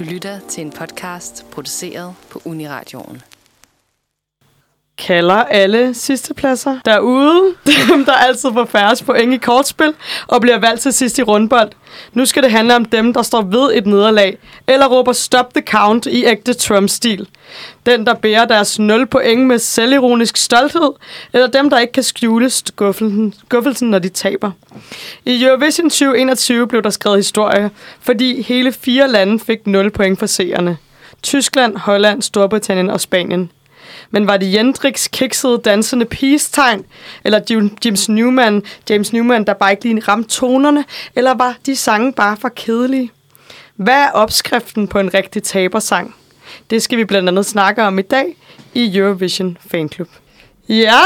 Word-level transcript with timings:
Du 0.00 0.04
lytter 0.04 0.40
til 0.48 0.64
en 0.64 0.70
podcast 0.70 1.46
produceret 1.50 2.14
på 2.30 2.42
Uniradioen 2.44 3.22
kalder 5.10 5.34
alle 5.34 5.94
sidste 5.94 6.34
pladser 6.34 6.78
derude, 6.84 7.54
dem 7.66 8.04
der 8.08 8.12
altid 8.12 8.52
får 8.52 8.64
færrest 8.64 9.06
point 9.06 9.34
i 9.34 9.36
kortspil, 9.36 9.92
og 10.26 10.40
bliver 10.40 10.58
valgt 10.58 10.80
til 10.80 10.92
sidst 10.92 11.18
i 11.18 11.22
rundbold. 11.22 11.70
Nu 12.12 12.26
skal 12.26 12.42
det 12.42 12.50
handle 12.50 12.76
om 12.76 12.84
dem, 12.84 13.12
der 13.12 13.22
står 13.22 13.42
ved 13.42 13.70
et 13.74 13.86
nederlag, 13.86 14.38
eller 14.66 14.86
råber 14.86 15.12
stop 15.12 15.54
the 15.54 15.62
count 15.66 16.06
i 16.06 16.24
ægte 16.24 16.54
Trump-stil. 16.54 17.28
Den, 17.86 18.06
der 18.06 18.14
bærer 18.14 18.44
deres 18.44 18.78
0 18.78 19.06
point 19.06 19.46
med 19.46 19.58
selvironisk 19.58 20.36
stolthed, 20.36 20.92
eller 21.32 21.46
dem, 21.46 21.70
der 21.70 21.78
ikke 21.78 21.92
kan 21.92 22.02
skjule 22.02 22.50
skuffelsen, 22.50 23.34
skuffelsen 23.46 23.90
når 23.90 23.98
de 23.98 24.08
taber. 24.08 24.50
I 25.26 25.44
Eurovision 25.44 25.90
2021 25.90 26.66
blev 26.66 26.82
der 26.82 26.90
skrevet 26.90 27.18
historie, 27.18 27.70
fordi 28.00 28.42
hele 28.42 28.72
fire 28.72 29.08
lande 29.08 29.38
fik 29.38 29.66
0 29.66 29.90
point 29.90 30.18
for 30.18 30.26
seerne. 30.26 30.76
Tyskland, 31.22 31.76
Holland, 31.76 32.22
Storbritannien 32.22 32.90
og 32.90 33.00
Spanien. 33.00 33.50
Men 34.10 34.26
var 34.26 34.36
det 34.36 34.54
Jendriks 34.54 35.08
kiksede, 35.08 35.58
dansende 35.64 36.04
peace-tegn, 36.04 36.84
eller 37.24 37.40
Jim- 37.50 37.76
James 37.84 38.08
Newman, 38.08 38.62
James 38.90 39.12
Newman, 39.12 39.44
der 39.44 39.54
bare 39.54 39.70
ikke 39.70 39.84
lige 39.84 40.00
ramte 40.08 40.28
tonerne, 40.30 40.84
eller 41.16 41.34
var 41.34 41.56
de 41.66 41.76
sange 41.76 42.12
bare 42.12 42.36
for 42.40 42.48
kedelige? 42.48 43.10
Hvad 43.76 43.94
er 43.94 44.10
opskriften 44.10 44.88
på 44.88 44.98
en 44.98 45.14
rigtig 45.14 45.42
tabersang? 45.42 46.14
Det 46.70 46.82
skal 46.82 46.98
vi 46.98 47.04
blandt 47.04 47.28
andet 47.28 47.46
snakke 47.46 47.82
om 47.82 47.98
i 47.98 48.02
dag 48.02 48.36
i 48.74 48.96
Eurovision 48.98 49.58
Fanclub. 49.70 50.08
Ja, 50.68 50.98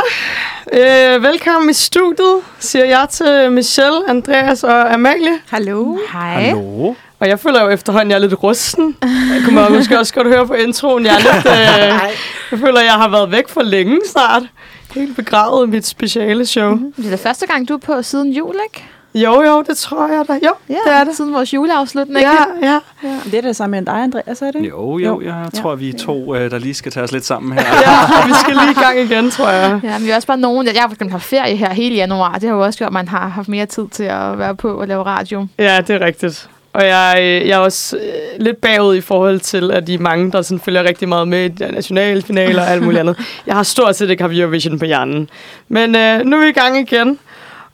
øh, 0.73 1.23
velkommen 1.23 1.71
i 1.71 1.73
studiet, 1.73 2.41
siger 2.59 2.85
jeg 2.85 3.07
til 3.11 3.53
Michelle, 3.53 4.09
Andreas 4.09 4.65
og 4.65 4.95
Amalie. 4.95 5.39
Hallo. 5.49 5.99
Hej. 6.13 6.43
Hallo. 6.43 6.95
Og 7.21 7.29
jeg 7.29 7.39
føler 7.41 7.63
jo 7.63 7.69
efterhånden, 7.69 8.11
jeg 8.11 8.17
er 8.17 8.21
lidt 8.21 8.43
rusten. 8.43 8.97
Jeg 9.03 9.43
kunne 9.45 9.55
man 9.55 9.73
måske 9.73 9.99
også 9.99 10.15
godt 10.15 10.27
høre 10.27 10.47
på 10.47 10.55
introen. 10.55 11.07
Jeg, 11.07 11.13
er 11.15 11.19
lidt, 11.35 11.47
øh, 11.53 12.11
jeg 12.51 12.59
føler, 12.59 12.81
jeg 12.81 12.93
har 12.93 13.09
været 13.09 13.31
væk 13.33 13.49
for 13.49 13.63
længe 13.63 14.01
snart. 14.13 14.43
Helt 14.95 15.17
begravet 15.17 15.67
i 15.67 15.71
mit 15.71 15.87
speciale 15.87 16.47
show. 16.47 16.71
Mm-hmm. 16.71 16.93
Det 16.93 17.07
er 17.07 17.11
da 17.11 17.17
første 17.29 17.47
gang, 17.47 17.69
du 17.69 17.75
er 17.75 17.79
på 17.79 18.03
siden 18.03 18.33
jul, 18.33 18.55
ikke? 18.75 18.85
Jo, 19.15 19.43
jo, 19.43 19.63
det 19.63 19.77
tror 19.77 20.09
jeg 20.09 20.25
da. 20.29 20.33
Jo, 20.33 20.53
Ja, 20.69 20.75
det 20.87 20.93
er 20.93 21.05
det. 21.05 21.17
Siden 21.17 21.35
vores 21.35 21.55
juleafslutning. 21.55 22.21
Ja, 22.21 22.69
ja. 22.69 22.79
Det 23.25 23.35
er 23.35 23.41
det 23.41 23.57
samme 23.57 23.77
med 23.81 23.87
dig, 23.87 23.95
Andreas, 24.03 24.43
er 24.43 24.51
det? 24.51 24.69
Jo, 24.69 24.99
jo, 24.99 25.21
jeg 25.21 25.49
Ja. 25.55 25.61
tror, 25.61 25.75
vi 25.75 25.89
er 25.89 25.99
to, 25.99 26.35
øh, 26.35 26.51
der 26.51 26.59
lige 26.59 26.75
skal 26.75 26.93
tage 26.93 27.05
os 27.05 27.13
lidt 27.13 27.25
sammen 27.27 27.53
her. 27.53 27.63
ja, 27.87 28.27
vi 28.27 28.33
skal 28.41 28.55
lige 28.57 28.71
i 28.71 28.83
gang 28.83 28.99
igen, 29.01 29.31
tror 29.31 29.49
jeg. 29.49 29.81
Ja, 29.85 29.99
men 29.99 30.07
vi 30.07 30.11
er 30.11 30.17
også 30.17 30.27
bare 30.29 30.37
nogen, 30.39 30.67
jeg 30.67 30.75
har 30.83 30.89
for 30.89 31.11
haft 31.11 31.25
ferie 31.25 31.57
her 31.57 31.71
hele 31.75 31.95
januar. 31.95 32.33
Det 32.35 32.49
har 32.49 32.57
jo 32.57 32.65
også 32.65 32.79
gjort, 32.79 32.87
at 32.89 32.93
man 32.93 33.09
har 33.09 33.29
haft 33.29 33.49
mere 33.49 33.67
tid 33.67 33.89
til 33.93 34.05
at 34.05 34.39
være 34.39 34.57
på 34.57 34.69
og 34.75 34.89
lave 34.89 35.03
radio. 35.03 35.47
Ja, 35.59 35.81
det 35.87 35.91
er 36.03 36.07
rigtigt. 36.07 36.49
Og 36.75 36.87
jeg, 36.87 37.17
øh, 37.19 37.49
jeg 37.49 37.55
er 37.55 37.59
også 37.59 37.97
øh, 37.97 38.45
lidt 38.45 38.61
bagud 38.61 38.97
i 38.97 39.01
forhold 39.01 39.41
til, 39.41 39.71
at 39.71 39.87
de 39.87 39.99
mange, 39.99 40.33
der 40.33 40.43
sådan 40.43 40.61
følger 40.61 40.83
rigtig 40.83 41.09
meget 41.09 41.29
med 41.29 41.45
i 41.45 41.49
de 41.49 41.73
nationale 41.73 42.23
finaler 42.23 42.63
og 42.63 42.71
alt 42.71 42.83
muligt 42.83 43.01
andet. 43.01 43.19
Jeg 43.47 43.55
har 43.55 43.63
stort 43.63 43.97
set 43.97 44.11
ikke 44.11 44.23
haft 44.23 44.35
Eurovision 44.35 44.79
på 44.79 44.85
hjernen. 44.85 45.31
Men 45.69 45.97
øh, 45.97 46.21
nu 46.21 46.37
er 46.37 46.41
vi 46.41 46.49
i 46.49 46.53
gang 46.53 46.79
igen. 46.79 47.19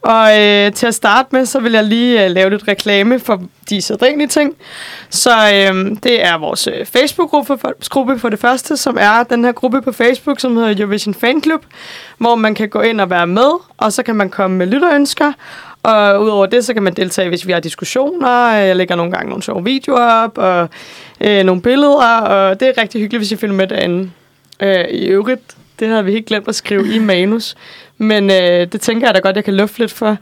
Og 0.02 0.40
øh, 0.40 0.72
til 0.72 0.86
at 0.86 0.94
starte 0.94 1.28
med, 1.32 1.46
så 1.46 1.60
vil 1.60 1.72
jeg 1.72 1.84
lige 1.84 2.24
øh, 2.24 2.30
lave 2.30 2.50
lidt 2.50 2.68
reklame 2.68 3.18
for 3.18 3.42
de 3.70 3.82
sædvanlige 3.82 4.28
ting. 4.28 4.56
Så 5.10 5.30
øh, 5.30 5.96
det 6.02 6.24
er 6.24 6.38
vores 6.38 6.66
øh, 6.66 6.86
Facebook-gruppe 6.86 7.58
for, 7.58 7.88
gruppe 7.88 8.18
for 8.18 8.28
det 8.28 8.38
første, 8.38 8.76
som 8.76 8.96
er 9.00 9.22
den 9.22 9.44
her 9.44 9.52
gruppe 9.52 9.82
på 9.82 9.92
Facebook, 9.92 10.40
som 10.40 10.56
hedder 10.56 10.74
Eurovision 10.78 11.14
Fanclub, 11.14 11.64
hvor 12.18 12.34
man 12.34 12.54
kan 12.54 12.68
gå 12.68 12.80
ind 12.80 13.00
og 13.00 13.10
være 13.10 13.26
med, 13.26 13.50
og 13.76 13.92
så 13.92 14.02
kan 14.02 14.16
man 14.16 14.30
komme 14.30 14.56
med 14.56 14.66
lytterønsker. 14.66 15.32
Og 15.82 16.22
udover 16.22 16.46
det, 16.46 16.64
så 16.64 16.74
kan 16.74 16.82
man 16.82 16.94
deltage, 16.94 17.28
hvis 17.28 17.46
vi 17.46 17.52
har 17.52 17.60
diskussioner. 17.60 18.60
Øh, 18.60 18.66
jeg 18.66 18.76
lægger 18.76 18.96
nogle 18.96 19.12
gange 19.12 19.28
nogle 19.28 19.42
sjove 19.42 19.64
videoer 19.64 20.24
op, 20.24 20.38
og 20.38 20.68
øh, 21.20 21.44
nogle 21.44 21.62
billeder, 21.62 22.20
og 22.20 22.60
det 22.60 22.68
er 22.68 22.82
rigtig 22.82 23.00
hyggeligt, 23.00 23.20
hvis 23.20 23.32
I 23.32 23.36
følger 23.36 23.56
med 23.56 23.66
derinde. 23.66 24.10
Øh, 24.62 24.84
I 24.90 25.06
øvrigt, 25.06 25.42
det 25.80 25.88
havde 25.88 26.04
vi 26.04 26.12
helt 26.12 26.26
glemt 26.26 26.48
at 26.48 26.54
skrive 26.54 26.94
i 26.94 26.98
manus, 26.98 27.54
men 27.98 28.30
øh, 28.30 28.66
det 28.72 28.80
tænker 28.80 29.06
jeg 29.06 29.14
da 29.14 29.20
godt, 29.20 29.36
jeg 29.36 29.44
kan 29.44 29.54
lufte 29.54 29.78
lidt 29.78 29.92
for, 29.92 30.16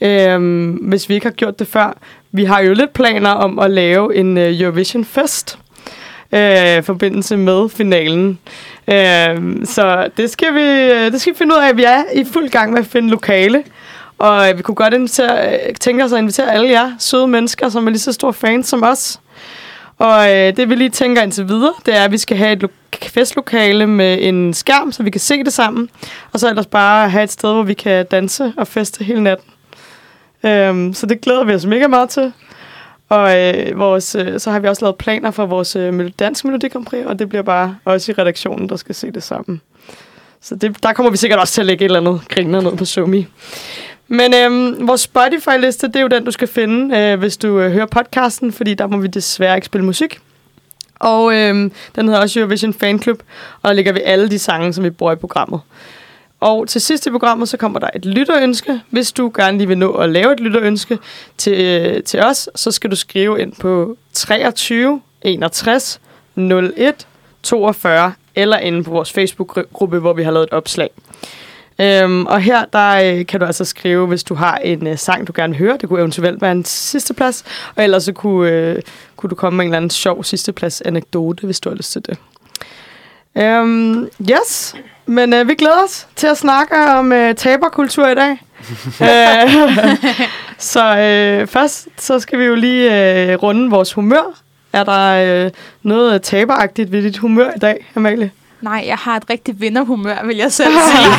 øh, 0.00 0.70
hvis 0.88 1.08
vi 1.08 1.14
ikke 1.14 1.26
har 1.26 1.32
gjort 1.32 1.58
det 1.58 1.66
før. 1.66 1.96
Vi 2.32 2.44
har 2.44 2.60
jo 2.60 2.74
lidt 2.74 2.92
planer 2.92 3.30
om 3.30 3.58
at 3.58 3.70
lave 3.70 4.16
en 4.16 4.38
øh, 4.38 4.60
Eurovision 4.60 5.04
Fest 5.04 5.58
øh, 6.32 6.78
i 6.78 6.82
forbindelse 6.82 7.36
med 7.36 7.68
finalen. 7.68 8.38
Øh, 8.88 9.66
så 9.66 10.08
det 10.16 10.30
skal, 10.30 10.54
vi, 10.54 10.92
øh, 10.92 11.12
det 11.12 11.20
skal 11.20 11.32
vi 11.32 11.38
finde 11.38 11.54
ud 11.54 11.60
af. 11.60 11.76
Vi 11.76 11.84
er 11.84 12.02
i 12.14 12.24
fuld 12.24 12.48
gang 12.48 12.72
med 12.72 12.78
at 12.78 12.86
finde 12.86 13.08
lokale. 13.08 13.64
Og 14.18 14.50
øh, 14.50 14.56
vi 14.58 14.62
kunne 14.62 14.74
godt 14.74 14.94
invitere, 14.94 15.54
øh, 15.68 15.74
tænke 15.80 16.04
os 16.04 16.12
at 16.12 16.18
invitere 16.18 16.52
alle 16.52 16.70
jer 16.70 16.92
søde 16.98 17.26
mennesker, 17.26 17.68
som 17.68 17.86
er 17.86 17.90
lige 17.90 18.00
så 18.00 18.12
store 18.12 18.32
fans 18.32 18.66
som 18.66 18.82
os. 18.82 19.20
Og 19.98 20.32
øh, 20.32 20.56
det 20.56 20.68
vi 20.70 20.74
lige 20.74 20.90
tænker 20.90 21.22
indtil 21.22 21.48
videre, 21.48 21.72
det 21.86 21.96
er, 21.96 22.04
at 22.04 22.12
vi 22.12 22.18
skal 22.18 22.36
have 22.36 22.52
et 22.52 22.62
lo- 22.62 22.68
festlokale 23.08 23.86
med 23.86 24.18
en 24.20 24.54
skærm, 24.54 24.92
så 24.92 25.02
vi 25.02 25.10
kan 25.10 25.20
se 25.20 25.44
det 25.44 25.52
sammen. 25.52 25.90
Og 26.32 26.40
så 26.40 26.48
ellers 26.48 26.66
bare 26.66 27.08
have 27.10 27.24
et 27.24 27.32
sted, 27.32 27.52
hvor 27.52 27.62
vi 27.62 27.74
kan 27.74 28.06
danse 28.06 28.52
og 28.56 28.66
feste 28.66 29.04
hele 29.04 29.22
natten. 29.22 29.50
Øhm, 30.44 30.94
så 30.94 31.06
det 31.06 31.20
glæder 31.20 31.44
vi 31.44 31.54
os 31.54 31.66
mega 31.66 31.86
meget 31.86 32.08
til. 32.08 32.32
Og 33.08 33.38
øh, 33.38 33.78
vores, 33.78 34.14
øh, 34.14 34.40
så 34.40 34.50
har 34.50 34.58
vi 34.58 34.68
også 34.68 34.84
lavet 34.84 34.96
planer 34.96 35.30
for 35.30 35.46
vores 35.46 35.76
øh, 35.76 35.94
Mel- 35.94 36.10
danske 36.18 36.48
og 37.06 37.18
det 37.18 37.28
bliver 37.28 37.42
bare 37.42 37.76
også 37.84 38.12
i 38.12 38.14
redaktionen, 38.18 38.68
der 38.68 38.76
skal 38.76 38.94
se 38.94 39.10
det 39.10 39.22
sammen. 39.22 39.60
Så 40.40 40.54
det, 40.54 40.82
der 40.82 40.92
kommer 40.92 41.10
vi 41.10 41.16
sikkert 41.16 41.40
også 41.40 41.54
til 41.54 41.60
at 41.60 41.66
lægge 41.66 41.84
et 41.84 41.88
eller 41.88 42.00
andet 42.00 42.20
griner 42.28 42.60
ned 42.60 42.76
på 42.76 42.84
Sumi. 42.84 43.26
Men 44.08 44.34
øhm, 44.34 44.88
vores 44.88 45.00
Spotify-liste, 45.00 45.86
det 45.86 45.96
er 45.96 46.00
jo 46.00 46.08
den, 46.08 46.24
du 46.24 46.30
skal 46.30 46.48
finde, 46.48 46.98
øh, 46.98 47.18
hvis 47.18 47.36
du 47.36 47.60
øh, 47.60 47.72
hører 47.72 47.86
podcasten, 47.86 48.52
fordi 48.52 48.74
der 48.74 48.86
må 48.86 48.96
vi 48.96 49.06
desværre 49.06 49.56
ikke 49.56 49.66
spille 49.66 49.84
musik. 49.84 50.20
Og 50.94 51.34
øhm, 51.34 51.72
den 51.96 52.06
hedder 52.08 52.20
også 52.20 52.40
Eurovision 52.40 52.74
Fanclub, 52.74 53.22
og 53.62 53.68
der 53.68 53.74
ligger 53.74 53.92
vi 53.92 54.00
alle 54.04 54.30
de 54.30 54.38
sange, 54.38 54.72
som 54.72 54.84
vi 54.84 54.90
bruger 54.90 55.12
i 55.12 55.16
programmet. 55.16 55.60
Og 56.40 56.68
til 56.68 56.80
sidst 56.80 57.06
i 57.06 57.10
programmet, 57.10 57.48
så 57.48 57.56
kommer 57.56 57.78
der 57.78 57.88
et 57.94 58.04
lytterønske. 58.04 58.80
Hvis 58.90 59.12
du 59.12 59.32
gerne 59.36 59.58
lige 59.58 59.68
vil 59.68 59.78
nå 59.78 59.92
at 59.92 60.08
lave 60.08 60.32
et 60.32 60.40
lytterønske 60.40 60.98
til, 61.36 61.60
øh, 61.60 62.02
til 62.02 62.20
os, 62.20 62.48
så 62.54 62.70
skal 62.70 62.90
du 62.90 62.96
skrive 62.96 63.40
ind 63.40 63.52
på 63.52 63.96
23 64.12 65.00
61 65.22 66.00
01 66.36 67.06
42 67.42 68.12
eller 68.34 68.58
inde 68.58 68.84
på 68.84 68.90
vores 68.90 69.12
Facebook-gruppe, 69.12 69.98
hvor 69.98 70.12
vi 70.12 70.22
har 70.22 70.30
lavet 70.30 70.44
et 70.44 70.52
opslag. 70.52 70.90
Øhm, 71.78 72.26
og 72.26 72.40
her 72.40 72.64
der 72.64 72.90
øh, 72.90 73.26
kan 73.26 73.40
du 73.40 73.46
altså 73.46 73.64
skrive, 73.64 74.06
hvis 74.06 74.24
du 74.24 74.34
har 74.34 74.56
en 74.56 74.86
øh, 74.86 74.98
sang, 74.98 75.26
du 75.26 75.32
gerne 75.36 75.52
vil 75.52 75.58
høre. 75.58 75.76
Det 75.80 75.88
kunne 75.88 75.98
eventuelt 75.98 76.42
være 76.42 76.52
en 76.52 76.64
sidste 76.64 77.14
plads. 77.14 77.44
Og 77.76 77.84
ellers 77.84 78.04
så 78.04 78.12
kunne, 78.12 78.50
øh, 78.50 78.82
kunne 79.16 79.30
du 79.30 79.34
komme 79.34 79.56
med 79.56 79.64
en 79.64 79.68
eller 79.68 79.76
anden 79.76 79.90
sjov 79.90 80.24
sidste 80.24 80.52
plads 80.52 80.80
anekdote, 80.80 81.46
hvis 81.46 81.60
du 81.60 81.68
har 81.68 81.76
lyst 81.76 81.92
til 81.92 82.06
det. 82.06 82.18
Øhm, 83.36 84.08
yes, 84.30 84.74
men 85.06 85.32
øh, 85.32 85.48
vi 85.48 85.54
glæder 85.54 85.84
os 85.84 86.06
til 86.16 86.26
at 86.26 86.38
snakke 86.38 86.74
om 86.74 87.12
øh, 87.12 87.34
taberkultur 87.34 88.08
i 88.08 88.14
dag. 88.14 88.38
Øh, 89.00 89.50
så 90.58 90.96
øh, 90.98 91.46
først 91.46 91.88
så 91.98 92.20
skal 92.20 92.38
vi 92.38 92.44
jo 92.44 92.54
lige 92.54 93.12
øh, 93.30 93.42
runde 93.42 93.70
vores 93.70 93.92
humør. 93.92 94.40
Er 94.72 94.84
der 94.84 95.44
øh, 95.44 95.50
noget 95.82 96.22
taberagtigt 96.22 96.92
ved 96.92 97.02
dit 97.02 97.18
humør 97.18 97.50
i 97.56 97.58
dag, 97.58 97.86
Amalie? 97.94 98.30
Nej, 98.64 98.84
jeg 98.86 98.96
har 98.96 99.16
et 99.16 99.30
rigtigt 99.30 99.60
vinderhumør, 99.60 100.26
vil 100.26 100.36
jeg 100.36 100.52
selv 100.52 100.72
sige. 100.72 101.06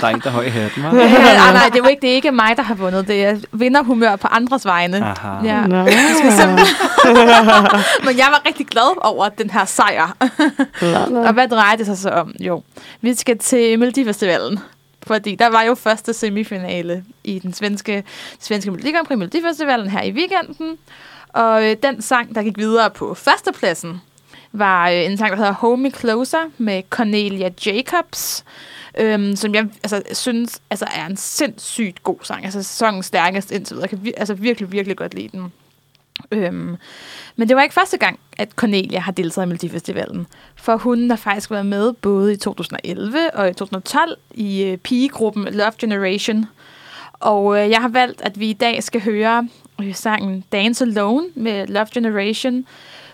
Der 0.00 0.06
er 0.06 0.14
en, 0.14 0.20
der 0.24 0.30
høj 0.30 0.44
i 0.44 0.48
hatten, 0.48 0.84
hva'? 0.84 0.96
ja, 0.96 1.52
nej, 1.52 1.66
det 1.66 1.74
er 1.74 1.78
jo 1.84 1.86
ikke, 1.86 2.02
det 2.02 2.10
er 2.10 2.14
ikke 2.14 2.32
mig, 2.32 2.56
der 2.56 2.62
har 2.62 2.74
vundet. 2.74 3.08
Det 3.08 3.24
er 3.24 3.36
vinderhumør 3.52 4.16
på 4.16 4.28
andres 4.30 4.66
vegne. 4.66 4.96
Aha. 4.96 5.44
Ja. 5.44 5.66
Nå. 5.66 5.76
Men 8.06 8.18
jeg 8.18 8.26
var 8.30 8.42
rigtig 8.46 8.66
glad 8.66 9.04
over 9.04 9.28
den 9.28 9.50
her 9.50 9.64
sejr. 9.64 10.16
Og 11.26 11.32
hvad 11.32 11.48
drejer 11.48 11.76
det 11.76 11.86
sig 11.86 11.98
så 11.98 12.10
om? 12.10 12.34
Jo, 12.40 12.62
vi 13.00 13.14
skal 13.14 13.38
til 13.38 13.78
Melodifestivalen. 13.78 14.58
Fordi 15.06 15.34
der 15.34 15.48
var 15.48 15.62
jo 15.62 15.74
første 15.74 16.12
semifinale 16.12 17.04
i 17.24 17.38
den 17.38 17.52
svenske, 17.52 18.04
svenske 18.40 18.70
Melodi 18.70 18.92
Grand 18.92 19.06
Prix 19.06 19.18
Melodifestivalen 19.18 19.90
her 19.90 20.02
i 20.02 20.12
weekenden. 20.12 20.78
Og 21.28 21.70
øh, 21.70 21.76
den 21.82 22.02
sang, 22.02 22.34
der 22.34 22.42
gik 22.42 22.58
videre 22.58 22.90
på 22.90 23.14
førstepladsen, 23.14 24.00
var 24.52 24.88
øh, 24.90 25.04
en 25.04 25.16
sang, 25.16 25.30
der 25.30 25.36
hedder 25.36 25.52
Homie 25.52 25.90
Closer 25.90 26.50
med 26.58 26.82
Cornelia 26.90 27.50
Jacobs. 27.66 28.44
Øhm, 28.98 29.36
som 29.36 29.54
jeg 29.54 29.68
altså, 29.82 30.02
synes 30.12 30.62
altså, 30.70 30.86
er 30.94 31.06
en 31.06 31.16
sindssygt 31.16 32.02
god 32.02 32.16
sang. 32.22 32.44
Altså 32.44 32.62
sæsonens 32.62 33.06
stærkeste 33.06 33.54
indtil 33.54 33.74
videre. 33.74 33.82
Jeg 33.82 33.90
kan 33.90 34.04
vi, 34.04 34.12
altså, 34.16 34.34
virkelig, 34.34 34.72
virkelig 34.72 34.96
godt 34.96 35.14
lide 35.14 35.28
den. 35.28 35.52
Øhm, 36.32 36.76
men 37.36 37.48
det 37.48 37.56
var 37.56 37.62
ikke 37.62 37.74
første 37.74 37.98
gang, 37.98 38.18
at 38.38 38.50
Cornelia 38.50 38.98
har 38.98 39.12
deltaget 39.12 39.46
i 39.46 39.48
Melodifestivalen. 39.48 40.26
For 40.56 40.76
hun 40.76 41.10
har 41.10 41.16
faktisk 41.16 41.50
været 41.50 41.66
med 41.66 41.92
både 41.92 42.32
i 42.32 42.36
2011 42.36 43.34
og 43.34 43.48
i 43.48 43.52
2012 43.52 44.16
i 44.30 44.62
øh, 44.62 44.78
pigegruppen 44.78 45.44
Love 45.44 45.72
Generation. 45.78 46.46
Og 47.12 47.58
øh, 47.58 47.70
jeg 47.70 47.80
har 47.80 47.88
valgt, 47.88 48.22
at 48.22 48.40
vi 48.40 48.50
i 48.50 48.52
dag 48.52 48.82
skal 48.82 49.00
høre 49.00 49.48
øh, 49.82 49.94
sangen 49.94 50.44
Dance 50.52 50.84
Alone 50.84 51.26
med 51.34 51.66
Love 51.66 51.86
Generation, 51.94 52.66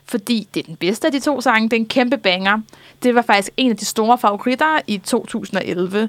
fordi 0.09 0.49
det 0.55 0.61
er 0.61 0.67
den 0.67 0.77
bedste 0.77 1.07
af 1.07 1.13
de 1.13 1.21
to 1.21 1.41
sange. 1.41 1.69
Det 1.69 1.77
er 1.77 1.81
en 1.81 1.89
kæmpe 1.89 2.17
banger. 2.17 2.59
Det 3.03 3.15
var 3.15 3.23
faktisk 3.23 3.51
en 3.57 3.71
af 3.71 3.77
de 3.77 3.85
store 3.85 4.19
favoritter 4.19 4.81
i 4.87 4.99
2011. 4.99 6.09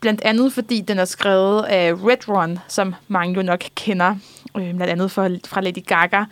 Blandt 0.00 0.20
andet 0.24 0.52
fordi 0.52 0.80
den 0.80 0.98
er 0.98 1.04
skrevet 1.04 1.62
af 1.62 1.92
Red 1.92 2.28
Run, 2.28 2.58
som 2.68 2.94
mange 3.08 3.34
jo 3.34 3.42
nok 3.42 3.64
kender. 3.74 4.16
Øh, 4.56 4.74
blandt 4.74 4.82
andet 4.82 5.10
for, 5.10 5.30
fra 5.46 5.60
Lady 5.60 5.86
Gaga. 5.86 6.24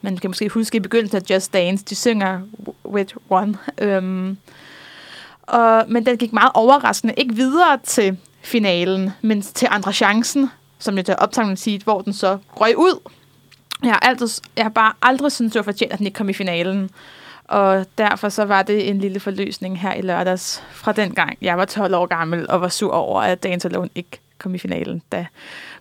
Man 0.00 0.16
kan 0.16 0.30
måske 0.30 0.48
huske 0.48 0.76
i 0.76 0.80
begyndelsen 0.80 1.16
af 1.16 1.30
Just 1.30 1.52
Dance, 1.52 1.84
de 1.84 1.94
synger 1.94 2.40
Red 2.84 3.30
Run. 3.30 3.56
Øhm, 3.78 4.36
og, 5.42 5.84
men 5.88 6.06
den 6.06 6.16
gik 6.16 6.32
meget 6.32 6.50
overraskende 6.54 7.14
ikke 7.16 7.34
videre 7.34 7.78
til 7.84 8.18
finalen, 8.42 9.10
men 9.22 9.42
til 9.42 9.68
andre 9.70 9.92
chancen, 9.92 10.50
som 10.78 10.96
jo 10.96 11.02
til 11.02 11.14
optagelsen 11.18 11.56
sige, 11.56 11.80
hvor 11.84 12.00
den 12.00 12.12
så 12.12 12.38
røg 12.60 12.78
ud. 12.78 13.10
Jeg 13.84 13.92
har, 13.92 14.00
altid, 14.00 14.28
jeg 14.56 14.64
har 14.64 14.70
bare 14.70 14.92
aldrig 15.02 15.32
syntes, 15.32 15.52
det 15.52 15.58
var 15.58 15.72
fortjent, 15.72 15.92
at 15.92 15.98
den 15.98 16.06
ikke 16.06 16.16
kom 16.16 16.28
i 16.28 16.32
finalen. 16.32 16.90
Og 17.44 17.86
derfor 17.98 18.28
så 18.28 18.44
var 18.44 18.62
det 18.62 18.88
en 18.88 18.98
lille 18.98 19.20
forløsning 19.20 19.80
her 19.80 19.92
i 19.92 20.02
lørdags 20.02 20.62
fra 20.72 20.92
den 20.92 21.14
gang, 21.14 21.38
jeg 21.42 21.58
var 21.58 21.64
12 21.64 21.94
år 21.94 22.06
gammel 22.06 22.50
og 22.50 22.60
var 22.60 22.68
sur 22.68 22.92
over, 22.92 23.20
at 23.20 23.42
Dance 23.42 23.68
Alone 23.68 23.88
ikke 23.94 24.20
kom 24.38 24.54
i 24.54 24.58
finalen, 24.58 25.02
da 25.12 25.26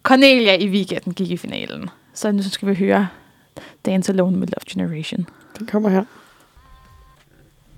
Cornelia 0.03 0.55
i 0.55 0.67
weekenden 0.69 1.13
gik 1.13 1.31
i 1.31 1.37
finalen. 1.37 1.89
Så 2.13 2.31
nu 2.31 2.43
skal 2.43 2.67
vi 2.67 2.73
høre 2.73 3.07
Dance 3.85 4.11
Alone 4.11 4.37
med 4.37 4.47
Love 4.47 4.65
Generation. 4.69 5.27
Den 5.59 5.67
kommer 5.67 5.89
her. 5.89 6.03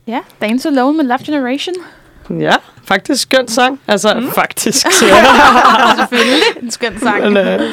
Ja, 0.08 0.22
Dance 0.42 0.70
Alone 0.70 0.98
med 0.98 1.06
Love 1.06 1.24
Generation. 1.26 1.76
Ja, 2.30 2.56
faktisk 2.86 3.22
skøn 3.22 3.48
sang. 3.48 3.80
Altså, 3.88 4.14
mm. 4.14 4.32
faktisk, 4.32 4.92
siger 5.00 5.16
jeg. 5.16 5.96
Selvfølgelig 5.98 6.44
en 6.62 6.72
skøn 6.72 7.00
sang. 7.04 7.32
Men, 7.32 7.62
uh, 7.62 7.72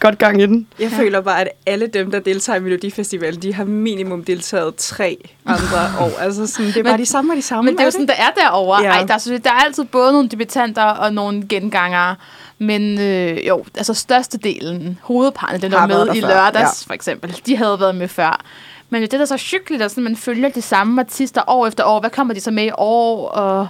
godt 0.00 0.18
gang 0.18 0.42
i 0.42 0.46
den. 0.46 0.66
Jeg 0.78 0.90
ja. 0.90 0.98
føler 0.98 1.20
bare, 1.20 1.40
at 1.40 1.48
alle 1.66 1.86
dem, 1.86 2.10
der 2.10 2.20
deltager 2.20 2.56
i 2.56 2.62
Melodifestivalen, 2.62 3.42
de 3.42 3.54
har 3.54 3.64
minimum 3.64 4.24
deltaget 4.24 4.74
tre 4.74 5.16
andre 5.46 5.78
år. 6.04 6.18
Altså, 6.20 6.46
sådan, 6.46 6.66
det 6.66 6.76
er 6.76 6.82
bare 6.82 6.92
men, 6.92 7.00
de 7.00 7.06
samme 7.06 7.32
og 7.32 7.36
de 7.36 7.42
samme. 7.42 7.70
Men 7.70 7.74
det 7.74 7.80
er 7.80 7.84
jo 7.84 7.90
sådan, 7.90 8.08
der 8.08 8.14
er 8.14 8.30
derovre. 8.36 8.82
Ja. 8.82 8.88
Ej, 8.88 9.04
der, 9.04 9.14
er, 9.14 9.38
der 9.44 9.50
er 9.50 9.64
altid 9.64 9.84
både 9.84 10.12
nogle 10.12 10.28
debutanter 10.28 10.84
og 10.84 11.12
nogle 11.12 11.46
gengangere. 11.48 12.16
Men 12.58 13.00
øh, 13.00 13.46
jo, 13.46 13.64
altså 13.76 13.94
størstedelen, 13.94 14.98
hovedparten, 15.02 15.62
den 15.62 15.72
der 15.72 15.86
med 15.86 16.14
i 16.14 16.20
lørdags 16.20 16.54
ja. 16.86 16.90
for 16.90 16.92
eksempel, 16.92 17.40
de 17.46 17.56
havde 17.56 17.80
været 17.80 17.94
med 17.94 18.08
før. 18.08 18.44
Men 18.90 19.02
det 19.02 19.14
er 19.14 19.24
så 19.24 19.48
hyggeligt, 19.52 19.82
at 19.82 19.90
sådan, 19.90 20.04
man 20.04 20.16
følger 20.16 20.48
de 20.48 20.62
samme 20.62 21.00
artister 21.00 21.42
år 21.46 21.66
efter 21.66 21.84
år. 21.84 22.00
Hvad 22.00 22.10
kommer 22.10 22.34
de 22.34 22.40
så 22.40 22.50
med 22.50 22.64
i 22.64 22.70
år? 22.78 23.28
Og 23.28 23.68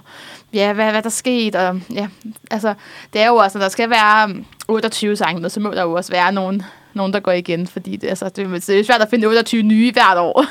ja, 0.53 0.73
hvad, 0.73 0.91
hvad 0.91 1.03
der 1.03 1.09
sket? 1.09 1.55
Og, 1.55 1.81
ja, 1.95 2.09
altså, 2.51 2.75
det 3.13 3.21
er 3.21 3.27
jo 3.27 3.37
også, 3.37 3.59
der 3.59 3.69
skal 3.69 3.91
være 3.91 4.25
um, 4.25 4.47
28 4.69 5.17
sange 5.17 5.41
med, 5.41 5.51
så 5.51 5.61
må 5.61 5.71
der 5.71 5.83
jo 5.83 5.93
også 5.93 6.13
være 6.13 6.33
nogen, 6.33 6.63
nogen 6.95 7.13
der 7.13 7.21
går 7.21 7.33
igen, 7.33 7.67
fordi 7.67 7.97
det, 7.97 8.09
altså, 8.09 8.29
det, 8.29 8.67
det 8.67 8.81
er 8.81 8.85
svært 8.85 9.01
at 9.01 9.11
finde 9.11 9.27
28 9.27 9.63
nye 9.63 9.93
hvert 9.93 10.19
år. 10.19 10.45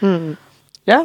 mm. 0.06 0.36
Ja. 0.86 1.00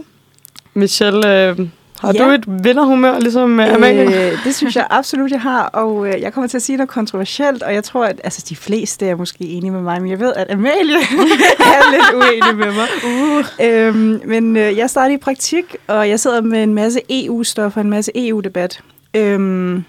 Michelle, 0.73 1.49
øh, 1.49 1.59
har 2.05 2.13
ja. 2.13 2.25
du 2.25 2.29
et 2.29 2.63
vinderhumør, 2.63 3.19
ligesom 3.19 3.59
øh, 3.59 3.73
Amalie? 3.73 4.31
Øh, 4.31 4.43
det 4.43 4.55
synes 4.55 4.75
jeg 4.75 4.87
absolut, 4.89 5.31
jeg 5.31 5.41
har, 5.41 5.63
og 5.63 6.07
øh, 6.07 6.21
jeg 6.21 6.33
kommer 6.33 6.47
til 6.47 6.57
at 6.57 6.61
sige 6.61 6.77
noget 6.77 6.89
kontroversielt, 6.89 7.63
og 7.63 7.73
jeg 7.73 7.83
tror, 7.83 8.05
at 8.05 8.21
altså, 8.23 8.45
de 8.49 8.55
fleste 8.55 9.07
er 9.07 9.15
måske 9.15 9.43
enige 9.43 9.71
med 9.71 9.81
mig, 9.81 10.01
men 10.01 10.11
jeg 10.11 10.19
ved, 10.19 10.33
at 10.35 10.51
Amalie 10.51 10.97
er 11.75 11.91
lidt 11.91 12.13
uenig 12.15 12.55
med 12.55 12.73
mig. 12.73 12.87
Uh. 13.05 13.45
Øhm, 13.65 14.21
men 14.25 14.57
øh, 14.57 14.77
jeg 14.77 14.89
startede 14.89 15.13
i 15.13 15.17
praktik, 15.17 15.75
og 15.87 16.09
jeg 16.09 16.19
sidder 16.19 16.41
med 16.41 16.63
en 16.63 16.73
masse 16.73 17.01
EU-stof 17.09 17.77
og 17.77 17.81
en 17.81 17.89
masse 17.89 18.11
EU-debat. 18.15 18.81
Øhm, 19.13 19.83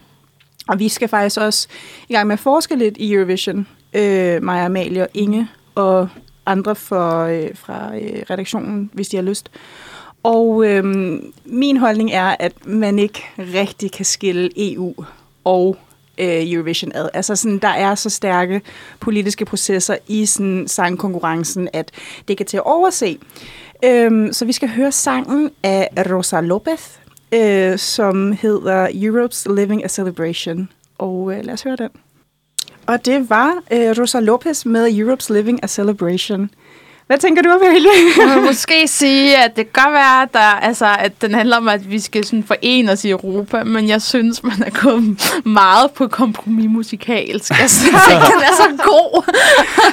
og 0.68 0.78
vi 0.78 0.88
skal 0.88 1.08
faktisk 1.08 1.40
også 1.40 1.68
i 2.08 2.12
gang 2.12 2.26
med 2.26 2.32
at 2.32 2.40
forske 2.40 2.76
lidt 2.76 2.96
i 2.96 3.12
Eurovision, 3.12 3.66
øh, 3.94 4.42
mig, 4.42 4.64
Amalie 4.64 5.02
og 5.02 5.08
Inge, 5.14 5.48
og 5.74 6.08
andre 6.46 6.74
for, 6.74 7.22
øh, 7.22 7.48
fra 7.54 7.96
øh, 7.96 8.22
redaktionen, 8.30 8.90
hvis 8.92 9.08
de 9.08 9.16
har 9.16 9.24
lyst. 9.24 9.50
Og 10.22 10.66
øhm, 10.66 11.32
min 11.44 11.76
holdning 11.76 12.12
er, 12.12 12.36
at 12.38 12.66
man 12.66 12.98
ikke 12.98 13.22
rigtig 13.38 13.92
kan 13.92 14.04
skille 14.04 14.50
EU 14.56 14.94
og 15.44 15.76
øh, 16.18 16.52
Eurovision 16.52 16.92
ad. 16.94 17.08
Altså 17.14 17.36
sådan, 17.36 17.58
der 17.58 17.68
er 17.68 17.94
så 17.94 18.10
stærke 18.10 18.60
politiske 19.00 19.44
processer 19.44 19.96
i 20.08 20.26
sådan 20.26 20.68
sangkonkurrencen, 20.68 21.68
at 21.72 21.90
det 22.28 22.36
kan 22.36 22.46
til 22.46 22.56
at 22.56 22.66
overse. 22.66 23.18
Øhm, 23.84 24.32
så 24.32 24.44
vi 24.44 24.52
skal 24.52 24.68
høre 24.68 24.92
sangen 24.92 25.50
af 25.62 25.88
Rosa 25.96 26.40
Lopez, 26.40 26.98
øh, 27.32 27.78
som 27.78 28.32
hedder 28.32 28.88
Europe's 28.88 29.54
Living 29.54 29.84
a 29.84 29.88
Celebration. 29.88 30.68
Og 30.98 31.32
øh, 31.32 31.44
lad 31.44 31.54
os 31.54 31.62
høre 31.62 31.76
den. 31.76 31.90
Og 32.86 33.04
det 33.04 33.30
var 33.30 33.52
øh, 33.72 33.94
Rosa 33.98 34.20
Lopez 34.20 34.64
med 34.64 34.88
Europe's 34.88 35.32
Living 35.34 35.60
a 35.62 35.66
Celebration. 35.66 36.50
Hvad 37.06 37.18
tænker 37.18 37.42
du, 37.42 37.48
Amalie? 37.50 37.88
Jeg 38.18 38.36
vil 38.36 38.44
måske 38.44 38.88
sige, 38.88 39.44
at 39.44 39.56
det 39.56 39.72
kan 39.72 39.84
godt 39.84 39.94
være, 39.94 40.22
at, 40.22 40.28
der, 40.32 40.38
altså, 40.38 40.86
at 40.98 41.22
den 41.22 41.34
handler 41.34 41.56
om, 41.56 41.68
at 41.68 41.90
vi 41.90 42.00
skal 42.00 42.24
sådan 42.24 42.44
forene 42.44 42.92
os 42.92 43.04
i 43.04 43.10
Europa, 43.10 43.64
men 43.64 43.88
jeg 43.88 44.02
synes, 44.02 44.42
man 44.42 44.62
er 44.66 44.70
gået 44.82 45.02
meget 45.44 45.90
på 45.90 46.08
kompromis 46.08 46.66
musikalsk. 46.70 47.50
Jeg 47.50 47.70
synes 47.70 48.02
ikke, 48.10 48.22
den 48.22 48.42
er 48.42 48.56
så 48.56 48.82
god. 48.84 49.32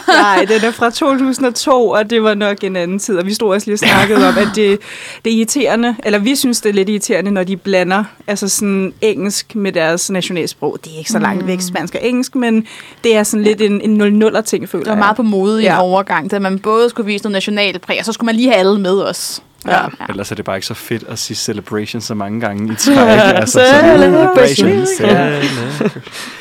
Nej, 0.07 0.45
den 0.45 0.63
er 0.63 0.71
fra 0.71 0.89
2002, 0.89 1.89
og 1.89 2.09
det 2.09 2.23
var 2.23 2.33
nok 2.33 2.63
en 2.63 2.75
anden 2.75 2.99
tid, 2.99 3.17
og 3.17 3.25
vi 3.25 3.33
stod 3.33 3.53
også 3.53 3.67
lige 3.67 3.75
og 3.75 3.79
snakkede 3.79 4.27
om, 4.27 4.37
at 4.37 4.47
det, 4.55 4.79
det 5.25 5.33
er 5.33 5.37
irriterende, 5.37 5.95
eller 6.03 6.19
vi 6.19 6.35
synes, 6.35 6.61
det 6.61 6.69
er 6.69 6.73
lidt 6.73 6.89
irriterende, 6.89 7.31
når 7.31 7.43
de 7.43 7.57
blander 7.57 8.03
altså 8.27 8.47
sådan 8.49 8.93
engelsk 9.01 9.55
med 9.55 9.71
deres 9.71 10.09
nationalsprog. 10.11 10.77
Det 10.83 10.93
er 10.93 10.97
ikke 10.97 11.11
så 11.11 11.19
langt 11.19 11.47
væk, 11.47 11.57
mm. 11.57 11.61
spansk 11.61 11.95
og 11.95 12.07
engelsk, 12.07 12.35
men 12.35 12.67
det 13.03 13.15
er 13.15 13.23
sådan 13.23 13.43
lidt 13.43 13.61
en, 13.61 14.01
en 14.01 14.23
0-0'er 14.23 14.41
ting, 14.41 14.69
føler 14.69 14.81
jeg. 14.81 14.85
Det 14.85 14.91
var 14.91 15.05
meget 15.05 15.15
på 15.15 15.23
mode 15.23 15.61
i 15.61 15.65
ja. 15.65 15.81
overgang, 15.81 16.31
da 16.31 16.39
man 16.39 16.59
både 16.59 16.89
skulle 16.89 17.02
skulle 17.03 17.13
vise 17.13 17.23
noget 17.23 17.33
nationalpræg, 17.33 17.99
og 17.99 18.05
så 18.05 18.13
skulle 18.13 18.25
man 18.25 18.35
lige 18.35 18.49
have 18.49 18.59
alle 18.59 18.79
med 18.79 19.01
os. 19.01 19.41
Ja. 19.67 19.81
ja. 19.81 19.87
Ellers 20.09 20.31
er 20.31 20.35
det 20.35 20.45
bare 20.45 20.57
ikke 20.57 20.67
så 20.67 20.73
fedt 20.73 21.03
at 21.09 21.19
sige 21.19 21.37
celebration 21.37 22.01
så 22.01 22.13
mange 22.13 22.41
gange 22.41 22.73
i 22.73 22.75
træk. 22.75 22.97
altså, 23.41 23.61
celebration. 23.81 24.85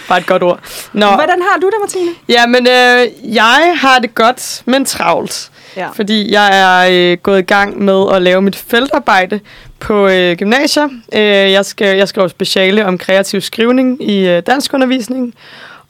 bare 0.09 0.19
et 0.19 0.27
godt 0.27 0.43
ord. 0.43 0.61
Nå. 0.93 1.07
Hvordan 1.07 1.43
har 1.51 1.59
du 1.61 1.67
det, 1.67 1.75
Martine? 1.81 2.11
Ja, 2.29 2.47
men 2.47 2.67
øh, 2.67 3.35
jeg 3.35 3.75
har 3.77 3.99
det 3.99 4.15
godt, 4.15 4.63
men 4.65 4.85
travlt. 4.85 5.51
Ja. 5.77 5.89
Fordi 5.89 6.33
jeg 6.33 6.61
er 6.61 7.13
øh, 7.13 7.19
gået 7.19 7.39
i 7.39 7.43
gang 7.43 7.83
med 7.83 8.07
at 8.13 8.23
lave 8.23 8.43
mit 8.43 8.57
feltarbejde 8.57 9.41
på 9.81 10.09
øh, 10.09 10.37
gymnasier. 10.37 10.89
Øh, 11.13 11.21
jeg, 11.53 11.67
skal, 11.67 11.97
jeg 11.97 12.09
skriver 12.09 12.29
speciale 12.29 12.87
om 12.87 12.99
kreativ 12.99 13.41
skrivning 13.41 14.11
i 14.11 14.29
øh, 14.29 14.43
danskundervisning 14.47 15.35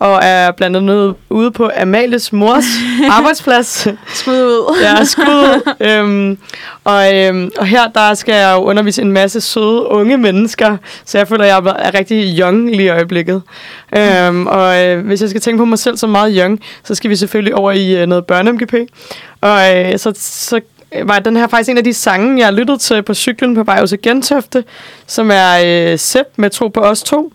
og 0.03 0.21
er 0.23 0.51
blandt 0.51 0.77
andet 0.77 1.15
ude 1.31 1.51
på 1.51 1.71
Amalies 1.81 2.33
mors 2.33 2.65
arbejdsplads. 3.19 3.89
skud 4.15 4.33
ud. 4.33 4.77
ja, 4.83 5.05
skud 5.05 5.25
ud. 5.25 5.75
øhm, 5.81 6.39
og, 6.85 7.17
øhm, 7.17 7.51
og 7.59 7.67
her 7.67 7.89
der 7.89 8.15
skal 8.15 8.35
jeg 8.35 8.55
jo 8.57 8.65
undervise 8.65 9.03
en 9.03 9.13
masse 9.13 9.41
søde 9.41 9.87
unge 9.87 10.17
mennesker, 10.17 10.77
så 11.05 11.19
jeg 11.19 11.29
føler, 11.29 11.45
at 11.45 11.49
jeg 11.49 11.77
er 11.79 11.99
rigtig 11.99 12.39
young 12.39 12.71
lige 12.71 12.87
i 12.87 12.89
øjeblikket. 12.89 13.43
Øhm, 13.97 14.47
og 14.47 14.85
øh, 14.85 15.07
hvis 15.07 15.21
jeg 15.21 15.29
skal 15.31 15.41
tænke 15.41 15.59
på 15.59 15.65
mig 15.65 15.79
selv 15.79 15.97
som 15.97 16.11
meget 16.11 16.35
young, 16.39 16.61
så 16.85 16.95
skal 16.95 17.11
vi 17.11 17.17
selvfølgelig 17.17 17.55
over 17.55 17.73
i 17.73 18.03
øh, 18.03 18.07
noget 18.07 18.25
børne-MGP. 18.33 18.87
Og 19.41 19.77
øh, 19.77 19.99
så, 19.99 20.13
så 20.17 20.61
var 21.05 21.19
den 21.19 21.37
her 21.37 21.47
faktisk 21.47 21.71
en 21.71 21.79
af 21.79 21.85
de 21.85 21.95
sange, 21.95 22.45
jeg 22.45 22.53
lyttede 22.53 22.79
til 22.79 23.03
på 23.03 23.15
cyklen 23.15 23.55
på 23.55 23.63
vej 23.63 23.87
til 23.87 24.03
Gentofte, 24.03 24.65
som 25.07 25.31
er 25.33 25.53
øh, 25.93 25.99
Sepp 25.99 26.29
med 26.37 26.51
Tro 26.51 26.69
på 26.69 26.81
os 26.81 27.03
to. 27.03 27.33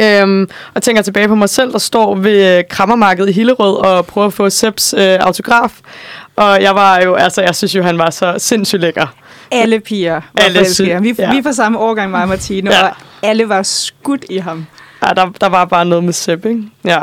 Øhm, 0.00 0.48
og 0.74 0.82
tænker 0.82 1.02
tilbage 1.02 1.28
på 1.28 1.34
mig 1.34 1.48
selv, 1.48 1.72
der 1.72 1.78
står 1.78 2.14
ved 2.14 2.58
øh, 2.58 2.64
krammermarkedet 2.70 3.30
i 3.30 3.32
Hillerød 3.32 3.76
og 3.76 4.06
prøver 4.06 4.26
at 4.26 4.32
få 4.32 4.50
Seps 4.50 4.94
øh, 4.98 5.18
autograf. 5.20 5.72
Og 6.36 6.62
jeg 6.62 6.74
var 6.74 7.00
jo, 7.00 7.14
altså, 7.14 7.42
jeg 7.42 7.54
synes 7.54 7.74
jo, 7.74 7.82
han 7.82 7.98
var 7.98 8.10
så 8.10 8.34
sindssygt 8.38 8.80
lækker. 8.80 9.06
Alle 9.50 9.80
piger 9.80 10.14
var 10.14 10.44
alle 10.44 10.74
sy- 10.74 10.80
vi, 11.00 11.14
ja. 11.18 11.32
vi 11.34 11.42
på 11.42 11.52
samme 11.52 11.78
årgang, 11.78 12.10
mig 12.10 12.22
og 12.22 12.28
Martine, 12.28 12.70
ja. 12.74 12.86
og 12.86 12.96
alle 13.22 13.48
var 13.48 13.62
skudt 13.62 14.24
i 14.30 14.38
ham. 14.38 14.66
Ja, 15.06 15.12
der, 15.14 15.30
der 15.40 15.46
var 15.48 15.64
bare 15.64 15.84
noget 15.84 16.04
med 16.04 16.12
Sepp, 16.12 16.46
ikke? 16.46 16.62
Ja. 16.84 17.00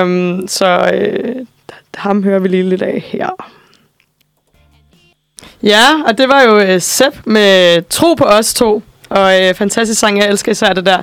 Øhm, 0.00 0.48
så 0.48 0.90
øh, 0.94 1.46
ham 1.94 2.22
hører 2.24 2.38
vi 2.38 2.48
lige 2.48 2.68
lidt 2.68 2.82
af 2.82 3.04
her. 3.06 3.30
Ja, 5.62 5.86
og 6.06 6.18
det 6.18 6.28
var 6.28 6.42
jo 6.42 6.58
øh, 6.58 6.80
Sepp 6.80 7.16
med 7.24 7.82
Tro 7.88 8.14
på 8.14 8.24
os 8.24 8.54
to. 8.54 8.82
Og 9.14 9.42
øh, 9.42 9.54
fantastisk 9.54 10.00
sang, 10.00 10.18
jeg 10.18 10.28
elsker 10.28 10.52
især 10.52 10.72
det 10.72 10.86
der. 10.86 10.98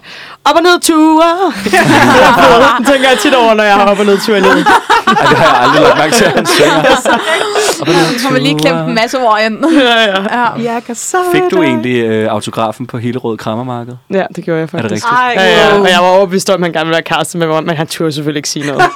Op 0.45 0.55
og 0.55 0.63
ned 0.63 0.79
ture! 0.79 1.53
det 1.63 1.71
tænker 2.91 3.09
jeg 3.09 3.17
tit 3.21 3.35
over, 3.35 3.53
når 3.53 3.63
jeg 3.63 3.73
har 3.73 3.85
op 3.85 3.99
og 3.99 4.05
ned 4.05 4.17
ture 4.25 4.37
i 4.37 4.41
livet. 4.41 4.67
Ej, 5.07 5.13
det 5.29 5.37
har 5.37 5.55
jeg 5.55 5.63
aldrig 5.63 5.81
lagt 5.81 5.97
mærke 5.97 6.15
til, 6.15 6.25
at 6.25 6.31
han 6.31 6.45
synger. 6.45 6.81
Har 8.25 8.31
man 8.31 8.41
lige 8.41 8.59
klemt 8.59 8.79
en 8.79 8.95
masse 8.95 9.17
ord 9.17 9.39
ind. 9.45 9.65
ja, 9.71 10.03
ja. 10.03 10.21
ja. 10.21 10.73
Jeg 10.73 10.83
kan 10.85 10.95
Fik 11.31 11.41
du 11.51 11.63
egentlig 11.63 12.03
øh, 12.03 12.31
autografen 12.31 12.87
på 12.87 12.97
hele 12.97 13.19
Rød 13.19 13.37
Krammermarked? 13.37 13.93
Ja, 14.13 14.23
det 14.35 14.43
gjorde 14.43 14.59
jeg 14.59 14.69
faktisk. 14.69 14.83
Er 14.83 14.87
det 14.87 14.91
rigtigt? 14.91 15.11
Ej, 15.11 15.33
ja, 15.37 15.69
ja. 15.69 15.79
Og 15.81 15.89
jeg 15.89 15.99
var 16.01 16.07
overbevist 16.07 16.49
om, 16.49 16.63
at 16.63 16.67
han 16.67 16.73
gerne 16.73 16.85
ville 16.85 16.93
være 16.93 17.03
kæreste 17.03 17.37
med 17.37 17.47
mig, 17.47 17.63
men 17.63 17.77
han 17.77 17.87
turde 17.87 18.11
selvfølgelig 18.11 18.39
ikke 18.39 18.49
sige 18.49 18.67
noget. 18.67 18.81
Ej. 18.81 18.89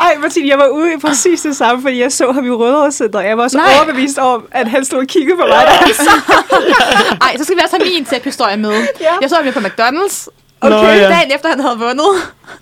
Ej, 0.00 0.14
Martin, 0.22 0.48
jeg 0.48 0.58
var 0.58 0.66
ude 0.66 0.92
i 0.92 0.96
præcis 1.00 1.40
det 1.40 1.56
samme, 1.56 1.82
fordi 1.82 2.02
jeg 2.02 2.12
så 2.12 2.32
ham 2.32 2.46
i 2.46 2.50
Rødovre 2.50 3.20
Jeg 3.20 3.38
var 3.38 3.56
Nej. 3.56 3.64
overbevist 3.76 4.18
om, 4.18 4.44
at 4.50 4.68
han 4.68 4.84
stod 4.84 4.98
og 4.98 5.06
kiggede 5.06 5.36
på 5.36 5.46
mig, 5.48 5.64
da 5.66 5.72
han 5.72 5.94
Ej, 7.20 7.36
så 7.38 7.44
skal 7.44 7.56
vi 7.56 7.60
også 7.64 7.76
have 7.76 7.90
min 7.92 8.04
tæphistorie 8.04 8.56
med. 8.56 8.72
Ja. 9.00 9.14
Jeg 9.22 9.30
så 9.30 9.36
ham 9.36 9.52
på 9.52 9.60
McDonald's, 9.60 10.28
Nå, 10.62 10.76
Okay, 10.76 10.96
ja. 11.00 11.08
dagen 11.08 11.32
efter 11.34 11.48
han 11.48 11.60
havde 11.60 11.78
vundet. 11.78 12.06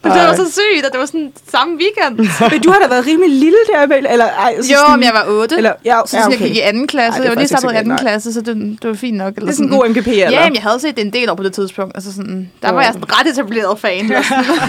Det 0.05 0.13
Ej. 0.13 0.27
var 0.27 0.37
så 0.37 0.53
sygt, 0.53 0.87
at 0.87 0.93
det 0.93 1.01
var 1.01 1.07
sådan 1.07 1.33
samme 1.51 1.79
weekend. 1.79 2.29
Men 2.51 2.63
du 2.63 2.71
har 2.71 2.79
da 2.79 2.89
været 2.89 3.07
rimelig 3.07 3.31
lille 3.39 3.59
der. 3.73 3.97
Eller, 4.11 4.25
ej, 4.25 4.55
så 4.63 4.73
jo, 4.73 4.79
sådan, 4.79 4.99
men 4.99 5.05
jeg 5.05 5.15
var 5.15 5.25
8. 5.29 5.57
Eller, 5.57 5.73
ja, 5.85 6.01
så 6.07 6.17
ja, 6.17 6.23
sådan, 6.23 6.37
okay. 6.37 6.41
jeg 6.41 6.49
gik 6.49 6.57
i 6.57 6.61
anden 6.61 6.87
klasse. 6.87 7.13
Ej, 7.13 7.19
det 7.19 7.25
jeg 7.25 7.31
var 7.31 7.41
lige 7.41 7.49
startet 7.49 7.73
i 7.73 7.77
anden 7.77 7.89
nej. 7.89 7.99
klasse, 7.99 8.33
så 8.33 8.41
det, 8.41 8.57
det 8.83 8.91
var 8.91 8.97
fint 8.97 9.17
nok. 9.17 9.35
Eller 9.35 9.47
Det 9.47 9.53
er 9.53 9.57
sådan 9.57 9.73
en 9.73 9.79
god 9.79 9.89
MGP, 9.89 10.07
eller? 10.07 10.31
Ja, 10.31 10.45
men 10.45 10.55
jeg 10.55 10.63
havde 10.63 10.81
set 10.81 10.97
det 10.97 11.05
en 11.05 11.13
del 11.13 11.31
år 11.31 11.35
på 11.35 11.43
det 11.43 11.53
tidspunkt. 11.53 11.97
Altså 11.97 12.13
sådan, 12.15 12.51
der 12.63 12.73
var 12.73 12.83
jeg 12.83 12.93
sådan 12.93 13.21
ret 13.21 13.27
etableret 13.27 13.79
fan. 13.79 14.13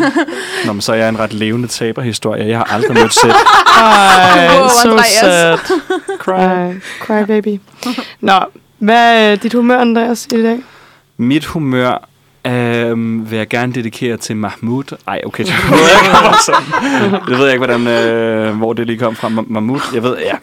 Nå, 0.65 0.73
men 0.73 0.81
så 0.81 0.91
er 0.91 0.95
jeg 0.97 1.09
en 1.09 1.19
ret 1.19 1.33
levende 1.33 1.67
taberhistorie. 1.67 2.47
Jeg 2.47 2.57
har 2.57 2.73
aldrig 2.73 2.93
mødt 2.93 3.13
sæt. 3.13 3.31
Ej, 3.77 4.59
Wow, 4.59 4.69
so 4.69 4.97
sad. 5.19 5.57
Cry. 6.23 6.79
Cry 6.99 7.23
baby. 7.27 7.59
Nå, 8.21 8.39
hvad 8.79 9.31
er 9.31 9.35
dit 9.35 9.53
humør, 9.53 9.77
Andreas, 9.79 10.25
i 10.25 10.43
dag? 10.43 10.59
Mit 11.17 11.45
humør 11.45 12.07
øhm, 12.47 13.31
vil 13.31 13.37
jeg 13.37 13.47
gerne 13.47 13.73
dedikere 13.73 14.17
til 14.17 14.35
Mahmoud. 14.35 14.83
Ej, 15.07 15.21
okay, 15.25 15.43
det 15.45 15.53
ved 15.71 15.77
jeg 15.79 16.03
ikke, 16.05 16.27
om 16.27 16.33
sådan. 16.45 17.29
Jeg 17.29 17.37
ved 17.37 17.47
ikke, 17.51 17.65
hvordan, 17.65 17.87
øh, 17.87 18.57
hvor 18.57 18.73
det 18.73 18.87
lige 18.87 18.99
kom 18.99 19.15
fra. 19.15 19.27
Ma- 19.27 19.45
Mahmoud, 19.47 19.79
jeg 19.93 20.03
ved, 20.03 20.17
ja. 20.17 20.33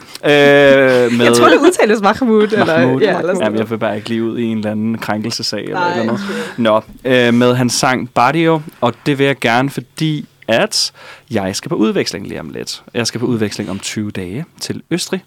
Øh, 1.05 1.13
med 1.13 1.25
Jeg 1.25 1.35
tror, 1.35 1.49
det 1.49 1.57
udtales 1.59 2.01
Mahmoud. 2.01 2.43
Eller, 2.43 2.67
Mahmoud. 2.67 3.01
ja, 3.01 3.19
eller 3.19 3.33
sådan 3.35 3.43
Jamen, 3.43 3.59
jeg 3.59 3.71
vil 3.71 3.79
bare 3.79 3.97
ikke 3.97 4.09
lige 4.09 4.25
ud 4.25 4.39
i 4.39 4.45
en 4.45 4.57
eller 4.59 4.71
anden 4.71 4.99
krænkelsesag 4.99 5.63
eller 5.65 5.75
Nej, 5.81 5.91
eller 6.01 6.05
noget. 6.05 6.21
Nå, 6.57 6.81
øh, 7.05 7.35
med 7.35 7.55
hans 7.55 7.73
sang 7.73 8.11
Bardio, 8.11 8.61
og 8.81 8.95
det 9.07 9.19
vil 9.19 9.27
jeg 9.27 9.39
gerne, 9.39 9.71
fordi 9.71 10.27
at 10.49 10.93
jeg 11.31 11.57
skal 11.57 11.69
på 11.69 11.75
udveksling 11.75 12.27
lige 12.27 12.41
om 12.41 12.51
lidt. 12.51 12.83
Jeg 12.95 13.07
skal 13.07 13.21
på 13.21 13.27
udveksling 13.27 13.71
om 13.71 13.79
20 13.79 14.11
dage 14.11 14.45
til 14.61 14.83
Østrig. 14.91 15.25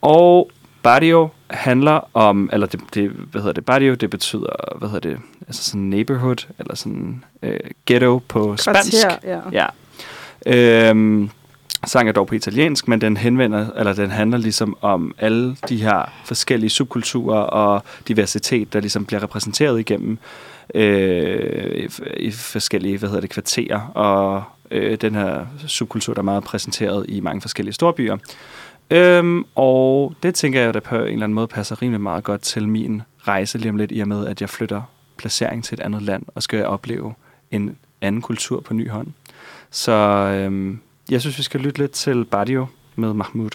Og 0.00 0.50
Barrio 0.84 1.28
handler 1.50 2.10
om, 2.14 2.50
eller 2.52 2.66
det, 2.66 2.80
det 2.94 3.10
hvad 3.10 3.40
hedder 3.40 3.52
det, 3.52 3.64
Barrio, 3.64 3.94
det 3.94 4.10
betyder, 4.10 4.78
hvad 4.78 4.88
hedder 4.88 5.10
det, 5.10 5.18
altså 5.46 5.64
sådan 5.64 5.80
neighborhood, 5.80 6.46
eller 6.58 6.74
sådan 6.74 7.24
øh, 7.42 7.60
ghetto 7.86 8.18
på 8.28 8.56
spansk. 8.56 8.92
Kvarter, 9.02 9.40
ja. 9.52 9.66
Ja. 10.46 10.88
Øhm, 10.90 11.30
sang 11.86 12.08
er 12.08 12.12
dog 12.12 12.26
på 12.26 12.34
italiensk, 12.34 12.88
men 12.88 13.00
den 13.00 13.16
henvender, 13.16 13.66
eller 13.76 13.92
den 13.92 14.10
handler 14.10 14.38
ligesom 14.38 14.76
om 14.80 15.14
alle 15.18 15.56
de 15.68 15.76
her 15.76 16.12
forskellige 16.24 16.70
subkulturer 16.70 17.40
og 17.40 17.82
diversitet, 18.08 18.72
der 18.72 18.80
ligesom 18.80 19.06
bliver 19.06 19.22
repræsenteret 19.22 19.80
igennem 19.80 20.18
øh, 20.74 21.74
i, 21.74 21.88
i 22.16 22.30
forskellige, 22.30 22.98
hvad 22.98 23.08
hedder 23.08 23.20
det, 23.20 23.30
kvarterer, 23.30 23.80
og 23.94 24.42
øh, 24.70 24.96
den 24.96 25.14
her 25.14 25.46
subkultur, 25.66 26.14
der 26.14 26.20
er 26.20 26.24
meget 26.24 26.44
præsenteret 26.44 27.06
i 27.08 27.20
mange 27.20 27.40
forskellige 27.40 27.74
storbyer. 27.74 28.16
Øhm, 28.90 29.44
og 29.54 30.14
det 30.22 30.34
tænker 30.34 30.60
jeg, 30.60 30.74
der 30.74 30.80
på 30.80 30.96
en 30.96 31.02
eller 31.02 31.12
anden 31.12 31.34
måde 31.34 31.46
passer 31.46 31.82
rimelig 31.82 32.00
meget 32.00 32.24
godt 32.24 32.40
til 32.40 32.68
min 32.68 33.02
rejse 33.28 33.58
lige 33.58 33.70
om 33.70 33.76
lidt, 33.76 33.92
i 33.94 34.00
og 34.00 34.08
med, 34.08 34.26
at 34.26 34.40
jeg 34.40 34.50
flytter 34.50 34.82
placering 35.16 35.64
til 35.64 35.74
et 35.74 35.80
andet 35.80 36.02
land, 36.02 36.22
og 36.34 36.42
skal 36.42 36.66
opleve 36.66 37.14
en 37.50 37.76
anden 38.00 38.22
kultur 38.22 38.60
på 38.60 38.74
ny 38.74 38.90
hånd. 38.90 39.06
Så 39.70 39.92
øhm, 39.92 40.80
jeg 41.10 41.20
synes, 41.20 41.38
vi 41.38 41.42
skal 41.42 41.60
lytte 41.60 41.78
lidt 41.78 41.90
til 41.90 42.24
Badio 42.24 42.66
med 42.96 43.12
Mahmoud. 43.12 43.50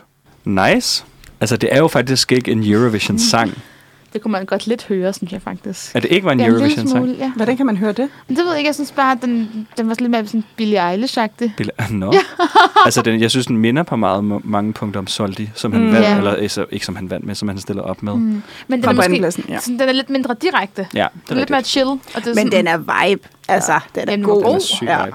Nice. 0.46 1.06
Altså, 1.40 1.58
det 1.58 1.74
er 1.74 1.78
jo 1.78 1.88
faktisk 1.88 2.32
ikke 2.32 2.52
en 2.52 2.64
Eurovision-sang. 2.64 3.52
Det 4.14 4.22
kunne 4.22 4.32
man 4.32 4.46
godt 4.46 4.68
lidt 4.68 4.86
høre, 4.88 5.14
synes 5.14 5.32
jeg 5.34 5.42
faktisk. 5.42 5.96
Er 5.96 6.00
det 6.00 6.12
ikke 6.12 6.26
var 6.26 6.32
en 6.32 6.40
Ja, 6.40 6.48
Eurovision-sang? 6.48 7.08
ja. 7.10 7.32
Hvordan 7.36 7.58
kan 7.58 7.66
man 7.66 7.78
høre 7.78 7.92
det? 7.92 8.10
Men 8.28 8.38
det 8.38 8.44
ved 8.44 8.52
jeg 8.52 8.58
ikke, 8.60 8.68
jeg 8.68 8.76
synes 8.76 8.92
bare, 8.92 9.12
at 9.12 9.18
den, 9.22 9.68
den 9.78 9.88
var 9.90 9.96
lidt 10.00 10.12
mere 10.12 10.26
sådan 10.28 10.44
Billie 10.56 10.94
Eilish-agtig. 10.94 11.52
Bill- 11.62 11.94
Nå. 11.94 12.14
altså, 12.86 13.02
den, 13.02 13.22
jeg 13.22 13.32
synes, 13.32 13.46
den 13.46 13.58
minder 13.58 13.84
på 13.84 13.96
meget 13.96 14.24
mange 14.46 14.74
punkter 14.74 15.00
om 15.00 15.08
Soldi, 15.08 15.50
som 15.56 15.74
han 15.74 15.82
Mm. 15.82 15.92
vandt, 15.94 16.08
Ja. 16.08 16.18
eller 16.18 16.32
altså, 16.32 16.66
ikke 16.72 16.86
som 16.86 16.96
han 16.96 17.10
vandt 17.10 17.26
med, 17.26 17.36
som 17.36 17.48
han 17.48 17.58
stiller 17.58 17.84
op 17.84 18.04
med. 18.04 18.14
Mm. 18.14 18.20
Men 18.68 18.82
den 18.84 18.90
er, 18.90 18.94
måske, 18.94 19.44
ja. 19.50 19.60
sådan, 19.60 19.80
den 19.80 19.90
er 19.90 19.94
lidt 19.94 20.10
mindre 20.10 20.36
direkte. 20.42 20.88
Ja, 20.94 21.08
Det 21.16 21.30
er 21.32 21.36
er 21.36 21.40
lidt 21.40 21.50
mere 21.50 21.62
chill. 21.64 21.88
Og 21.88 22.00
det 22.16 22.28
er 22.28 22.36
Men 22.36 22.36
sådan, 22.36 22.52
den 22.52 22.68
er 22.68 22.78
vibe. 23.08 23.28
Altså, 23.48 23.80
den 23.96 24.02
er 24.02 24.06
Den 24.16 24.22
er 24.24 24.26
god. 24.28 24.44
Den 24.46 24.56
er 24.56 24.60
syg 24.60 24.84
Ja. 24.86 25.00
ja. 25.06 25.10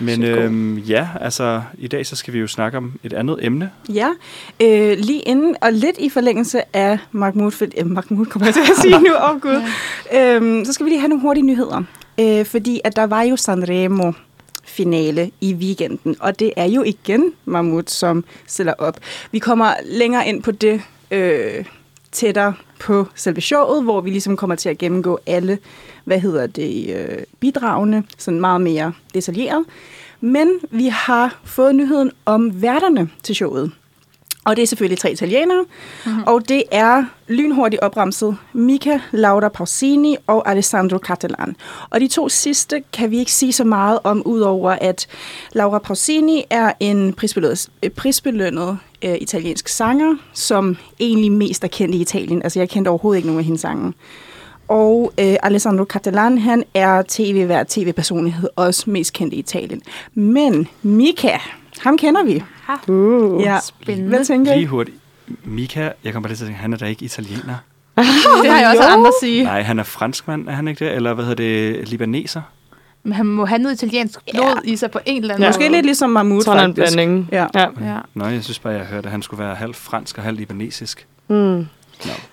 Men 0.00 0.22
øhm, 0.22 0.78
ja, 0.78 1.08
altså, 1.20 1.62
i 1.78 1.88
dag 1.88 2.06
så 2.06 2.16
skal 2.16 2.34
vi 2.34 2.38
jo 2.38 2.46
snakke 2.46 2.78
om 2.78 2.92
et 3.02 3.12
andet 3.12 3.38
emne. 3.40 3.70
Ja, 3.88 4.08
øh, 4.62 4.98
lige 4.98 5.20
inden, 5.20 5.56
og 5.60 5.72
lidt 5.72 5.98
i 5.98 6.08
forlængelse 6.08 6.76
af 6.76 6.98
Mahmoud, 7.12 7.50
for, 7.50 7.66
øh, 7.76 7.86
Mahmoud 7.86 8.26
kommer 8.26 8.46
jeg 8.46 8.54
til 8.54 8.60
at 8.60 8.76
sige 8.82 9.00
nu, 9.00 9.14
åh 9.14 9.30
oh, 9.30 9.40
gud, 9.40 9.62
øhm, 10.14 10.64
så 10.64 10.72
skal 10.72 10.86
vi 10.86 10.90
lige 10.90 11.00
have 11.00 11.08
nogle 11.08 11.22
hurtige 11.22 11.46
nyheder. 11.46 11.82
Øh, 12.20 12.46
fordi 12.46 12.80
at 12.84 12.96
der 12.96 13.06
var 13.06 13.22
jo 13.22 13.36
Sanremo 13.36 14.12
finale 14.64 15.30
i 15.40 15.54
weekenden, 15.54 16.16
og 16.20 16.38
det 16.38 16.52
er 16.56 16.66
jo 16.66 16.82
igen 16.82 17.32
Mahmoud, 17.44 17.82
som 17.86 18.24
stiller 18.46 18.72
op. 18.78 18.96
Vi 19.32 19.38
kommer 19.38 19.74
længere 19.84 20.28
ind 20.28 20.42
på 20.42 20.50
det 20.50 20.82
øh, 21.10 21.64
tættere 22.12 22.54
på 22.80 23.06
selve 23.14 23.40
showet, 23.40 23.82
hvor 23.82 24.00
vi 24.00 24.10
ligesom 24.10 24.36
kommer 24.36 24.56
til 24.56 24.68
at 24.68 24.78
gennemgå 24.78 25.18
alle, 25.26 25.58
hvad 26.04 26.20
hedder 26.20 26.46
det, 26.46 26.96
øh, 26.96 27.18
bidragene, 27.40 28.04
sådan 28.18 28.40
meget 28.40 28.60
mere 28.60 28.92
detaljeret. 29.14 29.64
Men 30.20 30.48
vi 30.70 30.86
har 30.86 31.40
fået 31.44 31.74
nyheden 31.74 32.10
om 32.24 32.62
værterne 32.62 33.10
til 33.22 33.34
showet. 33.34 33.72
Og 34.44 34.56
det 34.56 34.62
er 34.62 34.66
selvfølgelig 34.66 34.98
tre 34.98 35.12
italienere, 35.12 35.64
mm-hmm. 36.06 36.22
og 36.26 36.48
det 36.48 36.62
er 36.70 37.04
lynhurtigt 37.28 37.82
opremset 37.82 38.36
Mika, 38.52 38.98
Laura 39.12 39.48
Pausini 39.48 40.16
og 40.26 40.50
Alessandro 40.50 40.98
Catalan. 40.98 41.56
Og 41.90 42.00
de 42.00 42.08
to 42.08 42.28
sidste 42.28 42.82
kan 42.92 43.10
vi 43.10 43.18
ikke 43.18 43.32
sige 43.32 43.52
så 43.52 43.64
meget 43.64 43.98
om, 44.04 44.22
udover 44.26 44.70
at 44.70 45.06
Laura 45.52 45.78
Pausini 45.78 46.44
er 46.50 46.72
en 46.80 47.12
prisbelønnet, 47.12 47.68
øh, 47.82 47.90
prisbelønnet 47.90 48.78
øh, 49.04 49.16
italiensk 49.20 49.68
sanger, 49.68 50.16
som 50.32 50.76
egentlig 51.00 51.32
mest 51.32 51.64
er 51.64 51.68
kendt 51.68 51.94
i 51.94 52.00
Italien. 52.00 52.42
Altså 52.42 52.58
jeg 52.58 52.68
kendte 52.68 52.88
overhovedet 52.88 53.18
ikke 53.18 53.26
nogen 53.28 53.38
af 53.38 53.44
hendes 53.44 53.60
sange. 53.60 53.92
Og 54.68 55.12
øh, 55.20 55.36
Alessandro 55.42 55.84
Catalan, 55.84 56.38
han 56.38 56.64
er 56.74 57.02
tv-vært, 57.08 57.66
tv-personlighed, 57.66 58.48
også 58.56 58.90
mest 58.90 59.12
kendt 59.12 59.34
i 59.34 59.36
Italien. 59.36 59.82
Men 60.14 60.68
Mika, 60.82 61.38
ham 61.82 61.96
kender 61.98 62.24
vi. 62.24 62.42
Uh. 62.88 63.42
Ja. 63.42 63.58
Spændende. 63.64 64.08
Hvad 64.08 64.24
tænker 64.24 64.52
I? 64.52 64.56
Lige 64.56 64.66
hurtigt. 64.66 64.96
Mika, 65.44 65.90
jeg 66.04 66.12
kommer 66.12 66.28
bare 66.28 66.30
lige 66.30 66.36
til 66.36 66.44
at 66.44 66.48
tænke, 66.48 66.60
han 66.60 66.72
er 66.72 66.76
da 66.76 66.84
ikke 66.84 67.04
italiener. 67.04 67.54
det 68.42 68.50
har 68.50 68.58
jeg 68.60 68.68
også 68.70 68.82
andre 68.88 69.12
sige. 69.22 69.44
Nej, 69.44 69.62
han 69.62 69.78
er 69.78 69.82
franskmand, 69.82 70.48
er 70.48 70.52
han 70.52 70.68
ikke 70.68 70.84
det? 70.84 70.94
Eller 70.94 71.14
hvad 71.14 71.24
hedder 71.24 71.44
det, 71.76 71.88
libaneser? 71.88 72.42
Men 73.02 73.12
han 73.12 73.26
må 73.26 73.44
have 73.44 73.58
noget 73.58 73.74
italiensk 73.82 74.20
blod 74.32 74.60
i 74.64 74.76
sig 74.76 74.90
på 74.90 74.98
en 75.06 75.22
eller 75.22 75.34
anden 75.34 75.42
Ja. 75.42 75.48
måde. 75.48 75.58
Måske 75.58 75.72
lidt 75.72 75.86
ligesom 75.86 76.10
Mahmoud, 76.10 76.42
er 76.46 76.52
en 76.64 76.74
blanding. 76.74 77.28
Ja. 77.32 77.46
ja. 77.54 77.66
Ja. 77.80 77.96
Nå, 78.14 78.26
jeg 78.26 78.44
synes 78.44 78.58
bare, 78.58 78.72
jeg 78.72 78.84
hørte, 78.86 79.06
at 79.06 79.12
han 79.12 79.22
skulle 79.22 79.44
være 79.44 79.54
halvt 79.54 79.76
fransk 79.76 80.18
og 80.18 80.24
halvt 80.24 80.38
libanesisk. 80.38 81.06
Mm. 81.28 81.66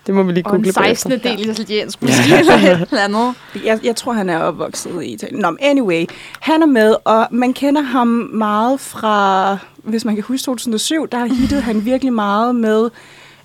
Det 0.06 0.14
må 0.14 0.22
vi 0.22 0.32
lige 0.32 0.46
Og 0.46 0.54
en 0.56 0.62
google 0.62 0.72
16. 0.72 1.10
bagefter. 1.10 1.36
del 1.36 1.50
italiensk, 1.50 2.02
måske, 2.02 2.38
eller 2.38 2.54
et 2.54 2.88
eller 2.90 3.04
andet. 3.04 3.34
Jeg, 3.64 3.80
jeg 3.84 3.96
tror, 3.96 4.12
han 4.12 4.28
er 4.28 4.38
opvokset 4.38 5.02
i 5.02 5.06
Italien. 5.06 5.40
Nå, 5.40 5.56
anyway, 5.60 6.04
han 6.40 6.62
er 6.62 6.66
med, 6.66 6.96
og 7.04 7.28
man 7.30 7.52
kender 7.54 7.82
ham 7.82 8.06
meget 8.32 8.80
fra, 8.80 9.58
hvis 9.76 10.04
man 10.04 10.14
kan 10.14 10.24
huske 10.24 10.44
2007, 10.44 11.08
der 11.12 11.24
hittede 11.34 11.60
han 11.60 11.84
virkelig 11.84 12.12
meget 12.12 12.54
med 12.54 12.90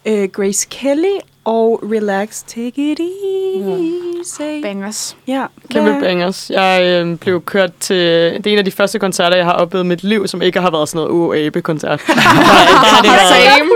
øh, 0.06 0.30
Grace 0.30 0.68
Kelly 0.72 1.18
og 1.45 1.83
Relax, 1.91 2.43
Take 2.47 2.91
It 2.91 3.00
Easy. 3.00 4.62
Bangers. 4.63 5.17
Ja, 5.27 5.45
Kæmpe 5.71 5.91
hvad- 5.91 6.01
bangers. 6.01 6.50
Jeg 6.50 6.81
øh, 7.05 7.17
blev 7.17 7.41
kørt 7.41 7.71
til... 7.79 7.97
Det 7.97 8.47
er 8.47 8.51
en 8.51 8.57
af 8.57 8.65
de 8.65 8.71
første 8.71 9.00
koncerter, 9.00 9.35
jeg 9.38 9.45
har 9.45 9.53
oplevet 9.53 9.83
i 9.83 9.88
mit 9.88 10.03
liv, 10.03 10.27
som 10.27 10.41
ikke 10.41 10.62
har 10.62 10.71
været 10.71 10.89
sådan 10.89 11.07
noget 11.07 11.43
UAB-koncert. 11.45 12.01
der, 12.07 12.13
der 12.13 12.21
har 12.21 13.01
det 13.01 13.12
været... 13.12 13.27
Same. 13.29 13.69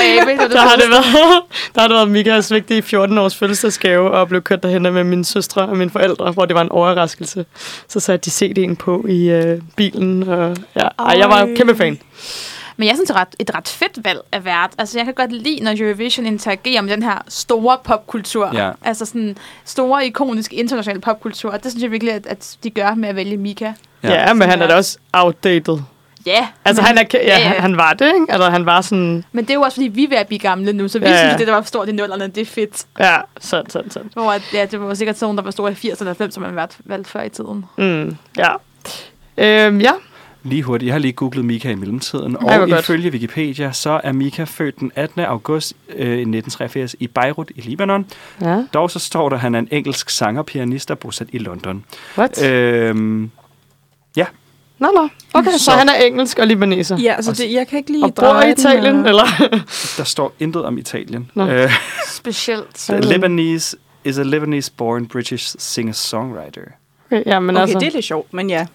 Abe, 0.20 0.30
det 0.30 0.40
var 0.40 0.46
det 0.46 0.52
Der 0.54 0.60
har, 0.60 0.76
det 0.76 0.90
været, 0.90 1.42
der 1.74 1.80
har 1.80 1.88
det 1.88 1.94
været 1.96 2.10
Mikas 2.10 2.52
vigtige 2.52 2.82
14-års 2.82 3.36
fødselsdagsgave, 3.36 4.10
og 4.10 4.28
blev 4.28 4.42
kørt 4.42 4.62
derhen 4.62 4.82
med 4.82 5.04
mine 5.04 5.24
søstre 5.24 5.62
og 5.62 5.76
mine 5.76 5.90
forældre, 5.90 6.30
hvor 6.32 6.44
det 6.44 6.54
var 6.54 6.62
en 6.62 6.70
overraskelse. 6.72 7.44
Så 7.88 8.00
satte 8.00 8.30
de 8.30 8.46
CD'en 8.70 8.74
på 8.74 9.04
i 9.08 9.28
øh, 9.30 9.60
bilen, 9.76 10.28
og 10.28 10.56
ja, 10.76 10.88
ej, 10.98 11.14
jeg 11.18 11.28
var 11.28 11.48
kæmpe 11.56 11.76
fan. 11.76 11.98
Men 12.80 12.88
jeg 12.88 12.96
synes, 12.96 13.08
det 13.08 13.16
er 13.16 13.20
ret, 13.20 13.36
et 13.38 13.54
ret 13.54 13.68
fedt 13.68 14.04
valg 14.04 14.20
af 14.32 14.44
vært. 14.44 14.70
Altså, 14.78 14.98
jeg 14.98 15.04
kan 15.04 15.14
godt 15.14 15.32
lide, 15.32 15.64
når 15.64 15.74
Eurovision 15.78 16.26
interagerer 16.26 16.80
med 16.82 16.92
den 16.92 17.02
her 17.02 17.18
store 17.28 17.78
popkultur. 17.84 18.50
Ja. 18.54 18.70
Altså 18.84 19.04
sådan 19.04 19.36
store, 19.64 20.06
ikoniske, 20.06 20.56
internationale 20.56 21.00
popkultur. 21.00 21.50
Og 21.50 21.62
det 21.64 21.72
synes 21.72 21.82
jeg 21.82 21.90
virkelig, 21.90 22.14
at, 22.14 22.26
at 22.26 22.56
de 22.64 22.70
gør 22.70 22.94
med 22.94 23.08
at 23.08 23.16
vælge 23.16 23.36
Mika. 23.36 23.72
Ja, 24.02 24.12
ja 24.12 24.34
men 24.34 24.48
han 24.48 24.62
er 24.62 24.66
da 24.66 24.76
også 24.76 24.98
outdated. 25.12 25.78
Ja, 26.26 26.48
Altså, 26.64 26.82
men, 26.82 26.86
han, 26.86 26.98
er, 26.98 27.04
ja, 27.14 27.18
Ja, 27.26 27.38
ja. 27.38 27.48
Han, 27.48 27.60
han 27.60 27.76
var 27.76 27.92
det, 27.92 28.06
ikke? 28.06 28.32
Altså, 28.32 28.50
han 28.50 28.66
var 28.66 28.80
sådan... 28.80 29.24
men 29.32 29.44
det 29.44 29.50
er 29.50 29.54
jo 29.54 29.60
også, 29.62 29.74
fordi 29.76 29.88
vi 29.88 30.04
er 30.04 30.08
ved 30.08 30.16
at 30.16 30.26
blive 30.26 30.38
gamle 30.38 30.72
nu, 30.72 30.88
så 30.88 30.98
vi 30.98 31.04
Ja, 31.04 31.10
ja, 31.10 31.16
ja. 31.16 31.22
synes, 31.22 31.38
det, 31.38 31.46
der 31.46 31.54
var 31.54 31.62
stort 31.62 31.88
i 31.88 31.92
nullerne, 31.92 32.26
det 32.26 32.40
er 32.40 32.46
fedt. 32.46 32.84
Ja, 32.98 33.16
sådan, 33.40 33.70
sådan, 33.70 33.90
sådan. 33.90 34.10
Hvor 34.12 34.32
at, 34.32 34.42
ja, 34.54 34.66
det 34.70 34.80
var 34.80 34.94
sikkert 34.94 35.18
sådan, 35.18 35.36
der 35.36 35.42
var 35.42 35.50
stor 35.50 35.68
i 35.68 35.72
80'erne 35.72 36.08
og 36.08 36.16
90'erne, 36.20 36.30
som 36.30 36.42
man 36.42 36.56
valgt, 36.56 36.76
valgt 36.84 37.08
før 37.08 37.22
i 37.22 37.28
tiden. 37.28 37.64
Mm, 37.78 38.16
ja. 38.38 38.48
Øhm, 39.38 39.80
ja, 39.80 39.92
Lige 40.42 40.62
hurtigt, 40.62 40.86
jeg 40.86 40.94
har 40.94 40.98
lige 40.98 41.12
googlet 41.12 41.44
Mika 41.44 41.70
i 41.70 41.74
mellemtiden, 41.74 42.36
Ej, 42.48 42.58
og 42.60 42.68
godt. 42.68 42.80
ifølge 42.80 43.10
Wikipedia, 43.10 43.72
så 43.72 44.00
er 44.04 44.12
Mika 44.12 44.44
født 44.44 44.80
den 44.80 44.92
18. 44.94 45.20
august 45.20 45.72
øh, 45.88 45.96
1983 45.96 46.96
i 47.00 47.06
Beirut 47.06 47.50
i 47.56 47.60
Libanon. 47.60 48.06
ja. 48.40 48.64
Dog 48.74 48.90
så 48.90 48.98
står 48.98 49.28
der, 49.28 49.36
at 49.36 49.40
han 49.40 49.54
er 49.54 49.58
en 49.58 49.68
engelsk 49.70 50.10
sanger 50.10 50.38
og 50.40 50.46
pianist, 50.46 50.88
der 50.88 50.94
er 50.94 50.96
bosat 50.96 51.28
i 51.32 51.38
London. 51.38 51.84
What? 52.18 52.44
Øhm, 52.44 53.30
Nå, 54.78 54.86
nå. 54.94 55.08
Okay, 55.34 55.50
så, 55.50 55.58
Så- 55.58 55.64
så 55.64 55.70
han 55.70 55.88
er 55.88 55.94
engelsk 55.94 56.38
og 56.38 56.46
libaneser. 56.46 56.96
Ja, 56.98 57.12
altså 57.14 57.32
det, 57.32 57.52
jeg 57.52 57.68
kan 57.68 57.78
ikke 57.78 57.92
lige 57.92 58.04
Og 58.04 58.14
bor 58.14 58.40
i 58.40 58.42
den 58.42 58.52
Italien, 58.52 58.96
her. 58.96 59.04
eller? 59.04 59.26
der 59.96 60.04
står 60.04 60.32
intet 60.40 60.64
om 60.64 60.78
Italien. 60.78 61.30
Nå. 61.34 61.46
Øh, 61.48 61.70
Specielt. 62.08 62.90
Lebanese 63.04 63.76
is 64.04 64.18
a 64.18 64.22
Lebanese-born 64.22 65.06
British 65.06 65.56
singer-songwriter. 65.58 66.60
Okay, 67.06 67.22
ja, 67.26 67.40
men 67.40 67.56
Okay, 67.56 67.60
altså, 67.62 67.78
det 67.78 67.86
er 67.88 67.92
lidt 67.92 68.04
sjovt, 68.04 68.32
men 68.34 68.50
ja. 68.50 68.66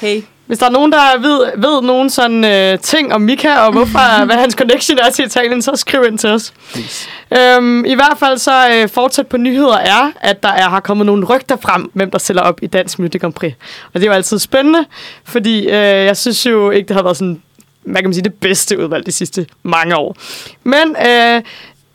Hey, 0.00 0.22
hvis 0.52 0.58
der 0.58 0.66
er 0.66 0.70
nogen, 0.70 0.92
der 0.92 1.18
ved, 1.18 1.52
ved 1.56 1.82
nogen 1.82 2.10
sådan 2.10 2.44
øh, 2.44 2.78
ting 2.78 3.14
om 3.14 3.20
Mika, 3.20 3.54
og 3.56 3.72
hvorfor, 3.72 4.24
hvad 4.26 4.36
hans 4.36 4.54
connection 4.54 4.98
er 4.98 5.10
til 5.10 5.24
Italien, 5.24 5.62
så 5.62 5.72
skriv 5.76 6.04
ind 6.06 6.18
til 6.18 6.30
os. 6.30 6.52
Please. 6.72 7.08
Øhm, 7.38 7.84
I 7.84 7.94
hvert 7.94 8.16
fald 8.18 8.38
så 8.38 8.70
øh, 8.70 8.88
fortsat 8.88 9.26
på 9.26 9.36
nyheder 9.36 9.76
er, 9.76 10.12
at 10.20 10.42
der 10.42 10.48
er, 10.48 10.68
har 10.68 10.80
kommet 10.80 11.06
nogle 11.06 11.26
rygter 11.26 11.56
frem, 11.56 11.90
hvem 11.94 12.10
der 12.10 12.18
stiller 12.18 12.42
op 12.42 12.58
i 12.62 12.66
Dansk 12.66 12.98
Melodi 12.98 13.18
Grand 13.18 13.32
Prix. 13.32 13.52
Og 13.86 14.00
det 14.00 14.02
er 14.02 14.06
jo 14.06 14.12
altid 14.12 14.38
spændende, 14.38 14.84
fordi 15.24 15.66
øh, 15.66 15.74
jeg 15.74 16.16
synes 16.16 16.46
jo 16.46 16.70
ikke, 16.70 16.88
det 16.88 16.96
har 16.96 17.02
været 17.02 17.16
sådan, 17.16 17.42
hvad 17.82 18.00
kan 18.00 18.08
man 18.08 18.14
sige, 18.14 18.24
det 18.24 18.34
bedste 18.34 18.78
udvalg 18.78 19.06
de 19.06 19.12
sidste 19.12 19.46
mange 19.62 19.96
år. 19.96 20.16
Men 20.64 20.96
øh, 21.06 21.42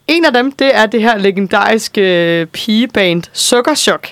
en 0.08 0.26
af 0.26 0.34
dem, 0.34 0.52
det 0.52 0.76
er 0.76 0.86
det 0.86 1.02
her 1.02 1.18
legendariske 1.18 2.02
øh, 2.42 2.46
pigeband 2.46 3.24
Sukkerchok. 3.34 4.08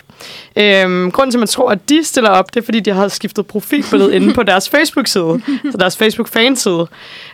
Øhm, 0.57 1.11
grunden 1.11 1.31
til, 1.31 1.37
at 1.37 1.39
man 1.39 1.47
tror, 1.47 1.71
at 1.71 1.89
de 1.89 2.03
stiller 2.03 2.29
op, 2.29 2.53
det 2.53 2.61
er, 2.61 2.65
fordi 2.65 2.79
de 2.79 2.91
har 2.91 3.07
skiftet 3.07 3.45
profilbillede 3.47 4.15
inde 4.15 4.33
på 4.33 4.43
deres 4.43 4.69
Facebook-side, 4.69 5.41
så 5.71 5.77
deres 5.79 5.97
Facebook-fanside, 5.97 6.87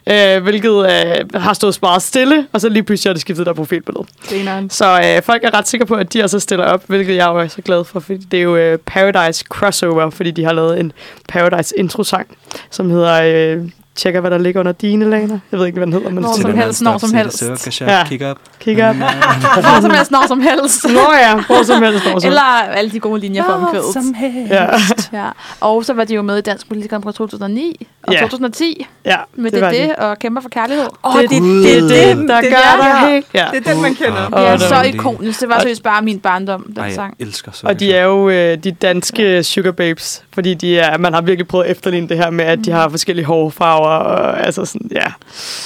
øh, 0.08 0.44
hvilket 0.44 0.86
øh, 0.86 1.42
har 1.42 1.54
stået 1.54 1.80
meget 1.82 2.02
stille, 2.02 2.48
og 2.54 2.62
så 2.62 2.70
lige 2.70 2.84
pludselig 2.84 3.10
har 3.10 3.14
de 3.14 3.20
skiftet 3.20 3.46
der 3.46 3.54
profilbillede. 3.54 4.06
grineren. 4.30 4.70
Så 4.70 5.16
øh, 5.16 5.24
folk 5.24 5.44
er 5.44 5.54
ret 5.54 5.68
sikre 5.68 5.86
på, 5.86 5.96
at 5.96 6.14
de 6.14 6.24
også 6.24 6.40
stiller 6.40 6.66
op, 6.66 6.84
hvilket 6.88 7.16
jeg 7.16 7.44
er 7.44 7.48
så 7.48 7.62
glad 7.62 7.84
for, 7.84 8.00
fordi 8.00 8.18
det 8.18 8.40
er 8.40 8.44
jo 8.44 8.56
øh, 8.56 8.78
Paradise 8.78 9.46
Crossover, 9.50 10.10
fordi 10.10 10.32
de 10.32 10.44
har 10.44 10.54
lavet 10.54 10.80
en 10.80 10.92
Paradise 11.30 11.74
intro-sang, 11.78 12.28
som 12.70 12.90
hedder... 12.90 13.22
Øh, 13.24 13.70
tjekker, 13.96 14.20
hvad 14.22 14.32
der 14.32 14.38
ligger 14.38 14.60
under 14.60 14.72
dine 14.72 15.10
laner. 15.10 15.40
Jeg 15.52 15.60
ved 15.60 15.66
ikke, 15.68 15.78
hvad 15.80 15.86
den 15.86 15.94
hedder, 15.94 16.10
men 16.10 16.24
det 16.24 16.36
som 16.42 16.54
helst, 16.58 16.82
når 16.82 16.98
som 16.98 17.14
helst. 17.14 17.82
Ja. 17.82 18.04
Kig 18.08 18.26
op. 18.32 18.38
Kigger 18.60 18.90
op. 18.90 18.96
Hvor 18.96 19.82
som 19.82 19.92
helst, 19.92 20.12
når 20.12 20.28
som 20.28 20.42
helst. 20.42 20.86
Nå 20.90 21.00
ja, 21.20 21.36
hvor 21.36 21.64
som 21.64 21.84
helst. 21.84 22.10
Hvor 22.10 22.20
som 22.20 22.28
Eller 22.28 22.42
alle 22.74 22.92
de 22.92 23.00
gode 23.00 23.20
linjer 23.22 23.44
fra 23.44 23.54
omkvædet. 23.54 24.16
helst. 24.16 25.10
Ja, 25.14 25.20
Ja. 25.24 25.30
Og 25.62 25.86
så 25.86 25.94
var 25.94 26.04
de 26.04 26.16
jo 26.16 26.22
med 26.22 26.38
i 26.38 26.42
Dansk 26.42 26.68
Politik 26.68 26.92
fra 26.92 27.12
2009 27.12 27.88
og 28.04 28.14
Ja. 28.14 28.20
2010 28.22 28.86
ja 29.06 29.16
med 29.36 29.44
det 29.46 29.54
det, 29.54 29.62
var 29.62 29.70
det, 29.72 29.90
de. 29.90 29.96
og 29.96 30.20
kæmper 30.20 30.42
for 30.42 30.50
kærlighed. 30.50 30.86
Åh, 31.04 31.14
Det 31.16 31.24
er 31.24 31.28
det, 31.30 31.42
det, 31.42 31.90
det, 31.90 32.10
er 32.12 32.16
det, 32.16 32.30
der 32.30 32.42
det 32.42 32.50
gør 32.50 32.58
er- 32.58 33.10
det. 33.10 33.24
Ja. 33.34 33.46
Det 33.54 33.68
er 33.68 33.74
den, 33.74 33.82
man 33.82 33.96
kender. 33.96 34.28
Det 34.30 34.48
er 34.48 34.54
Og 34.54 34.60
så 34.60 34.82
ikonisk. 34.82 35.40
Det 35.42 35.50
var 35.50 35.60
seriøst 35.60 35.84
bare 35.84 36.02
min 36.02 36.20
barndom, 36.20 36.64
den 36.64 36.78
Ej, 36.78 36.84
jeg 36.86 36.94
sang. 36.96 37.16
elsker 37.20 37.52
så. 37.52 37.68
Og 37.68 37.80
de 37.80 37.94
er 37.94 38.04
jo 38.04 38.30
øh, 38.30 38.58
de 38.58 38.72
danske 38.72 39.44
sugar 39.44 39.72
babes, 39.72 40.24
fordi 40.34 40.54
de 40.54 40.80
er, 40.80 40.98
man 40.98 41.14
har 41.14 41.22
virkelig 41.22 41.48
prøvet 41.48 41.66
at 41.66 41.72
efterligne 41.72 42.10
det 42.10 42.18
her 42.18 42.30
med, 42.30 42.46
at 42.46 42.60
de 42.66 42.72
har 42.72 42.90
forskellige 42.90 43.26
hårfarver, 43.26 43.81
og 43.86 44.46
altså 44.46 44.66
sådan, 44.66 44.90
ja. 44.92 45.06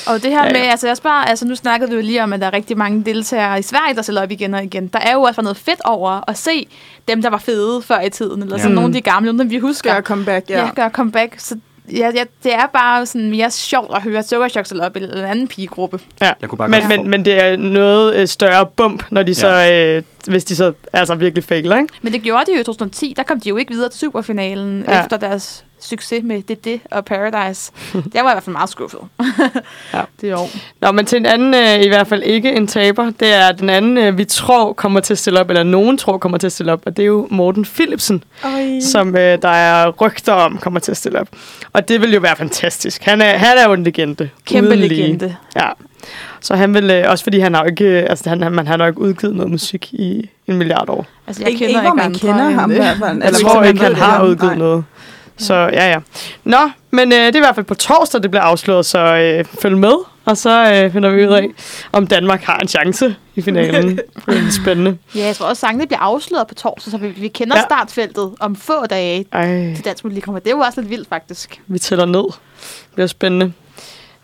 Og 0.07 0.23
det 0.23 0.31
her 0.31 0.37
Ja, 0.37 0.43
ja, 0.43 0.47
ja. 0.47 0.53
med, 0.63 0.69
altså 0.71 0.87
jeg 0.87 0.97
spørger, 0.97 1.17
altså 1.17 1.45
nu 1.45 1.55
snakkede 1.55 1.89
vi 1.89 1.95
jo 1.95 2.01
lige 2.01 2.23
om, 2.23 2.33
at 2.33 2.39
der 2.41 2.47
er 2.47 2.53
rigtig 2.53 2.77
mange 2.77 3.03
deltagere 3.05 3.59
i 3.59 3.61
Sverige, 3.61 3.95
der 3.95 4.01
stiller 4.01 4.23
op 4.23 4.31
igen 4.31 4.53
og 4.53 4.63
igen. 4.63 4.87
Der 4.87 4.99
er 4.99 5.13
jo 5.13 5.21
også 5.21 5.41
noget 5.41 5.57
fedt 5.57 5.81
over 5.85 6.29
at 6.29 6.37
se 6.37 6.67
dem, 7.07 7.21
der 7.21 7.29
var 7.29 7.37
fede 7.37 7.81
før 7.81 8.01
i 8.01 8.09
tiden, 8.09 8.41
eller 8.43 8.57
sådan 8.57 8.71
Ja. 8.71 8.75
nogle 8.75 8.87
af 8.89 8.93
de 8.93 9.01
gamle, 9.01 9.33
nogle 9.33 9.49
vi 9.49 9.57
husker. 9.57 9.93
Gør 9.93 10.01
comeback, 10.01 10.49
ja. 10.49 10.59
ja. 10.61 10.69
gør 10.75 10.89
comeback. 10.89 11.33
Så 11.37 11.55
ja, 11.91 12.11
ja, 12.15 12.23
det 12.43 12.53
er 12.53 12.65
bare 12.73 13.05
sådan 13.05 13.29
mere 13.29 13.51
sjovt 13.51 13.95
at 13.95 14.01
høre 14.03 14.23
Sukkerchok 14.23 14.65
stille 14.65 14.85
op 14.85 14.97
i 14.97 15.03
en 15.03 15.09
anden 15.09 15.47
pigegruppe. 15.47 15.99
ja. 16.21 16.31
Jeg 16.41 16.49
kunne 16.49 16.57
bare 16.57 16.67
Men, 16.69 16.87
men, 16.87 17.09
men 17.09 17.25
det 17.25 17.43
er 17.43 17.57
noget 17.57 18.15
øh, 18.15 18.27
større 18.27 18.65
bump, 18.65 19.03
når 19.11 19.23
de 19.23 19.35
så, 19.35 19.71
øh, 19.71 20.03
hvis 20.27 20.43
de 20.45 20.55
så 20.55 20.73
altså 20.93 21.15
virkelig 21.15 21.43
fejler, 21.43 21.77
ikke? 21.77 21.93
Men 22.01 22.13
det 22.13 22.21
gjorde 22.21 22.43
de 22.45 22.55
jo 22.55 22.61
i 22.61 22.63
2010. 22.63 23.13
Der 23.17 23.23
kom 23.23 23.39
de 23.39 23.49
jo 23.49 23.57
ikke 23.57 23.71
videre 23.73 23.89
til 23.89 23.99
superfinalen 23.99 24.85
Ja. 24.87 25.01
efter 25.03 25.17
deres 25.17 25.65
succes 25.79 26.23
med 26.23 26.41
Det 26.41 26.65
Det 26.65 26.79
og 26.91 27.05
Paradise. 27.05 27.71
Jeg 28.13 28.23
var 28.23 28.31
i 28.31 28.33
hvert 28.33 28.43
fald 28.43 28.51
meget 28.53 28.69
skuffet. 28.69 28.99
Ja. 29.93 30.01
Det 30.21 30.27
er 30.29 30.31
jo. 30.31 30.47
Nå, 30.81 30.91
men 30.91 31.05
til 31.05 31.17
en 31.17 31.25
anden, 31.25 31.53
øh, 31.53 31.85
i 31.85 31.87
hvert 31.87 32.07
fald 32.07 32.23
ikke 32.23 32.51
en 32.51 32.67
taber, 32.67 33.11
det 33.19 33.33
er 33.33 33.51
den 33.51 33.69
anden, 33.69 33.97
øh, 33.97 34.17
vi 34.17 34.25
tror 34.25 34.73
kommer 34.73 34.99
til 34.99 35.13
at 35.13 35.17
stille 35.17 35.39
op, 35.39 35.49
eller 35.49 35.63
nogen 35.63 35.97
tror 35.97 36.17
kommer 36.17 36.37
til 36.37 36.47
at 36.47 36.51
stille 36.53 36.71
op, 36.71 36.81
og 36.85 36.97
det 36.97 37.03
er 37.03 37.07
jo 37.07 37.27
Morten 37.31 37.65
Philipsen, 37.65 38.23
som 38.81 39.15
øh, 39.17 39.41
der 39.41 39.49
er 39.49 39.89
rygter 40.01 40.33
om 40.33 40.57
kommer 40.57 40.79
til 40.79 40.91
at 40.91 40.97
stille 40.97 41.19
op. 41.19 41.27
Og 41.73 41.87
det 41.87 42.01
vil 42.01 42.13
jo 42.13 42.19
være 42.19 42.35
fantastisk. 42.35 43.03
Han 43.03 43.21
er, 43.21 43.37
han 43.37 43.57
er 43.57 43.65
jo 43.67 43.73
en 43.73 43.83
legende. 43.83 44.29
Kæmpe 44.45 44.75
legende. 44.75 45.35
Ja. 45.55 45.69
Så 46.41 46.55
han 46.55 46.73
vil, 46.73 46.91
øh, 46.91 47.03
også 47.11 47.23
fordi 47.23 47.39
han 47.39 47.53
har 47.53 47.61
jo 47.63 47.69
ikke, 47.69 47.85
øh, 47.85 48.05
altså 48.09 48.29
han, 48.29 48.43
han, 48.43 48.51
man 48.51 48.67
har 48.67 48.77
nok 48.77 48.87
ikke 48.87 49.01
udgivet 49.01 49.35
noget 49.35 49.51
musik 49.51 49.93
i 49.93 50.29
en 50.47 50.57
milliard 50.57 50.89
år. 50.89 51.05
Altså, 51.27 51.41
jeg 51.43 51.49
Ikke, 51.51 51.65
kender 51.65 51.81
ikke, 51.81 51.89
hvor 51.89 52.03
man 52.03 52.13
kender 52.13 52.47
end 52.47 52.55
ham 52.55 52.71
i 52.71 52.75
hvert 52.75 52.97
fald. 52.97 53.11
Eller 53.11 53.25
Altså, 53.25 53.43
hvor 53.43 53.51
hvis 53.59 53.59
man 53.59 53.69
ikke 53.75 53.83
han 53.83 53.95
har 53.95 54.17
ham. 54.17 54.27
udgivet 54.27 54.51
Nej. 54.51 54.55
noget. 54.57 54.83
Så 55.37 55.53
ja, 55.53 55.89
ja. 55.91 55.97
Nå, 56.43 56.57
men 56.91 57.11
øh, 57.11 57.17
det 57.19 57.35
er 57.35 57.35
i 57.35 57.39
hvert 57.39 57.55
fald 57.55 57.65
på 57.65 57.75
torsdag, 57.75 58.23
det 58.23 58.31
bliver 58.31 58.43
afsløret, 58.43 58.85
så 58.85 58.99
øh, 58.99 59.45
følg 59.61 59.77
med. 59.77 59.93
Og 60.25 60.37
så 60.37 60.71
øh, 60.73 60.91
finder 60.93 61.09
vi 61.09 61.27
ud 61.27 61.33
af, 61.33 61.47
om 61.91 62.07
Danmark 62.07 62.43
har 62.43 62.57
en 62.57 62.67
chance 62.67 63.15
i 63.35 63.41
finalen. 63.41 63.89
det 64.25 64.37
er 64.47 64.51
spændende. 64.63 64.97
Ja, 65.15 65.25
jeg 65.25 65.35
tror 65.35 65.45
også, 65.45 65.59
sangene 65.59 65.87
bliver 65.87 65.99
afsløret 65.99 66.47
på 66.47 66.55
torsdag, 66.55 66.91
så 66.91 66.97
vi, 66.97 67.07
vi 67.07 67.27
kender 67.27 67.57
Ja. 67.57 67.61
startfeltet 67.63 68.31
om 68.39 68.55
få 68.55 68.85
dage 68.89 69.25
Ej, 69.31 69.73
til 69.75 69.85
Dansk 69.85 70.03
Melodi 70.03 70.21
Prix. 70.21 70.35
Det 70.43 70.47
er 70.51 70.55
jo 70.55 70.59
også 70.59 70.81
lidt 70.81 70.89
vildt, 70.91 71.09
faktisk. 71.09 71.61
vi 71.67 71.79
tæller 71.79 72.05
ned. 72.05 72.23
Det 72.23 72.39
bliver 72.93 73.07
spændende. 73.07 73.53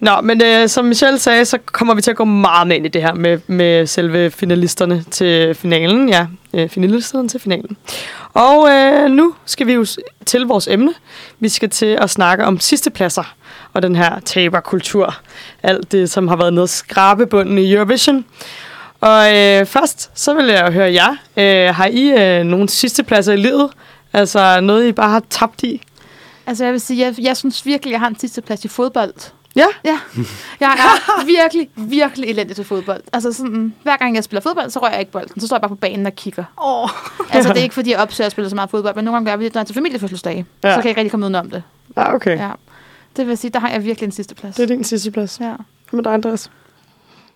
Nå, 0.02 0.22
men 0.22 0.42
øh, 0.44 0.70
som 0.70 0.86
Michelle 0.86 1.20
sagde, 1.20 1.46
så 1.46 1.58
kommer 1.66 1.94
vi 1.94 2.02
til 2.02 2.12
at 2.12 2.18
gå 2.18 2.26
meget 2.26 2.68
med 2.68 2.76
ind 2.76 2.86
i 2.86 2.90
det 2.90 3.02
her 3.02 3.14
med, 3.14 3.40
med 3.48 3.88
selve 3.88 4.32
finalisterne 4.32 5.04
til 5.12 5.56
finalen. 5.56 6.10
Ja, 6.10 6.28
øh, 6.54 6.70
finalisterne 6.70 7.28
til 7.28 7.40
finalen. 7.40 7.78
Og 8.34 8.70
øh, 8.70 9.12
nu 9.12 9.34
skal 9.46 9.68
vi 9.68 9.74
jo 9.74 9.86
til 10.26 10.42
vores 10.42 10.68
emne. 10.68 10.94
Vi 11.40 11.50
skal 11.50 11.70
til 11.70 11.86
at 11.86 12.10
snakke 12.10 12.46
om 12.46 12.60
sidstepladser 12.60 13.36
og 13.74 13.82
den 13.82 13.96
her 13.96 14.20
taberkultur. 14.20 15.16
Alt 15.64 15.92
det, 15.92 16.10
som 16.10 16.28
har 16.28 16.36
været 16.36 16.54
nede 16.54 16.68
skrabebunden 16.68 17.58
i 17.58 17.74
Eurovision. 17.74 18.26
Og 19.02 19.38
øh, 19.38 19.66
først, 19.66 20.12
så 20.14 20.34
vil 20.34 20.46
jeg 20.46 20.72
høre 20.72 20.94
jer. 20.94 21.16
Øh, 21.38 21.76
har 21.76 21.86
I 21.86 22.10
øh, 22.10 22.44
nogle 22.44 22.70
sidstepladser 22.70 23.34
i 23.34 23.38
livet? 23.38 23.70
Altså 24.14 24.60
noget, 24.60 24.88
I 24.88 24.92
bare 24.92 25.10
har 25.10 25.24
tabt 25.30 25.64
i? 25.64 25.82
Altså, 26.46 26.64
jeg 26.64 26.74
vil 26.74 26.82
sige, 26.82 27.06
jeg, 27.06 27.16
jeg 27.20 27.38
synes 27.38 27.66
virkelig, 27.66 27.92
jeg 27.92 28.00
har 28.00 28.08
en 28.08 28.20
sidste 28.20 28.42
plads 28.42 28.66
i 28.66 28.68
fodbold. 28.68 29.14
Ja? 29.56 29.66
Ja. 29.86 30.00
Jeg 30.60 30.70
er 30.70 31.26
virkelig, 31.42 31.70
virkelig 31.76 32.30
elendig 32.30 32.56
til 32.56 32.66
fodbold. 32.66 33.02
Altså 33.14 33.34
sådan, 33.34 33.74
hver 33.84 33.98
gang 33.98 34.16
jeg 34.16 34.24
spiller 34.24 34.42
fodbold, 34.42 34.70
så 34.70 34.80
rører 34.80 34.92
jeg 34.92 35.00
ikke 35.00 35.12
bolden. 35.12 35.40
Så 35.42 35.48
står 35.48 35.56
jeg 35.56 35.62
bare 35.62 35.70
på 35.70 35.76
banen 35.76 36.06
og 36.06 36.16
kigger. 36.16 36.44
Åh. 36.64 36.90
Altså, 37.34 37.54
det 37.54 37.60
er 37.60 37.64
ikke, 37.64 37.76
fordi 37.76 37.92
jeg 37.92 38.00
opsøger 38.00 38.26
at 38.26 38.32
spille 38.32 38.50
så 38.50 38.56
meget 38.56 38.70
fodbold, 38.70 38.96
men 38.96 39.06
nogle 39.06 39.16
gange 39.16 39.32
gør 39.32 39.38
vi 39.38 39.46
det, 39.46 39.54
når 39.54 39.60
jeg 39.60 39.64
er 39.64 39.66
til 39.66 39.76
familiefødselsdage. 39.76 40.46
Ja. 40.64 40.70
Ja. 40.70 40.76
Så 40.76 40.82
kan 40.82 40.84
jeg 40.84 40.90
ikke 40.90 41.00
rigtig 41.00 41.12
komme 41.12 41.26
udenom 41.26 41.50
det. 41.50 41.64
Ah, 41.96 42.14
okay. 42.14 42.38
Ja. 42.38 42.52
Det 43.18 43.28
vil 43.28 43.38
sige, 43.38 43.52
der 43.52 43.60
har 43.60 43.70
jeg 43.70 43.84
virkelig 43.84 44.06
en 44.08 44.12
sidste 44.12 44.36
plads. 44.36 44.56
Det 44.56 44.64
er 44.64 44.68
din 44.68 44.84
sidste 44.84 45.12
plads. 45.12 45.40
Ja. 45.40 45.46
Hvad 45.46 45.98
med 45.98 46.04
dig, 46.04 46.14
Andreas? 46.14 46.52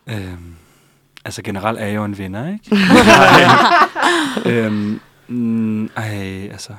Øhm, 0.08 0.56
altså 1.26 1.42
generelt 1.42 1.80
er 1.80 1.86
jeg 1.86 1.96
jo 1.96 2.04
en 2.06 2.18
vinder, 2.18 2.48
ikke? 2.54 2.76
øhm, 4.66 5.00
mm, 5.28 5.86
ej, 5.86 6.50
altså... 6.52 6.74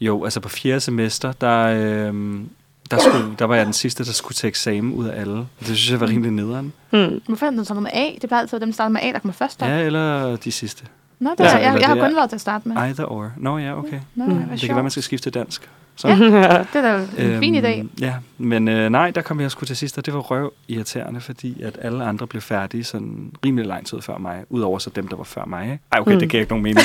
Jo, 0.00 0.24
altså 0.24 0.40
på 0.40 0.48
fjerde 0.48 0.80
semester, 0.80 1.32
der, 1.32 1.58
øhm, 1.58 2.48
der, 2.90 2.98
skulle, 2.98 3.34
der 3.38 3.44
var 3.44 3.54
jeg 3.56 3.66
den 3.66 3.72
sidste, 3.72 4.04
der 4.04 4.12
skulle 4.12 4.34
tage 4.34 4.48
eksamen 4.48 4.92
ud 4.94 5.06
af 5.06 5.20
alle. 5.20 5.36
Det 5.36 5.46
synes 5.66 5.90
jeg 5.90 6.00
var 6.00 6.08
rimelig 6.08 6.30
nederen. 6.32 6.72
Hmm. 6.90 7.20
Hvorfor 7.26 7.46
er 7.46 7.50
den 7.50 7.64
så 7.64 7.74
noget 7.74 7.82
med 7.94 8.02
A? 8.02 8.10
Det 8.22 8.32
er 8.32 8.36
altid 8.36 8.60
dem, 8.60 8.68
der 8.68 8.72
starter 8.74 8.88
med 8.92 9.00
A, 9.02 9.12
der 9.12 9.18
kommer 9.18 9.32
først 9.32 9.62
op. 9.62 9.68
Ja, 9.68 9.78
eller 9.80 10.36
de 10.36 10.52
sidste. 10.52 10.84
Nå, 11.18 11.30
det 11.30 11.40
Ja, 11.40 11.44
er, 11.44 11.58
jeg, 11.72 11.80
jeg 11.80 11.88
har 11.88 11.94
kun 12.08 12.16
været 12.16 12.28
til 12.30 12.36
at 12.36 12.40
starte 12.40 12.68
med. 12.68 12.76
Either 12.76 13.04
or. 13.04 13.32
Nå 13.36 13.58
ja, 13.58 13.78
okay. 13.78 14.00
Nå, 14.14 14.24
Mm. 14.24 14.32
mm. 14.32 14.48
Det 14.48 14.60
kan 14.60 14.74
være, 14.74 14.82
man 14.82 14.90
skal 14.90 15.02
skifte 15.02 15.24
til 15.30 15.34
dansk. 15.34 15.68
Så. 15.98 16.08
Ja. 16.08 16.14
Det 16.72 16.74
er 16.74 16.82
da 16.82 17.06
en 17.18 17.38
fin 17.40 17.64
idé. 17.64 17.86
Ja, 18.00 18.14
men 18.38 18.68
øh, 18.68 18.90
nej, 18.90 19.10
der 19.10 19.22
kom 19.22 19.40
jeg 19.40 19.50
sgu 19.50 19.64
til 19.64 19.76
sidst, 19.76 19.98
og 19.98 20.06
det 20.06 20.14
var 20.14 20.20
røv 20.20 20.52
irriterende, 20.68 21.20
fordi 21.20 21.62
at 21.62 21.78
alle 21.82 22.04
andre 22.04 22.26
blev 22.26 22.42
færdige 22.42 22.84
sådan 22.84 23.32
rimelig 23.44 23.66
lang 23.66 23.86
tid 23.86 24.00
før 24.00 24.18
mig, 24.18 24.44
udover 24.50 24.78
så 24.78 24.90
dem, 24.90 25.08
der 25.08 25.16
var 25.16 25.24
før 25.24 25.44
mig. 25.44 25.62
Ikke? 25.64 25.78
Ej, 25.92 25.98
okay, 26.00 26.12
Mm. 26.12 26.18
det 26.18 26.28
giver 26.30 26.40
ikke 26.40 26.52
nogen 26.52 26.62
mening. 26.62 26.78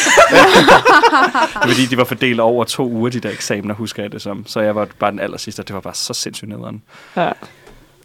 det 1.64 1.70
fordi, 1.70 1.86
de 1.86 1.98
var 1.98 2.04
fordelt 2.04 2.40
over 2.40 2.64
to 2.64 2.90
uger, 2.90 3.10
de 3.10 3.20
der 3.20 3.30
eksamener, 3.32 3.74
husker 3.74 4.04
jeg 4.04 4.12
det 4.12 4.22
som. 4.22 4.44
Så 4.48 4.60
jeg 4.60 4.76
var 4.76 4.88
bare 5.00 5.12
den 5.12 5.20
aller 5.20 5.38
sidste, 5.38 5.60
og 5.60 5.68
det 5.68 5.74
var 5.74 5.82
bare 5.82 5.94
så 5.96 6.14
sindssygt 6.14 6.50
nederen. 6.50 6.82
Ja. 7.18 7.32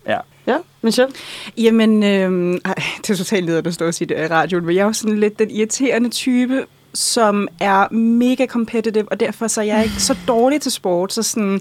Ja. 0.09 0.19
Ja, 0.47 0.57
Michelle? 0.83 1.13
Jamen, 1.57 2.03
øhm, 2.03 2.53
ej, 2.65 2.75
det 3.03 3.11
er 3.11 3.15
totalt 3.17 3.45
leder, 3.47 3.63
at 3.67 3.75
stå 3.75 3.87
og 3.87 3.95
sige 3.95 4.09
det 4.09 4.25
i 4.25 4.27
radioen, 4.27 4.67
men 4.67 4.75
jeg 4.77 4.81
er 4.83 4.87
jo 4.87 4.93
sådan 4.93 5.19
lidt 5.19 5.39
den 5.39 5.51
irriterende 5.51 6.09
type, 6.09 6.65
som 6.95 7.49
er 7.61 7.95
mega 7.95 8.47
competitive, 8.47 9.13
og 9.13 9.21
derfor 9.21 9.47
så 9.47 9.61
er 9.61 9.65
jeg 9.65 9.85
ikke 9.85 10.03
så 10.03 10.17
dårlig 10.29 10.61
til 10.61 10.73
sport, 10.73 11.13
så 11.13 11.23
sådan, 11.23 11.61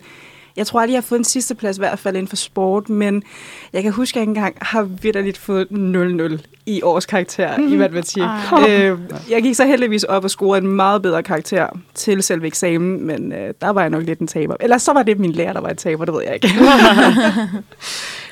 jeg 0.55 0.67
tror 0.67 0.79
aldrig, 0.79 0.93
jeg 0.93 0.97
har 0.97 1.07
fået 1.07 1.19
en 1.19 1.25
sidste 1.25 1.55
plads, 1.55 1.77
i 1.77 1.79
hvert 1.79 1.99
fald 1.99 2.15
inden 2.15 2.27
for 2.27 2.35
sport, 2.35 2.89
men 2.89 3.23
jeg 3.73 3.83
kan 3.83 3.91
huske, 3.91 4.19
at 4.19 4.21
jeg 4.21 4.29
engang 4.29 4.57
har 4.61 4.83
vidderligt 4.83 5.37
fået 5.37 5.67
0-0 5.71 6.37
i 6.65 6.81
års 6.81 7.05
karakter 7.05 7.57
mm. 7.57 7.73
i 7.73 7.75
matematik. 7.75 8.23
Ej. 8.51 8.69
Øh, 8.69 8.99
jeg 9.29 9.41
gik 9.43 9.55
så 9.55 9.65
heldigvis 9.65 10.03
op 10.03 10.23
og 10.23 10.29
scorede 10.29 10.61
en 10.61 10.71
meget 10.71 11.01
bedre 11.01 11.23
karakter 11.23 11.67
til 11.93 12.23
selve 12.23 12.47
eksamen, 12.47 13.05
men 13.05 13.33
øh, 13.33 13.53
der 13.61 13.69
var 13.69 13.81
jeg 13.81 13.89
nok 13.89 14.03
lidt 14.03 14.19
en 14.19 14.27
taber. 14.27 14.55
Eller 14.59 14.77
så 14.77 14.93
var 14.93 15.03
det 15.03 15.19
min 15.19 15.31
lærer, 15.31 15.53
der 15.53 15.61
var 15.61 15.69
en 15.69 15.77
taber, 15.77 16.05
det 16.05 16.13
ved 16.13 16.23
jeg 16.23 16.33
ikke. 16.33 16.49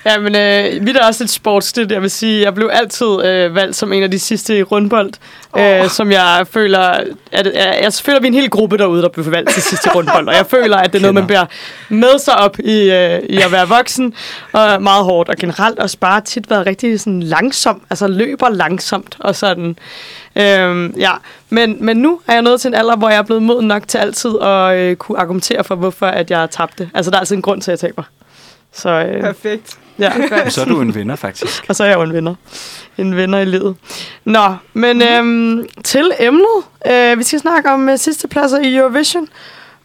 Ja, 0.05 0.19
men 0.19 0.35
øh, 0.35 0.85
vi 0.85 0.91
er 0.91 1.07
også 1.07 1.23
et 1.23 1.29
sportsligt, 1.29 1.91
jeg 1.91 2.01
vil 2.01 2.11
sige. 2.11 2.41
Jeg 2.41 2.55
blev 2.55 2.69
altid 2.73 3.25
øh, 3.25 3.55
valgt 3.55 3.75
som 3.75 3.93
en 3.93 4.03
af 4.03 4.11
de 4.11 4.19
sidste 4.19 4.57
i 4.57 4.63
rundbold, 4.63 5.13
oh. 5.53 5.61
øh, 5.61 5.89
som 5.89 6.11
jeg 6.11 6.45
føler, 6.51 6.79
at, 7.31 7.47
at 7.47 7.83
jeg 7.83 7.93
føler, 7.93 8.17
at 8.17 8.23
vi 8.23 8.27
er 8.27 8.31
en 8.31 8.39
hel 8.39 8.49
gruppe 8.49 8.77
derude, 8.77 9.01
der 9.01 9.09
blev 9.09 9.31
valgt 9.31 9.49
til 9.49 9.63
sidste 9.63 9.89
rundbold, 9.95 10.27
og 10.27 10.33
jeg 10.33 10.45
føler, 10.45 10.77
at 10.77 10.93
det 10.93 10.99
er 10.99 11.01
noget, 11.01 11.13
man 11.13 11.27
bliver 11.27 11.45
med 11.89 12.19
sig 12.19 12.35
op 12.35 12.59
i, 12.59 12.91
øh, 12.91 13.19
i 13.29 13.37
at 13.41 13.51
være 13.51 13.67
voksen, 13.67 14.13
og 14.51 14.81
meget 14.81 15.03
hårdt, 15.03 15.29
og 15.29 15.35
generelt 15.35 15.79
også 15.79 15.97
bare 15.97 16.21
tit 16.21 16.49
været 16.49 16.65
rigtig 16.65 16.99
sådan 16.99 17.23
langsom, 17.23 17.81
altså 17.89 18.07
løber 18.07 18.49
langsomt, 18.49 19.15
og 19.19 19.35
sådan. 19.35 19.77
Øhm, 20.35 20.93
ja, 20.97 21.11
men, 21.49 21.77
men 21.85 21.97
nu 21.97 22.21
er 22.27 22.33
jeg 22.33 22.41
nået 22.41 22.61
til 22.61 22.67
en 22.67 22.75
alder, 22.75 22.95
hvor 22.95 23.09
jeg 23.09 23.17
er 23.17 23.23
blevet 23.23 23.43
moden 23.43 23.67
nok 23.67 23.87
til 23.87 23.97
altid 23.97 24.39
at 24.41 24.77
øh, 24.77 24.95
kunne 24.95 25.19
argumentere 25.19 25.63
for, 25.63 25.75
hvorfor 25.75 26.07
at 26.07 26.31
jeg 26.31 26.49
tabte. 26.49 26.89
Altså, 26.93 27.11
der 27.11 27.17
er 27.17 27.19
altid 27.19 27.35
en 27.35 27.41
grund 27.41 27.61
til, 27.61 27.71
at 27.71 27.83
jeg 27.83 27.89
taber. 27.89 28.03
Så, 28.73 28.89
øh, 28.89 29.21
Perfekt. 29.21 29.77
Ja. 29.99 30.49
Så 30.49 30.61
er 30.61 30.65
du 30.65 30.81
en 30.81 30.95
vinder, 30.95 31.15
faktisk. 31.15 31.65
og 31.69 31.75
så 31.75 31.83
er 31.83 31.87
jeg 31.87 31.95
jo 31.95 32.01
en 32.01 32.13
vinder. 32.13 32.35
En 32.97 33.17
vinder 33.17 33.39
i 33.39 33.45
livet. 33.45 33.75
Nå, 34.25 34.55
men 34.73 35.01
øhm, 35.01 35.67
til 35.83 36.11
emnet. 36.19 36.63
Øh, 36.91 37.17
vi 37.17 37.23
skal 37.23 37.39
snakke 37.39 37.69
om 37.71 37.89
øh, 37.89 37.97
sidste 37.97 38.27
pladser 38.27 38.59
i 38.59 38.75
Eurovision. 38.75 39.27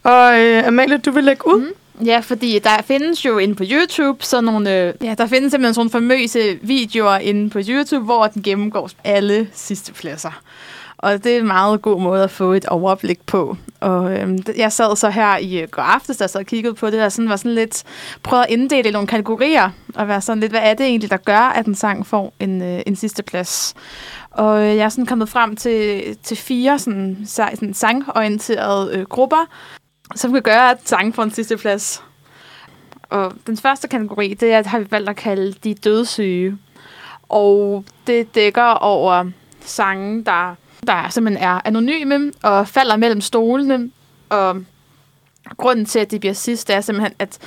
Og 0.03 0.39
øh, 0.39 0.67
Amalie, 0.67 0.97
du 0.97 1.11
vil 1.11 1.23
lægge 1.23 1.47
ud. 1.47 1.61
Mm. 1.61 2.05
Ja, 2.05 2.19
fordi 2.19 2.59
der 2.59 2.81
findes 2.87 3.25
jo 3.25 3.37
inde 3.37 3.55
på 3.55 3.63
YouTube 3.71 4.23
sådan 4.25 4.43
nogle... 4.43 4.75
Øh, 4.75 4.93
ja, 5.01 5.15
der 5.17 5.27
findes 5.27 5.51
simpelthen 5.51 5.73
sådan 5.73 5.89
famøse 5.91 6.59
videoer 6.61 7.17
inde 7.17 7.49
på 7.49 7.59
YouTube, 7.67 8.05
hvor 8.05 8.27
den 8.27 8.43
gennemgår 8.43 8.89
alle 9.03 9.47
sidste 9.53 9.93
pladser. 9.93 10.41
Og 10.97 11.23
det 11.23 11.35
er 11.35 11.39
en 11.39 11.47
meget 11.47 11.81
god 11.81 12.01
måde 12.01 12.23
at 12.23 12.31
få 12.31 12.53
et 12.53 12.65
overblik 12.65 13.25
på. 13.25 13.57
Og 13.79 14.13
øhm, 14.13 14.37
jeg 14.57 14.71
sad 14.71 14.95
så 14.95 15.09
her 15.09 15.37
i 15.37 15.61
øh, 15.61 15.67
går 15.67 15.81
aftes, 15.81 16.17
da 16.17 16.23
jeg 16.23 16.29
sad 16.29 16.39
og 16.39 16.45
kiggede 16.45 16.73
på 16.73 16.89
det, 16.89 17.03
og 17.03 17.11
sådan, 17.11 17.29
var 17.29 17.35
sådan 17.35 17.55
lidt 17.55 17.83
prøvet 18.23 18.43
at 18.43 18.49
inddele 18.49 18.89
i 18.89 18.91
nogle 18.91 19.07
kategorier, 19.07 19.69
og 19.95 20.07
være 20.07 20.21
sådan 20.21 20.39
lidt, 20.39 20.51
hvad 20.51 20.61
er 20.63 20.73
det 20.73 20.85
egentlig, 20.85 21.11
der 21.11 21.17
gør, 21.17 21.39
at 21.39 21.65
en 21.65 21.75
sang 21.75 22.07
får 22.07 22.33
en, 22.39 22.61
øh, 22.61 22.81
en 22.85 22.95
sidste 22.95 23.23
plads? 23.23 23.73
Og 24.31 24.61
øh, 24.61 24.67
jeg 24.67 24.85
er 24.85 24.89
sådan 24.89 25.05
kommet 25.05 25.29
frem 25.29 25.55
til, 25.55 26.03
til 26.23 26.37
fire 26.37 26.79
sådan, 26.79 27.17
sådan 27.25 27.73
sangorienterede 27.73 28.97
øh, 28.97 29.05
grupper, 29.05 29.45
som 30.15 30.33
kan 30.33 30.41
gøre, 30.41 30.71
at 30.71 30.77
sangen 30.85 31.13
får 31.13 31.23
en 31.23 31.31
sidste 31.31 31.57
plads. 31.57 32.03
Og 33.09 33.33
den 33.47 33.57
første 33.57 33.87
kategori, 33.87 34.33
det 34.33 34.53
er, 34.53 34.63
har 34.67 34.79
vi 34.79 34.87
valgt 34.91 35.09
at 35.09 35.15
kalde 35.15 35.53
de 35.63 35.73
dødssyge. 35.73 36.57
Og 37.29 37.85
det 38.07 38.35
dækker 38.35 38.63
over 38.63 39.25
sange, 39.61 40.23
der 40.23 40.55
der 40.87 41.09
simpelthen 41.09 41.43
er 41.43 41.61
anonyme 41.65 42.31
og 42.43 42.67
falder 42.67 42.97
mellem 42.97 43.21
stolene. 43.21 43.89
Og 44.29 44.63
grunden 45.57 45.85
til, 45.85 45.99
at 45.99 46.11
de 46.11 46.19
bliver 46.19 46.33
sidst, 46.33 46.69
er 46.69 46.81
simpelthen, 46.81 47.13
at 47.19 47.39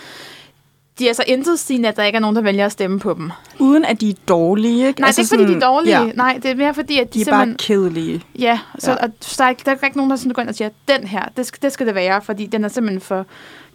de 0.99 1.09
er 1.09 1.13
så 1.13 1.25
intetsigende, 1.27 1.89
at 1.89 1.97
der 1.97 2.05
ikke 2.05 2.17
er 2.17 2.21
nogen, 2.21 2.37
der 2.37 2.43
vælger 2.43 2.67
at 2.67 2.73
stemme 2.73 2.99
på 2.99 3.15
dem. 3.15 3.31
Uden 3.59 3.85
at 3.85 4.01
de 4.01 4.11
er 4.11 4.15
dårlige, 4.29 4.87
ikke? 4.87 5.01
Nej, 5.01 5.07
altså 5.07 5.23
det 5.23 5.33
er 5.33 5.35
ikke, 5.35 5.45
fordi 5.45 5.55
de 5.55 5.65
er 5.65 5.69
dårlige. 5.69 6.01
Ja. 6.01 6.13
Nej, 6.13 6.39
det 6.43 6.51
er 6.51 6.55
mere 6.55 6.75
fordi, 6.75 6.99
at 6.99 7.15
de, 7.15 7.19
de 7.19 7.21
er 7.21 7.25
simpelthen... 7.25 7.49
bare 7.49 7.57
kedelige. 7.59 8.23
Ja, 8.39 8.59
så 8.79 8.91
ja. 8.91 8.97
At, 9.01 9.11
der, 9.39 9.45
er, 9.45 9.53
der 9.53 9.71
er 9.71 9.85
ikke 9.85 9.97
nogen, 9.97 10.11
der 10.11 10.17
sådan 10.17 10.33
går 10.33 10.43
ind 10.43 10.49
og 10.49 10.55
siger, 10.55 10.71
den 10.89 11.07
her, 11.07 11.25
det 11.37 11.47
skal, 11.47 11.63
det 11.63 11.73
skal 11.73 11.87
det 11.87 11.95
være, 11.95 12.23
fordi 12.23 12.47
den 12.47 12.65
er 12.65 12.69
simpelthen 12.69 13.01
for 13.01 13.27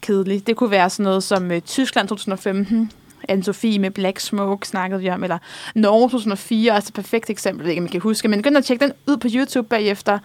kedelig. 0.01 0.47
Det 0.47 0.55
kunne 0.55 0.71
være 0.71 0.89
sådan 0.89 1.03
noget 1.03 1.23
som 1.23 1.51
uh, 1.51 1.59
Tyskland 1.59 2.07
2015, 2.07 2.91
Anne-Sophie 3.31 3.79
med 3.79 3.91
Black 3.91 4.19
Smoke 4.19 4.67
snakkede 4.67 5.01
vi 5.01 5.09
om, 5.09 5.23
eller 5.23 5.37
Norge 5.75 6.09
2004, 6.09 6.73
altså 6.73 6.89
et 6.89 6.93
perfekt 6.93 7.29
eksempel, 7.29 7.67
ikke, 7.67 7.81
man 7.81 7.91
kan 7.91 8.01
huske. 8.01 8.27
Men 8.27 8.39
begynd 8.39 8.57
at 8.57 8.65
tjekke 8.65 8.85
den 8.85 8.93
ud 9.07 9.17
på 9.17 9.27
YouTube 9.35 9.67
bagefter. 9.67 10.19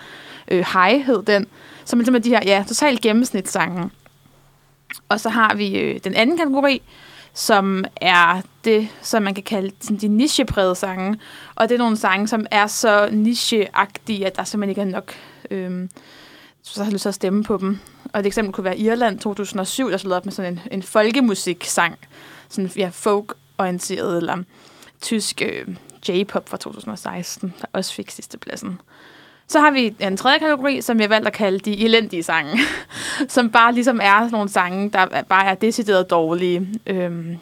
Øh, 0.49 0.65
High 0.73 1.07
hed 1.07 1.23
den, 1.23 1.47
som 1.85 2.15
er 2.15 2.19
de 2.19 2.29
her, 2.29 2.41
ja, 2.45 2.65
totalt 2.69 3.01
gennemsnitssange. 3.01 3.91
Og 5.09 5.21
så 5.21 5.29
har 5.29 5.55
vi 5.55 5.79
øh, 5.79 6.01
den 6.05 6.15
anden 6.15 6.39
kategori, 6.39 6.83
som 7.35 7.85
er 7.97 8.41
det, 8.65 8.89
som 9.03 9.23
man 9.23 9.35
kan 9.35 9.45
kalde 9.45 9.71
sådan 9.81 9.97
de 9.97 10.09
nicheprægede 10.09 10.75
sange. 10.75 11.19
Og 11.55 11.69
det 11.69 11.75
er 11.75 11.79
nogle 11.79 11.97
sange, 11.97 12.29
som 12.29 12.47
er 12.51 12.67
så 12.67 13.09
nicheagtige, 13.13 14.27
at 14.27 14.37
der 14.37 14.45
simpelthen 14.45 14.71
ikke 14.71 14.81
er 14.81 14.85
nok... 14.85 15.15
Øh, 15.51 15.89
så 16.63 16.81
har 16.81 16.85
jeg 16.85 16.93
lyst 16.93 17.03
til 17.03 17.09
at 17.09 17.15
stemme 17.15 17.45
på 17.45 17.57
dem. 17.57 17.79
Og 18.13 18.21
et 18.21 18.27
eksempel 18.27 18.53
kunne 18.53 18.65
være 18.65 18.79
Irland 18.79 19.19
2007, 19.19 19.91
der 19.91 19.97
slog 19.97 20.17
op 20.17 20.25
med 20.25 20.33
sådan 20.33 20.53
en, 20.53 20.61
en 20.71 20.83
folkemusik-sang, 20.83 21.99
sådan 22.49 22.71
ja, 22.77 22.91
folk-orienteret, 22.93 24.17
eller 24.17 24.37
tysk 25.03 25.43
øh, 25.43 25.77
J-pop 26.09 26.49
fra 26.49 26.57
2016, 26.57 27.55
der 27.61 27.67
også 27.73 27.95
fik 27.95 28.11
sidste 28.11 28.39
pladsen. 28.39 28.81
Så 29.49 29.61
har 29.61 29.71
vi 29.71 29.95
en 30.01 30.17
tredje 30.17 30.39
kategori, 30.39 30.81
som 30.81 31.01
jeg 31.01 31.11
valgte 31.11 31.27
at 31.27 31.33
kalde 31.33 31.59
de 31.59 31.85
elendige 31.85 32.23
sange, 32.23 32.59
som 33.29 33.51
bare 33.51 33.73
ligesom 33.73 34.01
er 34.03 34.31
nogle 34.31 34.49
sange, 34.49 34.91
der 34.91 35.23
bare 35.23 35.47
er 35.47 35.55
decideret 35.55 36.11
dårlige. 36.11 36.81
Øhm, 36.87 37.37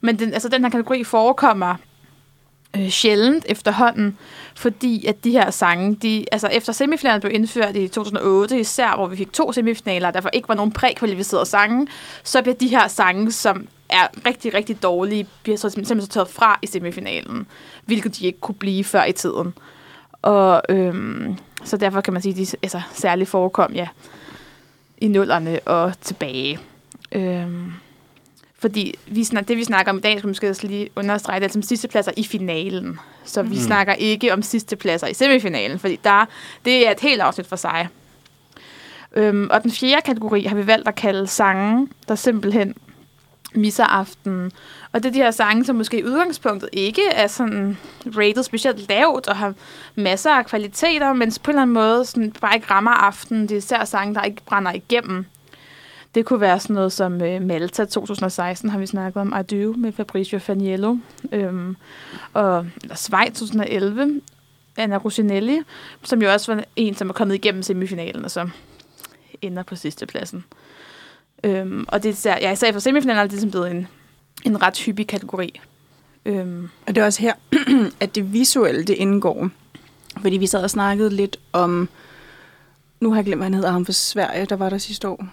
men 0.00 0.18
den, 0.18 0.32
altså, 0.32 0.48
den 0.48 0.64
her 0.64 0.70
kategori 0.70 1.04
forekommer 1.04 1.74
øh, 2.76 2.88
sjældent 2.88 3.44
efterhånden, 3.48 4.18
fordi 4.54 5.06
at 5.06 5.24
de 5.24 5.30
her 5.30 5.50
sange, 5.50 5.94
de, 5.94 6.24
altså 6.32 6.48
efter 6.48 6.72
semifinalen 6.72 7.20
blev 7.20 7.32
indført 7.34 7.76
i 7.76 7.88
2008, 7.88 8.60
især 8.60 8.96
hvor 8.96 9.06
vi 9.06 9.16
fik 9.16 9.32
to 9.32 9.52
semifinaler, 9.52 10.10
der 10.10 10.30
ikke 10.32 10.48
var 10.48 10.54
nogen 10.54 10.72
prækvalificerede 10.72 11.46
sange, 11.46 11.86
så 12.22 12.42
bliver 12.42 12.54
de 12.54 12.68
her 12.68 12.88
sange, 12.88 13.32
som 13.32 13.68
er 13.88 14.26
rigtig, 14.26 14.54
rigtig 14.54 14.82
dårlige, 14.82 15.26
bliver 15.42 15.58
så 15.58 15.70
simpelthen 15.70 16.00
så 16.00 16.08
taget 16.08 16.28
fra 16.28 16.58
i 16.62 16.66
semifinalen, 16.66 17.46
hvilket 17.84 18.16
de 18.16 18.26
ikke 18.26 18.40
kunne 18.40 18.54
blive 18.54 18.84
før 18.84 19.04
i 19.04 19.12
tiden. 19.12 19.54
Og 20.22 20.62
øhm, 20.68 21.38
så 21.64 21.76
derfor 21.76 22.00
kan 22.00 22.12
man 22.12 22.22
sige, 22.22 22.32
at 22.32 22.36
de 22.36 22.56
altså, 22.62 22.80
særligt 22.92 23.30
forekom 23.30 23.72
ja, 23.72 23.88
i 24.98 25.08
nullerne 25.08 25.60
og 25.60 26.00
tilbage. 26.00 26.58
Øhm, 27.12 27.72
fordi 28.58 28.94
vi 29.06 29.24
snak, 29.24 29.48
det, 29.48 29.56
vi 29.56 29.64
snakker 29.64 29.92
om 29.92 29.98
i 29.98 30.00
dag, 30.00 30.18
skal 30.18 30.28
måske 30.28 30.62
lige 30.62 30.88
understrege, 30.96 31.40
det 31.40 31.46
er 31.46 31.52
som 31.52 31.62
sidste 31.62 31.88
pladser 31.88 32.12
i 32.16 32.24
finalen. 32.24 32.98
Så 33.24 33.42
vi 33.42 33.48
mm. 33.48 33.60
snakker 33.60 33.92
ikke 33.92 34.32
om 34.32 34.42
sidste 34.42 34.76
pladser 34.76 35.06
i 35.06 35.14
semifinalen, 35.14 35.78
fordi 35.78 35.98
der, 36.04 36.24
det 36.64 36.86
er 36.86 36.90
et 36.90 37.00
helt 37.00 37.20
afsnit 37.20 37.46
for 37.46 37.56
sig. 37.56 37.88
Øhm, 39.16 39.48
og 39.50 39.62
den 39.62 39.70
fjerde 39.70 40.02
kategori 40.02 40.44
har 40.44 40.56
vi 40.56 40.66
valgt 40.66 40.88
at 40.88 40.94
kalde 40.94 41.26
sange, 41.26 41.88
der 42.08 42.14
simpelthen 42.14 42.74
misser 43.54 43.84
aften. 43.84 44.52
Og 44.92 45.02
det 45.02 45.08
er 45.08 45.12
de 45.12 45.18
her 45.18 45.30
sange, 45.30 45.64
som 45.64 45.76
måske 45.76 45.98
i 45.98 46.04
udgangspunktet 46.04 46.70
ikke 46.72 47.02
er 47.12 47.26
sådan 47.26 47.78
rated 48.16 48.42
specielt 48.42 48.88
lavt 48.88 49.28
og 49.28 49.36
har 49.36 49.54
masser 49.94 50.30
af 50.30 50.46
kvaliteter, 50.46 51.12
men 51.12 51.32
på 51.42 51.50
en 51.50 51.54
eller 51.54 51.62
anden 51.62 51.74
måde 51.74 52.04
sådan 52.04 52.32
bare 52.40 52.54
ikke 52.54 52.70
rammer 52.70 52.90
aftenen. 52.90 53.42
Det 53.42 53.52
er 53.52 53.56
især 53.58 53.84
sange, 53.84 54.14
der 54.14 54.22
ikke 54.22 54.42
brænder 54.46 54.72
igennem. 54.72 55.26
Det 56.14 56.24
kunne 56.24 56.40
være 56.40 56.60
sådan 56.60 56.74
noget 56.74 56.92
som 56.92 57.22
øh, 57.22 57.42
Malta 57.42 57.84
2016, 57.84 58.70
har 58.70 58.78
vi 58.78 58.86
snakket 58.86 59.20
om, 59.20 59.34
I 59.40 59.42
Do 59.42 59.72
med 59.72 59.92
Fabrizio 59.92 60.38
Faniello. 60.38 60.96
Øhm, 61.32 61.76
og 62.32 62.66
eller 62.82 62.96
Schweiz 62.96 63.38
2011, 63.38 64.20
Anna 64.76 64.96
Rosinelli, 64.96 65.60
som 66.02 66.22
jo 66.22 66.32
også 66.32 66.54
var 66.54 66.64
en, 66.76 66.94
som 66.94 67.08
er 67.08 67.12
kommet 67.12 67.34
igennem 67.34 67.62
semifinalen, 67.62 68.24
og 68.24 68.30
så 68.30 68.48
ender 69.42 69.62
på 69.62 69.76
sidste 69.76 70.06
pladsen. 70.06 70.44
Øhm, 71.44 71.84
og 71.88 72.02
det 72.02 72.08
er 72.08 72.12
især, 72.12 72.36
ja, 72.40 72.52
især 72.52 72.72
for 72.72 72.80
semifinalen 72.80 73.18
er 73.18 73.22
det 73.22 73.32
ligesom 73.32 73.50
blevet 73.50 73.70
en, 73.70 73.86
en 74.44 74.62
ret 74.62 74.78
hyppig 74.78 75.06
kategori. 75.06 75.60
Øhm. 76.24 76.68
Og 76.86 76.94
det 76.94 77.00
er 77.00 77.04
også 77.04 77.22
her, 77.22 77.32
at 78.00 78.14
det 78.14 78.32
visuelle 78.32 78.84
det 78.84 78.94
indgår. 78.94 79.48
Fordi 80.20 80.36
vi 80.36 80.46
sad 80.46 80.62
og 80.62 80.70
snakkede 80.70 81.10
lidt 81.10 81.36
om, 81.52 81.88
nu 83.00 83.10
har 83.10 83.16
jeg 83.16 83.24
glemt, 83.24 83.38
hvad 83.38 83.46
han 83.46 83.54
hedder, 83.54 83.70
ham 83.70 83.86
fra 83.86 83.92
Sverige, 83.92 84.46
der 84.46 84.56
var 84.56 84.70
der 84.70 84.78
sidste 84.78 85.08
år. 85.08 85.26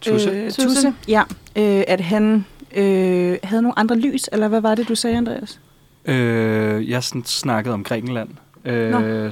Tusse. 0.00 0.30
Øh, 0.30 0.50
Tusse. 0.50 0.94
Ja, 1.08 1.22
øh, 1.56 1.84
at 1.88 2.00
han 2.00 2.44
øh, 2.74 3.38
havde 3.42 3.62
nogle 3.62 3.78
andre 3.78 3.96
lys, 3.96 4.28
eller 4.32 4.48
hvad 4.48 4.60
var 4.60 4.74
det, 4.74 4.88
du 4.88 4.94
sagde, 4.94 5.16
Andreas? 5.16 5.60
Øh, 6.04 6.90
jeg 6.90 7.04
sådan 7.04 7.24
snakkede 7.24 7.74
om 7.74 7.84
Grækenland. 7.84 8.28
Øh, 8.64 9.30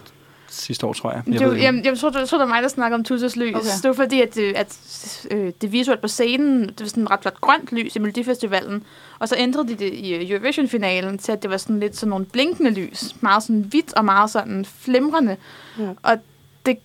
sidste 0.56 0.86
år, 0.86 0.92
tror 0.92 1.12
jeg. 1.12 1.22
Jeg, 1.26 1.40
det, 1.40 1.60
jamen, 1.60 1.84
jeg 1.84 1.98
tror, 1.98 2.10
det, 2.10 2.28
tror, 2.28 2.38
det 2.38 2.48
var 2.48 2.54
mig, 2.54 2.62
der 2.62 2.68
snakkede 2.68 2.94
om 2.94 3.04
Tusses 3.04 3.36
lys. 3.36 3.54
Okay. 3.54 3.66
Det 3.82 3.88
var 3.88 3.92
fordi, 3.92 4.20
at, 4.20 4.38
øh, 4.38 4.52
at, 4.56 5.26
øh, 5.30 5.52
det 5.60 5.72
visuelt 5.72 6.00
på 6.00 6.08
scenen, 6.08 6.62
det 6.62 6.80
var 6.80 6.86
sådan 6.86 7.02
en 7.02 7.10
ret 7.10 7.20
flot 7.22 7.40
grønt 7.40 7.72
lys 7.72 7.96
i 7.96 7.98
Melodifestivalen. 7.98 8.84
Og 9.18 9.28
så 9.28 9.34
ændrede 9.38 9.68
de 9.68 9.74
det 9.74 9.92
i 9.94 10.14
øh, 10.14 10.30
Eurovision-finalen 10.30 11.18
til, 11.18 11.32
at 11.32 11.42
det 11.42 11.50
var 11.50 11.56
sådan 11.56 11.80
lidt 11.80 11.96
sådan 11.96 12.10
nogle 12.10 12.24
blinkende 12.26 12.70
lys. 12.70 13.16
Meget 13.20 13.42
sådan 13.42 13.60
hvidt 13.60 13.94
og 13.94 14.04
meget 14.04 14.30
sådan 14.30 14.64
flimrende. 14.64 15.36
Ja. 15.78 15.88
Og 16.02 16.18
det 16.66 16.78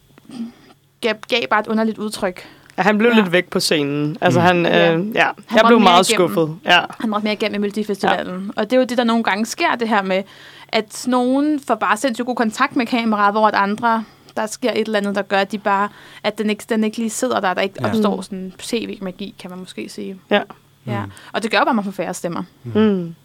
gav, 1.01 1.13
gav 1.29 1.47
bare 1.49 1.60
et 1.60 1.67
underligt 1.67 1.97
udtryk. 1.97 2.47
Ja, 2.77 2.84
han 2.84 2.97
blev 2.97 3.10
ja. 3.10 3.15
lidt 3.15 3.31
væk 3.31 3.49
på 3.49 3.60
scenen. 3.60 4.17
Altså, 4.21 4.39
mm. 4.39 4.45
han, 4.45 4.65
øh, 4.65 4.71
ja. 5.15 5.27
han 5.47 5.57
jeg 5.57 5.63
blev 5.67 5.79
meget 5.79 6.10
igennem. 6.10 6.29
skuffet. 6.29 6.57
Ja. 6.65 6.79
Han 6.99 7.12
var 7.12 7.19
mere 7.19 7.34
igennem 7.34 7.55
i 7.55 7.57
Melodifestivalen. 7.57 8.45
Ja. 8.45 8.62
Og 8.62 8.69
det 8.69 8.75
er 8.75 8.77
jo 8.79 8.86
det, 8.86 8.97
der 8.97 9.03
nogle 9.03 9.23
gange 9.23 9.45
sker, 9.45 9.75
det 9.75 9.89
her 9.89 10.01
med, 10.01 10.23
at 10.71 11.05
nogen 11.07 11.60
får 11.60 11.75
bare 11.75 11.97
sindssygt 11.97 12.25
god 12.25 12.36
kontakt 12.36 12.75
med 12.75 12.86
kameraet, 12.86 13.34
hvor 13.34 13.47
at 13.47 13.55
andre 13.55 14.03
der 14.38 14.45
sker 14.45 14.71
et 14.71 14.79
eller 14.79 14.99
andet, 14.99 15.15
der 15.15 15.21
gør, 15.21 15.38
at, 15.38 15.51
de 15.51 15.57
bare, 15.57 15.89
at 16.23 16.38
den, 16.38 16.49
ikke, 16.49 16.63
den 16.69 16.84
ikke 16.84 16.97
lige 16.97 17.10
sidder 17.10 17.39
der, 17.39 17.53
der 17.53 17.62
ikke 17.62 17.75
ja. 17.81 17.88
opstår 17.88 18.21
sådan 18.21 18.53
tv-magi, 18.57 19.36
kan 19.39 19.49
man 19.49 19.60
måske 19.60 19.89
sige. 19.89 20.19
Ja. 20.29 20.41
ja. 20.86 21.05
Mm. 21.05 21.12
Og 21.34 21.43
det 21.43 21.51
gør 21.51 21.57
bare, 21.57 21.69
at 21.69 21.75
man 21.75 21.86
får 21.86 21.91
færre 21.91 22.13
stemmer. 22.13 22.43
Mm. 22.63 22.81
Mm. 22.81 23.15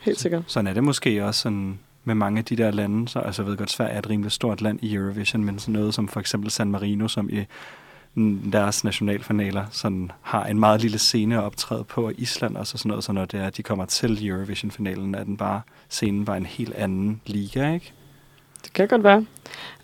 Helt 0.00 0.20
sikkert. 0.20 0.42
Sådan 0.46 0.66
er 0.66 0.74
det 0.74 0.84
måske 0.84 1.24
også 1.24 1.40
sådan 1.40 1.78
med 2.04 2.14
mange 2.14 2.38
af 2.38 2.44
de 2.44 2.56
der 2.56 2.70
lande. 2.70 3.08
Så, 3.08 3.18
altså, 3.18 3.42
jeg 3.42 3.50
ved 3.50 3.56
godt, 3.56 3.70
Sverige 3.70 3.92
er 3.92 3.98
et 3.98 4.10
rimelig 4.10 4.32
stort 4.32 4.60
land 4.60 4.78
i 4.82 4.94
Eurovision, 4.94 5.44
men 5.44 5.58
sådan 5.58 5.72
noget 5.72 5.94
som 5.94 6.08
for 6.08 6.20
eksempel 6.20 6.50
San 6.50 6.70
Marino, 6.70 7.08
som 7.08 7.30
i 7.30 7.44
deres 8.52 8.84
nationalfinaler 8.84 9.64
sådan 9.70 10.10
har 10.22 10.44
en 10.44 10.58
meget 10.58 10.80
lille 10.80 10.98
scene 10.98 11.36
at 11.36 11.42
optræde 11.42 11.84
på 11.84 12.06
og 12.06 12.12
Island 12.18 12.56
og 12.56 12.66
så 12.66 12.78
sådan 12.78 12.88
noget, 12.88 13.04
så 13.04 13.12
når 13.12 13.24
det 13.24 13.40
er, 13.40 13.46
at 13.46 13.56
de 13.56 13.62
kommer 13.62 13.84
til 13.84 14.28
Eurovision-finalen, 14.28 15.14
er 15.14 15.24
den 15.24 15.36
bare, 15.36 15.60
scenen 15.88 16.26
var 16.26 16.36
en 16.36 16.46
helt 16.46 16.74
anden 16.74 17.20
liga, 17.26 17.74
ikke? 17.74 17.92
Det 18.64 18.72
kan 18.72 18.88
godt 18.88 19.04
være. 19.04 19.24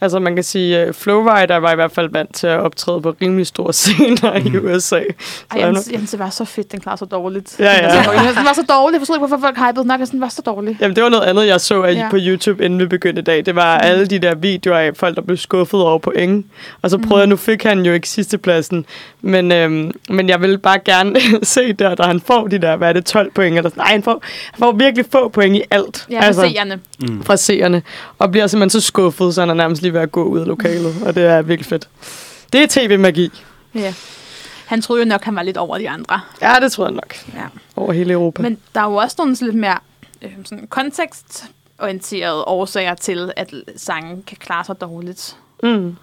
Altså 0.02 0.18
man 0.18 0.34
kan 0.34 0.44
sige, 0.44 0.88
uh, 0.88 0.94
Flowrider 0.94 1.56
var 1.56 1.72
i 1.72 1.74
hvert 1.74 1.92
fald 1.92 2.08
vant 2.12 2.34
til 2.34 2.46
at 2.46 2.60
optræde 2.60 3.00
på 3.02 3.14
rimelig 3.22 3.46
store 3.46 3.72
scener 3.82 4.34
i 4.36 4.48
Mhm. 4.48 4.66
USA. 4.66 4.96
Ej, 4.96 5.04
han- 5.50 5.60
jeg 5.60 5.68
synes, 5.76 5.86
jeg 5.92 5.98
synes, 5.98 6.10
det 6.10 6.18
var 6.18 6.30
så 6.30 6.44
fedt, 6.44 6.72
den 6.72 6.80
klarede 6.80 6.98
så 6.98 7.04
dårligt. 7.04 7.56
Ja, 7.58 7.64
ja. 7.72 7.98
Den 8.36 8.44
var 8.44 8.52
så 8.54 8.64
dårlig. 8.68 8.94
Jeg 8.94 9.00
forstod 9.00 9.16
ikke, 9.16 9.26
hvorfor 9.26 9.40
folk 9.46 9.56
hypede 9.58 9.92
at 10.02 10.08
den 10.12 10.20
var 10.20 10.28
så 10.28 10.42
dårlig. 10.46 10.76
Jamen, 10.80 10.96
det 10.96 11.04
var 11.04 11.10
noget 11.10 11.24
andet, 11.24 11.46
jeg 11.46 11.60
så 11.60 11.84
Ja. 11.84 12.06
på 12.10 12.16
YouTube, 12.20 12.64
inden 12.64 12.80
vi 12.80 12.86
begyndte 12.86 13.20
i 13.20 13.24
dag. 13.24 13.46
Det 13.46 13.54
var 13.54 13.78
alle 13.78 14.06
de 14.06 14.18
der 14.18 14.34
videoer 14.34 14.78
af 14.78 14.96
folk, 14.96 15.16
der 15.16 15.22
blev 15.22 15.36
skuffet 15.36 15.80
over 15.80 15.98
point. 15.98 16.46
Og 16.82 16.90
så 16.90 16.98
prøvede 16.98 17.14
Mm. 17.14 17.18
jeg, 17.20 17.26
nu 17.26 17.36
fik 17.36 17.62
han 17.62 17.86
jo 17.86 17.92
ikke 17.92 18.08
sidstepladsen. 18.08 18.86
Men, 19.20 19.52
øhm, 19.52 19.90
men 20.08 20.28
jeg 20.28 20.40
vil 20.42 20.58
bare 20.58 20.78
gerne 20.84 21.16
se 21.42 21.72
der, 21.72 21.94
da 21.94 22.02
han 22.02 22.20
får 22.20 22.46
de 22.46 22.58
der, 22.58 22.76
hvad 22.76 22.88
er 22.88 22.92
det, 22.92 23.04
12 23.04 23.30
point? 23.34 23.56
Eller, 23.56 23.70
sådan. 23.70 23.80
nej, 23.80 23.92
han 23.92 24.02
får, 24.02 24.22
han 24.52 24.58
får 24.58 24.72
virkelig 24.72 25.04
få 25.12 25.28
point 25.28 25.56
i 25.56 25.62
alt. 25.70 26.06
Ja, 26.10 26.20
altså, 26.22 26.42
seerne. 26.54 26.78
Mm. 27.00 27.22
fra 27.24 27.36
seerne. 27.36 27.82
Og 28.18 28.30
bliver 28.30 28.46
simpelthen 28.46 28.69
så 28.70 28.80
skuffet, 28.80 29.34
så 29.34 29.40
han 29.40 29.50
er 29.50 29.54
nærmest 29.54 29.82
lige 29.82 29.92
ved 29.92 30.00
at 30.00 30.12
gå 30.12 30.22
ud 30.24 30.40
af 30.40 30.46
lokalet. 30.46 30.94
Og 31.06 31.14
det 31.14 31.24
er 31.24 31.42
virkelig 31.42 31.66
fedt. 31.66 31.88
Det 32.52 32.62
er 32.62 32.66
tv-magi. 32.70 33.30
Ja. 33.74 33.94
Han 34.66 34.82
troede 34.82 35.02
jo 35.02 35.08
nok, 35.08 35.24
han 35.24 35.36
var 35.36 35.42
lidt 35.42 35.56
over 35.56 35.78
de 35.78 35.90
andre. 35.90 36.20
Ja, 36.42 36.54
det 36.62 36.72
tror 36.72 36.84
jeg 36.84 36.92
nok. 36.92 37.14
Ja. 37.34 37.46
Over 37.76 37.92
hele 37.92 38.12
Europa. 38.12 38.42
Men 38.42 38.58
der 38.74 38.80
er 38.80 38.90
jo 38.90 38.94
også 38.94 39.16
nogle 39.18 39.36
sådan 39.36 39.46
lidt 39.46 39.60
mere 39.60 39.78
øh, 40.22 40.30
sådan 40.44 40.66
kontekstorienterede 40.66 42.44
årsager 42.44 42.94
til, 42.94 43.32
at 43.36 43.54
sangen 43.76 44.22
kan 44.22 44.36
klare 44.40 44.64
sig 44.64 44.80
dårligt. 44.80 45.36
Mm. 45.62 45.96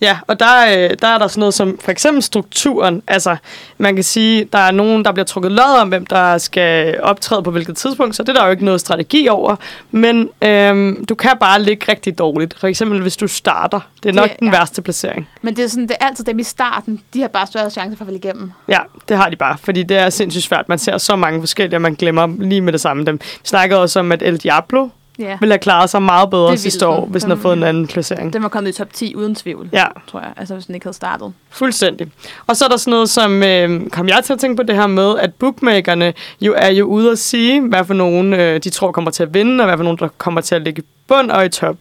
Ja, 0.00 0.18
og 0.26 0.40
der, 0.40 0.66
øh, 0.68 0.90
der 1.02 1.08
er 1.08 1.18
der 1.18 1.26
sådan 1.26 1.40
noget 1.40 1.54
som 1.54 1.78
for 1.84 1.90
eksempel 1.90 2.22
strukturen. 2.22 3.02
Altså, 3.06 3.36
man 3.78 3.94
kan 3.94 4.04
sige, 4.04 4.44
der 4.52 4.58
er 4.58 4.70
nogen, 4.70 5.04
der 5.04 5.12
bliver 5.12 5.24
trukket 5.24 5.52
lod 5.52 5.78
om, 5.80 5.88
hvem 5.88 6.06
der 6.06 6.38
skal 6.38 7.00
optræde 7.02 7.42
på 7.42 7.50
hvilket 7.50 7.76
tidspunkt, 7.76 8.16
så 8.16 8.22
det 8.22 8.28
er 8.28 8.32
der 8.32 8.44
jo 8.44 8.50
ikke 8.50 8.64
noget 8.64 8.80
strategi 8.80 9.28
over. 9.28 9.56
Men 9.90 10.28
øhm, 10.42 11.04
du 11.04 11.14
kan 11.14 11.30
bare 11.40 11.62
ligge 11.62 11.86
rigtig 11.92 12.18
dårligt. 12.18 12.58
For 12.60 12.66
eksempel, 12.66 13.00
hvis 13.02 13.16
du 13.16 13.26
starter. 13.28 13.80
Det 14.02 14.08
er 14.08 14.12
nok 14.12 14.28
Det- 14.30 14.40
den 14.40 14.48
ja. 14.52 14.58
værste 14.58 14.82
placering. 14.82 15.28
Men 15.42 15.56
det 15.56 15.64
er, 15.64 15.68
sådan, 15.68 15.88
det 15.88 15.96
er 16.00 16.06
altid 16.06 16.24
dem 16.24 16.38
i 16.38 16.42
starten, 16.42 17.00
de 17.14 17.20
har 17.20 17.28
bare 17.28 17.46
større 17.46 17.70
chance 17.70 17.96
for 17.96 18.04
at 18.04 18.06
falde 18.06 18.18
igennem. 18.18 18.52
Ja, 18.68 18.78
det 19.08 19.16
har 19.16 19.28
de 19.28 19.36
bare, 19.36 19.56
fordi 19.58 19.82
det 19.82 19.96
er 19.96 20.10
sindssygt 20.10 20.44
svært. 20.44 20.68
Man 20.68 20.78
ser 20.78 20.98
så 20.98 21.16
mange 21.16 21.40
forskellige, 21.40 21.76
og 21.76 21.82
man 21.82 21.94
glemmer 21.94 22.26
lige 22.38 22.60
med 22.60 22.72
det 22.72 22.80
samme 22.80 23.04
dem. 23.04 23.20
Vi 23.22 23.26
snakkede 23.44 23.80
også 23.80 24.00
om, 24.00 24.12
at 24.12 24.22
El 24.22 24.36
Diablo 24.36 24.88
Ja. 25.18 25.36
ville 25.40 25.52
have 25.52 25.58
klaret 25.58 25.90
sig 25.90 26.02
meget 26.02 26.30
bedre 26.30 26.56
sidste 26.56 26.86
år, 26.86 27.06
hvis 27.06 27.22
den 27.22 27.30
havde 27.30 27.40
fået 27.42 27.56
en 27.56 27.62
anden 27.62 27.86
placering. 27.86 28.32
Den 28.32 28.42
var 28.42 28.48
kommet 28.48 28.70
i 28.70 28.72
top 28.78 28.92
10 28.92 29.14
uden 29.14 29.34
tvivl, 29.34 29.68
Ja, 29.72 29.84
tror 30.10 30.20
jeg. 30.20 30.32
Altså, 30.36 30.54
hvis 30.54 30.66
den 30.66 30.74
ikke 30.74 30.84
havde 30.84 30.96
startet. 30.96 31.32
fuldstændig. 31.50 32.08
Og 32.46 32.56
så 32.56 32.64
er 32.64 32.68
der 32.68 32.76
sådan 32.76 32.90
noget 32.90 33.10
som, 33.10 33.42
øh, 33.42 33.90
kom 33.90 34.08
jeg 34.08 34.20
til 34.24 34.32
at 34.32 34.38
tænke 34.38 34.56
på 34.56 34.62
det 34.62 34.76
her 34.76 34.86
med, 34.86 35.18
at 35.18 35.34
bookmakerne 35.34 36.12
jo 36.40 36.54
er 36.56 36.70
jo 36.70 36.84
ude 36.86 37.10
at 37.10 37.18
sige, 37.18 37.60
hvad 37.60 37.84
for 37.84 37.94
nogen 37.94 38.32
øh, 38.34 38.60
de 38.64 38.70
tror 38.70 38.92
kommer 38.92 39.10
til 39.10 39.22
at 39.22 39.34
vinde, 39.34 39.62
og 39.62 39.66
hvad 39.66 39.76
for 39.76 39.84
nogen 39.84 39.98
der 39.98 40.08
kommer 40.18 40.40
til 40.40 40.54
at 40.54 40.62
ligge 40.62 40.82
i 40.82 40.84
bund 41.08 41.30
og 41.30 41.44
i 41.44 41.48
top. 41.48 41.76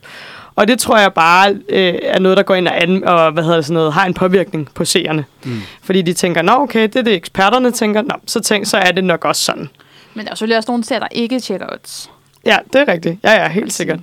Og 0.56 0.68
det 0.68 0.80
tror 0.80 0.98
jeg 0.98 1.14
bare 1.14 1.52
øh, 1.70 1.94
er 2.04 2.20
noget, 2.20 2.38
der 2.38 2.44
går 2.44 2.56
ind 2.56 2.68
og, 2.68 2.82
an, 2.84 3.04
og 3.04 3.32
hvad 3.32 3.44
hedder 3.44 3.58
det, 3.58 3.66
sådan 3.66 3.74
noget, 3.74 3.94
har 3.94 4.06
en 4.06 4.14
påvirkning 4.14 4.70
på 4.74 4.86
seerne. 4.86 5.26
Mm. 5.44 5.62
Fordi 5.84 6.02
de 6.02 6.14
tænker, 6.14 6.42
nå 6.42 6.52
okay, 6.52 6.84
det 6.84 6.96
er 6.96 7.02
det 7.02 7.14
eksperterne 7.14 7.72
tænker, 7.72 8.02
nå, 8.02 8.16
så, 8.28 8.40
tænk, 8.40 8.66
så 8.66 8.78
er 8.78 8.92
det 8.92 9.04
nok 9.04 9.26
også 9.26 9.42
sådan. 9.44 9.70
Men 10.14 10.26
der 10.26 10.32
er 10.32 10.36
selvfølgelig 10.36 10.58
også 10.58 10.72
nogle 10.72 10.84
serier, 10.84 11.00
der 11.00 11.08
ikke 11.12 11.40
tjekker 11.40 11.68
odds. 11.74 12.10
Ja, 12.46 12.58
det 12.74 12.82
er 12.82 12.88
rigtigt. 12.88 13.20
Ja, 13.24 13.32
ja, 13.42 13.50
helt 13.50 13.74
sikkert. 13.74 14.00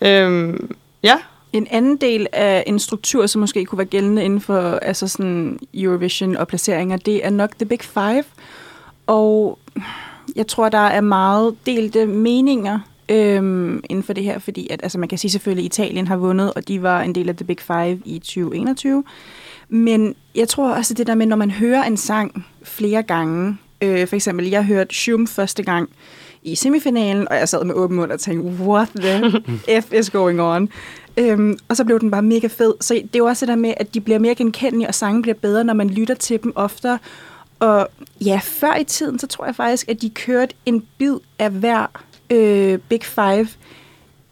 Øhm, 0.00 0.74
ja, 1.02 1.16
En 1.52 1.66
anden 1.70 1.96
del 1.96 2.26
af 2.32 2.64
en 2.66 2.78
struktur, 2.78 3.26
som 3.26 3.40
måske 3.40 3.64
kunne 3.64 3.78
være 3.78 3.86
gældende 3.86 4.24
inden 4.24 4.40
for 4.40 4.78
altså 4.82 5.08
sådan 5.08 5.58
Eurovision 5.74 6.36
og 6.36 6.48
placeringer, 6.48 6.96
det 6.96 7.26
er 7.26 7.30
nok 7.30 7.50
The 7.58 7.66
Big 7.66 7.80
Five. 7.82 8.24
Og 9.06 9.58
jeg 10.36 10.46
tror, 10.46 10.68
der 10.68 10.78
er 10.78 11.00
meget 11.00 11.54
delte 11.66 12.06
meninger 12.06 12.78
øhm, 13.08 13.82
inden 13.90 14.02
for 14.02 14.12
det 14.12 14.24
her, 14.24 14.38
fordi 14.38 14.68
at, 14.70 14.80
altså 14.82 14.98
man 14.98 15.08
kan 15.08 15.18
sige 15.18 15.30
selvfølgelig, 15.30 15.62
at 15.62 15.78
Italien 15.78 16.06
har 16.06 16.16
vundet, 16.16 16.52
og 16.54 16.68
de 16.68 16.82
var 16.82 17.02
en 17.02 17.14
del 17.14 17.28
af 17.28 17.36
The 17.36 17.44
Big 17.44 17.60
Five 17.60 18.00
i 18.04 18.18
2021. 18.18 19.04
Men 19.68 20.14
jeg 20.34 20.48
tror 20.48 20.70
også, 20.70 20.94
det 20.94 21.06
der 21.06 21.14
med, 21.14 21.26
når 21.26 21.36
man 21.36 21.50
hører 21.50 21.82
en 21.84 21.96
sang 21.96 22.46
flere 22.62 23.02
gange, 23.02 23.58
øh, 23.82 24.06
for 24.08 24.16
eksempel, 24.16 24.46
jeg 24.48 24.64
hørte 24.64 24.94
Shum 24.94 25.26
første 25.26 25.62
gang 25.62 25.88
i 26.46 26.54
semifinalen, 26.54 27.28
og 27.30 27.36
jeg 27.36 27.48
sad 27.48 27.64
med 27.64 27.74
åben 27.74 27.96
mund 27.96 28.12
og 28.12 28.20
tænkte, 28.20 28.62
what 28.64 28.88
the 29.00 29.80
F 29.82 29.92
is 29.92 30.10
going 30.10 30.40
on? 30.42 30.68
Øhm, 31.16 31.58
og 31.68 31.76
så 31.76 31.84
blev 31.84 32.00
den 32.00 32.10
bare 32.10 32.22
mega 32.22 32.46
fed. 32.46 32.74
Så 32.80 32.94
det 32.94 33.02
er 33.14 33.18
jo 33.18 33.24
også 33.26 33.46
det 33.46 33.50
der 33.50 33.56
med, 33.56 33.74
at 33.76 33.94
de 33.94 34.00
bliver 34.00 34.18
mere 34.18 34.34
genkendelige, 34.34 34.88
og 34.88 34.94
sangen 34.94 35.22
bliver 35.22 35.34
bedre, 35.34 35.64
når 35.64 35.74
man 35.74 35.88
lytter 35.90 36.14
til 36.14 36.42
dem 36.42 36.52
oftere. 36.54 36.98
Og 37.60 37.88
ja, 38.24 38.40
før 38.42 38.74
i 38.76 38.84
tiden, 38.84 39.18
så 39.18 39.26
tror 39.26 39.44
jeg 39.44 39.56
faktisk, 39.56 39.88
at 39.88 40.02
de 40.02 40.10
kørte 40.10 40.54
en 40.66 40.82
bid 40.98 41.14
af 41.38 41.50
hver 41.50 41.86
øh, 42.30 42.78
Big 42.88 43.04
Five 43.04 43.48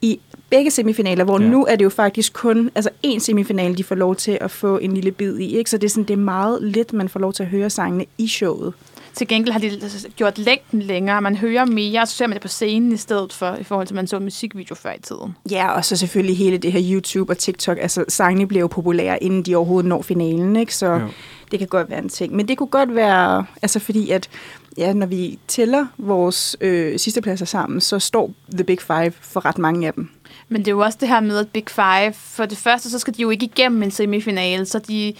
i 0.02 0.20
begge 0.50 0.70
semifinaler, 0.70 1.24
hvor 1.24 1.40
Ja. 1.40 1.48
nu 1.48 1.64
er 1.66 1.76
det 1.76 1.84
jo 1.84 1.90
faktisk 1.90 2.32
kun 2.32 2.70
altså 2.74 2.90
én 3.06 3.18
semifinale, 3.18 3.74
de 3.76 3.84
får 3.84 3.94
lov 3.94 4.16
til 4.16 4.38
at 4.40 4.50
få 4.50 4.78
en 4.78 4.94
lille 4.94 5.10
bid 5.10 5.38
i. 5.38 5.56
Ikke? 5.56 5.70
Så 5.70 5.78
det 5.78 5.84
er, 5.84 5.90
sådan, 5.90 6.04
det 6.04 6.12
er 6.12 6.16
meget 6.18 6.62
lidt, 6.62 6.92
man 6.92 7.08
får 7.08 7.20
lov 7.20 7.32
til 7.32 7.42
at 7.42 7.48
høre 7.48 7.70
sangene 7.70 8.04
i 8.18 8.28
showet. 8.28 8.72
Til 9.16 9.28
gengæld 9.28 9.52
har 9.52 9.60
de 9.60 9.80
gjort 10.16 10.38
længden 10.38 10.82
længere. 10.82 11.20
Man 11.22 11.36
hører 11.36 11.64
mere, 11.64 12.00
og 12.00 12.08
så 12.08 12.14
ser 12.16 12.26
man 12.26 12.34
det 12.34 12.42
på 12.42 12.48
scenen 12.48 12.92
i 12.92 12.96
stedet 12.96 13.32
for, 13.32 13.54
i 13.54 13.62
forhold 13.64 13.86
til, 13.86 13.94
at 13.94 13.96
man 13.96 14.06
så 14.06 14.16
en 14.16 14.22
musikvideo 14.24 14.74
før 14.74 14.92
i 14.92 15.00
tiden. 15.02 15.36
Ja, 15.50 15.68
og 15.72 15.84
så 15.84 15.96
selvfølgelig 15.96 16.36
hele 16.38 16.58
det 16.58 16.72
her 16.72 16.80
YouTube 16.94 17.32
og 17.32 17.38
TikTok. 17.38 17.78
Altså, 17.80 18.04
sangene 18.08 18.46
bliver 18.46 18.60
jo 18.60 18.66
populære, 18.66 19.22
inden 19.22 19.42
de 19.42 19.56
overhovedet 19.56 19.88
når 19.88 20.02
finalen, 20.02 20.56
ikke? 20.56 20.74
Så 20.76 20.86
Jo. 20.86 21.08
det 21.50 21.58
kan 21.58 21.68
godt 21.68 21.90
være 21.90 21.98
en 22.02 22.08
ting. 22.08 22.36
Men 22.36 22.48
det 22.48 22.58
kunne 22.58 22.66
godt 22.66 22.94
være, 22.94 23.44
altså 23.62 23.78
fordi 23.78 24.10
at, 24.10 24.28
ja, 24.78 24.92
når 24.92 25.06
vi 25.06 25.38
tæller 25.48 25.86
vores 25.98 26.56
øh, 26.60 26.98
sidste 26.98 27.20
pladser 27.20 27.46
sammen, 27.46 27.80
så 27.80 27.98
står 27.98 28.32
The 28.54 28.64
Big 28.64 28.80
Five 28.80 29.12
for 29.20 29.44
ret 29.44 29.58
mange 29.58 29.86
af 29.86 29.94
dem. 29.94 30.08
Men 30.48 30.60
det 30.60 30.68
er 30.68 30.72
jo 30.72 30.80
også 30.80 30.98
det 31.00 31.08
her 31.08 31.20
med, 31.20 31.36
at 31.38 31.48
Big 31.48 31.64
Five, 31.68 32.12
for 32.12 32.46
det 32.46 32.58
første, 32.58 32.90
så 32.90 32.98
skal 32.98 33.16
de 33.16 33.22
jo 33.22 33.30
ikke 33.30 33.44
igennem 33.46 33.82
en 33.82 33.90
semifinale, 33.90 34.66
så 34.66 34.78
de, 34.78 35.14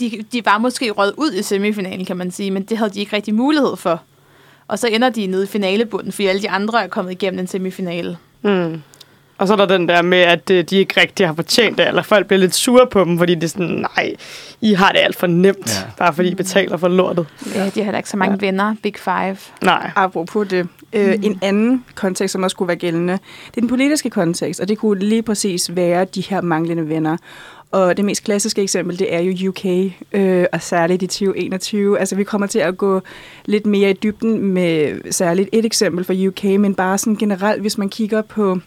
de, 0.00 0.24
de 0.32 0.44
var 0.44 0.58
måske 0.58 0.90
røget 0.90 1.14
ud 1.16 1.32
i 1.32 1.42
semifinalen, 1.42 2.04
kan 2.04 2.16
man 2.16 2.30
sige, 2.30 2.50
men 2.50 2.62
det 2.62 2.78
havde 2.78 2.90
de 2.90 3.00
ikke 3.00 3.16
rigtig 3.16 3.34
mulighed 3.34 3.76
for. 3.76 4.02
Og 4.68 4.78
så 4.78 4.86
ender 4.86 5.08
de 5.10 5.26
nede 5.26 5.44
i 5.44 5.46
finalebunden, 5.46 6.12
fordi 6.12 6.26
alle 6.26 6.42
de 6.42 6.50
andre 6.50 6.84
er 6.84 6.88
kommet 6.88 7.12
igennem 7.12 7.40
en 7.40 7.46
semifinale. 7.46 8.16
Mm. 8.42 8.82
Og 9.38 9.46
så 9.46 9.52
er 9.52 9.56
der 9.56 9.66
den 9.66 9.88
der 9.88 10.02
med, 10.02 10.18
at 10.18 10.50
øh, 10.50 10.64
de 10.64 10.76
ikke 10.76 11.00
rigtig 11.00 11.26
har 11.26 11.34
fortjent 11.34 11.78
det, 11.78 11.88
eller 11.88 12.02
folk 12.02 12.26
bliver 12.26 12.40
lidt 12.40 12.54
sure 12.54 12.86
på 12.86 13.04
dem, 13.04 13.18
fordi 13.18 13.34
det 13.34 13.44
er 13.44 13.48
sådan, 13.48 13.86
nej, 13.96 14.14
I 14.60 14.72
har 14.74 14.92
det 14.92 14.98
alt 14.98 15.16
for 15.16 15.26
nemt, 15.26 15.76
Ja. 15.86 15.90
bare 15.98 16.12
fordi 16.14 16.28
I 16.28 16.34
betaler 16.34 16.76
for 16.76 16.88
lortet. 16.88 17.26
Ja, 17.54 17.64
de 17.64 17.70
har 17.74 17.82
heller 17.82 17.98
ikke 17.98 18.08
så 18.10 18.16
mange 18.16 18.38
ja. 18.40 18.46
venner, 18.46 18.74
Big 18.82 18.94
Five. 18.98 19.36
Nej. 19.62 19.90
Apropos 19.96 20.48
det. 20.48 20.68
Øh, 20.92 21.14
En 21.22 21.38
anden 21.42 21.84
kontekst, 21.94 22.32
som 22.32 22.42
også 22.42 22.56
kunne 22.56 22.68
være 22.68 22.76
gældende, 22.76 23.12
det 23.12 23.56
er 23.56 23.60
den 23.60 23.68
politiske 23.68 24.10
kontekst, 24.10 24.60
og 24.60 24.68
det 24.68 24.78
kunne 24.78 25.04
lige 25.04 25.22
præcis 25.22 25.76
være 25.76 26.04
de 26.04 26.20
her 26.20 26.40
manglende 26.40 26.88
venner. 26.88 27.16
Og 27.70 27.96
det 27.96 28.04
mest 28.04 28.24
klassiske 28.24 28.62
eksempel, 28.62 28.98
det 28.98 29.14
er 29.14 29.20
jo 29.20 29.48
UK, 29.48 29.64
øh, 30.12 30.46
og 30.52 30.62
særligt 30.62 31.02
i 31.02 31.06
2021. 31.06 31.98
Altså, 31.98 32.16
vi 32.16 32.24
kommer 32.24 32.46
til 32.46 32.58
at 32.58 32.76
gå 32.76 33.00
lidt 33.44 33.66
mere 33.66 33.90
i 33.90 33.92
dybden 34.02 34.42
med 34.42 35.00
særligt 35.12 35.48
et 35.52 35.64
eksempel 35.64 36.04
for 36.04 36.26
UK, 36.28 36.44
men 36.44 36.74
bare 36.74 36.98
sådan 36.98 37.16
generelt, 37.16 37.60
hvis 37.60 37.78
man 37.78 37.88
kigger 37.88 38.22
på 38.22 38.58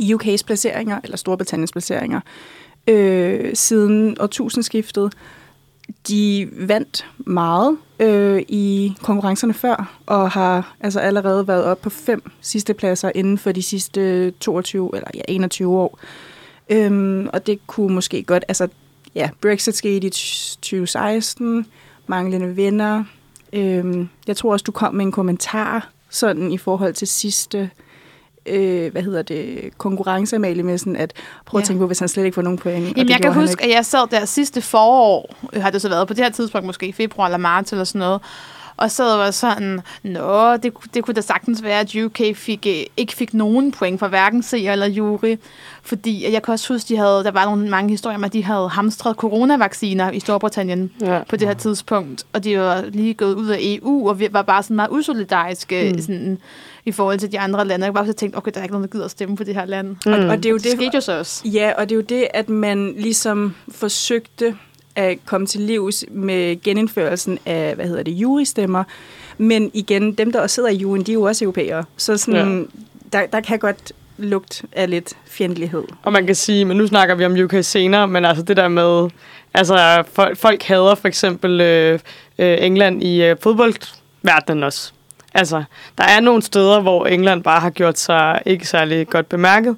UK's 0.00 0.42
placeringer, 0.46 1.00
eller 1.04 1.16
Storbritanniens 1.16 1.72
placeringer, 1.72 2.20
øh, 2.86 3.50
siden 3.54 4.16
årtusindskiftet, 4.20 5.12
de 6.08 6.48
vandt 6.52 7.06
meget 7.18 7.76
øh, 8.00 8.42
i 8.48 8.92
konkurrencerne 9.02 9.54
før, 9.54 9.98
og 10.06 10.30
har 10.30 10.76
altså 10.80 11.00
allerede 11.00 11.48
været 11.48 11.64
op 11.64 11.80
på 11.80 11.90
fem 11.90 12.30
sidste 12.40 12.74
pladser 12.74 13.12
inden 13.14 13.38
for 13.38 13.52
de 13.52 13.62
sidste 13.62 14.30
22 14.30 14.90
eller 14.94 15.08
ja, 15.14 15.20
21 15.28 15.78
år. 15.78 15.98
Øhm, 16.72 17.28
og 17.32 17.46
det 17.46 17.66
kunne 17.66 17.94
måske 17.94 18.22
godt, 18.22 18.44
altså 18.48 18.68
ja, 19.14 19.30
Brexit 19.42 19.76
skete 19.76 20.06
i 20.06 20.10
2016, 20.10 21.66
manglende 22.06 22.56
venner. 22.56 23.04
Øhm, 23.52 24.08
jeg 24.26 24.36
tror 24.36 24.52
også, 24.52 24.64
du 24.64 24.72
kom 24.72 24.94
med 24.94 25.04
en 25.04 25.12
kommentar 25.12 25.88
sådan 26.10 26.52
i 26.52 26.58
forhold 26.58 26.94
til 26.94 27.08
sidste 27.08 27.70
øh, 28.46 28.92
hvad 28.92 29.02
hedder 29.02 29.22
det, 29.22 29.70
konkurrence, 29.78 30.38
med 30.38 30.78
sådan 30.78 30.96
at 30.96 31.12
prøve 31.46 31.58
Ja. 31.58 31.62
at 31.62 31.66
tænke 31.66 31.80
på, 31.80 31.86
hvis 31.86 31.98
han 31.98 32.08
slet 32.08 32.24
ikke 32.24 32.34
får 32.34 32.42
nogen 32.42 32.58
point. 32.58 32.96
Jamen, 32.96 33.08
jeg 33.10 33.20
kan 33.22 33.34
huske, 33.34 33.64
at 33.64 33.70
jeg 33.70 33.86
sad 33.86 34.08
der 34.10 34.24
sidste 34.24 34.60
forår, 34.62 35.34
øh, 35.52 35.62
har 35.62 35.70
det 35.70 35.82
så 35.82 35.88
været 35.88 36.08
på 36.08 36.14
det 36.14 36.24
her 36.24 36.30
tidspunkt, 36.30 36.66
måske 36.66 36.86
i 36.86 36.92
februar 36.92 37.26
eller 37.26 37.38
marts 37.38 37.72
eller 37.72 37.84
sådan 37.84 37.98
noget, 37.98 38.20
og 38.76 38.90
så 38.90 39.04
var 39.04 39.30
sådan, 39.30 39.80
nå, 40.02 40.56
det, 40.56 40.72
det 40.94 41.04
kunne 41.04 41.14
da 41.14 41.20
sagtens 41.20 41.62
være, 41.62 41.80
at 41.80 41.94
UK 41.96 42.20
fik, 42.34 42.66
øh, 42.66 42.82
ikke 42.96 43.12
fik 43.12 43.34
nogen 43.34 43.72
point 43.72 43.98
for 43.98 44.08
hverken 44.08 44.42
seer 44.42 44.72
eller 44.72 44.86
jury, 44.86 45.36
fordi 45.82 46.24
at 46.24 46.32
jeg 46.32 46.42
kan 46.42 46.52
også 46.52 46.72
huske, 46.74 46.88
de 46.88 46.96
havde, 46.96 47.24
der 47.24 47.30
var 47.30 47.44
nogle 47.44 47.68
mange 47.68 47.90
historier 47.90 48.16
om, 48.16 48.24
at 48.24 48.32
de 48.32 48.44
havde 48.44 48.68
hamstret 48.68 49.16
coronavacciner 49.16 50.10
i 50.10 50.20
Storbritannien 50.20 50.90
Ja. 51.00 51.20
på 51.28 51.36
det 51.36 51.48
her 51.48 51.54
tidspunkt, 51.54 52.24
og 52.32 52.44
de 52.44 52.58
var 52.58 52.84
lige 52.88 53.14
gået 53.14 53.34
ud 53.34 53.46
af 53.48 53.58
EU, 53.60 54.08
og 54.08 54.20
vi 54.20 54.28
var 54.30 54.42
bare 54.42 54.62
sådan 54.62 54.76
meget 54.76 54.90
usolidariske 54.90 55.92
mm. 55.94 56.00
sådan, 56.00 56.38
i 56.84 56.92
forhold 56.92 57.18
til 57.18 57.32
de 57.32 57.38
andre 57.40 57.64
lande. 57.66 57.84
Jeg 57.86 57.94
var 57.94 58.02
bare 58.02 58.12
tænkt, 58.12 58.36
okay, 58.36 58.50
der 58.54 58.60
er 58.60 58.64
ikke 58.64 58.72
nogen, 58.74 58.88
der 58.88 58.92
gider 58.92 59.04
at 59.04 59.10
stemme 59.10 59.36
på 59.36 59.44
det 59.44 59.54
her 59.54 59.64
land. 59.64 59.96
Og, 60.06 60.12
og 60.12 60.36
det 60.36 60.46
er 60.46 60.50
jo 60.50 60.56
Det 60.56 60.64
det, 60.64 60.72
skete 60.72 60.90
jo 60.94 61.00
så 61.00 61.18
også. 61.18 61.42
Ja, 61.48 61.72
og 61.78 61.88
det 61.88 61.94
er 61.94 61.96
jo 61.96 62.02
det, 62.02 62.26
at 62.34 62.48
man 62.48 62.94
ligesom 62.96 63.54
forsøgte 63.68 64.56
at 64.96 65.18
komme 65.26 65.46
til 65.46 65.60
livs 65.60 66.04
med 66.10 66.62
genindførelsen 66.62 67.38
af, 67.46 67.74
hvad 67.74 67.86
hedder 67.86 68.02
det, 68.02 68.12
jurystemmer. 68.12 68.84
Men 69.38 69.70
igen, 69.74 70.12
dem, 70.12 70.32
der 70.32 70.40
også 70.40 70.54
sidder 70.54 70.68
i 70.68 70.76
juryen, 70.76 71.02
de 71.02 71.12
er 71.12 71.14
jo 71.14 71.22
også 71.22 71.44
europæere. 71.44 71.84
Så 71.96 72.16
sådan, 72.16 72.68
ja. 73.12 73.18
der, 73.18 73.26
der 73.26 73.40
kan 73.40 73.58
godt 73.58 73.92
lugt 74.18 74.64
af 74.72 74.90
lidt 74.90 75.12
fjendtlighed. 75.26 75.82
Og 76.02 76.12
man 76.12 76.26
kan 76.26 76.34
sige, 76.34 76.64
men 76.64 76.76
nu 76.76 76.86
snakker 76.86 77.14
vi 77.14 77.24
om 77.24 77.32
UK 77.32 77.54
senere, 77.62 78.08
men 78.08 78.24
altså 78.24 78.42
det 78.42 78.56
der 78.56 78.68
med, 78.68 79.10
altså 79.54 80.04
folk, 80.12 80.38
folk 80.38 80.62
hader 80.62 80.94
for 80.94 81.08
eksempel 81.08 81.60
øh, 81.60 81.98
øh, 82.38 82.58
England 82.60 83.02
i 83.02 83.22
øh, 83.22 83.36
fodboldverdenen 83.40 84.62
også. 84.62 84.92
Altså, 85.34 85.64
der 85.98 86.04
er 86.04 86.20
nogle 86.20 86.42
steder, 86.42 86.80
hvor 86.80 87.06
England 87.06 87.42
bare 87.42 87.60
har 87.60 87.70
gjort 87.70 87.98
sig 87.98 88.40
ikke 88.46 88.68
særlig 88.68 89.08
godt 89.08 89.28
bemærket, 89.28 89.76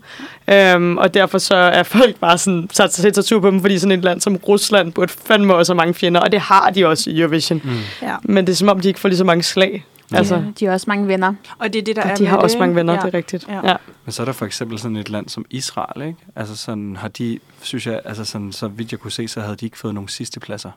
øhm, 0.48 0.96
og 0.96 1.14
derfor 1.14 1.38
så 1.38 1.56
er 1.56 1.82
folk 1.82 2.16
bare 2.16 2.38
sådan, 2.38 2.68
sat 2.72 2.94
sig 2.94 3.14
til 3.14 3.24
tur 3.24 3.40
på 3.40 3.50
dem, 3.50 3.60
fordi 3.60 3.78
sådan 3.78 3.98
et 3.98 4.04
land 4.04 4.20
som 4.20 4.36
Rusland 4.36 4.92
burde 4.92 5.12
fandme 5.26 5.54
også 5.54 5.72
have 5.72 5.76
mange 5.76 5.94
fjender, 5.94 6.20
og 6.20 6.32
det 6.32 6.40
har 6.40 6.70
de 6.70 6.86
også 6.86 7.10
i 7.10 7.20
Eurovision. 7.20 7.60
Mm. 7.64 7.70
Ja. 8.02 8.16
Men 8.22 8.46
det 8.46 8.52
er 8.52 8.56
som 8.56 8.68
om, 8.68 8.80
de 8.80 8.88
ikke 8.88 9.00
får 9.00 9.08
lige 9.08 9.18
så 9.18 9.24
mange 9.24 9.42
slag. 9.42 9.84
Altså, 10.12 10.34
Ja, 10.34 10.42
de 10.60 10.64
har 10.66 10.72
også 10.72 10.84
mange 10.88 11.08
venner. 11.08 11.34
Og 11.58 11.72
det 11.72 11.78
er 11.78 11.82
det, 11.82 11.96
der 11.96 12.02
og 12.02 12.08
er 12.10 12.14
de 12.14 12.26
har 12.26 12.36
det, 12.36 12.44
også 12.44 12.58
mange 12.58 12.74
venner, 12.74 12.92
ja. 12.92 13.00
det 13.00 13.14
er 13.14 13.18
rigtigt. 13.18 13.48
Ja. 13.48 13.68
Ja. 13.68 13.76
Men 14.04 14.12
så 14.12 14.22
er 14.22 14.24
der 14.24 14.32
for 14.32 14.46
eksempel 14.46 14.78
sådan 14.78 14.96
et 14.96 15.10
land 15.10 15.28
som 15.28 15.44
Israel, 15.50 16.06
ikke? 16.08 16.18
Altså 16.36 16.56
sådan 16.56 16.96
har 16.96 17.08
de, 17.08 17.38
synes 17.62 17.86
jeg, 17.86 18.00
altså 18.04 18.24
sådan, 18.24 18.52
så 18.52 18.68
vidt 18.68 18.92
jeg 18.92 19.00
kunne 19.00 19.12
se, 19.12 19.28
så 19.28 19.40
havde 19.40 19.56
de 19.56 19.64
ikke 19.64 19.78
fået 19.78 19.94
nogen 19.94 20.08
sidste 20.08 20.40
pladser 20.40 20.70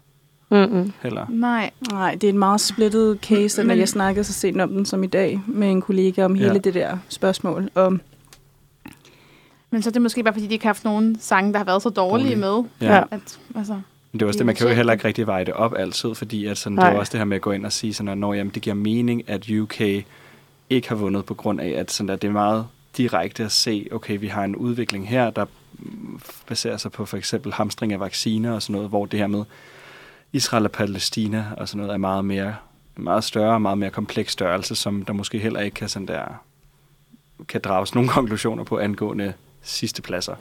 Mm-mm. 0.49 0.93
heller. 1.01 1.25
Nej. 1.29 1.71
Nej, 1.91 2.11
det 2.15 2.23
er 2.23 2.29
en 2.29 2.39
meget 2.39 2.61
splittet 2.61 3.19
case, 3.21 3.63
Men- 3.63 3.77
jeg 3.79 3.89
snakkede 3.89 4.23
så 4.23 4.33
sent 4.33 4.61
om 4.61 4.69
den 4.69 4.85
som 4.85 5.03
i 5.03 5.07
dag 5.07 5.41
med 5.47 5.71
en 5.71 5.81
kollega 5.81 6.25
om 6.25 6.35
hele 6.35 6.51
Ja. 6.51 6.57
det 6.57 6.73
der 6.73 6.97
spørgsmål. 7.09 7.69
Om, 7.75 8.01
Men 9.71 9.81
så 9.81 9.89
er 9.89 9.91
det 9.91 10.01
måske 10.01 10.23
bare, 10.23 10.33
fordi 10.33 10.47
de 10.47 10.53
ikke 10.53 10.65
har 10.65 10.69
haft 10.69 10.83
nogen 10.83 11.17
sange, 11.19 11.51
der 11.53 11.57
har 11.57 11.65
været 11.65 11.81
så 11.81 11.89
dårlige 11.89 12.25
Dårlige. 12.41 12.63
med. 12.79 12.89
Ja. 12.89 13.03
At, 13.11 13.39
altså, 13.55 13.73
Men 13.73 14.19
det 14.19 14.21
er 14.21 14.25
også 14.27 14.37
Det 14.37 14.45
man 14.45 14.55
kan 14.55 14.67
jo 14.67 14.73
heller 14.73 14.93
ikke 14.93 15.05
rigtig 15.05 15.27
veje 15.27 15.45
det 15.45 15.53
op 15.53 15.73
altid, 15.77 16.15
fordi 16.15 16.45
at 16.45 16.57
sådan, 16.57 16.77
det 16.77 16.83
er 16.85 16.97
også 16.97 17.11
det 17.11 17.19
her 17.19 17.25
med 17.25 17.35
at 17.35 17.41
gå 17.41 17.51
ind 17.51 17.65
og 17.65 17.71
sige, 17.71 17.93
sådan, 17.93 18.07
at 18.09 18.17
når, 18.17 18.33
jamen, 18.33 18.51
det 18.53 18.61
giver 18.61 18.73
mening, 18.73 19.29
at 19.29 19.49
UK 19.49 19.81
ikke 20.69 20.89
har 20.89 20.95
vundet 20.95 21.25
på 21.25 21.33
grund 21.33 21.61
af, 21.61 21.69
at, 21.69 21.91
sådan, 21.91 22.09
at 22.09 22.21
det 22.21 22.27
er 22.27 22.31
meget 22.31 22.65
direkte 22.97 23.43
at 23.43 23.51
se, 23.51 23.87
okay, 23.91 24.19
vi 24.19 24.27
har 24.27 24.43
en 24.43 24.55
udvikling 24.55 25.09
her, 25.09 25.29
der 25.29 25.45
baserer 26.47 26.77
sig 26.77 26.91
på 26.91 27.05
for 27.05 27.17
eksempel 27.17 27.53
hamstring 27.53 27.93
af 27.93 27.99
vacciner 27.99 28.51
og 28.51 28.61
sådan 28.61 28.73
noget, 28.73 28.89
hvor 28.89 29.05
det 29.05 29.19
her 29.19 29.27
med 29.27 29.43
Israel 30.33 30.65
og 30.65 30.71
Palæstina 30.71 31.45
og 31.57 31.67
sådan 31.69 31.77
noget 31.77 31.93
er 31.93 31.97
meget 31.97 32.25
mere 32.25 32.55
meget 32.95 33.23
større 33.23 33.53
og 33.53 33.61
meget 33.61 33.77
mere 33.77 33.89
kompleks 33.89 34.31
størrelse, 34.33 34.75
som 34.75 35.05
der 35.05 35.13
måske 35.13 35.39
heller 35.39 35.59
ikke 35.59 35.75
kan 35.75 35.89
sådan 35.89 36.07
der 36.07 36.23
kan 37.47 37.61
drages 37.63 37.95
nogle 37.95 38.09
konklusioner 38.17 38.63
på 38.63 38.77
angående 38.79 39.33
sidste 39.61 40.01
pladser. 40.01 40.35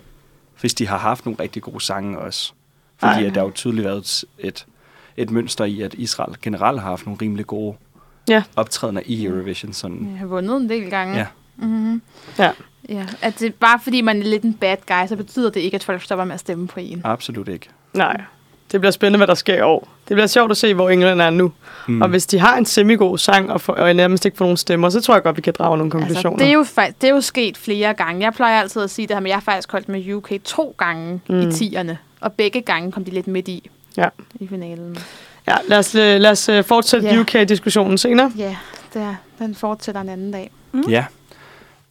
Hvis 0.61 0.75
de 0.75 0.87
har 0.89 0.99
haft 0.99 1.25
nogle 1.27 1.41
rigtig 1.41 1.63
gode 1.63 1.81
sange 1.81 2.19
også. 2.19 2.53
Fordi 2.97 3.13
Ej. 3.21 3.27
at 3.27 3.35
der 3.35 3.41
har 3.41 3.47
jo 3.47 3.53
tydeligt 3.53 3.85
været 3.85 3.99
et, 3.99 4.25
et, 4.39 4.67
et 5.17 5.31
mønster 5.31 5.65
i, 5.65 5.81
at 5.81 5.95
Israel 5.95 6.37
generelt 6.43 6.81
har 6.81 6.89
haft 6.89 7.07
nogle 7.07 7.19
rimelig 7.23 7.47
gode 7.47 7.77
Ja. 8.29 8.43
optrædener 8.57 9.03
i 9.07 9.25
Eurovision. 9.25 9.73
Sådan. 9.73 10.09
jeg 10.11 10.19
har 10.19 10.27
vundet 10.27 10.57
en 10.57 10.69
del 10.69 10.91
gange. 10.91 11.17
Ja. 11.17 11.27
Mm-hmm. 11.57 12.03
Ja. 12.39 12.53
ja. 12.89 13.07
At 13.23 13.41
det, 13.41 13.55
bare 13.55 13.81
fordi 13.81 14.01
man 14.01 14.19
er 14.23 14.25
lidt 14.25 14.43
en 14.43 14.55
bad 14.55 14.77
guy, 14.87 15.07
så 15.09 15.17
betyder 15.17 15.51
det 15.51 15.61
ikke, 15.61 15.75
at 15.75 15.85
folk 15.85 16.03
stopper 16.03 16.25
med 16.25 16.35
at 16.35 16.41
stemme 16.41 16.69
på 16.69 16.81
en. 16.81 17.01
Absolut 17.05 17.49
ikke. 17.49 17.69
Nej. 17.95 18.23
Det 18.73 18.81
bliver 18.81 18.91
spændende, 18.91 19.17
hvad 19.17 19.27
der 19.27 19.35
sker 19.35 19.55
i 19.57 19.61
år. 19.61 19.89
Det 20.09 20.15
bliver 20.15 20.27
sjovt 20.27 20.51
at 20.51 20.57
se, 20.57 20.75
hvor 20.75 20.91
England 20.91 21.21
er 21.21 21.31
nu. 21.31 21.53
Mm. 21.89 21.95
Mm. 21.95 22.03
Og 22.03 22.09
hvis 22.09 22.27
de 22.27 22.39
har 22.39 22.57
en 22.57 22.65
semigod 22.67 23.19
sang, 23.19 23.53
og, 23.53 23.61
for, 23.61 23.73
og 23.73 23.95
nærmest 23.95 24.25
ikke 24.25 24.37
får 24.37 24.45
nogen 24.45 24.57
stemmer, 24.57 24.89
så 24.91 25.01
tror 25.01 25.15
jeg 25.15 25.23
godt, 25.23 25.37
vi 25.37 25.43
kan 25.43 25.55
drage 25.59 25.79
nogle 25.79 25.93
Altså, 25.95 25.99
konklusioner. 26.07 26.39
det, 26.39 26.47
er 26.49 26.53
jo, 26.53 26.63
fa- 26.63 26.93
det 27.01 27.09
er 27.11 27.15
jo 27.15 27.21
sket 27.21 27.57
flere 27.57 27.95
gange. 27.95 28.25
Jeg 28.25 28.33
plejer 28.33 28.61
altid 28.61 28.83
at 28.83 28.91
sige 28.91 29.07
det 29.09 29.17
her, 29.17 29.21
men 29.21 29.27
jeg 29.29 29.37
har 29.37 29.41
faktisk 29.41 29.73
holdt 29.73 29.89
med 29.89 30.15
UK 30.15 30.31
to 30.45 30.75
gange 30.79 31.21
mm. 31.29 31.41
i 31.41 31.45
Mm. 31.45 31.51
tierne. 31.53 31.99
Og 32.21 32.33
begge 32.33 32.61
gange 32.61 32.93
kom 32.93 33.05
de 33.05 33.11
lidt 33.11 33.27
midt 33.27 33.49
i. 33.49 33.71
Ja. 33.97 34.09
I 34.41 34.47
finalen. 34.49 34.97
Ja, 35.49 35.55
lad 35.69 35.79
os, 35.79 35.95
lad 35.95 36.27
os 36.31 36.49
øh, 36.49 36.65
fortsætte 36.65 37.07
yeah. 37.09 37.21
UK-diskussionen 37.21 37.99
senere. 37.99 38.33
Ja, 38.39 38.57
det 38.95 39.03
er, 39.03 39.15
den 39.39 39.55
fortsætter 39.55 40.01
en 40.01 40.09
anden 40.09 40.33
dag. 40.33 40.51
Ja. 40.89 41.05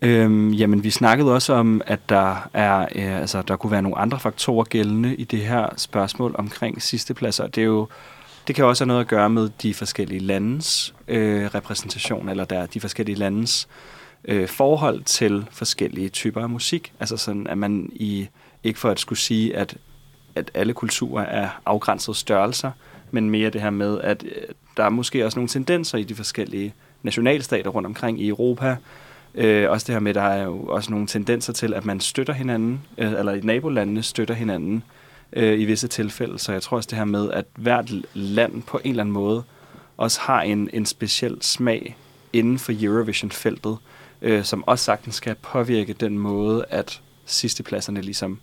Øhm, 0.02 0.52
jamen, 0.52 0.84
vi 0.84 0.90
snakkede 0.90 1.34
også 1.34 1.54
om, 1.54 1.82
at 1.86 2.10
der 2.10 2.50
er, 2.54 2.80
øh, 2.96 3.20
altså, 3.20 3.42
der 3.42 3.56
kunne 3.56 3.72
være 3.72 3.82
nogle 3.82 3.98
andre 3.98 4.20
faktorer 4.20 4.64
gældende 4.64 5.16
i 5.16 5.24
det 5.24 5.40
her 5.40 5.68
spørgsmål 5.78 6.36
omkring 6.38 6.82
sidstepladser. 6.82 7.48
Det 7.48 7.62
er 7.62 7.66
jo, 7.66 7.88
det 8.48 8.56
kan 8.56 8.66
også 8.66 8.84
have 8.84 8.88
noget 8.88 9.02
at 9.02 9.08
gøre 9.08 9.30
med 9.30 9.50
de 9.62 9.74
forskellige 9.74 10.20
landes 10.20 10.96
øh, 11.08 11.46
repræsentation, 11.56 12.30
eller 12.30 12.46
der 12.46 12.66
de 12.66 12.80
forskellige 12.80 13.16
landes 13.16 13.68
øh, 14.26 14.48
forhold 14.48 15.04
til 15.04 15.46
forskellige 15.52 16.10
typer 16.10 16.42
af 16.42 16.50
musik. 16.50 16.94
Altså 17.00 17.18
sådan, 17.18 17.48
at 17.48 17.58
man 17.58 17.90
i, 17.94 18.28
ikke 18.64 18.80
for 18.80 18.90
at 18.90 19.00
skulle 19.00 19.20
sige, 19.20 19.58
at, 19.58 19.78
at 20.36 20.52
alle 20.54 20.74
kulturer 20.74 21.26
er 21.26 21.50
afgrænsede 21.66 22.18
størrelser, 22.18 22.72
men 23.12 23.30
mere 23.30 23.50
det 23.50 23.62
her 23.62 23.70
med, 23.70 24.02
at 24.02 24.24
øh, 24.24 24.32
der 24.78 24.84
er 24.84 24.90
måske 24.90 25.26
også 25.26 25.40
nogle 25.40 25.50
tendenser 25.50 25.98
i 25.98 26.04
de 26.04 26.16
forskellige 26.16 26.74
nationalstater 27.04 27.70
rundt 27.70 27.86
omkring 27.86 28.22
i 28.22 28.28
Europa, 28.28 28.76
Øh, 29.38 29.70
også 29.72 29.86
det 29.88 29.96
her 29.96 30.00
med, 30.00 30.10
at 30.10 30.16
der 30.16 30.22
er 30.22 30.44
jo 30.44 30.64
også 30.64 30.92
nogle 30.92 31.08
tendenser 31.08 31.54
til, 31.54 31.74
at 31.74 31.86
man 31.86 32.00
støtter 32.00 32.34
hinanden, 32.34 32.82
øh, 32.98 33.12
eller 33.12 33.34
i 33.34 33.40
nabolandene 33.40 34.04
støtter 34.04 34.34
hinanden 34.34 34.84
øh, 35.34 35.60
i 35.60 35.66
visse 35.66 35.88
tilfælde. 35.88 36.40
Så 36.40 36.52
jeg 36.52 36.62
tror 36.62 36.78
også 36.78 36.88
det 36.90 36.98
her 36.98 37.06
med, 37.06 37.32
at 37.32 37.46
hvert 37.56 37.92
land 38.14 38.64
på 38.64 38.80
en 38.84 38.90
eller 38.90 39.04
anden 39.04 39.14
måde 39.14 39.44
også 39.98 40.22
har 40.22 40.42
en, 40.42 40.70
en 40.74 40.86
speciel 40.86 41.38
smag 41.42 41.98
inden 42.34 42.60
for 42.60 42.74
Eurovision-feltet, 42.82 43.78
øh, 44.22 44.44
som 44.44 44.64
også 44.68 44.86
sagtens 44.86 45.16
skal 45.16 45.36
påvirke 45.36 45.94
den 45.94 46.20
måde, 46.20 46.66
at 46.70 47.02
sidstepladserne 47.26 48.02
ligesom 48.02 48.40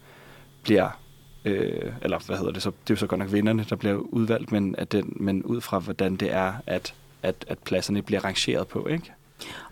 bliver, 0.62 0.98
øh, 1.44 1.92
eller 2.02 2.18
hvad 2.26 2.37
hedder 2.37 2.52
det 2.52 2.62
så, 2.62 2.70
det 2.70 2.90
er 2.90 2.94
jo 2.94 2.96
så 2.96 3.07
godt 3.07 3.18
nok 3.18 3.33
vinderne, 3.33 3.66
der 3.70 3.76
bliver 3.76 3.94
udvalgt, 3.94 4.52
men, 4.52 4.74
at 4.78 4.92
den, 4.92 5.16
men 5.16 5.42
ud 5.42 5.61
fra 5.61 5.78
hvordan 5.78 6.16
det 6.16 6.33
er, 6.33 6.52
at, 6.66 6.94
at, 7.22 7.44
at 7.48 7.59
pladserne 7.59 8.02
bliver 8.02 8.24
rangeret 8.24 8.68
på, 8.68 8.87
ikke? 8.87 9.12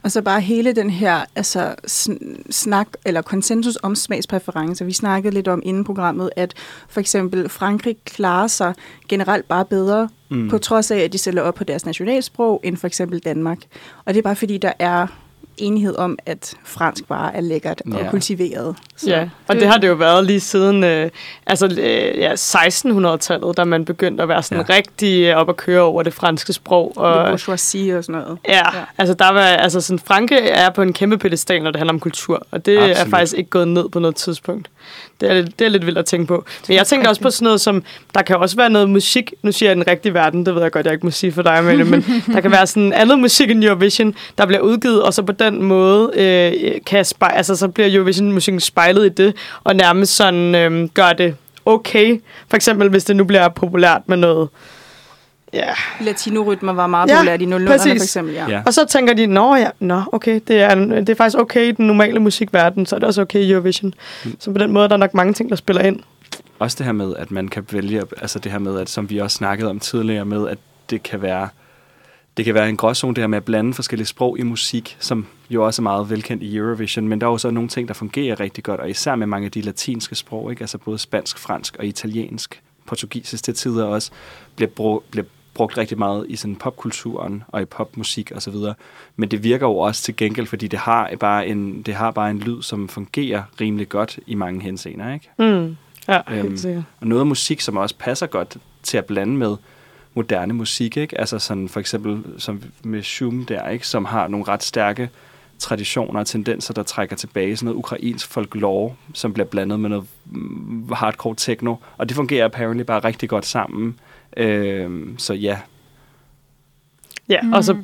Og 0.03 0.11
så 0.11 0.23
bare 0.23 0.41
hele 0.41 0.73
den 0.73 0.91
her 0.91 1.25
altså, 1.37 1.75
sn- 1.87 2.43
snak 2.51 2.89
eller 3.05 3.23
konsensus 3.23 3.79
om 3.83 3.95
smagspræferencer. 3.95 4.85
Vi 4.85 4.93
snakkede 4.93 5.35
lidt 5.35 5.49
om 5.49 5.63
inden 5.65 5.85
programmet, 5.85 6.31
at 6.37 6.55
for 6.89 7.01
eksempel 7.01 7.49
Frankrig 7.49 7.97
klarer 8.05 8.47
sig 8.47 8.75
generelt 9.09 9.49
bare 9.49 9.65
bedre, 9.65 10.09
Mm. 10.33 10.49
på 10.49 10.59
trods 10.59 10.91
af, 10.91 10.99
at 10.99 11.13
de 11.13 11.19
stiller 11.19 11.43
op 11.43 11.55
på 11.55 11.65
deres 11.65 11.87
nationalsprog, 11.87 12.61
end 12.65 12.77
for 12.77 12.87
eksempel 12.87 13.19
Danmark. 13.19 13.59
Og 14.05 14.15
det 14.15 14.19
er 14.19 14.23
bare 14.23 14.37
fordi, 14.37 14.59
der 14.59 14.73
er 14.79 15.07
enighed 15.59 15.97
om, 15.97 16.19
at 16.27 16.55
fransk 16.65 17.05
bare 17.09 17.37
er 17.37 17.41
lækkert 17.41 17.83
og 17.93 18.01
Ja. 18.01 18.11
kultiveret. 18.11 18.77
Ja, 19.07 19.29
og 19.49 19.55
det 19.57 19.67
har 19.67 19.79
det 19.79 19.89
jo 19.89 19.95
været 19.95 20.27
lige 20.27 20.41
siden 20.41 20.85
øh, 20.85 21.11
altså, 21.47 21.67
øh, 21.67 22.19
ja, 22.19 22.35
1600-tallet, 22.35 23.57
da 23.57 23.65
man 23.65 23.85
begyndte 23.85 24.23
at 24.23 24.29
være 24.29 24.43
sådan 24.43 24.65
Ja. 24.69 24.75
rigtig 24.75 25.23
øh, 25.25 25.37
op 25.37 25.49
at 25.49 25.57
køre 25.57 25.83
over 25.83 26.03
det 26.03 26.15
franske 26.15 26.53
sprog. 26.53 26.93
Og 26.97 27.13
Og, 27.13 27.27
bourgeoisie 27.29 27.99
og 27.99 28.05
sådan 28.05 28.21
noget. 28.23 28.39
ja, 28.49 28.55
Ja. 28.79 28.85
altså 28.99 29.15
der 29.15 29.33
var, 29.33 29.41
altså 29.43 29.81
sådan, 29.81 29.99
Franke 29.99 30.39
er 30.39 30.71
på 30.71 30.83
en 30.83 30.93
kæmpe 30.93 31.19
pedestal, 31.19 31.63
når 31.63 31.71
det 31.71 31.79
handler 31.79 31.93
om 31.95 32.01
kultur, 32.01 32.47
og 32.51 32.67
det 32.67 32.77
Absolut. 32.79 32.97
er 32.97 33.11
faktisk 33.11 33.35
ikke 33.39 33.51
gået 33.51 33.69
ned 33.69 33.89
på 33.89 33.99
noget 33.99 34.17
tidspunkt. 34.17 34.69
Det 35.21 35.31
er, 35.31 35.35
lidt- 35.35 35.59
det 35.59 35.65
er 35.65 35.69
lidt 35.69 35.87
vildt 35.87 35.99
at 35.99 36.05
tænke 36.05 36.27
på. 36.27 36.45
Men 36.69 36.77
jeg 36.77 36.87
tænker 36.87 37.09
også 37.09 37.21
på 37.23 37.31
sådan 37.31 37.45
noget 37.45 37.61
som, 37.61 37.83
der 38.15 38.23
kan 38.23 38.37
også 38.37 38.57
være 38.57 38.71
noget 38.71 38.91
musik, 38.91 39.33
nu 39.43 39.53
siger 39.53 39.71
jeg 39.71 39.77
den 39.77 39.87
rigtige 39.87 40.15
verden, 40.15 40.47
det 40.47 40.55
ved 40.55 40.63
jeg 40.63 40.73
godt, 40.73 40.87
jeg 40.87 40.93
ikke 40.93 41.07
må 41.07 41.11
sige 41.11 41.33
for 41.33 41.43
dig, 41.43 41.59
Amalie, 41.59 41.85
men 41.85 42.05
der 42.35 42.41
kan 42.41 42.51
være 42.51 42.67
sådan 42.67 42.93
andet 42.93 43.19
musik 43.19 43.51
end 43.51 43.65
Eurovision, 43.65 44.15
der 44.39 44.47
bliver 44.47 44.61
udgivet, 44.61 45.03
og 45.03 45.15
så 45.15 45.23
på 45.23 45.33
den 45.33 45.63
måde 45.63 46.11
øh, 46.15 46.73
kan 46.87 47.05
spej, 47.05 47.33
altså, 47.37 47.57
så 47.57 47.69
bliver 47.69 47.89
Eurovision-musikken 47.95 48.61
spejlet 48.61 49.07
i 49.07 49.09
det, 49.09 49.35
og 49.65 49.77
nærmest 49.77 50.17
sådan 50.17 50.55
øh, 50.55 50.89
gør 50.95 51.13
det 51.13 51.35
okay. 51.67 52.21
For 52.49 52.57
eksempel, 52.57 52.89
hvis 52.89 53.05
det 53.05 53.17
nu 53.17 53.25
bliver 53.25 53.49
populært 53.49 54.03
med 54.07 54.17
noget 54.17 54.49
Ja. 55.53 55.73
Latino-rytmer 56.01 56.73
var 56.73 56.87
meget 56.87 57.09
Ja, 57.09 57.17
populært 57.17 57.43
i 57.43 57.45
00'erne 57.45 57.69
for 57.69 57.91
eksempel. 57.91 58.35
Ja. 58.35 58.49
Ja. 58.49 58.63
Og 58.67 58.75
så 58.75 58.87
tænker 58.87 59.15
de, 59.15 59.27
nå 59.27 59.55
ja, 59.55 59.69
nå, 59.81 60.03
okay, 60.13 60.41
det 60.49 60.61
er, 60.61 60.75
det 60.75 61.09
er 61.09 61.15
faktisk 61.15 61.39
okay 61.39 61.69
i 61.69 61.73
den 61.73 61.87
normale 61.87 62.21
musikverden, 62.21 62.87
så 62.87 62.97
er 62.97 62.99
det 62.99 63.07
også 63.07 63.23
okay 63.23 63.41
i 63.41 63.51
Eurovision. 63.51 63.95
Mm. 64.25 64.37
Så 64.39 64.53
på 64.53 64.59
den 64.59 64.73
måde 64.73 64.85
er 64.85 64.89
der 64.89 64.97
nok 64.97 65.15
mange 65.15 65.33
ting, 65.33 65.51
der 65.51 65.57
spiller 65.57 65.83
ind. 65.83 66.01
Også 66.59 66.77
det 66.79 66.87
her 66.87 66.93
med, 66.93 67.17
at 67.17 67.31
man 67.31 67.49
kan 67.49 67.67
vælge, 67.71 68.03
altså 68.21 68.39
det 68.39 68.53
her 68.53 68.59
med, 68.59 68.79
at 68.79 68.91
som 68.91 69.11
vi 69.11 69.19
også 69.19 69.37
snakkede 69.37 69.71
om 69.71 69.81
tidligere 69.81 70.25
med, 70.25 70.49
at 70.49 70.59
det 70.91 71.03
kan 71.03 71.23
være, 71.23 71.49
det 72.37 72.45
kan 72.45 72.55
være 72.55 72.69
en 72.69 72.77
gråzone, 72.77 73.15
det 73.15 73.23
her 73.23 73.29
med 73.29 73.37
at 73.37 73.45
blande 73.45 73.75
forskellige 73.75 74.07
sprog 74.07 74.39
i 74.39 74.43
musik, 74.43 74.97
som 75.01 75.27
jo 75.51 75.67
også 75.67 75.83
er 75.83 75.85
meget 75.85 76.11
velkendt 76.11 76.43
i 76.43 76.57
Eurovision, 76.57 77.09
men 77.09 77.21
der 77.21 77.27
er 77.27 77.31
jo 77.31 77.39
så 77.39 77.51
nogle 77.51 77.69
ting, 77.69 77.89
der 77.89 77.95
fungerer 77.95 78.41
rigtig 78.41 78.65
godt, 78.65 78.81
og 78.81 78.91
især 78.91 79.15
med 79.15 79.27
mange 79.27 79.45
af 79.47 79.53
de 79.53 79.61
latinske 79.61 80.15
sprog, 80.15 80.51
ikke? 80.51 80.61
altså 80.61 80.79
både 80.79 80.99
spansk, 80.99 81.39
fransk 81.39 81.77
og 81.79 81.85
italiensk, 81.85 82.63
portugisisk 82.87 83.45
til 83.45 83.55
tider 83.55 83.85
også, 83.85 84.11
bliver, 84.57 84.69
brug, 84.69 85.05
bliver 85.11 85.27
brugt 85.61 85.79
rigtig 85.79 85.99
meget 85.99 86.27
i 86.29 86.37
sådan 86.37 86.57
popkulturen 86.57 87.43
og 87.49 87.63
i 87.63 87.65
popmusik 87.65 88.33
og 88.35 88.43
så 88.43 88.51
videre. 88.51 88.75
Men 89.17 89.31
det 89.31 89.45
virker 89.45 89.67
jo 89.67 89.77
også 89.79 90.03
til 90.03 90.17
gengæld, 90.17 90.47
fordi 90.47 90.69
det 90.69 90.79
har 90.79 91.11
bare 91.21 91.47
en, 91.47 91.83
det 91.83 91.95
har 91.95 92.11
bare 92.11 92.31
en 92.31 92.39
lyd, 92.39 92.63
som 92.63 92.89
fungerer 92.89 93.43
rimelig 93.61 93.89
godt 93.89 94.19
i 94.27 94.35
mange 94.35 94.63
henseender, 94.63 95.15
ikke? 95.15 95.31
Mm. 95.39 95.77
Ja, 96.09 96.21
Øhm, 96.31 96.49
helt 96.49 96.61
sikkert. 96.61 96.85
Og 97.01 97.07
noget 97.07 97.27
musik, 97.27 97.61
som 97.61 97.77
også 97.77 97.95
passer 97.99 98.27
godt 98.27 98.57
til 98.83 98.99
at 98.99 99.05
blande 99.05 99.37
med 99.37 99.57
moderne 100.15 100.55
musik, 100.55 100.97
ikke? 100.97 101.21
Altså 101.21 101.39
sådan 101.39 101.69
for 101.69 101.81
eksempel 101.81 102.25
som 102.39 102.63
med 102.83 103.03
Shum 103.03 103.45
der, 103.45 103.69
ikke? 103.69 103.87
Som 103.87 104.05
har 104.05 104.29
nogle 104.29 104.49
ret 104.49 104.63
stærke 104.63 105.09
traditioner 105.59 106.21
og 106.21 106.27
tendenser, 106.27 106.75
der 106.75 106.83
trækker 106.83 107.17
tilbage. 107.17 107.57
Sådan 107.57 107.67
noget 107.67 107.79
ukrainsk 107.79 108.29
folklore, 108.29 108.95
som 109.15 109.33
bliver 109.33 109.47
blandet 109.47 109.81
med 109.81 109.89
noget 109.89 110.05
mm, 110.25 110.93
hardcore 110.93 111.35
techno. 111.37 111.75
Og 111.99 112.09
det 112.09 112.17
fungerer 112.17 112.45
apparently 112.45 112.83
bare 112.83 113.01
rigtig 113.05 113.29
godt 113.29 113.47
sammen. 113.47 113.99
Øh, 114.37 114.91
så 115.19 115.35
ja. 115.35 115.57
Ja, 117.29 117.43
mm. 117.43 117.53
og 117.53 117.65
så, 117.65 117.77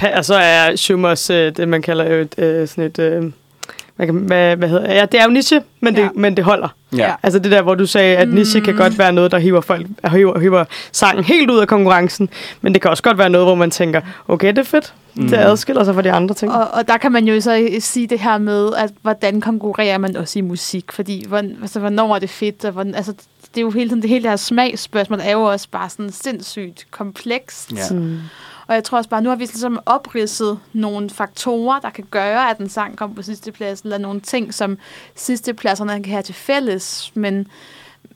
pa- 0.00 0.18
og 0.18 0.24
så 0.24 0.34
er 0.34 0.76
Schumers 0.76 1.30
øh, 1.30 1.56
det, 1.56 1.68
man 1.68 1.82
kalder 1.82 2.14
jo 2.14 2.20
et, 2.20 2.34
øh, 2.38 2.68
sådan 2.68 2.84
et... 2.84 2.98
Øh, 2.98 3.32
hvad, 3.96 4.06
kan, 4.06 4.14
hvad, 4.14 4.56
hvad 4.56 4.68
hedder 4.68 4.94
Ja, 4.94 5.06
det 5.06 5.20
er 5.20 5.24
jo 5.24 5.30
niche, 5.30 5.62
men, 5.80 5.96
ja. 5.96 6.02
det, 6.02 6.16
men 6.16 6.36
det 6.36 6.44
holder. 6.44 6.68
Ja. 6.96 7.14
Altså 7.22 7.38
det 7.38 7.52
der, 7.52 7.62
hvor 7.62 7.74
du 7.74 7.86
sagde, 7.86 8.16
at 8.16 8.28
niche 8.28 8.58
mm. 8.58 8.64
kan 8.64 8.76
godt 8.76 8.98
være 8.98 9.12
noget, 9.12 9.30
der 9.30 9.38
hiver, 9.38 9.60
folk, 9.60 9.86
hiver, 10.12 10.38
hiver 10.38 10.64
sangen 10.92 11.24
helt 11.24 11.50
ud 11.50 11.58
af 11.58 11.68
konkurrencen, 11.68 12.28
men 12.60 12.72
det 12.74 12.82
kan 12.82 12.90
også 12.90 13.02
godt 13.02 13.18
være 13.18 13.30
noget, 13.30 13.46
hvor 13.46 13.54
man 13.54 13.70
tænker, 13.70 14.00
okay, 14.28 14.48
det 14.48 14.58
er 14.58 14.62
fedt. 14.62 14.94
Mm. 15.14 15.28
Det 15.28 15.36
adskiller 15.36 15.84
sig 15.84 15.94
fra 15.94 16.02
de 16.02 16.12
andre 16.12 16.34
ting. 16.34 16.52
Og, 16.52 16.68
og 16.72 16.88
der 16.88 16.96
kan 16.96 17.12
man 17.12 17.24
jo 17.28 17.40
så 17.40 17.68
sige 17.80 18.06
det 18.06 18.20
her 18.20 18.38
med, 18.38 18.70
at 18.76 18.90
hvordan 19.02 19.40
konkurrerer 19.40 19.98
man 19.98 20.16
også 20.16 20.38
i 20.38 20.42
musik? 20.42 20.92
Fordi, 20.92 21.24
hvordan, 21.28 21.56
altså, 21.62 21.80
hvornår 21.80 22.14
er 22.14 22.18
det 22.18 22.30
fedt? 22.30 22.64
Og 22.64 22.72
hvordan, 22.72 22.94
altså, 22.94 23.14
det 23.54 23.60
er 23.60 23.62
jo 23.62 23.70
hele 23.70 23.90
tiden, 23.90 24.02
det 24.02 24.10
hele 24.10 24.22
det 24.22 24.30
her 24.30 24.36
smagsspørgsmål 24.36 25.20
er 25.22 25.30
jo 25.32 25.42
også 25.42 25.68
bare 25.70 25.90
sådan 25.90 26.12
sindssygt 26.12 26.86
komplekst. 26.90 27.72
Ja. 27.72 27.94
Mm. 27.94 28.18
Og 28.66 28.74
jeg 28.74 28.84
tror 28.84 28.98
også 28.98 29.10
bare, 29.10 29.22
nu 29.22 29.28
har 29.28 29.36
vi 29.36 29.44
ligesom 29.44 29.78
opridset 29.86 30.58
nogle 30.72 31.10
faktorer, 31.10 31.80
der 31.80 31.90
kan 31.90 32.04
gøre, 32.10 32.50
at 32.50 32.58
en 32.58 32.68
sang 32.68 32.96
kommer 32.96 33.16
på 33.16 33.22
sidste 33.22 33.52
plads, 33.52 33.80
eller 33.80 33.98
nogle 33.98 34.20
ting, 34.20 34.54
som 34.54 34.78
sidste 35.14 35.54
pladserne 35.54 36.02
kan 36.02 36.12
have 36.12 36.22
til 36.22 36.34
fælles, 36.34 37.12
men, 37.14 37.46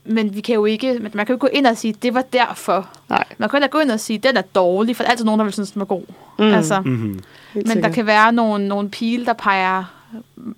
men 0.05 0.35
vi 0.35 0.41
kan 0.41 0.55
jo 0.55 0.65
ikke, 0.65 0.99
man 0.99 1.11
kan 1.11 1.19
jo 1.29 1.35
ikke 1.35 1.39
gå 1.39 1.47
ind 1.53 1.67
og 1.67 1.77
sige, 1.77 1.93
det 2.03 2.15
var 2.15 2.23
derfor. 2.23 2.89
Nej. 3.09 3.25
Man 3.39 3.49
kan 3.49 3.59
jo 3.59 3.65
ikke 3.65 3.73
gå 3.73 3.79
ind 3.79 3.91
og 3.91 4.01
sige, 4.01 4.19
den 4.19 4.37
er 4.37 4.43
dårlig, 4.43 4.97
for 4.97 5.03
der 5.03 5.09
er 5.09 5.11
altid 5.11 5.25
nogen, 5.25 5.39
der 5.39 5.45
vil 5.45 5.53
synes, 5.53 5.71
den 5.73 5.81
var 5.81 5.87
god. 5.87 6.05
Mm. 6.39 6.45
Altså, 6.45 6.81
Mm-hmm. 6.81 7.23
men 7.55 7.83
der 7.83 7.89
kan 7.89 8.07
være 8.07 8.33
nogle, 8.33 8.69
nogle 8.69 8.91
pile, 8.91 9.27
der 9.27 9.33
peger, 9.33 9.85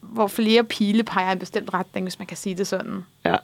hvor 0.01 0.27
flere 0.27 0.65
pile 0.65 1.03
peger 1.03 1.29
i 1.29 1.33
en 1.33 1.39
bestemt 1.39 1.75
retning, 1.75 2.05
hvis 2.05 2.19
man 2.19 2.27
kan 2.27 2.37
sige 2.37 2.55
det 2.55 2.67
sådan. 2.67 3.05
Ja. 3.25 3.37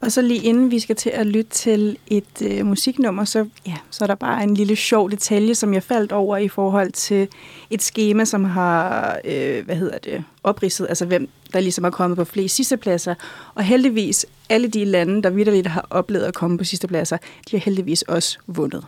Og 0.00 0.12
så 0.12 0.22
lige 0.22 0.42
inden 0.42 0.70
vi 0.70 0.78
skal 0.78 0.96
til 0.96 1.10
at 1.10 1.26
lytte 1.26 1.50
til 1.50 1.96
et 2.06 2.42
øh, 2.44 2.66
musiknummer, 2.66 3.24
så, 3.24 3.46
ja, 3.66 3.74
så 3.90 4.04
er 4.04 4.06
der 4.06 4.14
bare 4.14 4.42
en 4.42 4.54
lille 4.54 4.76
sjov 4.76 5.10
detalje, 5.10 5.54
som 5.54 5.74
jeg 5.74 5.82
faldt 5.82 6.12
over 6.12 6.36
i 6.36 6.48
forhold 6.48 6.92
til 6.92 7.28
et 7.70 7.82
schema, 7.82 8.24
som 8.24 8.44
har, 8.44 9.18
øh, 9.24 9.64
hvad 9.64 9.76
hedder 9.76 9.98
det, 9.98 10.24
opridset, 10.44 10.86
altså 10.88 11.06
hvem 11.06 11.28
der 11.52 11.60
ligesom 11.60 11.84
er 11.84 11.90
kommet 11.90 12.16
på 12.16 12.24
flest 12.24 12.56
sidstepladser. 12.56 13.14
Og 13.54 13.62
heldigvis, 13.62 14.26
alle 14.48 14.68
de 14.68 14.84
lande, 14.84 15.22
der 15.22 15.30
vidderligt 15.30 15.66
har 15.66 15.86
oplevet 15.90 16.24
at 16.24 16.34
komme 16.34 16.58
på 16.58 16.64
sidstepladser, 16.64 17.16
de 17.16 17.56
har 17.56 17.58
heldigvis 17.58 18.02
også 18.02 18.38
vundet. 18.46 18.84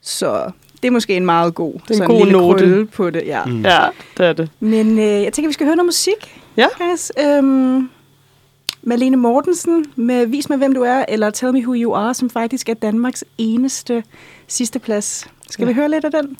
Så 0.00 0.50
det 0.82 0.88
er 0.88 0.92
måske 0.92 1.16
en 1.16 1.24
meget 1.26 1.54
god, 1.54 1.74
er 1.74 1.78
en 1.90 1.96
sådan 1.96 2.10
god 2.10 2.24
lille 2.26 2.32
note. 2.32 2.88
på 2.92 3.10
det. 3.10 3.22
Ja. 3.26 3.44
Mm. 3.44 3.62
Ja, 3.62 3.86
det 4.18 4.26
er 4.26 4.32
det. 4.32 4.50
Men 4.60 4.98
øh, 4.98 5.04
jeg 5.22 5.32
tænker, 5.32 5.48
vi 5.48 5.52
skal 5.52 5.66
høre 5.66 5.76
noget 5.76 5.86
musik. 5.86 6.40
Ja. 6.56 6.66
Guys. 6.78 7.12
Øhm, 7.20 7.88
Malene 8.88 9.16
Mortensen 9.16 9.86
med 9.96 10.26
Vis 10.26 10.48
mig, 10.48 10.58
hvem 10.58 10.74
du 10.74 10.82
er, 10.82 11.04
eller 11.08 11.30
Tell 11.30 11.52
me 11.52 11.60
who 11.60 11.74
you 11.74 11.94
are, 11.94 12.14
som 12.14 12.30
faktisk 12.30 12.68
er 12.68 12.74
Danmarks 12.74 13.24
eneste 13.38 14.04
sidste 14.46 14.78
plads. 14.78 15.26
Skal 15.50 15.64
ja. 15.64 15.68
vi 15.68 15.74
høre 15.74 15.88
lidt 15.88 16.04
af 16.04 16.10
den? 16.10 16.36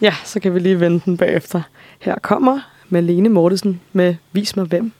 Ja, 0.00 0.14
så 0.24 0.40
kan 0.40 0.54
vi 0.54 0.58
lige 0.58 0.80
vende 0.80 1.00
den 1.04 1.16
bagefter. 1.16 1.62
Her 1.98 2.18
kommer 2.18 2.60
Malene 2.88 3.28
Mortensen 3.28 3.80
med 3.92 4.14
Vis 4.32 4.56
mig, 4.56 4.64
hvem 4.66 4.92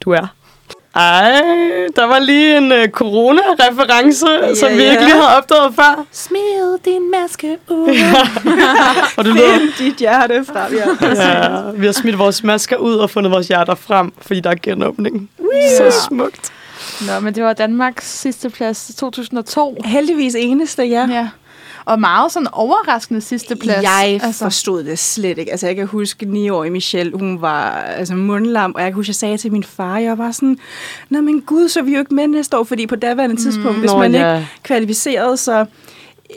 du 0.00 0.10
er. 0.10 0.34
Ej, 0.98 1.42
der 1.96 2.04
var 2.04 2.18
lige 2.18 2.56
en 2.56 2.72
uh, 2.72 2.84
corona-reference, 2.92 4.26
yeah, 4.26 4.56
som 4.56 4.70
vi 4.70 4.82
ja. 4.82 4.90
ikke 4.90 5.04
lige 5.04 5.14
havde 5.14 5.36
opdaget 5.36 5.74
før. 5.74 6.04
Smid 6.12 6.78
din 6.84 7.10
maske 7.10 7.58
ud. 7.68 7.88
Og 9.16 9.24
det 9.24 9.34
lyder, 9.34 9.58
Find 9.58 9.72
dit 9.78 9.96
hjerte 9.96 10.44
frem, 10.44 10.74
ja. 10.74 11.08
ja, 11.08 11.70
vi 11.70 11.86
har 11.86 11.92
smidt 11.92 12.18
vores 12.18 12.44
masker 12.44 12.76
ud 12.76 12.94
og 12.94 13.10
fundet 13.10 13.32
vores 13.32 13.48
hjerter 13.48 13.74
frem, 13.74 14.12
fordi 14.20 14.40
der 14.40 14.50
er 14.50 14.54
genåbning. 14.62 15.30
Så 15.78 16.06
smukt. 16.08 16.52
Nå, 17.06 17.20
men 17.20 17.34
det 17.34 17.44
var 17.44 17.52
Danmarks 17.52 18.18
sidste 18.18 18.50
plads 18.50 18.92
2002. 18.96 19.76
Heldigvis 19.84 20.34
eneste, 20.34 20.82
ja. 20.82 21.06
Ja. 21.10 21.28
Og 21.88 22.00
meget 22.00 22.32
sådan 22.32 22.48
overraskende 22.52 23.20
sidste 23.20 23.56
plads. 23.56 23.82
Jeg 23.82 24.20
altså. 24.22 24.44
forstod 24.44 24.84
det 24.84 24.98
slet 24.98 25.38
ikke. 25.38 25.50
Altså, 25.50 25.66
jeg 25.66 25.76
kan 25.76 25.86
huske 25.86 26.26
9-årige 26.26 26.70
Michelle, 26.70 27.12
hun 27.18 27.40
var 27.42 27.70
altså, 27.70 28.14
mundlam, 28.14 28.72
og 28.74 28.80
jeg 28.80 28.88
kan 28.88 28.94
huske, 28.94 29.10
jeg 29.10 29.14
sagde 29.14 29.36
til 29.36 29.52
min 29.52 29.64
far, 29.64 29.98
jeg 29.98 30.18
var 30.18 30.30
sådan, 30.32 30.58
Nå, 31.08 31.20
men 31.20 31.40
gud, 31.40 31.68
så 31.68 31.80
er 31.80 31.84
vi 31.84 31.92
jo 31.92 31.98
ikke 31.98 32.14
med 32.14 32.26
næste 32.26 32.58
år, 32.58 32.64
fordi 32.64 32.86
på 32.86 32.96
daværende 32.96 33.36
tidspunkt, 33.36 33.78
hvis 33.78 33.90
Nå, 33.90 33.98
man 33.98 34.14
ja. 34.14 34.34
ikke 34.36 34.48
kvalificerede, 34.62 35.36
så 35.36 35.66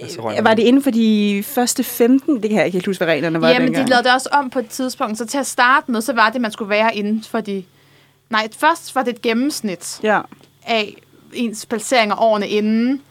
så 0.09 0.21
røg 0.21 0.37
øh, 0.39 0.45
var 0.45 0.53
det 0.53 0.63
inden 0.63 0.83
for 0.83 0.91
de 0.91 1.43
første 1.47 1.83
15, 1.83 2.41
det 2.41 2.49
kan 2.49 2.57
jeg 2.57 2.65
ikke 2.65 2.75
helt 2.75 2.85
huske, 2.85 3.05
hvad 3.05 3.13
reglerne 3.13 3.41
var 3.41 3.49
Ja, 3.49 3.53
men 3.59 3.61
de 3.61 3.67
dengang. 3.67 3.89
lavede 3.89 4.03
det 4.03 4.13
også 4.13 4.29
om 4.31 4.49
på 4.49 4.59
et 4.59 4.67
tidspunkt. 4.67 5.17
Så 5.17 5.25
til 5.25 5.37
at 5.37 5.47
starte 5.47 5.91
med, 5.91 6.01
så 6.01 6.13
var 6.13 6.27
det, 6.27 6.35
at 6.35 6.41
man 6.41 6.51
skulle 6.51 6.69
være 6.69 6.95
inden 6.95 7.23
for 7.29 7.39
de... 7.41 7.63
Nej, 8.29 8.47
først 8.59 8.95
var 8.95 9.03
det 9.03 9.13
et 9.13 9.21
gennemsnit 9.21 9.99
Ja. 10.03 10.19
af 10.65 10.95
ens 11.33 11.65
placeringer 11.65 12.21
årene 12.21 12.47
inden. 12.47 13.01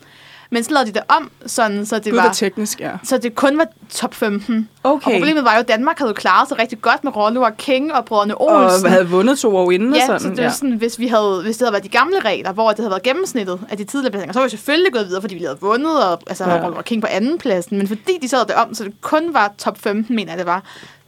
Men 0.53 0.65
så 0.65 0.71
lavede 0.73 0.89
de 0.89 0.93
det 0.95 1.03
om, 1.09 1.31
sådan, 1.47 1.87
så 1.87 1.99
det 1.99 2.05
Gud, 2.13 2.21
var... 2.21 2.33
teknisk, 2.33 2.81
ja. 2.81 2.91
Så 3.03 3.19
det 3.19 3.35
kun 3.35 3.59
var 3.59 3.67
top 3.91 4.15
15. 4.15 4.69
Okay. 4.85 4.95
Og 4.95 5.01
problemet 5.03 5.45
var 5.45 5.55
jo, 5.55 5.61
at 5.61 5.69
Danmark 5.69 5.99
havde 5.99 6.09
jo 6.09 6.15
klaret 6.15 6.49
sig 6.49 6.59
rigtig 6.59 6.81
godt 6.83 7.05
med 7.05 7.17
Rollo 7.17 7.43
og 7.43 7.57
King 7.57 7.93
og 7.95 8.05
brødrene 8.05 8.35
Og 8.39 8.65
Olsen. 8.65 8.89
havde 8.91 9.09
vundet 9.09 9.39
to 9.39 9.57
år 9.57 9.71
inden 9.71 9.95
Ja, 9.95 10.01
og 10.01 10.21
sådan. 10.21 10.37
så 10.37 10.43
det 10.43 10.45
er 10.49 10.51
sådan, 10.51 10.73
hvis, 10.77 10.99
vi 10.99 11.07
havde, 11.07 11.41
hvis 11.45 11.57
det 11.57 11.65
havde 11.67 11.73
været 11.73 11.85
de 11.85 11.89
gamle 11.89 12.21
regler, 12.21 12.53
hvor 12.53 12.69
det 12.69 12.79
havde 12.79 12.91
været 12.91 13.03
gennemsnittet 13.03 13.61
af 13.69 13.77
de 13.77 13.85
tidligere 13.85 14.11
placeringer, 14.11 14.33
så 14.33 14.39
var 14.39 14.47
vi 14.47 14.51
selvfølgelig 14.51 14.93
gået 14.93 15.07
videre, 15.07 15.21
fordi 15.21 15.35
vi 15.35 15.45
havde 15.45 15.59
vundet, 15.61 16.05
og 16.05 16.21
altså, 16.27 16.45
Ja. 16.45 16.55
ja. 16.55 16.65
Rollo 16.65 16.77
og 16.77 16.85
King 16.85 17.03
på 17.03 17.09
anden 17.11 17.39
pladsen. 17.39 17.79
Men 17.79 17.89
fordi 17.89 18.19
de 18.23 18.29
sad 18.29 18.45
det 18.47 18.55
om, 18.55 18.75
så 18.75 18.85
det 18.85 18.93
kun 19.01 19.35
var 19.35 19.53
top 19.59 19.79
15, 19.79 20.17
mener 20.17 20.33
jeg 20.33 20.39
det 20.39 20.47
var, 20.47 20.63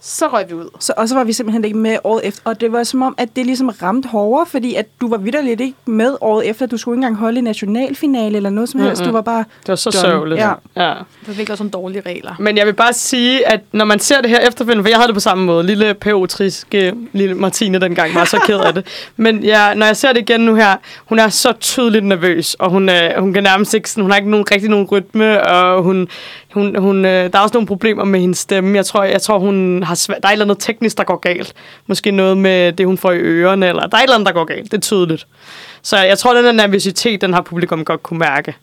så 0.04 0.28
røg 0.28 0.44
vi 0.48 0.54
ud. 0.54 0.68
Så, 0.80 0.92
og 0.96 1.08
så 1.08 1.14
var 1.14 1.24
vi 1.24 1.32
simpelthen 1.32 1.64
ikke 1.64 1.76
med 1.76 1.96
året 2.04 2.26
efter. 2.26 2.40
Og 2.44 2.60
det 2.60 2.72
var 2.72 2.82
som 2.82 3.02
om, 3.02 3.14
at 3.18 3.36
det 3.36 3.46
ligesom 3.46 3.68
ramte 3.68 4.08
hårdere, 4.08 4.46
fordi 4.46 4.74
at 4.74 4.86
du 5.00 5.08
var 5.08 5.16
vidderligt 5.16 5.60
ikke 5.60 5.76
med 5.86 6.16
året 6.20 6.48
efter. 6.48 6.66
Du 6.66 6.76
skulle 6.76 6.94
ikke 6.94 6.98
engang 6.98 7.16
holde 7.16 7.38
en 7.38 7.44
nationalfinale 7.44 8.36
eller 8.36 8.50
noget 8.50 8.68
som 8.68 8.80
helst. 8.80 9.00
Mm-mm. 9.02 9.08
Du 9.08 9.12
var 9.12 9.20
bare... 9.22 9.44
Det 9.60 9.68
var 9.68 9.74
så 9.76 9.90
Done. 9.90 10.00
sørgeligt. 10.00 10.40
Ja. 10.40 10.52
ja. 10.76 10.94
Det 11.20 11.28
virkelig 11.28 11.50
også 11.50 11.64
nogle 11.64 11.70
dårlige 11.70 12.02
regler. 12.06 12.34
Men 12.38 12.56
jeg 12.56 12.66
vil 12.66 12.72
bare 12.72 12.92
sige, 12.92 13.48
at 13.48 13.60
når 13.72 13.84
man 13.84 13.98
ser 13.98 14.20
det 14.20 14.30
her 14.30 14.40
efterfølgende, 14.40 14.84
for 14.84 14.88
jeg 14.88 14.98
havde 14.98 15.08
det 15.08 15.14
på 15.14 15.20
samme 15.20 15.44
måde, 15.44 15.66
lille 15.66 15.94
pæotriske 15.94 16.94
lille 17.12 17.34
Martine 17.34 17.78
dengang 17.78 18.14
var 18.14 18.24
så 18.24 18.38
ked 18.46 18.58
af 18.58 18.74
det. 18.74 18.86
Men 19.16 19.44
ja, 19.44 19.74
når 19.74 19.86
jeg 19.86 19.96
ser 19.96 20.12
det 20.12 20.20
igen 20.20 20.40
nu 20.40 20.54
her, 20.54 20.76
hun 21.04 21.18
er 21.18 21.28
så 21.28 21.52
tydeligt 21.52 22.04
nervøs, 22.04 22.54
og 22.54 22.70
hun, 22.70 22.88
øh, 22.88 23.10
hun 23.18 23.32
kan 23.32 23.42
nærmest 23.42 23.74
ikke, 23.74 23.90
sådan, 23.90 24.02
hun 24.02 24.10
har 24.10 24.18
ikke 24.18 24.30
nogen, 24.30 24.46
rigtig 24.50 24.70
nogen 24.70 24.86
rytme, 24.86 25.46
og 25.46 25.82
hun, 25.82 26.08
hun, 26.54 26.76
hun, 26.76 27.04
øh, 27.04 27.32
der 27.32 27.38
er 27.38 27.42
også 27.42 27.54
nogle 27.54 27.66
problemer 27.66 28.04
med 28.04 28.20
hendes 28.20 28.38
stemme. 28.38 28.76
Jeg 28.76 28.86
tror, 28.86 29.04
jeg 29.04 29.22
tror 29.22 29.38
hun 29.38 29.82
har 29.82 29.94
svæ- 29.94 30.14
der 30.20 30.20
er 30.22 30.28
et 30.28 30.32
eller 30.32 30.44
andet 30.44 30.58
teknisk, 30.60 30.98
der 30.98 31.04
går 31.04 31.16
galt. 31.16 31.54
Måske 31.86 32.10
noget 32.10 32.38
med 32.38 32.72
det, 32.72 32.86
hun 32.86 32.98
får 32.98 33.12
i 33.12 33.18
ørerne, 33.18 33.68
eller 33.68 33.86
der 33.86 33.96
er 33.96 34.00
et 34.00 34.02
eller 34.02 34.14
andet, 34.14 34.26
der 34.26 34.32
går 34.32 34.44
galt. 34.44 34.64
Det 34.70 34.74
er 34.76 34.80
tydeligt. 34.80 35.26
Så 35.82 35.98
jeg 35.98 36.18
tror, 36.18 36.34
den 36.34 36.44
der 36.44 36.52
nervøsitet, 36.52 37.20
den 37.20 37.34
har 37.34 37.40
publikum 37.42 37.84
godt 37.84 38.02
kunne 38.02 38.18
mærke. 38.18 38.54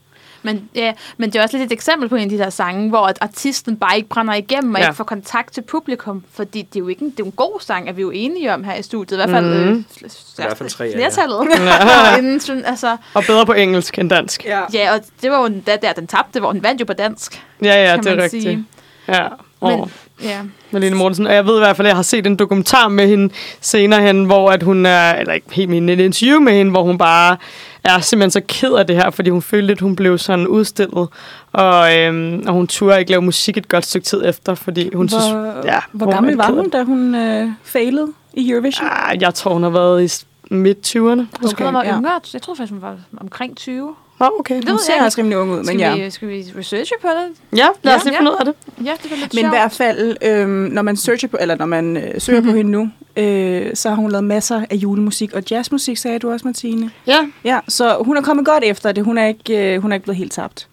Men, 0.44 0.70
ja, 0.76 0.94
men 1.18 1.30
det 1.32 1.40
er 1.40 1.44
også 1.44 1.58
lidt 1.58 1.72
et 1.72 1.76
eksempel 1.76 2.10
på 2.10 2.16
en 2.16 2.24
af 2.24 2.30
de 2.30 2.38
der 2.38 2.50
sange, 2.50 2.90
hvor 2.90 3.06
at 3.08 3.18
artisten 3.22 3.78
bare 3.78 3.98
ikke 3.98 4.10
brænder 4.10 4.34
igennem 4.34 4.74
og 4.74 4.80
Ja. 4.82 4.86
ikke 4.88 4.98
får 4.98 5.04
kontakt 5.04 5.54
til 5.54 5.62
publikum. 5.62 6.24
Fordi 6.34 6.62
det 6.62 6.76
er 6.76 6.80
jo 6.80 6.88
ikke 6.88 7.02
en, 7.06 7.10
det 7.12 7.20
er 7.20 7.24
en 7.24 7.32
god 7.32 7.60
sang, 7.62 7.90
er 7.90 7.94
vi 7.94 8.02
jo 8.02 8.12
enige 8.12 8.54
om 8.54 8.64
her 8.64 8.76
i 8.76 8.82
studiet. 8.84 9.18
I 9.18 9.20
hvert 9.20 9.30
fald, 9.30 9.46
Mhm. 9.46 9.68
mm. 9.74 9.86
øh, 10.04 10.10
I 10.10 10.42
hvert 10.42 10.58
fald 10.58 10.70
tre 10.70 10.92
flertallet. 10.94 11.48
Ja. 11.60 12.18
Inden, 12.18 12.40
sådan, 12.40 12.66
altså, 12.66 12.98
Og 13.14 13.24
bedre 13.28 13.46
på 13.46 13.54
engelsk 13.54 14.00
end 14.00 14.10
dansk. 14.10 14.46
Ja. 14.46 14.62
ja, 14.74 14.94
og 14.94 15.00
det 15.22 15.32
var 15.32 15.42
jo 15.42 15.62
da 15.68 15.76
der, 15.82 15.94
den 15.94 16.08
tabte, 16.08 16.40
hvor 16.40 16.52
den 16.52 16.64
vandt 16.64 16.82
jo 16.82 16.86
på 16.86 16.94
dansk, 16.94 17.44
Ja, 17.64 17.90
ja, 17.90 17.96
kan 17.96 18.04
det 18.04 18.12
er 18.20 18.24
rigtigt. 18.24 18.44
sige. 18.44 18.66
Ja. 19.08 19.28
Men, 19.62 19.80
Åh. 19.80 19.88
ja. 20.24 20.38
Malene 20.72 20.96
Mortensen. 20.96 21.28
Og 21.28 21.34
jeg 21.34 21.46
ved 21.46 21.56
i 21.56 21.60
hvert 21.60 21.76
fald, 21.76 21.86
at 21.86 21.90
jeg 21.90 21.96
har 21.96 22.04
set 22.04 22.28
en 22.28 22.36
dokumentar 22.36 22.88
med 22.88 23.08
hende 23.08 23.34
senere 23.62 24.02
hen, 24.02 24.26
hvor 24.26 24.52
at 24.52 24.64
hun 24.64 24.86
er, 24.86 25.14
eller 25.16 25.34
ikke 25.34 25.48
helt 25.52 25.72
hende, 25.74 25.94
et 25.94 26.00
interview 26.00 26.40
med 26.40 26.54
hende, 26.54 26.72
hvor 26.72 26.84
hun 26.84 26.98
bare 26.98 27.38
er 27.84 28.00
simpelthen 28.00 28.32
så 28.32 28.42
ked 28.48 28.72
af 28.74 28.88
det 28.88 28.96
her, 28.96 29.10
fordi 29.10 29.30
hun 29.30 29.42
følte, 29.42 29.72
at 29.72 29.80
hun 29.80 29.96
blev 29.96 30.18
sådan 30.18 30.48
udstillet, 30.48 31.08
og, 31.52 31.98
øhm, 31.98 32.44
og 32.48 32.54
hun 32.54 32.68
turde 32.68 33.00
ikke 33.00 33.12
lave 33.12 33.22
musik 33.22 33.58
et 33.58 33.68
godt 33.68 33.86
stykke 33.86 34.06
tid 34.06 34.22
efter, 34.26 34.56
fordi 34.56 34.96
hun 34.96 35.10
synes... 35.10 35.24
Hvor, 35.30 35.62
Ja, 35.66 35.80
hvor 35.92 36.06
hun 36.06 36.14
gammel 36.14 36.36
var 36.36 36.52
hun, 36.52 36.70
da 36.70 36.84
hun 36.84 37.16
øh, 37.16 37.50
failede 37.64 38.08
i 38.34 38.52
Eurovision? 38.52 38.88
Ah, 38.92 39.22
jeg 39.22 39.34
tror, 39.34 39.54
hun 39.54 39.64
har 39.64 39.70
været 39.70 40.04
i 40.04 40.08
s- 40.08 40.26
midt-20'erne. 40.52 41.00
Hun 41.00 41.28
Okay, 41.44 41.54
okay, 41.54 41.72
var 41.74 41.84
ja. 41.84 41.98
yngre. 41.98 42.20
Jeg 42.34 42.42
tror 42.42 42.56
faktisk, 42.56 42.72
hun 42.74 42.82
var 42.82 42.96
omkring 43.18 43.56
20. 43.58 43.96
Nå, 44.20 44.30
okay. 44.40 44.56
Det 44.62 44.70
Hun 44.70 44.80
ser 44.80 45.04
også 45.04 45.18
rimelig 45.18 45.38
ung 45.38 45.52
ud, 45.52 45.56
men 45.58 45.66
Skal, 45.66 45.80
ja. 45.80 45.96
vi, 45.96 46.10
skal 46.10 46.28
vi 46.28 46.46
researche 46.58 46.96
på 47.02 47.08
det? 47.08 47.58
Ja, 47.60 47.68
lad 47.84 47.96
os 47.96 48.06
Ja. 48.06 48.10
lige 48.10 48.18
finde 48.18 48.32
ud 48.32 48.36
af 48.40 48.46
det. 48.46 48.54
Ja, 48.86 48.92
det 49.04 49.12
var 49.12 49.18
lidt 49.18 49.34
Men 49.34 49.46
i 49.46 49.50
hvert 49.50 49.72
fald, 49.72 50.18
øhm, 50.22 50.50
når 50.50 50.82
man 50.82 50.98
searcher 50.98 51.30
på, 51.30 51.38
eller 51.42 51.56
når 51.56 51.66
man 51.66 51.98
øh, 51.98 52.22
søger 52.22 52.42
Mhm. 52.42 52.50
på 52.50 52.56
hende 52.58 52.72
nu, 52.72 52.90
øh, 53.18 53.76
så 53.76 53.90
har 53.90 53.96
hun 53.96 54.12
lavet 54.12 54.24
masser 54.24 54.66
af 54.70 54.76
julemusik 54.76 55.34
og 55.34 55.44
jazzmusik, 55.52 55.98
sagde 55.98 56.20
du 56.20 56.32
også, 56.32 56.48
Martine. 56.48 56.92
Ja. 57.08 57.28
Ja, 57.44 57.60
så 57.68 57.98
hun 58.02 58.18
er 58.18 58.22
kommet 58.22 58.46
godt 58.46 58.64
efter 58.64 58.92
det. 58.92 59.04
Hun 59.04 59.18
er 59.18 59.26
ikke, 59.28 59.74
øh, 59.76 59.82
hun 59.82 59.92
er 59.92 59.96
ikke 59.96 60.04
blevet 60.04 60.18
helt 60.18 60.32
tabt. 60.32 60.68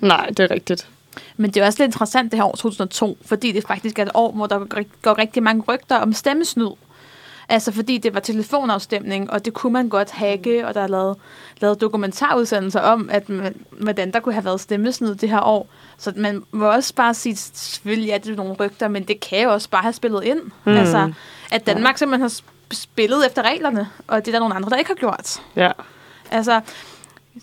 Nej, 0.00 0.26
det 0.26 0.40
er 0.40 0.50
rigtigt. 0.50 0.88
Men 1.36 1.50
det 1.50 1.62
er 1.62 1.66
også 1.66 1.82
lidt 1.82 1.88
interessant 1.88 2.32
det 2.32 2.38
her 2.38 2.44
år 2.44 2.54
2002, 2.56 3.18
fordi 3.26 3.52
det 3.52 3.64
faktisk 3.66 3.98
er 3.98 4.02
et 4.02 4.10
år, 4.14 4.32
hvor 4.32 4.46
der 4.46 4.58
går 5.02 5.18
rigtig 5.18 5.42
mange 5.42 5.62
rygter 5.68 5.96
om 5.96 6.12
stemmesnyd. 6.12 6.66
Altså 7.52 7.72
fordi 7.72 7.98
det 7.98 8.14
var 8.14 8.20
telefonafstemning, 8.20 9.30
og 9.30 9.44
det 9.44 9.54
kunne 9.54 9.72
man 9.72 9.88
godt 9.88 10.10
hacke, 10.10 10.66
og 10.66 10.74
der 10.74 10.80
er 10.80 10.86
lavet, 10.86 11.16
lavet 11.60 11.80
dokumentarudsendelser 11.80 12.80
om, 12.80 13.08
at 13.12 13.28
man, 13.28 13.54
hvordan 13.70 14.12
der 14.12 14.20
kunne 14.20 14.32
have 14.32 14.44
været 14.44 14.60
stemmesnyd 14.60 15.14
det 15.14 15.28
her 15.28 15.40
år. 15.40 15.68
Så 15.98 16.12
man 16.16 16.42
må 16.52 16.64
også 16.64 16.94
bare 16.94 17.14
sige, 17.14 17.36
selvfølgelig 17.36 18.10
er 18.10 18.18
det 18.18 18.36
nogle 18.36 18.52
rygter, 18.52 18.88
men 18.88 19.04
det 19.04 19.20
kan 19.20 19.42
jo 19.42 19.52
også 19.52 19.70
bare 19.70 19.82
have 19.82 19.92
spillet 19.92 20.24
ind. 20.24 20.40
Mm. 20.64 20.72
Altså, 20.72 21.12
at 21.50 21.66
Danmark 21.66 21.98
simpelthen 21.98 22.22
har 22.22 22.28
sp- 22.28 22.74
spillet 22.74 23.26
efter 23.26 23.42
reglerne, 23.42 23.88
og 24.06 24.20
det 24.20 24.28
er 24.28 24.32
der 24.32 24.40
nogle 24.40 24.54
andre, 24.54 24.70
der 24.70 24.76
ikke 24.76 24.90
har 24.90 24.94
gjort. 24.94 25.42
Ja. 25.56 25.70
Altså, 26.30 26.60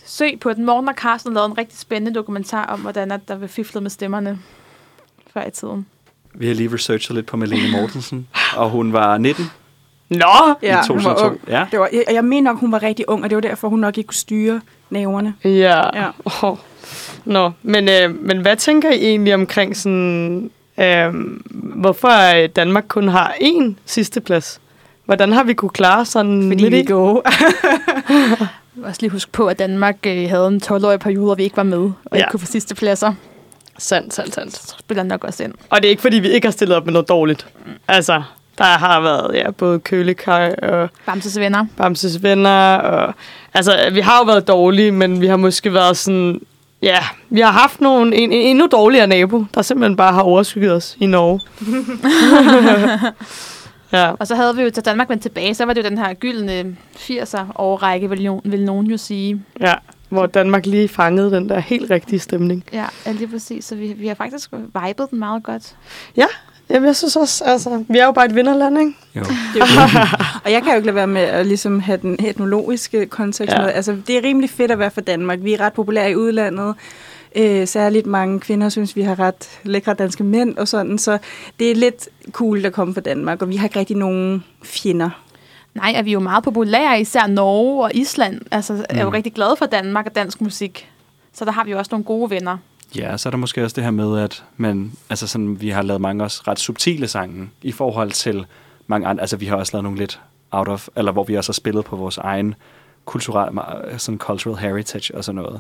søg 0.06 0.40
på 0.40 0.54
den. 0.54 0.66
Morgen 0.66 0.88
og 0.90 0.96
Carsten 0.96 1.34
lavede 1.34 1.52
en 1.52 1.58
rigtig 1.58 1.80
spændende 1.80 2.16
dokumentar 2.16 2.66
om, 2.66 2.80
hvordan 2.80 3.12
at 3.12 3.28
der 3.28 3.38
blev 3.38 3.50
fiflet 3.50 3.84
med 3.84 3.92
stemmerne 3.92 4.40
før 5.34 5.48
i 5.48 5.52
tiden. 5.52 5.86
Vi 6.34 6.48
har 6.48 6.54
lige 6.54 6.74
researchet 6.74 7.16
lidt 7.16 7.26
på 7.26 7.38
Malene 7.38 7.72
Mortensen, 7.72 8.28
og 8.56 8.70
hun 8.70 8.94
var 8.94 9.18
19 9.18 9.46
Nå! 10.10 10.56
Ja, 10.64 10.82
i 10.84 10.88
hun 10.88 11.04
var 11.04 11.14
2002. 11.14 11.26
ung. 11.26 11.40
Ja. 11.48 11.66
Det 11.72 11.80
var, 11.80 11.90
jeg, 11.94 12.04
jeg 12.12 12.26
mener 12.26 12.52
nok, 12.52 12.60
hun 12.60 12.72
var 12.72 12.84
rigtig 12.84 13.10
ung, 13.10 13.24
og 13.24 13.30
det 13.30 13.36
var 13.36 13.42
derfor, 13.42 13.70
hun 13.70 13.80
nok 13.80 13.98
ikke 13.98 14.08
kunne 14.08 14.16
styre 14.16 14.62
næverne. 14.90 15.34
Ja. 15.44 15.82
Ja. 15.94 16.08
Oh. 16.44 16.58
Nå, 17.26 17.52
men, 17.64 17.90
øh, 17.90 18.26
men 18.26 18.38
hvad 18.42 18.56
tænker 18.56 18.92
I 18.92 19.06
egentlig 19.06 19.34
omkring 19.34 19.78
sådan, 19.78 20.52
øh, 20.78 21.14
hvorfor 21.52 22.48
Danmark 22.56 22.86
kun 22.88 23.08
har 23.08 23.34
én 23.42 23.74
sidste 23.86 24.22
plads? 24.22 24.62
Hvordan 25.06 25.32
har 25.32 25.44
vi 25.44 25.54
kunne 25.54 25.70
klare 25.70 26.06
sådan 26.06 26.50
Fordi 26.50 26.64
midt 26.64 26.72
vi 26.72 26.78
i? 26.78 26.82
er 26.82 26.86
gode. 26.86 27.22
Også 28.88 29.02
lige 29.02 29.10
huske 29.10 29.32
på, 29.32 29.48
at 29.48 29.60
Danmark 29.60 29.98
øh, 30.08 30.30
havde 30.30 30.48
en 30.48 30.62
12-årig 30.66 31.00
periode, 31.00 31.26
hvor 31.26 31.36
vi 31.36 31.44
ikke 31.44 31.58
var 31.58 31.64
med, 31.64 31.78
og 31.78 31.94
ja. 32.14 32.18
Ikke 32.18 32.28
kunne 32.32 32.40
få 32.40 32.46
sidste 32.46 32.76
pladser. 32.76 33.14
Sandt, 33.78 34.14
sandt, 34.14 34.34
sandt. 34.34 34.56
Så 34.56 34.76
spiller 34.80 35.04
nok 35.04 35.24
også 35.24 35.44
ind. 35.44 35.54
Og 35.70 35.78
det 35.78 35.86
er 35.86 35.90
ikke, 35.90 36.02
fordi 36.02 36.20
vi 36.20 36.30
ikke 36.30 36.48
har 36.48 36.52
stillet 36.52 36.78
op 36.78 36.86
med 36.86 36.94
noget 36.94 37.10
dårligt. 37.10 37.48
Altså, 37.88 38.22
der 38.60 38.66
har 38.66 39.02
været 39.02 39.36
ja, 39.36 39.52
både 39.52 39.80
Kølekaj 39.80 40.56
og 40.62 40.90
Bamses 41.06 41.40
venner. 41.40 41.66
Bamses 41.78 42.24
venner. 42.24 42.76
Og, 42.76 43.14
altså, 43.54 43.90
vi 43.94 44.00
har 44.00 44.18
jo 44.18 44.24
været 44.24 44.48
dårlige, 44.48 44.92
men 44.92 45.22
vi 45.22 45.28
har 45.28 45.38
måske 45.38 45.74
været 45.74 45.98
sådan... 45.98 46.42
Ja, 46.82 47.00
vi 47.30 47.40
har 47.40 47.52
haft 47.52 47.82
nogle, 47.82 48.16
en, 48.16 48.32
en 48.32 48.48
endnu 48.48 48.68
dårligere 48.72 49.08
nabo, 49.08 49.46
der 49.54 49.62
simpelthen 49.62 49.96
bare 49.96 50.14
har 50.14 50.22
overskygget 50.22 50.72
os 50.72 50.98
i 51.00 51.06
Norge. 51.06 51.40
ja. 53.98 54.12
Og 54.20 54.28
så 54.28 54.36
havde 54.36 54.56
vi 54.56 54.62
jo, 54.62 54.70
da 54.70 54.82
Danmark 54.82 55.10
vendte 55.10 55.30
tilbage, 55.30 55.56
så 55.56 55.66
var 55.66 55.74
det 55.74 55.84
jo 55.84 55.90
den 55.90 55.98
her 55.98 56.14
gyldne 56.14 56.78
80'er 56.96 57.44
årrække, 57.56 58.10
vil, 58.10 58.24
jo, 58.24 58.42
vil 58.46 58.66
nogen 58.66 58.88
jo 58.88 58.98
sige. 58.98 59.44
Ja, 59.60 59.74
hvor 60.10 60.26
Danmark 60.26 60.66
lige 60.66 60.88
fangede 60.88 61.32
den 61.32 61.50
der 61.50 61.60
helt 61.60 61.92
rigtige 61.92 62.20
stemning. 62.20 62.64
Ja, 62.74 62.86
ja 63.06 63.12
lige 63.12 63.28
præcis. 63.28 63.66
Så 63.66 63.76
vi, 63.76 63.94
vi 63.98 64.08
har 64.08 64.16
faktisk 64.16 64.52
vibet 64.86 65.10
den 65.12 65.20
meget 65.20 65.44
godt. 65.44 65.76
Jamen, 66.70 66.88
jeg 66.88 66.96
synes 66.96 67.16
også, 67.16 67.44
altså, 67.44 67.84
vi 67.88 67.98
er 67.98 68.06
jo 68.06 68.12
bare 68.12 68.26
et 68.26 68.36
vinderland, 68.36 68.80
ikke? 68.80 68.94
Jo. 69.16 69.22
Det 69.54 69.62
er 69.62 69.66
jo 69.66 70.08
og 70.46 70.52
jeg 70.52 70.62
kan 70.62 70.72
jo 70.72 70.76
ikke 70.76 70.86
lade 70.86 70.96
være 70.96 71.08
med 71.08 71.22
at 71.22 71.46
ligesom 71.46 71.80
have 71.80 71.98
den 72.02 72.26
etnologiske 72.26 73.06
kontekst 73.06 73.56
Ja. 73.56 73.62
med. 73.62 73.72
Altså, 73.72 73.98
det 74.08 74.18
er 74.18 74.24
rimelig 74.24 74.50
fedt 74.50 74.72
at 74.72 74.80
være 74.80 74.92
fra 74.92 75.02
Danmark. 75.02 75.40
Vi 75.42 75.54
er 75.54 75.60
ret 75.60 75.74
populære 75.74 76.12
i 76.12 76.16
udlandet. 76.16 76.76
Øh, 77.36 77.68
særligt 77.68 78.06
mange 78.06 78.40
kvinder 78.40 78.70
synes, 78.70 78.96
vi 78.96 79.02
har 79.02 79.20
ret 79.20 79.60
lækre 79.64 79.94
danske 79.94 80.24
mænd 80.24 80.58
og 80.58 80.68
sådan. 80.68 80.98
Så 80.98 81.18
det 81.60 81.72
er 81.72 81.76
lidt 81.76 82.10
cool 82.32 82.66
at 82.66 82.74
komme 82.74 82.94
fra 82.94 83.02
Danmark, 83.02 83.42
og 83.42 83.50
vi 83.50 83.56
har 83.56 83.68
ikke 83.68 83.80
rigtig 83.80 83.98
nogen 83.98 84.44
fjender. 84.64 85.10
Nej, 85.82 85.96
og 86.00 86.06
vi 86.06 86.10
er 86.10 86.14
jo 86.14 86.20
meget 86.20 86.44
populære, 86.44 87.02
især 87.02 87.28
Norge 87.28 87.84
og 87.84 87.92
Island. 87.96 88.42
Altså, 88.52 88.86
er 88.90 89.02
jo 89.02 89.10
Mm. 89.10 89.14
rigtig 89.14 89.34
glade 89.34 89.56
for 89.58 89.66
Danmark 89.66 90.06
og 90.06 90.16
dansk 90.16 90.42
musik. 90.42 90.90
Så 91.34 91.46
der 91.46 91.52
har 91.52 91.64
vi 91.64 91.72
jo 91.72 91.78
også 91.78 91.90
nogle 91.92 92.06
gode 92.06 92.30
venner. 92.30 92.58
Ja, 92.96 93.18
så 93.18 93.30
er 93.30 93.32
der 93.32 93.38
måske 93.38 93.64
også 93.64 93.76
det 93.76 93.84
her 93.84 93.92
med, 93.92 94.20
at 94.20 94.44
man, 94.58 94.92
altså 95.10 95.28
sådan, 95.28 95.62
vi 95.62 95.70
har 95.70 95.82
lavet 95.82 96.02
mange 96.02 96.24
også 96.24 96.42
ret 96.48 96.60
subtile 96.60 97.08
sange 97.08 97.50
i 97.62 97.72
forhold 97.72 98.12
til 98.12 98.46
mange 98.88 99.08
andre. 99.08 99.22
Altså 99.22 99.38
vi 99.38 99.46
har 99.46 99.56
også 99.56 99.74
lavet 99.74 99.84
nogle 99.84 99.98
lidt 100.00 100.20
out 100.52 100.68
of, 100.68 100.88
eller 100.96 101.12
hvor 101.12 101.24
vi 101.24 101.38
også 101.38 101.50
har 101.50 101.54
spillet 101.54 101.86
på 101.86 101.96
vores 101.96 102.18
egen 102.18 102.56
kulturel, 103.06 103.60
sådan 104.00 104.18
cultural 104.18 104.58
heritage 104.58 105.16
og 105.18 105.24
sådan 105.24 105.42
noget. 105.42 105.60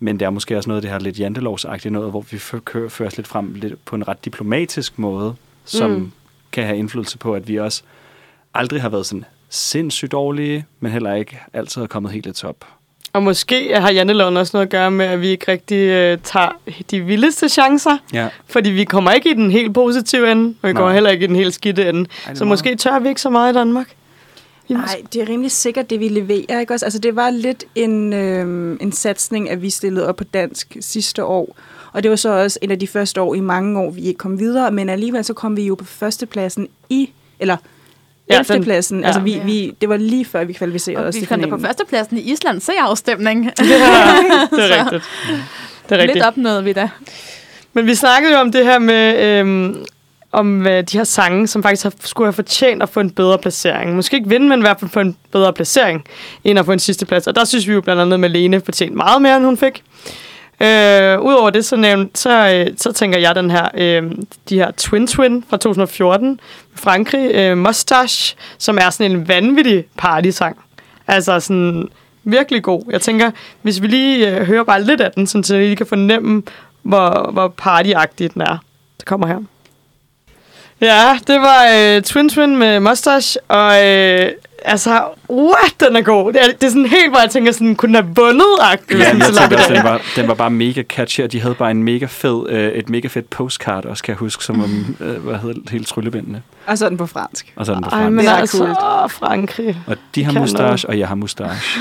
Men 0.00 0.20
det 0.20 0.26
er 0.26 0.30
måske 0.30 0.56
også 0.56 0.68
noget 0.70 0.78
af 0.78 0.82
det 0.82 0.90
her 0.90 0.98
lidt 0.98 1.20
jantelovsagtige 1.20 1.92
noget, 1.92 2.10
hvor 2.10 2.20
vi 2.30 2.38
fører 2.38 3.06
os 3.06 3.16
lidt 3.16 3.26
frem 3.28 3.54
lidt 3.54 3.84
på 3.84 3.96
en 3.96 4.08
ret 4.08 4.24
diplomatisk 4.24 4.98
måde, 4.98 5.34
som 5.64 5.90
Mm. 5.90 5.96
mm. 5.96 6.12
kan 6.52 6.64
have 6.64 6.78
indflydelse 6.78 7.18
på, 7.18 7.34
at 7.34 7.48
vi 7.48 7.56
også 7.56 7.82
aldrig 8.54 8.82
har 8.82 8.88
været 8.88 9.06
sådan 9.06 9.24
sindssygt 9.50 10.12
dårlige, 10.12 10.66
men 10.80 10.92
heller 10.92 11.14
ikke 11.14 11.40
altid 11.52 11.82
er 11.82 11.86
kommet 11.86 12.12
helt 12.12 12.26
i 12.26 12.32
top. 12.32 12.64
Og 13.12 13.22
måske 13.22 13.74
har 13.74 13.92
janteloven 13.92 14.36
også 14.36 14.56
noget 14.56 14.66
at 14.66 14.70
gøre 14.70 14.90
med, 14.90 15.06
at 15.06 15.20
vi 15.20 15.28
ikke 15.28 15.52
rigtig 15.52 15.76
øh, 15.76 16.18
tager 16.24 16.48
de 16.90 17.00
vildeste 17.00 17.48
chancer. 17.48 17.98
Ja. 18.12 18.28
Fordi 18.46 18.70
vi 18.70 18.84
kommer 18.84 19.12
ikke 19.12 19.30
i 19.30 19.34
den 19.34 19.50
helt 19.50 19.74
positive 19.74 20.32
ende, 20.32 20.54
og 20.62 20.68
vi 20.68 20.72
kommer 20.72 20.88
Nej. 20.88 20.94
heller 20.94 21.10
ikke 21.10 21.24
i 21.24 21.26
den 21.26 21.36
helt 21.36 21.54
skidte 21.54 21.88
ende. 21.88 22.08
Ej, 22.26 22.34
Så 22.34 22.44
er 22.44 22.48
måske 22.48 22.76
tør 22.76 22.98
vi 22.98 23.08
ikke 23.08 23.20
så 23.20 23.30
meget 23.30 23.52
i 23.52 23.54
Danmark. 23.54 23.94
Nej, 24.68 25.02
det 25.12 25.22
er 25.22 25.28
rimelig 25.28 25.50
sikkert, 25.50 25.90
det 25.90 26.00
vi 26.00 26.08
leverer. 26.08 26.60
Ikke 26.60 26.74
også? 26.74 26.86
Altså, 26.86 26.98
det 26.98 27.16
var 27.16 27.30
lidt 27.30 27.64
en, 27.74 28.12
øh, 28.12 28.76
en 28.80 28.92
satsning, 28.92 29.50
at 29.50 29.62
vi 29.62 29.70
stillede 29.70 30.08
op 30.08 30.16
på 30.16 30.24
dansk 30.24 30.76
sidste 30.80 31.24
år. 31.24 31.56
Og 31.92 32.02
det 32.02 32.10
var 32.10 32.16
så 32.16 32.28
også 32.28 32.58
en 32.62 32.70
af 32.70 32.78
de 32.78 32.86
første 32.86 33.20
år 33.20 33.34
i 33.34 33.40
mange 33.40 33.80
år, 33.80 33.90
vi 33.90 34.00
ikke 34.00 34.18
kom 34.18 34.38
videre. 34.38 34.70
Men 34.70 34.88
alligevel 34.88 35.24
så 35.24 35.34
kom 35.34 35.56
vi 35.56 35.66
jo 35.66 35.74
på 35.74 35.84
førstepladsen 35.84 36.68
i, 36.90 37.10
eller 37.40 37.56
Ja, 38.30 38.34
den- 38.38 38.44
11. 38.50 38.64
pladsen. 38.64 39.00
ja. 39.00 39.06
Altså, 39.06 39.20
vi, 39.20 39.40
vi, 39.44 39.72
det 39.80 39.88
var 39.88 39.96
lige 39.96 40.24
før, 40.24 40.44
vi 40.44 40.52
kvalificerede 40.52 41.02
Og 41.02 41.08
os 41.08 41.14
vi 41.14 41.20
til 41.20 41.28
kom 41.28 41.40
da 41.40 41.46
på 41.46 41.56
finalen. 41.56 41.64
førstepladsen 41.66 42.18
i 42.18 42.20
Island 42.32 42.60
se-afstemning. 42.60 43.44
Ja, 43.44 43.64
det 44.56 44.70
er 44.70 44.84
rigtigt. 44.84 45.04
Det 45.88 45.94
er 45.94 45.98
rigtigt. 45.98 46.14
Lidt 46.14 46.24
opnåede 46.26 46.64
vi 46.64 46.72
da. 46.72 46.88
Men 47.72 47.86
vi 47.86 47.94
snakkede 47.94 48.32
jo 48.32 48.38
om 48.38 48.52
det 48.52 48.64
her 48.64 48.78
med, 48.78 49.18
øhm, 49.38 49.84
om 50.32 50.66
øh, 50.66 50.82
de 50.82 50.96
her 50.98 51.04
sange, 51.04 51.46
som 51.46 51.62
faktisk 51.62 51.82
har, 51.82 51.92
skulle 52.04 52.26
have 52.26 52.32
fortjent 52.32 52.82
at 52.82 52.88
få 52.88 53.00
en 53.00 53.10
bedre 53.10 53.38
placering. 53.38 53.94
Måske 53.96 54.16
ikke 54.16 54.28
vinde, 54.28 54.48
men 54.48 54.58
i 54.58 54.62
hvert 54.62 54.80
fald 54.80 54.90
få 54.90 55.00
en 55.00 55.16
bedre 55.32 55.52
placering, 55.52 56.04
end 56.44 56.58
at 56.58 56.64
få 56.64 56.72
en 56.72 56.78
sidste 56.78 57.06
plads. 57.06 57.26
Og 57.26 57.34
der 57.36 57.44
synes 57.44 57.68
vi 57.68 57.72
jo 57.72 57.80
blandt 57.80 58.02
andet, 58.02 58.14
at 58.14 58.20
Malene 58.20 58.60
fortjente 58.60 58.96
meget 58.96 59.22
mere, 59.22 59.36
end 59.36 59.44
hun 59.44 59.56
fik. 59.56 59.82
Øh, 60.60 61.20
Udover 61.20 61.50
det, 61.50 61.64
så, 61.64 61.76
nævnt, 61.76 62.18
så, 62.18 62.48
øh, 62.48 62.76
så 62.76 62.92
tænker 62.92 63.18
jeg 63.18 63.34
den 63.34 63.50
her, 63.50 63.68
øh, 63.74 64.02
de 64.48 64.54
her 64.58 64.70
Twin 64.70 65.06
Twin 65.06 65.44
fra 65.50 65.56
2014 65.56 66.40
Frankrig, 66.74 67.34
øh, 67.34 67.58
Mustache, 67.58 68.36
som 68.58 68.78
er 68.78 68.90
sådan 68.90 69.12
en 69.12 69.28
vanvittig 69.28 69.84
partysang. 69.96 70.56
Altså 71.06 71.40
sådan 71.40 71.88
virkelig 72.24 72.62
god. 72.62 72.82
Jeg 72.90 73.00
tænker, 73.00 73.30
hvis 73.62 73.82
vi 73.82 73.86
lige 73.86 74.30
øh, 74.30 74.46
hører 74.46 74.64
bare 74.64 74.82
lidt 74.82 75.00
af 75.00 75.12
den, 75.12 75.26
sådan, 75.26 75.44
så 75.44 75.56
I 75.56 75.74
kan 75.74 75.86
fornemme, 75.86 76.42
hvor, 76.82 77.30
hvor 77.32 77.48
partyagtig 77.48 78.34
den 78.34 78.42
er. 78.42 78.58
Det 78.98 79.06
kommer 79.06 79.26
her. 79.26 79.38
Ja, 80.80 81.18
det 81.26 81.40
var 81.40 81.66
øh, 81.76 82.02
Twin 82.02 82.28
Twin 82.28 82.56
med 82.56 82.80
Mustache, 82.80 83.40
og 83.48 83.86
øh, 83.86 84.30
altså, 84.68 85.04
what, 85.30 85.74
den 85.80 85.96
er 85.96 86.00
god. 86.02 86.32
Det 86.32 86.42
er, 86.42 86.46
det 86.52 86.64
er 86.64 86.68
sådan 86.68 86.86
helt, 86.86 87.10
hvor 87.10 87.20
jeg 87.20 87.30
tænker, 87.30 87.52
sådan, 87.52 87.76
kunne 87.76 87.86
den 87.98 88.04
have 88.04 88.14
vundet-agtigt. 88.16 89.00
Ja, 89.00 89.04
sådan, 89.04 89.20
jeg 89.20 89.28
også, 89.28 89.40
Lapidar. 89.40 89.74
den 89.74 89.84
var, 89.84 90.00
den 90.16 90.28
var 90.28 90.34
bare 90.34 90.50
mega 90.50 90.82
catchy, 90.82 91.20
og 91.20 91.32
de 91.32 91.40
havde 91.40 91.54
bare 91.54 91.70
en 91.70 91.82
mega 91.82 92.06
fed, 92.06 92.46
øh, 92.48 92.72
et 92.72 92.88
mega 92.88 93.08
fedt 93.08 93.30
postcard 93.30 93.84
også, 93.84 94.02
kan 94.02 94.12
jeg 94.12 94.18
huske, 94.18 94.44
som 94.44 94.62
om, 94.64 94.96
øh, 95.00 95.16
hvad 95.24 95.38
hedder 95.38 95.54
det, 95.60 95.70
hele 95.70 95.84
tryllebindene. 95.84 96.42
Og 96.66 96.78
sådan 96.78 96.98
på 96.98 97.06
fransk. 97.06 97.52
Og 97.56 97.66
sådan 97.66 97.82
på 97.82 97.88
Ej, 97.90 97.96
fransk. 97.98 98.10
men 98.12 98.24
Det 98.24 98.32
er 98.32 98.36
altså, 98.36 98.58
coolt. 98.58 98.78
åh, 99.04 99.10
Frankrig. 99.10 99.76
Og 99.86 99.96
de 100.14 100.24
har 100.24 100.32
mustache, 100.40 100.88
og 100.88 100.98
jeg 100.98 101.08
har 101.08 101.14
mustache. 101.14 101.80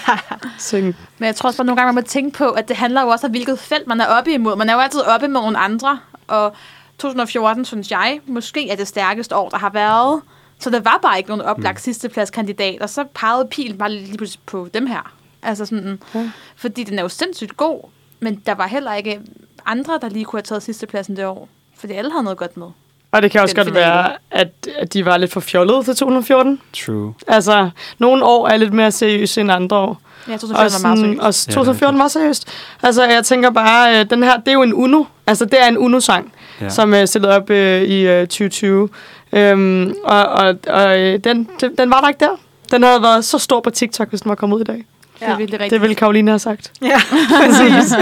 Syng. 0.58 0.96
Men 1.18 1.26
jeg 1.26 1.36
tror 1.36 1.46
også 1.48 1.56
bare 1.56 1.66
nogle 1.66 1.76
gange, 1.80 1.92
man 1.92 2.02
må 2.04 2.06
tænke 2.08 2.38
på, 2.38 2.48
at 2.48 2.68
det 2.68 2.76
handler 2.76 3.02
jo 3.02 3.08
også 3.08 3.26
om, 3.26 3.30
hvilket 3.30 3.58
felt 3.58 3.86
man 3.86 4.00
er 4.00 4.06
oppe 4.06 4.32
imod. 4.32 4.56
Man 4.56 4.68
er 4.68 4.74
jo 4.74 4.80
altid 4.80 5.00
oppe 5.00 5.28
med 5.28 5.40
nogle 5.40 5.58
andre, 5.58 5.98
og 6.28 6.54
2014, 6.98 7.64
synes 7.64 7.90
jeg, 7.90 8.20
måske 8.26 8.70
er 8.70 8.76
det 8.76 8.88
stærkeste 8.88 9.36
år, 9.36 9.48
der 9.48 9.58
har 9.58 9.70
været. 9.70 10.20
Så 10.60 10.70
der 10.70 10.80
var 10.80 10.98
bare 11.02 11.18
ikke 11.18 11.28
nogen 11.30 11.42
oplagt 11.44 11.76
mm. 11.76 11.80
sidstepladskandidat, 11.80 12.82
og 12.82 12.90
så 12.90 13.04
pegede 13.14 13.48
pilen 13.50 13.78
bare 13.78 13.92
lige 13.92 14.16
pludselig 14.16 14.40
på 14.46 14.68
dem 14.74 14.86
her. 14.86 15.12
Altså 15.42 15.66
sådan, 15.66 16.00
Ja. 16.14 16.30
fordi 16.56 16.84
den 16.84 16.98
er 16.98 17.02
jo 17.02 17.08
sindssygt 17.08 17.56
god, 17.56 17.80
men 18.20 18.42
der 18.46 18.54
var 18.54 18.66
heller 18.66 18.94
ikke 18.94 19.20
andre, 19.66 19.98
der 20.02 20.08
lige 20.08 20.24
kunne 20.24 20.38
have 20.38 20.42
taget 20.44 20.62
sidstepladsen 20.62 21.16
det 21.16 21.26
år. 21.26 21.48
Fordi 21.78 21.92
alle 21.92 22.10
havde 22.10 22.24
noget 22.24 22.38
godt 22.38 22.56
med. 22.56 22.66
Og 23.12 23.22
det 23.22 23.30
kan 23.30 23.40
også 23.40 23.54
godt 23.56 23.68
finale. 23.68 23.86
være, 23.86 24.12
at, 24.30 24.68
at 24.78 24.92
de 24.92 25.04
var 25.04 25.16
lidt 25.16 25.32
for 25.32 25.40
fjollede 25.40 25.82
til 25.82 25.96
2014. 25.96 26.60
True. 26.72 27.14
Altså, 27.26 27.70
nogle 27.98 28.24
år 28.24 28.48
er 28.48 28.56
lidt 28.56 28.72
mere 28.72 28.90
seriøse 28.92 29.40
end 29.40 29.52
andre 29.52 29.76
år. 29.76 30.00
Ja, 30.28 30.32
2014 30.36 30.54
Og, 30.56 30.82
var 30.82 30.88
meget 30.88 30.98
sådan, 30.98 31.16
seriøst. 31.16 31.48
og 31.48 31.52
det 31.52 31.56
er 31.56 31.60
2014 31.60 31.98
var 32.00 32.08
seriøst. 32.08 32.48
Altså, 32.82 33.04
jeg 33.04 33.24
tænker 33.24 33.50
bare, 33.50 34.00
øh, 34.00 34.10
den 34.10 34.22
her, 34.22 34.36
det 34.36 34.48
er 34.48 34.52
jo 34.52 34.62
en 34.62 34.74
Uno. 34.74 35.04
Altså, 35.26 35.44
det 35.44 35.62
er 35.62 35.66
en 35.68 35.78
Uno-sang, 35.78 36.32
ja. 36.60 36.64
Ja. 36.64 36.70
som 36.70 36.94
er 36.94 37.06
stillet 37.06 37.30
op 37.30 37.50
øh, 37.50 37.82
i 37.82 38.06
øh, 38.06 38.20
2020. 38.26 38.88
Øhm, 39.32 39.94
og 40.04 40.26
og, 40.26 40.54
og 40.66 40.98
øh, 41.00 41.18
den, 41.24 41.48
den, 41.78 41.90
var 41.90 42.00
der 42.00 42.08
ikke 42.08 42.20
der. 42.20 42.40
Den 42.70 42.82
havde 42.82 43.02
været 43.02 43.24
så 43.24 43.38
stor 43.38 43.60
på 43.60 43.70
TikTok, 43.70 44.08
hvis 44.08 44.20
den 44.20 44.28
var 44.28 44.34
kommet 44.34 44.56
ud 44.56 44.60
i 44.60 44.64
dag. 44.64 44.84
Det 45.20 45.28
er 45.28 45.36
virkelig 45.36 45.60
rigtigt. 45.60 45.70
Det 45.70 45.80
ville 45.80 45.94
Karoline 45.94 46.30
have 46.30 46.38
sagt. 46.38 46.72
Ja, 46.82 47.00
præcis. 47.40 47.94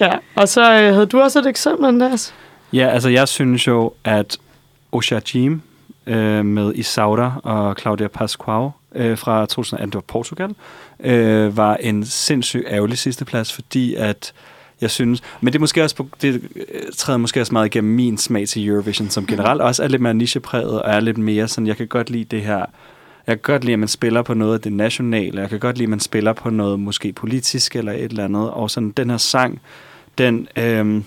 Ja. 0.00 0.12
Og 0.34 0.48
så 0.48 0.62
øh, 0.62 0.94
havde 0.94 1.06
du 1.06 1.20
også 1.20 1.38
et 1.38 1.46
eksempel, 1.46 1.86
Andreas. 1.86 2.34
Ja, 2.72 2.88
altså 2.88 3.08
jeg 3.08 3.28
synes 3.28 3.66
jo, 3.66 3.92
at 4.04 4.38
Osha 4.92 5.20
Jim 5.34 5.62
øh, 6.06 6.44
med 6.44 6.72
Isaura 6.74 7.32
og 7.42 7.76
Claudia 7.80 8.08
Pasquale 8.08 8.70
øh, 8.94 9.18
fra 9.18 9.40
2018, 9.46 9.90
det 9.90 9.94
var 9.94 10.00
Portugal, 10.00 10.54
øh, 11.00 11.56
var 11.56 11.76
en 11.76 12.06
sindssygt 12.06 12.64
ærgerlig 12.68 12.98
sidsteplads, 12.98 13.52
fordi 13.52 13.94
at 13.94 14.32
jeg 14.84 14.90
synes. 14.90 15.22
Men 15.40 15.52
det 15.52 15.58
er 15.58 15.60
måske 15.60 15.82
også 15.82 16.04
det 16.22 16.42
øh, 16.56 16.62
træder 16.96 17.18
måske 17.18 17.40
også 17.40 17.52
meget 17.52 17.66
igennem 17.66 17.94
min 17.94 18.18
smag 18.18 18.48
til 18.48 18.68
Eurovision, 18.68 19.10
som 19.10 19.26
generelt 19.26 19.60
også 19.60 19.82
er 19.82 19.88
lidt 19.88 20.02
mere 20.02 20.14
nichepræget, 20.14 20.82
og 20.82 20.90
er 20.90 21.00
lidt 21.00 21.18
mere 21.18 21.48
sådan, 21.48 21.66
jeg 21.66 21.76
kan 21.76 21.88
godt 21.88 22.10
lide 22.10 22.24
det 22.24 22.42
her, 22.42 22.66
jeg 23.26 23.42
kan 23.42 23.52
godt 23.52 23.64
lide, 23.64 23.72
at 23.72 23.78
man 23.78 23.88
spiller 23.88 24.22
på 24.22 24.34
noget 24.34 24.54
af 24.54 24.60
det 24.60 24.72
nationale, 24.72 25.40
jeg 25.40 25.50
kan 25.50 25.60
godt 25.60 25.78
lide, 25.78 25.86
at 25.86 25.90
man 25.90 26.00
spiller 26.00 26.32
på 26.32 26.50
noget 26.50 26.80
måske 26.80 27.12
politisk 27.12 27.76
eller 27.76 27.92
et 27.92 28.04
eller 28.04 28.24
andet, 28.24 28.50
og 28.50 28.70
sådan 28.70 28.90
den 28.90 29.10
her 29.10 29.16
sang, 29.16 29.60
den 30.18 30.48
øhm, 30.56 31.04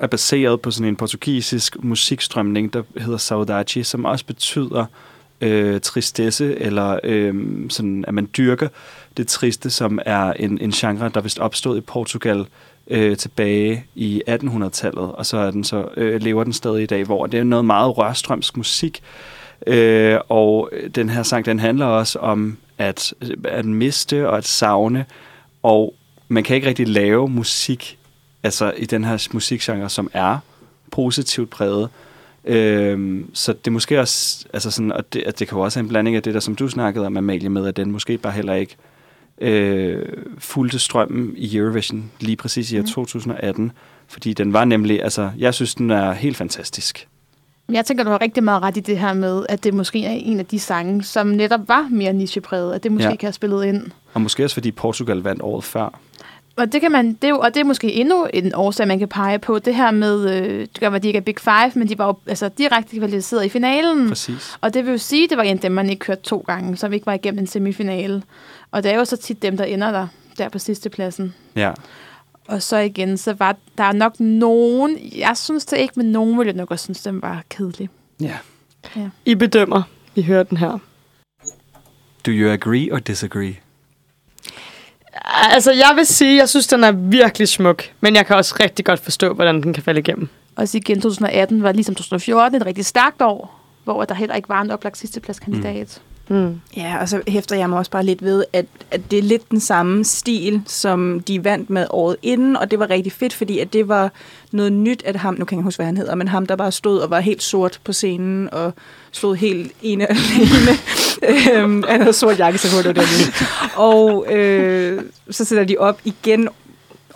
er 0.00 0.06
baseret 0.06 0.60
på 0.60 0.70
sådan 0.70 0.88
en 0.88 0.96
portugisisk 0.96 1.76
musikstrømning, 1.84 2.72
der 2.72 2.82
hedder 2.96 3.18
Saudade, 3.18 3.84
som 3.84 4.04
også 4.04 4.26
betyder 4.26 4.86
øh, 5.40 5.80
tristesse, 5.80 6.58
eller 6.58 6.98
øh, 7.04 7.34
sådan, 7.68 8.04
at 8.08 8.14
man 8.14 8.28
dyrker 8.36 8.68
det 9.16 9.28
triste, 9.28 9.70
som 9.70 9.98
er 10.06 10.32
en, 10.32 10.58
en 10.60 10.70
genre, 10.70 11.10
der 11.14 11.20
vist 11.20 11.38
opstod 11.38 11.78
i 11.78 11.80
Portugal 11.80 12.46
øh, 12.90 13.16
tilbage 13.16 13.84
i 13.94 14.22
1800-tallet, 14.28 15.12
og 15.12 15.26
så 15.26 15.36
er 15.36 15.50
den 15.50 15.64
så 15.64 15.88
øh, 15.96 16.20
lever 16.20 16.44
den 16.44 16.52
stadig 16.52 16.82
i 16.82 16.86
dag, 16.86 17.04
hvor 17.04 17.26
det 17.26 17.40
er 17.40 17.44
noget 17.44 17.64
meget 17.64 17.98
rørstrømsk 17.98 18.56
musik, 18.56 19.02
øh, 19.66 20.18
og 20.28 20.70
den 20.94 21.08
her 21.08 21.22
sang, 21.22 21.46
den 21.46 21.58
handler 21.58 21.86
også 21.86 22.18
om 22.18 22.56
at, 22.78 23.14
at 23.44 23.64
miste 23.64 24.28
og 24.28 24.38
at 24.38 24.46
savne, 24.46 25.04
og 25.62 25.94
man 26.28 26.44
kan 26.44 26.56
ikke 26.56 26.68
rigtig 26.68 26.88
lave 26.88 27.28
musik, 27.28 27.98
altså 28.42 28.72
i 28.76 28.84
den 28.84 29.04
her 29.04 29.28
musikgenre, 29.32 29.90
som 29.90 30.10
er 30.12 30.38
positivt 30.90 31.50
præget, 31.50 31.88
Øhm, 32.46 33.30
så 33.34 33.52
det 33.52 33.66
er 33.66 33.70
måske 33.70 34.00
også, 34.00 34.46
altså 34.52 34.70
sådan, 34.70 34.92
og 34.92 35.12
det, 35.12 35.22
at 35.22 35.38
det 35.38 35.48
kan 35.48 35.58
jo 35.58 35.64
også 35.64 35.78
have 35.78 35.82
en 35.82 35.88
blanding 35.88 36.16
af 36.16 36.22
det 36.22 36.34
der, 36.34 36.40
som 36.40 36.56
du 36.56 36.68
snakkede 36.68 37.06
om, 37.06 37.16
Amalie, 37.16 37.48
med, 37.48 37.66
at 37.66 37.76
den 37.76 37.90
måske 37.90 38.18
bare 38.18 38.32
heller 38.32 38.54
ikke 38.54 38.76
øh, 39.40 40.06
fulgte 40.38 40.78
strømmen 40.78 41.34
i 41.36 41.56
Eurovision 41.56 42.10
lige 42.20 42.36
præcis 42.36 42.72
i 42.72 42.78
år 42.78 42.82
2018, 42.82 43.64
mm. 43.64 43.70
fordi 44.08 44.32
den 44.32 44.52
var 44.52 44.64
nemlig, 44.64 45.02
altså, 45.02 45.30
jeg 45.38 45.54
synes, 45.54 45.74
den 45.74 45.90
er 45.90 46.12
helt 46.12 46.36
fantastisk. 46.36 47.08
Jeg 47.72 47.84
tænker, 47.84 48.04
du 48.04 48.10
har 48.10 48.20
rigtig 48.20 48.44
meget 48.44 48.62
ret 48.62 48.76
i 48.76 48.80
det 48.80 48.98
her 48.98 49.14
med, 49.14 49.46
at 49.48 49.64
det 49.64 49.74
måske 49.74 50.04
er 50.04 50.10
en 50.10 50.38
af 50.38 50.46
de 50.46 50.58
sange, 50.58 51.02
som 51.02 51.26
netop 51.26 51.68
var 51.68 51.88
mere 51.90 52.12
nichepræget, 52.12 52.74
at 52.74 52.82
det 52.82 52.92
måske 52.92 53.08
ja. 53.08 53.16
kan 53.16 53.26
have 53.26 53.32
spillet 53.32 53.64
ind. 53.64 53.82
Og 54.14 54.20
måske 54.20 54.44
også 54.44 54.54
fordi 54.54 54.70
Portugal 54.70 55.18
vandt 55.18 55.42
året 55.42 55.64
før. 55.64 56.00
Og 56.56 56.72
det, 56.72 56.80
kan 56.80 56.92
man, 56.92 57.12
det 57.12 57.24
er 57.24 57.28
jo, 57.28 57.38
og 57.38 57.54
det 57.54 57.60
er 57.60 57.64
måske 57.64 57.92
endnu 57.92 58.26
en 58.34 58.54
årsag, 58.54 58.88
man 58.88 58.98
kan 58.98 59.08
pege 59.08 59.38
på. 59.38 59.58
Det 59.58 59.74
her 59.74 59.90
med, 59.90 60.30
øh, 60.30 60.60
det 60.60 60.80
gør, 60.80 60.90
at 60.90 61.02
de 61.02 61.08
ikke 61.08 61.16
er 61.16 61.20
Big 61.20 61.40
Five, 61.40 61.72
men 61.74 61.88
de 61.88 61.98
var 61.98 62.06
jo 62.06 62.14
altså, 62.26 62.48
direkte 62.48 62.98
kvalificeret 62.98 63.44
i 63.44 63.48
finalen. 63.48 64.08
Præcis. 64.08 64.58
Og 64.60 64.74
det 64.74 64.84
vil 64.84 64.90
jo 64.90 64.98
sige, 64.98 65.24
at 65.24 65.30
det 65.30 65.38
var 65.38 65.44
en 65.44 65.56
dem, 65.56 65.72
man 65.72 65.90
ikke 65.90 66.00
kørte 66.00 66.22
to 66.22 66.44
gange, 66.46 66.76
som 66.76 66.92
ikke 66.92 67.06
var 67.06 67.12
igennem 67.12 67.38
en 67.38 67.46
semifinale. 67.46 68.22
Og 68.76 68.82
det 68.82 68.92
er 68.92 68.96
jo 68.96 69.04
så 69.04 69.16
tit 69.16 69.42
dem, 69.42 69.56
der 69.56 69.64
ender 69.64 69.90
der, 69.90 70.08
der 70.38 70.48
på 70.48 70.58
sidste 70.58 70.90
pladsen. 70.90 71.34
Ja. 71.54 71.72
Og 72.48 72.62
så 72.62 72.76
igen, 72.76 73.18
så 73.18 73.32
var 73.32 73.56
der 73.78 73.92
nok 73.92 74.20
nogen, 74.20 74.98
jeg 75.18 75.36
synes 75.36 75.66
det 75.66 75.78
ikke, 75.78 75.92
men 75.96 76.06
nogen 76.06 76.38
ville 76.38 76.52
nok 76.52 76.70
også 76.70 76.84
synes, 76.84 77.02
den 77.02 77.22
var 77.22 77.42
kedelig. 77.50 77.88
Ja. 78.20 78.38
Ja. 78.96 79.08
I 79.24 79.34
bedømmer. 79.34 79.82
I 80.14 80.22
hører 80.22 80.42
den 80.42 80.56
her. 80.56 80.78
Do 82.26 82.30
you 82.30 82.52
agree 82.52 82.92
or 82.92 82.98
disagree? 82.98 83.56
Altså, 85.52 85.72
jeg 85.72 85.92
vil 85.96 86.06
sige, 86.06 86.36
jeg 86.36 86.48
synes, 86.48 86.66
den 86.66 86.84
er 86.84 86.92
virkelig 86.92 87.48
smuk. 87.48 87.82
Men 88.00 88.16
jeg 88.16 88.26
kan 88.26 88.36
også 88.36 88.56
rigtig 88.60 88.84
godt 88.84 89.00
forstå, 89.00 89.34
hvordan 89.34 89.62
den 89.62 89.72
kan 89.72 89.82
falde 89.82 90.00
igennem. 90.00 90.28
Og 90.56 90.68
så 90.68 90.76
igen, 90.76 91.00
2018 91.00 91.62
var 91.62 91.72
ligesom 91.72 91.94
2014 91.94 92.60
et 92.60 92.66
rigtig 92.66 92.86
stærkt 92.86 93.22
år, 93.22 93.60
hvor 93.84 94.04
der 94.04 94.14
heller 94.14 94.34
ikke 94.34 94.48
var 94.48 94.60
en 94.60 94.70
oplagt 94.70 94.98
sidstepladskandidat. 94.98 96.00
Mm. 96.28 96.60
Ja, 96.76 96.98
og 97.00 97.08
så 97.08 97.22
hæfter 97.28 97.56
jeg 97.56 97.68
mig 97.68 97.78
også 97.78 97.90
bare 97.90 98.04
lidt 98.04 98.24
ved, 98.24 98.44
at, 98.52 98.66
at 98.90 99.10
det 99.10 99.18
er 99.18 99.22
lidt 99.22 99.50
den 99.50 99.60
samme 99.60 100.04
stil, 100.04 100.62
som 100.66 101.20
de 101.20 101.44
vandt 101.44 101.70
med 101.70 101.86
året 101.90 102.16
inden, 102.22 102.56
og 102.56 102.70
det 102.70 102.78
var 102.78 102.90
rigtig 102.90 103.12
fedt, 103.12 103.34
fordi 103.34 103.58
at 103.58 103.72
det 103.72 103.88
var 103.88 104.12
noget 104.52 104.72
nyt, 104.72 105.02
at 105.04 105.16
ham, 105.16 105.34
nu 105.38 105.44
kan 105.44 105.58
jeg 105.58 105.62
huske, 105.62 105.78
hvad 105.78 105.86
han 105.86 105.96
hedder, 105.96 106.14
men 106.14 106.28
ham, 106.28 106.46
der 106.46 106.56
bare 106.56 106.72
stod 106.72 106.98
og 106.98 107.10
var 107.10 107.20
helt 107.20 107.42
sort 107.42 107.80
på 107.84 107.92
scenen, 107.92 108.48
og 108.54 108.72
stod 109.12 109.36
helt 109.36 109.72
ene 109.82 110.06
alene. 110.10 110.72
øhm, 111.62 111.84
han 111.88 112.00
havde 112.00 112.12
sort 112.12 112.38
jakke, 112.38 112.58
så 112.58 112.76
var 112.76 112.92
det. 112.92 113.02
Og 113.76 114.32
øh, 114.32 115.02
så 115.30 115.44
sætter 115.44 115.64
de 115.64 115.76
op 115.78 116.00
igen 116.04 116.48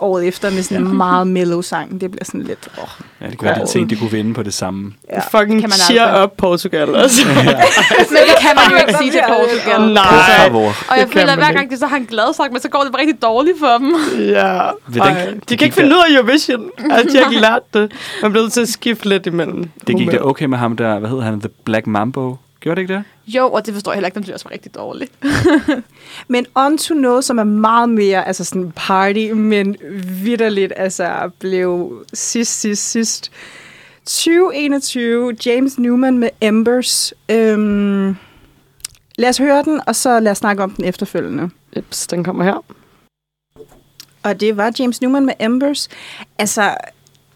året 0.03 0.27
efter 0.27 0.49
med 0.51 0.63
sådan 0.63 0.85
en 0.85 0.97
meget 0.97 1.27
mellow 1.27 1.61
sang. 1.61 2.01
Det 2.01 2.11
bliver 2.11 2.25
sådan 2.25 2.41
lidt... 2.41 2.67
Åh, 2.77 2.83
Ja, 3.21 3.25
det 3.29 3.37
kunne 3.37 3.49
være, 3.49 3.61
de 3.61 3.67
tænkte, 3.67 3.95
de 3.95 3.99
kunne 3.99 4.11
vinde 4.11 4.33
på 4.33 4.43
det 4.43 4.53
samme. 4.53 4.93
ja. 5.09 5.19
Fucking 5.39 5.59
Kan 5.61 5.69
man 5.69 5.71
cheer 5.71 6.23
up 6.23 6.31
Portugal. 6.37 6.95
Altså. 6.95 7.27
Men 7.27 7.35
det 7.45 8.35
kan 8.41 8.51
man 8.55 8.71
jo 8.71 8.77
ikke 8.77 8.93
sige 8.99 9.11
til 9.11 9.21
Portugal. 9.27 9.93
Nej. 9.93 10.49
Og 10.89 10.97
jeg 10.97 11.05
Det 11.07 11.13
føler, 11.13 11.31
at 11.31 11.37
hver 11.37 11.51
gang 11.53 11.71
de 11.71 11.77
så 11.77 11.87
har 11.87 11.97
en 11.97 12.05
glad 12.05 12.33
sang, 12.33 12.51
men 12.51 12.61
så 12.61 12.69
går 12.69 12.81
det 12.83 12.91
bare 12.91 13.01
rigtig 13.01 13.21
dårligt 13.21 13.59
for 13.59 13.77
dem. 13.77 13.95
Ja. 14.19 14.37
Ej, 14.37 14.71
den- 14.89 14.95
de 14.95 15.01
det 15.01 15.07
kan 15.25 15.39
gik 15.47 15.61
ikke 15.61 15.75
finde 15.75 15.95
ud 15.95 16.01
af 16.09 16.15
Eurovision. 16.15 16.69
Altså, 16.91 17.13
de 17.17 17.23
har 17.23 17.29
ikke 17.31 17.41
lært 17.49 17.73
det. 17.73 17.91
Man 18.21 18.31
bliver 18.31 18.43
nødt 18.43 18.53
til 18.53 18.61
at 18.61 18.69
skifte 18.69 19.09
lidt 19.09 19.25
imellem. 19.25 19.69
Det 19.87 19.97
gik 19.97 20.11
da 20.11 20.17
okay 20.21 20.45
med 20.45 20.57
ham 20.57 20.77
der, 20.77 20.99
hvad 20.99 21.09
hedder 21.09 21.23
han, 21.23 21.39
The 21.39 21.49
Black 21.65 21.87
Mambo. 21.87 22.35
Gjorde 22.61 22.75
det 22.75 22.81
ikke 22.81 22.93
det? 22.93 23.03
Jo, 23.27 23.51
og 23.51 23.65
det 23.65 23.73
forstår 23.73 23.91
jeg 23.91 23.95
heller 23.95 24.07
ikke, 24.07 24.15
den 24.15 24.23
synes 24.23 24.27
jeg 24.29 24.33
også 24.33 24.45
var 24.45 24.53
rigtig 24.53 24.75
dårligt. 24.75 25.11
Men 26.33 26.45
on 26.55 26.77
to 26.77 26.93
noget, 26.93 27.23
som 27.25 27.37
er 27.37 27.43
meget 27.43 27.89
mere 27.89 28.27
altså 28.27 28.43
sådan 28.43 28.71
party, 28.75 29.31
men 29.31 29.77
vidderligt 30.23 30.73
altså 30.75 31.29
blev 31.39 32.03
sidst, 32.13 32.59
sidst, 32.59 32.91
sidst. 32.91 33.31
2021, 34.05 35.35
James 35.45 35.79
Newman 35.79 36.17
med 36.17 36.29
Embers. 36.41 37.13
Øhm, 37.29 38.15
lad 39.17 39.29
os 39.29 39.37
høre 39.37 39.63
den, 39.63 39.81
og 39.87 39.95
så 39.95 40.19
lad 40.19 40.31
os 40.31 40.37
snakke 40.37 40.63
om 40.63 40.71
den 40.71 40.85
efterfølgende. 40.85 41.49
Jeps, 41.75 42.07
den 42.07 42.23
kommer 42.23 42.43
her. 42.43 42.63
Og 44.23 44.39
det 44.39 44.57
var 44.57 44.73
James 44.79 45.01
Newman 45.01 45.25
med 45.25 45.33
Embers. 45.39 45.89
Altså, 46.37 46.75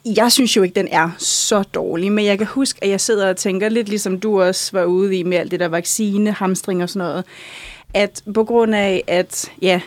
jeg 0.05 0.31
synes 0.31 0.57
jo 0.57 0.63
ikke, 0.63 0.75
den 0.75 0.87
er 0.91 1.09
så 1.17 1.63
dårlig, 1.63 2.11
men 2.11 2.25
jeg 2.25 2.37
kan 2.37 2.47
huske, 2.47 2.79
at 2.83 2.89
jeg 2.89 3.01
sidder 3.01 3.29
og 3.29 3.37
tænker 3.37 3.69
lidt 3.69 3.89
ligesom 3.89 4.19
du 4.19 4.41
også 4.41 4.71
var 4.73 4.83
ude 4.83 5.17
i 5.17 5.23
med 5.23 5.37
alt 5.37 5.51
det 5.51 5.59
der 5.59 5.67
vaccine, 5.67 6.31
hamstring 6.31 6.83
og 6.83 6.89
sådan 6.89 7.07
noget, 7.07 7.25
at 7.93 8.23
på 8.33 8.43
grund 8.43 8.75
af, 8.75 9.03
at 9.07 9.51
ja, 9.61 9.81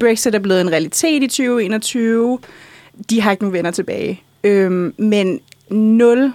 Brexit 0.00 0.34
er 0.34 0.38
blevet 0.38 0.60
en 0.60 0.72
realitet 0.72 1.22
i 1.22 1.26
2021, 1.26 2.38
de 3.10 3.20
har 3.20 3.30
ikke 3.30 3.42
nogen 3.42 3.52
venner 3.52 3.70
tilbage. 3.70 4.22
Øhm, 4.44 4.94
men 4.98 5.40
nul 5.70 6.32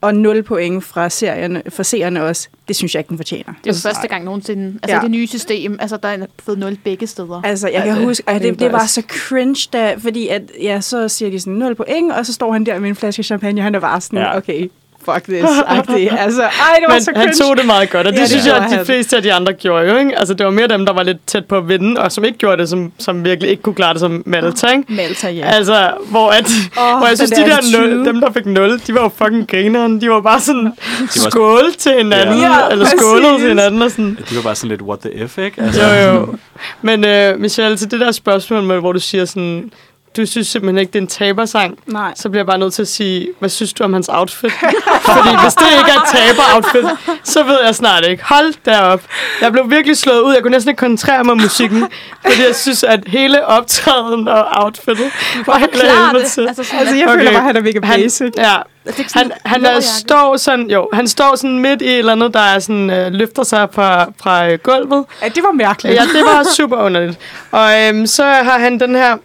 og 0.00 0.14
0 0.14 0.42
point 0.42 0.84
fra, 0.84 1.08
serierne, 1.08 1.62
fra 1.68 1.82
seerne 1.82 2.22
også, 2.24 2.48
det 2.68 2.76
synes 2.76 2.94
jeg 2.94 3.00
ikke, 3.00 3.08
den 3.08 3.16
fortjener. 3.16 3.52
Det 3.64 3.70
er 3.70 3.74
jo 3.74 3.88
første 3.90 4.08
gang 4.08 4.24
nogensinde. 4.24 4.78
Altså 4.82 4.96
Ja. 4.96 5.02
det 5.02 5.10
nye 5.10 5.26
system, 5.26 5.76
altså 5.80 5.96
der 5.96 6.08
er 6.08 6.26
fået 6.38 6.58
0 6.58 6.76
begge 6.84 7.06
steder. 7.06 7.40
Altså, 7.44 7.68
jeg 7.68 7.82
kan 7.84 7.96
det- 7.96 8.04
huske, 8.04 8.22
at 8.30 8.42
det 8.42 8.48
er 8.50 8.54
det, 8.54 8.72
var 8.72 8.86
så 8.86 9.02
cringe, 9.08 9.68
da, 9.72 9.94
fordi 9.94 10.28
at, 10.28 10.42
ja, 10.62 10.80
så 10.80 11.08
siger 11.08 11.30
de 11.30 11.40
sådan 11.40 11.52
0 11.52 11.74
point, 11.74 12.12
og 12.12 12.26
så 12.26 12.32
står 12.32 12.52
han 12.52 12.66
der 12.66 12.78
med 12.78 12.88
en 12.88 12.96
flaske 12.96 13.22
champagne, 13.22 13.60
og 13.60 13.64
han 13.64 13.74
er 13.74 13.80
bare 13.80 14.00
sådan, 14.00 14.18
Ja. 14.18 14.36
okay, 14.36 14.68
fuck 15.04 15.24
this, 15.24 15.44
agtig. 15.66 16.10
Altså, 16.20 16.42
ej, 16.42 16.48
det 16.80 16.84
var 16.88 16.94
Men 16.94 17.02
så 17.02 17.10
cringe. 17.14 17.26
han 17.28 17.36
tog 17.38 17.56
det 17.56 17.66
meget 17.66 17.90
godt, 17.90 18.06
og 18.06 18.12
det 18.12 18.18
Ja, 18.18 18.22
ja, 18.22 18.22
det 18.22 18.30
synes 18.30 18.46
jeg, 18.46 18.56
at 18.56 18.80
de 18.80 18.84
fleste 18.84 19.16
af 19.16 19.22
de 19.22 19.32
andre 19.32 19.52
gjorde 19.52 19.90
jo, 19.92 19.96
ikke? 19.98 20.18
Altså, 20.18 20.34
det 20.34 20.46
var 20.46 20.52
mere 20.52 20.68
dem, 20.68 20.86
der 20.86 20.92
var 20.92 21.02
lidt 21.02 21.16
tæt 21.26 21.44
på 21.44 21.56
at 21.56 21.68
vinde, 21.68 22.00
og 22.00 22.12
som 22.12 22.24
ikke 22.24 22.38
gjorde 22.38 22.56
det, 22.56 22.68
som, 22.68 22.92
som 22.98 23.24
virkelig 23.24 23.50
ikke 23.50 23.62
kunne 23.62 23.74
klare 23.74 23.92
det 23.92 24.00
som 24.00 24.22
Malta, 24.26 24.66
ikke? 24.70 24.84
Malta, 24.88 25.28
ja. 25.30 25.46
Altså, 25.46 25.90
hvor, 26.10 26.30
at, 26.30 26.44
Åh, 26.80 26.98
hvor 26.98 27.06
jeg 27.06 27.16
synes, 27.16 27.30
de 27.30 27.36
der 27.36 27.46
der 27.46 27.78
nul, 27.78 27.84
attitude. 27.88 28.04
dem, 28.04 28.20
der 28.20 28.32
fik 28.32 28.46
0, 28.46 28.80
de 28.86 28.94
var 28.94 29.02
jo 29.02 29.10
fucking 29.16 29.48
grineren. 29.50 30.00
De 30.00 30.10
var 30.10 30.20
bare 30.20 30.40
sådan 30.40 30.64
var- 30.64 31.30
skål 31.30 31.72
til 31.78 31.92
hinanden, 31.92 32.38
Ja. 32.40 32.46
Ja, 32.60 32.68
eller 32.70 32.86
skålede 32.86 33.38
til 33.38 33.48
hinanden, 33.48 33.82
og 33.82 33.90
sådan. 33.90 34.18
De 34.30 34.36
var 34.36 34.42
bare 34.42 34.54
sådan 34.54 34.68
lidt, 34.70 34.82
what 34.82 34.98
the 35.00 35.28
F, 35.28 35.38
ikke? 35.38 35.62
Altså, 35.62 35.82
Jo, 35.86 36.10
jo. 36.14 36.34
Men 36.82 37.04
uh, 37.34 37.40
Michelle, 37.40 37.76
til 37.76 37.90
det 37.90 38.00
der 38.00 38.12
spørgsmål, 38.12 38.62
med, 38.62 38.78
hvor 38.78 38.92
du 38.92 38.98
siger 39.00 39.24
sådan, 39.24 39.70
du 40.16 40.26
synes 40.26 40.46
simpelthen 40.46 40.78
ikke, 40.78 40.90
det 40.92 40.98
er 40.98 41.02
en 41.02 41.06
tabersang, 41.08 41.78
Nej. 41.86 42.12
så 42.16 42.28
bliver 42.28 42.40
jeg 42.40 42.46
bare 42.46 42.58
nødt 42.58 42.74
til 42.74 42.82
at 42.82 42.88
sige, 42.88 43.28
hvad 43.38 43.48
synes 43.48 43.72
du 43.72 43.84
om 43.84 43.92
hans 43.92 44.08
outfit? 44.12 44.52
Fordi 45.08 45.28
hvis 45.42 45.54
det 45.54 45.66
ikke 45.78 45.90
er 45.90 46.00
et 46.00 46.08
taber-outfit, 46.08 46.86
så 47.24 47.42
ved 47.42 47.58
jeg 47.66 47.74
snart 47.74 48.06
ikke. 48.06 48.24
Hold 48.24 48.54
derop. 48.64 49.00
Jeg 49.40 49.52
blev 49.52 49.70
virkelig 49.70 49.96
slået 49.96 50.20
ud. 50.20 50.32
Jeg 50.34 50.42
kunne 50.42 50.50
næsten 50.50 50.70
ikke 50.70 50.78
koncentrere 50.80 51.24
mig 51.24 51.32
om 51.32 51.38
musikken, 51.40 51.80
fordi 52.22 52.42
jeg 52.46 52.54
synes, 52.54 52.84
at 52.84 53.00
hele 53.06 53.46
optræden 53.46 54.28
og 54.28 54.46
outfittet 54.50 55.10
var 55.46 55.58
helt 55.58 55.72
helvede. 55.82 56.18
Altså, 56.18 56.34
sådan, 56.64 56.78
Altså, 56.80 56.94
jeg 56.96 57.08
Okay. 57.08 57.18
føler 57.18 57.30
bare, 57.30 57.38
at 57.40 57.44
han 57.44 57.56
er 57.56 57.60
mega 57.60 57.80
Han, 57.86 58.00
basic. 58.02 58.32
ja, 58.36 58.54
er 58.86 58.92
ikke 58.98 59.10
sådan 59.10 59.32
han, 59.44 59.64
han 59.64 59.76
er, 59.76 59.80
står 59.80 60.36
sådan, 60.36 60.70
jo, 60.70 60.88
han 60.92 61.08
står 61.08 61.36
sådan 61.36 61.58
midt 61.58 61.82
i 61.82 61.84
et 61.84 61.98
eller 61.98 62.12
andet, 62.12 62.34
der 62.34 62.40
er 62.40 62.58
sådan, 62.58 62.90
øh, 62.90 63.12
løfter 63.12 63.42
sig 63.42 63.68
fra, 63.72 64.04
fra 64.22 64.48
øh, 64.48 64.58
gulvet. 64.62 65.04
Ja, 65.22 65.28
det 65.28 65.42
var 65.42 65.52
mærkeligt. 65.52 65.96
Ja, 65.96 66.02
det 66.02 66.24
var 66.24 66.42
super 66.56 66.76
underligt. 66.76 67.18
Og 67.50 67.70
øhm, 67.88 68.06
så 68.06 68.24
har 68.24 68.58
han 68.58 68.80
den 68.80 68.94
her 68.94 69.16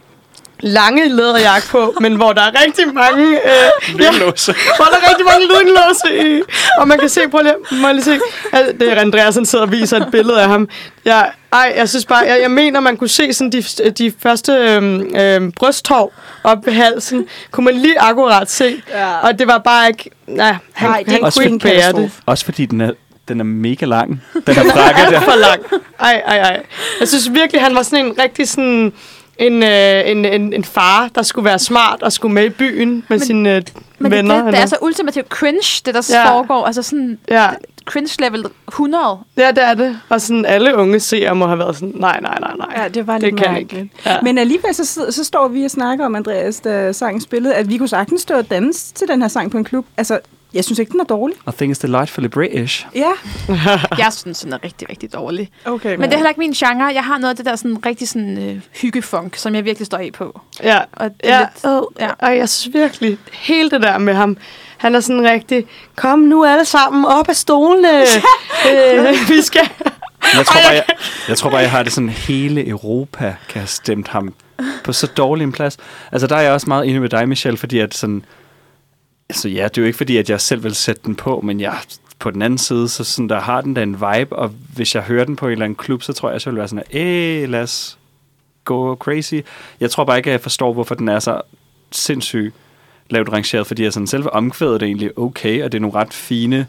lange 0.64 1.08
læderjakke 1.08 1.68
på, 1.68 1.94
men 2.00 2.14
hvor 2.16 2.32
der 2.32 2.42
er 2.42 2.62
rigtig 2.66 2.94
mange... 2.94 3.30
Øh, 3.34 4.00
ja, 4.00 4.10
Lynlåse. 4.12 4.54
hvor 4.76 4.84
der 4.84 4.96
er 4.96 5.08
rigtig 5.10 5.26
mange 5.26 5.46
lynlåse 5.46 6.38
i. 6.38 6.42
Og 6.78 6.88
man 6.88 6.98
kan 6.98 7.08
se, 7.08 7.20
prøv 7.30 7.42
lige, 7.42 7.54
må 7.80 7.86
jeg 7.88 7.94
lige 7.94 8.04
se. 8.04 8.18
Altså, 8.52 8.74
det 8.80 8.92
er 8.92 9.00
Andreas, 9.00 9.34
han 9.34 9.46
sidder 9.46 9.64
og 9.64 9.72
viser 9.72 9.96
et 9.96 10.08
billede 10.12 10.42
af 10.42 10.48
ham. 10.48 10.68
Jeg, 11.04 11.30
ej, 11.52 11.72
jeg 11.76 11.88
synes 11.88 12.04
bare, 12.06 12.18
jeg, 12.26 12.38
jeg 12.42 12.50
mener, 12.50 12.80
man 12.80 12.96
kunne 12.96 13.08
se 13.08 13.32
sådan 13.32 13.52
de, 13.52 13.62
de 13.98 14.12
første 14.22 14.52
øhm, 14.52 15.16
øhm, 15.16 15.52
brysthår 15.52 16.14
op 16.44 16.66
ved 16.66 16.72
halsen. 16.72 17.26
Kunne 17.50 17.64
man 17.64 17.74
lige 17.74 18.00
akkurat 18.00 18.50
se. 18.50 18.82
Ja. 18.90 19.16
Og 19.18 19.38
det 19.38 19.46
var 19.46 19.58
bare 19.58 19.88
ikke... 19.88 20.10
Nej, 20.26 20.56
han, 20.72 20.90
Nej, 20.90 21.02
det 21.02 21.12
han 21.12 21.24
også 21.24 21.40
kunne 21.40 21.46
ikke 21.54 21.58
bære 21.58 21.92
det. 21.92 22.10
Også 22.26 22.44
fordi 22.44 22.66
den 22.66 22.80
er, 22.80 22.90
den 23.28 23.40
er 23.40 23.44
mega 23.44 23.86
lang. 23.86 24.22
Den 24.46 24.56
er 24.58 24.72
brækket 24.72 25.10
der. 25.12 25.20
for 25.20 25.36
lang. 25.36 25.62
Ej, 26.00 26.22
ej, 26.26 26.38
ej. 26.38 26.62
Jeg 27.00 27.08
synes 27.08 27.32
virkelig, 27.32 27.62
han 27.62 27.74
var 27.74 27.82
sådan 27.82 28.06
en 28.06 28.14
rigtig 28.18 28.48
sådan 28.48 28.92
en, 29.38 29.62
øh, 29.62 30.10
en, 30.10 30.24
en, 30.24 30.52
en 30.52 30.64
far, 30.64 31.08
der 31.14 31.22
skulle 31.22 31.44
være 31.44 31.58
smart 31.58 32.02
og 32.02 32.12
skulle 32.12 32.34
med 32.34 32.44
i 32.44 32.48
byen 32.48 32.90
med 32.94 33.02
Men- 33.08 33.20
sine 33.20 33.56
øh, 33.56 33.62
Men 33.98 34.10
venner. 34.12 34.34
det, 34.36 34.44
det, 34.44 34.52
det 34.52 34.62
er 34.62 34.66
så 34.66 34.76
ultimativt 34.82 35.28
cringe, 35.28 35.82
det 35.86 35.94
der 35.94 36.08
Ja. 36.12 36.30
foregår. 36.34 36.64
Altså 36.66 36.82
sådan 36.82 37.18
ja, 37.28 37.46
cringe 37.84 38.16
level 38.18 38.44
100. 38.68 39.18
ja, 39.36 39.48
det 39.50 39.64
er 39.64 39.74
det. 39.74 40.00
Og 40.08 40.20
sådan 40.20 40.44
alle 40.46 40.76
unge 40.76 41.00
seere 41.00 41.34
må 41.34 41.46
have 41.46 41.58
været 41.58 41.74
sådan, 41.76 41.92
nej, 41.96 42.20
nej, 42.22 42.38
nej, 42.40 42.52
nej. 42.58 42.82
Ja, 42.82 42.88
det 42.88 43.06
var 43.06 43.12
Det 43.18 43.22
lidt 43.22 43.42
kan 43.42 43.52
mærkeligt. 43.52 43.92
Ja. 44.06 44.16
Men 44.22 44.38
alligevel 44.38 44.74
så, 44.74 45.06
så 45.10 45.24
står 45.24 45.48
vi 45.48 45.64
og 45.64 45.70
snakker 45.70 46.04
om, 46.06 46.14
Andreas, 46.14 46.60
da 46.60 46.92
sangen 46.92 47.20
spillede, 47.20 47.54
at 47.54 47.68
vi 47.68 47.76
kunne 47.78 47.88
sagtens 47.88 48.20
stå 48.22 48.34
og 48.34 48.50
danse 48.50 48.94
til 48.94 49.08
den 49.08 49.20
her 49.22 49.28
sang 49.28 49.50
på 49.50 49.56
en 49.58 49.64
klub. 49.64 49.86
Altså, 49.96 50.18
jeg 50.54 50.64
synes 50.64 50.78
ikke, 50.78 50.92
den 50.92 51.00
er 51.00 51.04
dårlig. 51.04 51.36
I 51.48 51.50
think 51.56 51.76
it's 51.76 51.82
delightfully 51.82 52.28
British. 52.28 52.86
Ja, 52.94 53.10
Jeg 53.98 54.12
synes, 54.12 54.40
den 54.40 54.52
er 54.52 54.64
rigtig, 54.64 54.90
rigtig 54.90 55.12
dårlig. 55.12 55.50
okay. 55.64 55.90
Men 55.96 56.02
det 56.02 56.12
er 56.12 56.16
heller 56.16 56.28
ikke 56.30 56.38
min 56.38 56.52
genre. 56.52 56.84
Jeg 56.84 57.04
har 57.04 57.18
noget 57.18 57.30
af 57.30 57.36
det 57.36 57.46
der 57.46 57.56
sådan 57.56 57.86
rigtig 57.86 58.08
sådan 58.08 58.38
øh, 58.48 58.60
hyggefunk, 58.80 59.36
som 59.36 59.54
jeg 59.54 59.64
virkelig 59.64 59.86
står 59.86 59.98
af 59.98 60.10
på. 60.14 60.40
Ja, 60.62 60.78
Og 60.92 61.10
det 61.10 61.30
er 61.30 61.34
ja, 61.34 61.40
lidt, 61.40 61.90
ja. 62.00 62.04
ja. 62.04 62.10
Og 62.18 62.36
jeg 62.36 62.48
synes 62.48 62.74
virkelig, 62.74 63.18
hele 63.32 63.70
det 63.70 63.82
der 63.82 63.98
med 63.98 64.14
ham, 64.14 64.36
han 64.76 64.94
er 64.94 65.00
sådan 65.00 65.22
rigtig, 65.22 65.66
kom 65.96 66.18
nu 66.18 66.44
alle 66.44 66.64
sammen 66.64 67.04
op 67.04 67.28
af 67.28 67.36
stolene. 67.36 68.02
øh, 68.70 69.06
vi 69.36 69.42
skal... 69.42 69.68
Jeg 70.34 70.46
tror, 70.46 70.60
bare, 70.60 70.72
jeg, 70.72 70.84
jeg 71.28 71.38
tror 71.38 71.50
bare, 71.50 71.60
jeg 71.60 71.70
har 71.70 71.82
det 71.82 71.92
sådan, 71.92 72.08
hele 72.08 72.68
Europa 72.68 73.34
kan 73.48 73.60
have 73.60 73.66
stemt 73.66 74.08
ham 74.08 74.34
på 74.84 74.92
så 74.92 75.06
dårlig 75.06 75.44
en 75.44 75.52
plads. 75.52 75.76
Altså, 76.12 76.26
der 76.26 76.36
er 76.36 76.40
jeg 76.40 76.52
også 76.52 76.66
meget 76.68 76.88
enig 76.88 77.00
med 77.00 77.08
dig, 77.08 77.28
Michelle, 77.28 77.56
fordi 77.58 77.78
at 77.78 77.94
sådan... 77.94 78.24
Altså, 79.28 79.48
ja, 79.48 79.64
det 79.64 79.78
er 79.78 79.82
jo 79.82 79.86
ikke 79.86 79.96
fordi, 79.96 80.16
at 80.16 80.30
jeg 80.30 80.40
selv 80.40 80.64
vil 80.64 80.74
sætte 80.74 81.02
den 81.04 81.14
på, 81.14 81.40
men 81.40 81.60
jeg 81.60 81.78
på 82.18 82.30
den 82.30 82.42
anden 82.42 82.58
side, 82.58 82.88
så 82.88 83.04
sådan, 83.04 83.28
der 83.28 83.40
har 83.40 83.60
den 83.60 83.76
der 83.76 83.82
en 83.82 83.94
vibe, 83.94 84.36
og 84.36 84.48
hvis 84.74 84.94
jeg 84.94 85.02
hører 85.02 85.24
den 85.24 85.36
på 85.36 85.46
en 85.46 85.52
eller 85.52 85.64
anden 85.64 85.76
klub, 85.76 86.02
så 86.02 86.12
tror 86.12 86.30
jeg, 86.30 86.40
så 86.40 86.50
vil 86.50 86.58
være 86.58 86.68
sådan, 86.68 86.84
æh, 86.92 87.48
lad 87.48 87.62
os 87.62 87.98
gå 88.64 88.96
crazy. 88.96 89.34
Jeg 89.80 89.90
tror 89.90 90.04
bare 90.04 90.16
ikke, 90.16 90.30
at 90.30 90.32
jeg 90.32 90.40
forstår, 90.40 90.72
hvorfor 90.72 90.94
den 90.94 91.08
er 91.08 91.18
så 91.18 91.40
sindssygt 91.90 92.54
lavt 93.10 93.32
rangeret, 93.32 93.66
fordi 93.66 93.82
jeg 93.82 93.92
sådan, 93.92 94.06
selve 94.06 94.32
omkvædet 94.32 94.82
er 94.82 94.86
egentlig 94.86 95.18
okay, 95.18 95.62
og 95.64 95.72
det 95.72 95.78
er 95.78 95.80
nogle 95.80 95.98
ret 95.98 96.14
fine 96.14 96.66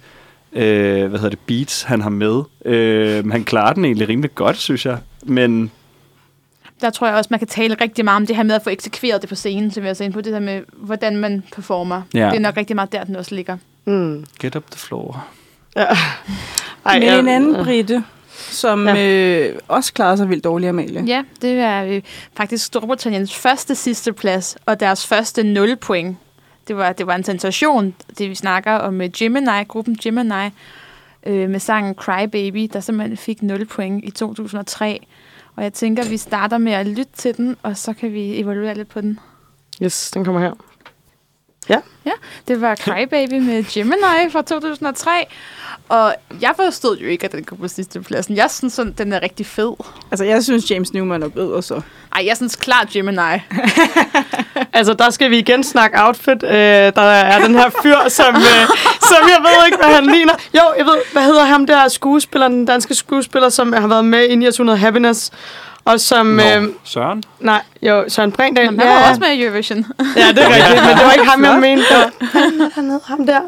øh, 0.55 1.07
hvad 1.07 1.19
hedder 1.19 1.29
det, 1.29 1.39
beats, 1.39 1.83
han 1.83 2.01
har 2.01 2.09
med. 2.09 2.43
Øh, 2.65 3.31
han 3.31 3.43
klarer 3.43 3.73
den 3.73 3.85
egentlig 3.85 4.09
rimelig 4.09 4.35
godt, 4.35 4.57
synes 4.57 4.85
jeg. 4.85 4.97
Men 5.23 5.71
der 6.81 6.89
tror 6.89 7.07
jeg 7.07 7.15
også, 7.15 7.27
man 7.31 7.39
kan 7.39 7.47
tale 7.47 7.75
rigtig 7.81 8.05
meget 8.05 8.15
om 8.15 8.27
det 8.27 8.35
her 8.35 8.43
med 8.43 8.55
at 8.55 8.63
få 8.63 8.69
eksekveret 8.69 9.21
det 9.21 9.29
på 9.29 9.35
scenen, 9.35 9.71
som 9.71 9.83
vi 9.83 9.89
også 9.89 10.03
er 10.03 10.05
inde 10.05 10.13
på. 10.13 10.21
Det 10.21 10.33
der 10.33 10.39
med, 10.39 10.61
hvordan 10.73 11.17
man 11.17 11.43
performer. 11.55 12.01
Ja. 12.13 12.25
Det 12.29 12.35
er 12.35 12.39
nok 12.39 12.57
rigtig 12.57 12.75
meget 12.75 12.91
der, 12.91 13.03
den 13.03 13.15
også 13.15 13.35
ligger. 13.35 13.57
Mm. 13.85 14.25
get 14.39 14.55
up 14.55 14.71
the 14.71 14.79
floor. 14.79 15.25
Ja. 15.75 15.85
Ej, 16.85 16.99
Men 16.99 17.03
jeg- 17.03 17.19
en 17.19 17.27
anden 17.27 17.63
britte, 17.63 18.03
som 18.35 18.87
Ja. 18.87 19.07
øh, 19.49 19.55
også 19.67 19.93
klarer 19.93 20.15
sig 20.15 20.29
vildt 20.29 20.43
dårligt, 20.43 20.69
Amalie. 20.69 21.03
Ja, 21.07 21.23
det 21.41 21.51
er 21.51 21.83
øh, 21.85 22.01
faktisk 22.37 22.65
Storbritanniens 22.65 23.35
første 23.35 23.75
sidste 23.75 24.13
plads, 24.13 24.57
og 24.65 24.79
deres 24.79 25.07
første 25.07 25.43
0 25.43 25.75
point. 25.75 26.17
Det 26.67 26.77
var, 26.77 26.91
det 26.93 27.07
var 27.07 27.15
en 27.15 27.23
sensation, 27.23 27.93
det 28.17 28.29
vi 28.29 28.35
snakker 28.35 28.71
om 28.73 28.93
med 28.93 29.09
Gemini, 29.11 29.63
gruppen 29.67 29.97
Gemini, 30.03 30.49
øh, 31.25 31.49
med 31.49 31.59
sangen 31.59 31.95
Cry 31.95 32.23
Baby, 32.31 32.69
der 32.73 32.79
simpelthen 32.79 33.17
fik 33.17 33.41
0 33.43 33.65
point 33.65 34.05
i 34.05 34.11
2003. 34.11 34.99
Og 35.55 35.63
jeg 35.63 35.73
tænker, 35.73 36.09
vi 36.09 36.17
starter 36.17 36.57
med 36.57 36.71
at 36.71 36.87
lytte 36.87 37.11
til 37.17 37.37
den, 37.37 37.57
og 37.63 37.77
så 37.77 37.93
kan 37.93 38.13
vi 38.13 38.39
evaluere 38.39 38.73
lidt 38.75 38.89
på 38.89 39.01
den. 39.01 39.19
Yes, 39.83 40.11
den 40.11 40.25
kommer 40.25 40.41
her. 40.41 40.51
Det 42.47 42.61
var 42.61 42.75
Cry 42.75 43.03
Baby 43.09 43.33
med 43.33 43.63
Gemini 43.73 44.31
fra 44.31 44.41
2003. 44.41 45.09
Og 45.89 46.15
jeg 46.41 46.53
forstod 46.55 46.97
jo 46.97 47.07
ikke, 47.07 47.25
at 47.25 47.31
den 47.31 47.43
kom 47.43 47.57
på 47.57 47.67
sidste 47.67 48.01
pladsen. 48.01 48.35
Jeg 48.35 48.51
synes, 48.51 48.73
sådan, 48.73 48.93
den 48.97 49.13
er 49.13 49.21
rigtig 49.21 49.45
fed. 49.45 49.73
Altså, 50.11 50.25
jeg 50.25 50.43
synes, 50.43 50.71
James 50.71 50.93
Newman 50.93 51.23
er 51.23 51.27
bedre 51.27 51.63
så. 51.63 51.81
Ej, 52.15 52.25
jeg 52.25 52.37
synes 52.37 52.55
klart 52.55 52.89
Gemini. 52.89 53.21
Altså, 54.73 54.93
der 54.93 55.09
skal 55.09 55.31
vi 55.31 55.37
igen 55.37 55.63
snakke 55.63 55.97
outfit. 56.01 56.43
Øh, 56.43 56.51
der 56.95 57.01
er 57.01 57.47
den 57.47 57.55
her 57.55 57.69
fyr, 57.83 58.09
som, 58.09 58.35
øh, 58.35 58.69
som 59.09 59.29
jeg 59.29 59.37
ved 59.41 59.65
ikke, 59.65 59.77
hvad 59.77 59.95
han 59.95 60.05
ligner. 60.05 60.33
Jo, 60.53 60.61
jeg 60.77 60.85
ved, 60.85 60.95
hvad 61.13 61.23
hedder 61.23 61.43
ham 61.45 61.65
der 61.65 61.87
skuespiller, 61.87 62.47
den 62.47 62.65
danske 62.65 62.95
skuespiller, 62.95 63.49
som 63.49 63.73
har 63.73 63.87
været 63.87 64.05
med 64.05 64.23
i 64.27 64.35
900 64.35 64.77
Happiness. 64.79 65.31
Og 65.85 65.99
som... 65.99 66.25
Nå, 66.25 66.43
Øh, 66.43 66.63
Søren? 66.83 67.23
nej, 67.39 67.61
jo, 67.81 68.05
Søren 68.07 68.31
Brændal. 68.31 68.65
Han 68.65 68.77
var 68.77 69.09
også 69.09 69.19
med 69.19 69.29
i 69.29 69.43
Eurovision. 69.43 69.85
Ja, 70.15 70.27
det 70.31 70.43
er 70.43 70.47
rigtigt, 70.55 70.83
men 70.85 70.97
det 70.97 71.05
var 71.05 71.11
ikke 71.11 71.25
ham, 71.25 71.43
jeg 71.43 71.59
mente. 71.59 71.85
Han, 72.33 72.71
han 72.75 72.89
hed 72.89 72.99
ham 73.05 73.25
der. 73.25 73.39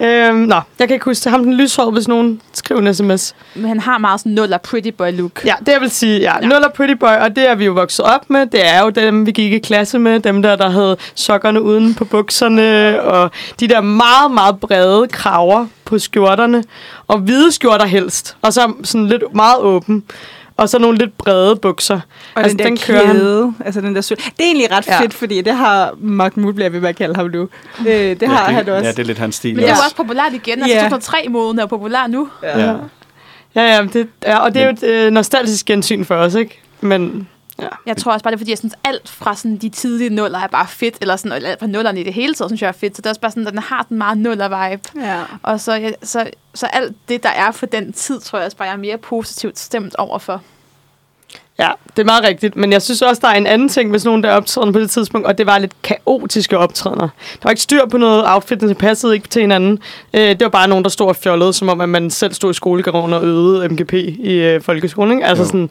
Øhm, 0.00 0.36
nå, 0.36 0.60
jeg 0.78 0.88
kan 0.88 0.94
ikke 0.94 1.04
huske 1.04 1.24
det. 1.24 1.32
Ham 1.32 1.44
den 1.44 1.54
lyshårede, 1.54 1.92
hvis 1.92 2.08
nogen 2.08 2.40
skriver 2.52 2.80
en 2.80 2.94
sms. 2.94 3.34
Men 3.54 3.68
han 3.68 3.80
har 3.80 3.98
meget 3.98 4.20
sådan 4.20 4.32
nuller 4.32 4.58
pretty 4.58 4.88
boy 4.88 5.10
look. 5.12 5.44
Ja, 5.44 5.54
det 5.66 5.72
jeg 5.72 5.80
vil 5.80 5.90
sige, 5.90 6.20
ja. 6.20 6.32
Ja. 6.42 6.46
Nuller 6.46 6.68
Pretty 6.68 6.94
Boy, 6.94 7.08
og 7.20 7.36
det 7.36 7.48
er 7.50 7.54
vi 7.54 7.64
jo 7.64 7.72
vokset 7.72 8.04
op 8.04 8.30
med. 8.30 8.46
Det 8.46 8.66
er 8.68 8.82
jo 8.82 8.90
dem, 8.90 9.26
vi 9.26 9.32
gik 9.32 9.52
i 9.52 9.58
klasse 9.58 9.98
med. 9.98 10.20
Dem 10.20 10.42
der, 10.42 10.56
der 10.56 10.70
havde 10.70 10.96
sokkerne 11.14 11.62
uden 11.62 11.94
på 11.94 12.04
bukserne, 12.04 13.02
og 13.02 13.30
de 13.60 13.68
der 13.68 13.80
meget, 13.80 14.30
meget 14.30 14.60
brede 14.60 15.08
kraver 15.08 15.66
på 15.84 15.98
skjorterne. 15.98 16.64
Og 17.08 17.18
hvide 17.18 17.52
skjorter 17.52 17.86
helst. 17.86 18.36
Og 18.42 18.52
så 18.52 18.72
sådan 18.84 19.06
lidt 19.06 19.22
meget 19.34 19.58
åben. 19.60 20.04
Og 20.56 20.68
så 20.68 20.78
nogle 20.78 20.98
lidt 20.98 21.18
brede 21.18 21.56
bukser. 21.56 22.00
Og 22.34 22.42
Altså, 22.42 22.56
den 22.56 22.58
der 22.58 22.64
den 22.64 22.76
kører 22.78 23.12
kæde, 23.12 23.54
altså 23.64 23.80
den 23.80 23.94
der 23.94 24.00
Det 24.00 24.12
er 24.40 24.44
egentlig 24.44 24.70
ret 24.72 24.86
Ja. 24.86 25.00
fedt, 25.00 25.14
fordi 25.14 25.40
det 25.40 25.54
har 25.54 25.94
Mahmoud 25.98 26.52
bliver 26.52 26.70
ved 26.70 26.80
med 26.80 26.88
at 26.88 26.96
kalde 26.96 27.14
ham 27.16 27.30
nu. 27.30 27.48
Øh, 27.80 27.86
det 27.86 28.22
ja, 28.22 28.26
har 28.28 28.46
det, 28.46 28.54
han 28.54 28.68
også. 28.68 28.84
Ja, 28.86 28.90
det 28.90 28.98
er 28.98 29.04
lidt 29.04 29.18
hans 29.18 29.34
stil. 29.34 29.54
Men 29.54 29.62
det 29.62 29.70
er 29.70 29.74
Ja. 29.74 29.84
også 29.84 29.96
populært 29.96 30.32
igen. 30.32 30.62
Altså, 30.62 30.76
Ja. 30.76 30.88
2003-moden 30.88 31.58
er 31.58 31.66
populær 31.66 32.06
nu. 32.06 32.28
Ja. 32.42 32.58
Ja, 33.56 33.62
ja, 33.76 33.82
det, 33.92 34.08
ja 34.22 34.38
og 34.38 34.54
det 34.54 34.62
er 34.62 34.66
jo 34.66 34.72
et 34.72 34.82
øh, 34.82 35.10
nostalgisk 35.10 35.66
gensyn 35.66 36.04
for 36.04 36.14
os, 36.14 36.34
ikke? 36.34 36.60
Men 36.80 37.28
ja. 37.58 37.68
Jeg 37.86 37.96
tror 37.96 38.12
også 38.12 38.24
bare, 38.24 38.30
det 38.30 38.36
er 38.36 38.40
fordi, 38.40 38.50
jeg 38.50 38.58
synes, 38.58 38.74
alt 38.84 39.08
fra 39.08 39.36
sådan, 39.36 39.56
de 39.56 39.68
tidlige 39.68 40.10
nuller 40.10 40.38
er 40.38 40.46
bare 40.46 40.66
fedt, 40.68 40.94
eller 41.00 41.16
sådan, 41.16 41.32
eller 41.32 41.50
alt 41.50 41.58
fra 41.60 41.66
nullerne 41.66 42.00
i 42.00 42.04
det 42.04 42.14
hele 42.14 42.34
taget, 42.34 42.50
synes 42.50 42.62
jeg 42.62 42.68
er 42.68 42.72
fedt. 42.72 42.96
Så 42.96 43.02
det 43.02 43.06
er 43.06 43.10
også 43.10 43.20
bare 43.20 43.30
sådan, 43.30 43.46
at 43.46 43.52
den 43.52 43.62
har 43.62 43.86
den 43.88 43.98
meget 43.98 44.18
nuller-vibe. 44.18 44.82
Ja. 45.00 45.20
Og 45.42 45.60
så, 45.60 45.72
ja, 45.74 45.90
så, 46.02 46.30
så 46.54 46.66
alt 46.66 46.96
det, 47.08 47.22
der 47.22 47.28
er 47.28 47.50
for 47.50 47.66
den 47.66 47.92
tid, 47.92 48.20
tror 48.20 48.38
jeg 48.38 48.46
også 48.46 48.56
bare, 48.56 48.68
jeg 48.68 48.74
er 48.74 48.78
mere 48.78 48.98
positivt 48.98 49.58
stemt 49.58 49.96
overfor. 49.96 50.42
Ja, 51.58 51.70
det 51.96 51.98
er 52.02 52.04
meget 52.04 52.24
rigtigt. 52.24 52.56
Men 52.56 52.72
jeg 52.72 52.82
synes 52.82 53.02
også, 53.02 53.20
der 53.20 53.28
er 53.28 53.34
en 53.34 53.46
anden 53.46 53.68
ting, 53.68 53.90
hvis 53.90 54.04
nogen 54.04 54.22
der 54.22 54.30
optræder 54.32 54.72
på 54.72 54.78
det 54.80 54.90
tidspunkt, 54.90 55.26
og 55.26 55.38
det 55.38 55.46
var 55.46 55.58
lidt 55.58 55.82
kaotiske 55.82 56.58
optrædener. 56.58 57.08
Der 57.32 57.38
var 57.42 57.50
ikke 57.50 57.62
styr 57.62 57.86
på 57.86 57.98
noget 57.98 58.24
outfit, 58.26 58.60
det 58.60 58.78
passede 58.78 59.14
ikke 59.14 59.28
til 59.28 59.40
hinanden. 59.42 59.78
Øh, 60.14 60.20
det 60.28 60.40
var 60.40 60.48
bare 60.48 60.68
nogen, 60.68 60.84
der 60.84 60.90
stod 60.90 61.08
og 61.08 61.16
fjollede, 61.16 61.52
som 61.52 61.68
om 61.68 61.80
at 61.80 61.88
man 61.88 62.10
selv 62.10 62.34
stod 62.34 62.50
i 62.50 62.54
skolegården 62.54 63.12
og 63.12 63.24
øvede 63.24 63.68
MGP 63.68 63.92
i 63.92 64.32
øh, 64.32 64.62
folkeskolen. 64.62 65.12
Ikke? 65.18 65.26
Altså 65.26 65.42
Jo. 65.42 65.46
sådan, 65.46 65.70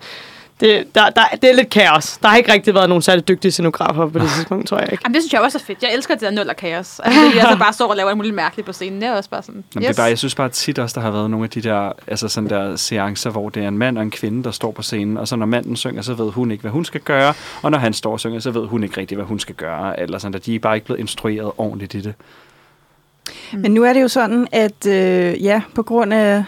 det, 0.60 0.96
der, 0.96 1.10
der, 1.10 1.22
det 1.42 1.50
er 1.50 1.56
lidt 1.56 1.70
kaos. 1.70 2.18
Der 2.18 2.28
har 2.28 2.38
ikke 2.38 2.54
rigtig 2.54 2.74
været 2.74 2.90
nogen 2.90 3.02
særlig 3.02 3.28
dygtige 3.28 3.52
scenografer 3.52 4.10
på 4.10 4.20
det 4.20 4.30
tidspunkt, 4.30 4.68
tror 4.68 4.78
jeg 4.78 4.92
ikke. 4.92 5.02
Jamen, 5.06 5.14
det 5.14 5.24
synes 5.24 5.34
jeg 5.34 5.42
også 5.42 5.58
er 5.58 5.64
fedt. 5.66 5.84
Jeg 5.84 5.94
elsker 5.94 6.14
det 6.14 6.22
der 6.22 6.32
nuller-kaos. 6.32 7.00
Altså, 7.00 7.22
det, 7.22 7.36
jeg 7.36 7.48
så 7.52 7.58
bare 7.60 7.74
står 7.74 7.90
og 7.90 7.96
laver 7.96 8.10
alt 8.10 8.18
muligt 8.18 8.36
mærkeligt 8.36 8.66
på 8.66 8.74
scenen. 8.74 9.02
Det 9.02 9.08
er 9.10 9.14
også 9.14 9.30
bare 9.30 9.44
sådan, 9.44 9.64
Jamen, 9.76 9.88
det 9.88 9.94
er 9.94 10.02
bare, 10.02 10.10
jeg 10.10 10.18
synes 10.18 10.36
bare 10.36 10.50
tit 10.50 10.80
også, 10.80 10.94
der 11.00 11.02
har 11.02 11.12
været 11.12 11.30
nogle 11.30 11.44
af 11.44 11.50
de 11.50 11.62
der, 11.62 11.92
altså 12.08 12.28
sådan 12.28 12.50
der 12.50 12.76
seancer, 12.76 13.30
hvor 13.30 13.50
det 13.50 13.64
er 13.64 13.68
en 13.68 13.78
mand 13.78 13.98
og 13.98 14.04
en 14.04 14.12
kvinde, 14.12 14.44
der 14.44 14.52
står 14.52 14.72
på 14.72 14.82
scenen, 14.82 15.18
og 15.18 15.28
så 15.28 15.36
når 15.36 15.46
manden 15.46 15.76
synger, 15.76 16.02
så 16.02 16.14
ved 16.14 16.32
hun 16.32 16.52
ikke, 16.52 16.62
hvad 16.62 16.72
hun 16.72 16.86
skal 16.86 17.02
gøre, 17.02 17.34
og 17.62 17.72
når 17.72 17.78
han 17.78 17.94
står 17.94 18.12
og 18.12 18.20
synger, 18.20 18.40
så 18.40 18.52
ved 18.52 18.68
hun 18.68 18.84
ikke 18.84 18.98
rigtigt, 18.98 19.18
hvad 19.18 19.26
hun 19.26 19.40
skal 19.40 19.56
gøre, 19.56 20.00
eller 20.00 20.18
sådan, 20.18 20.36
at 20.36 20.46
de 20.46 20.56
er 20.56 20.60
bare 20.60 20.76
ikke 20.76 20.86
blevet 20.86 21.00
instrueret 21.00 21.52
ordentligt 21.58 21.94
i 21.94 22.02
det. 22.02 22.14
Men 23.54 23.72
nu 23.74 23.84
er 23.84 23.94
det 23.94 24.02
jo 24.02 24.08
sådan, 24.08 24.48
at 24.52 24.88
øh, 24.88 25.44
ja, 25.44 25.62
på 25.76 25.84
grund 25.84 26.14
af 26.14 26.44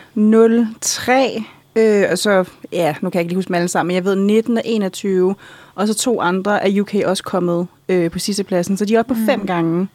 03, 0.81 1.43
øh, 1.75 2.03
og 2.11 2.17
så, 2.17 2.45
ja, 2.71 2.95
nu 3.01 3.09
kan 3.09 3.17
jeg 3.17 3.21
ikke 3.21 3.29
lige 3.31 3.37
huske 3.37 3.47
dem 3.47 3.55
alle 3.55 3.67
sammen, 3.67 3.87
men 3.87 3.95
jeg 3.95 4.05
ved 4.05 4.15
19 4.15 4.57
og 4.57 4.63
21, 4.65 5.35
og 5.75 5.87
så 5.87 5.93
to 5.93 6.21
andre 6.21 6.67
er 6.67 6.81
UK 6.81 6.95
også 7.05 7.23
kommet 7.23 7.67
øh, 7.89 8.11
på 8.11 8.19
sidste 8.19 8.43
pladsen, 8.43 8.77
så 8.77 8.85
de 8.85 8.95
er 8.95 8.99
oppe 8.99 9.13
på 9.13 9.19
Mm. 9.19 9.25
fem 9.25 9.47
gange. 9.47 9.87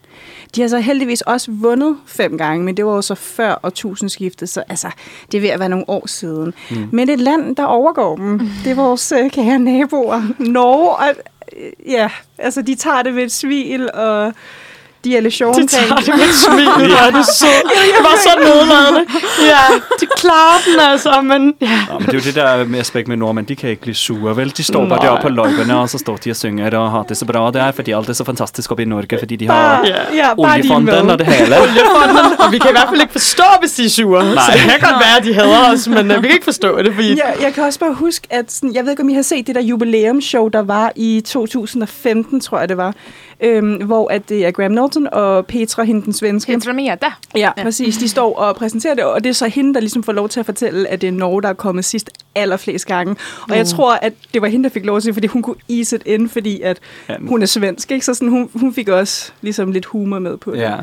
De 0.55 0.61
har 0.61 0.67
så 0.67 0.79
heldigvis 0.79 1.21
også 1.21 1.51
vundet 1.51 1.97
fem 2.05 2.37
gange, 2.37 2.65
men 2.65 2.77
det 2.77 2.85
var 2.85 2.95
jo 2.95 3.01
så 3.01 3.15
før 3.15 3.59
årtusindskiftet, 3.63 4.49
så 4.49 4.63
altså, 4.69 4.87
det 5.31 5.37
er 5.37 5.41
ved 5.41 5.49
at 5.49 5.59
være 5.59 5.69
nogle 5.69 5.85
år 5.89 6.07
siden. 6.07 6.53
Mm. 6.71 6.89
Men 6.91 7.09
et 7.09 7.19
land, 7.19 7.55
der 7.55 7.63
overgår 7.63 8.15
dem, 8.15 8.39
det 8.63 8.71
er 8.71 8.75
vores 8.75 9.11
øh, 9.23 9.31
kære 9.31 9.59
naboer, 9.59 10.21
Norge, 10.39 10.89
og 10.95 11.05
øh, 11.57 11.91
ja, 11.91 12.09
altså 12.37 12.61
de 12.61 12.75
tager 12.75 13.01
det 13.01 13.15
ved 13.15 13.23
et 13.23 13.31
smil, 13.31 13.89
og 13.93 14.33
de 15.03 15.17
er 15.17 15.21
lidt 15.21 15.33
sjove 15.33 15.53
De 15.53 15.67
tager 15.67 15.95
det 15.95 16.07
med 16.07 16.33
smil, 16.33 16.69
hvor 16.87 17.05
er 17.07 17.11
det 17.11 17.25
sød. 17.25 17.61
Det 17.95 18.03
var 18.07 18.15
så 18.25 18.33
nedladende. 18.39 19.03
Ja, 19.53 19.63
de 19.99 20.05
klarer 20.17 20.59
den 20.67 20.79
altså, 20.79 21.21
men 21.21 21.53
ja. 21.61 21.79
Nå, 21.89 21.99
men 21.99 22.05
det 22.07 22.13
er 22.13 22.17
jo 22.17 22.23
det 22.25 22.35
der 22.35 22.65
med 22.65 22.79
aspekt 22.79 23.07
med 23.07 23.17
nordmænd, 23.17 23.45
de 23.47 23.55
kan 23.55 23.69
ikke 23.69 23.81
blive 23.81 23.95
sure, 23.95 24.37
vel? 24.37 24.53
De 24.57 24.63
står 24.63 24.79
bare 24.79 24.87
Nej. 24.89 24.97
deroppe 25.05 25.21
på 25.21 25.29
løjperne, 25.29 25.77
og 25.79 25.89
så 25.89 25.97
står 25.97 26.17
de 26.17 26.29
og 26.29 26.35
synger 26.35 26.77
og 26.77 26.91
har 26.91 27.03
det 27.03 27.17
så 27.17 27.25
bra 27.25 27.51
der, 27.51 27.71
fordi 27.71 27.91
alt 27.91 28.09
er 28.09 28.13
så 28.13 28.23
fantastisk 28.23 28.71
oppe 28.71 28.83
i 28.83 28.85
Norge, 28.85 29.19
fordi 29.19 29.35
de 29.35 29.47
har 29.47 29.81
Ja. 29.85 30.15
ja, 30.15 30.29
er 30.29 30.33
oliefonden 30.37 31.09
og 31.09 31.19
det 31.19 31.27
hele. 31.27 31.55
Oliefonden, 31.61 32.17
og 32.39 32.51
vi 32.51 32.57
kan 32.57 32.69
i 32.69 32.73
hvert 32.73 32.89
fald 32.89 33.01
ikke 33.01 33.11
forstå, 33.11 33.43
hvis 33.59 33.71
de 33.71 33.85
er 33.85 33.89
sure. 33.89 34.23
Nej. 34.23 34.43
Så 34.45 34.51
det 34.53 34.61
kan 34.61 34.79
godt 34.79 34.99
være, 35.05 35.17
at 35.17 35.23
de 35.23 35.33
hader 35.33 35.73
os, 35.73 35.87
men 35.87 36.11
uh, 36.11 36.17
vi 36.23 36.27
kan 36.27 36.31
ikke 36.31 36.43
forstå 36.43 36.77
det, 36.81 36.93
fordi... 36.93 37.13
Ja, 37.13 37.29
jeg 37.41 37.53
kan 37.53 37.63
også 37.63 37.79
bare 37.79 37.93
huske, 37.93 38.27
at 38.29 38.51
sådan, 38.51 38.73
jeg 38.75 38.83
ved 38.83 38.91
ikke, 38.91 39.03
om 39.03 39.09
I 39.09 39.13
har 39.13 39.21
set 39.21 39.47
det 39.47 39.55
der 39.55 39.61
jubilæumsshow, 39.61 40.47
der 40.47 40.61
var 40.61 40.91
i 40.95 41.21
2015, 41.27 42.39
tror 42.41 42.59
jeg 42.59 42.69
det 42.69 42.77
var, 42.77 42.93
øhm, 43.41 43.85
hvor 43.85 44.11
at 44.11 44.29
det 44.29 44.45
er 44.45 44.51
Graham 44.51 44.71
Norton 44.71 45.07
og 45.11 45.45
Petra, 45.45 45.83
hende 45.83 46.01
den 46.05 46.13
svenske. 46.13 46.53
Petra 46.53 46.73
Mia, 46.73 46.95
der. 46.95 47.19
Ja, 47.35 47.39
ja, 47.57 47.63
præcis. 47.63 47.97
De 47.97 48.09
står 48.09 48.35
og 48.39 48.55
præsenterer 48.55 48.93
det, 48.95 49.03
og 49.03 49.23
det 49.23 49.29
er 49.29 49.33
så 49.33 49.47
hende, 49.47 49.73
der 49.73 49.79
ligesom 49.79 50.03
får 50.03 50.13
lov 50.13 50.29
til 50.29 50.39
at 50.39 50.45
fortælle, 50.45 50.87
at 50.87 51.01
det 51.01 51.07
er 51.07 51.11
Norge, 51.11 51.41
der 51.41 51.49
er 51.49 51.53
kommet 51.53 51.85
sidst 51.85 52.09
allerflest 52.35 52.85
gange. 52.87 53.15
Og 53.49 53.57
jeg 53.57 53.67
tror, 53.67 53.93
at 53.93 54.13
det 54.33 54.41
var 54.41 54.47
hende, 54.47 54.63
der 54.63 54.73
fik 54.73 54.85
lov 54.85 55.01
til, 55.01 55.13
fordi 55.13 55.27
hun 55.27 55.41
kunne 55.41 55.55
ease 55.69 55.95
it 55.95 56.03
in, 56.05 56.29
fordi 56.29 56.61
at 56.61 56.79
Ja, 57.09 57.17
men- 57.17 57.27
hun 57.29 57.41
er 57.41 57.45
svensk, 57.45 57.91
ikke? 57.91 58.05
Så 58.05 58.13
sådan, 58.13 58.27
hun, 58.29 58.49
hun 58.53 58.73
fik 58.73 58.89
også 58.89 59.31
ligesom 59.41 59.71
lidt 59.71 59.85
humor 59.85 60.19
med 60.19 60.37
på 60.37 60.51
det. 60.51 60.57
Ja. 60.59 60.75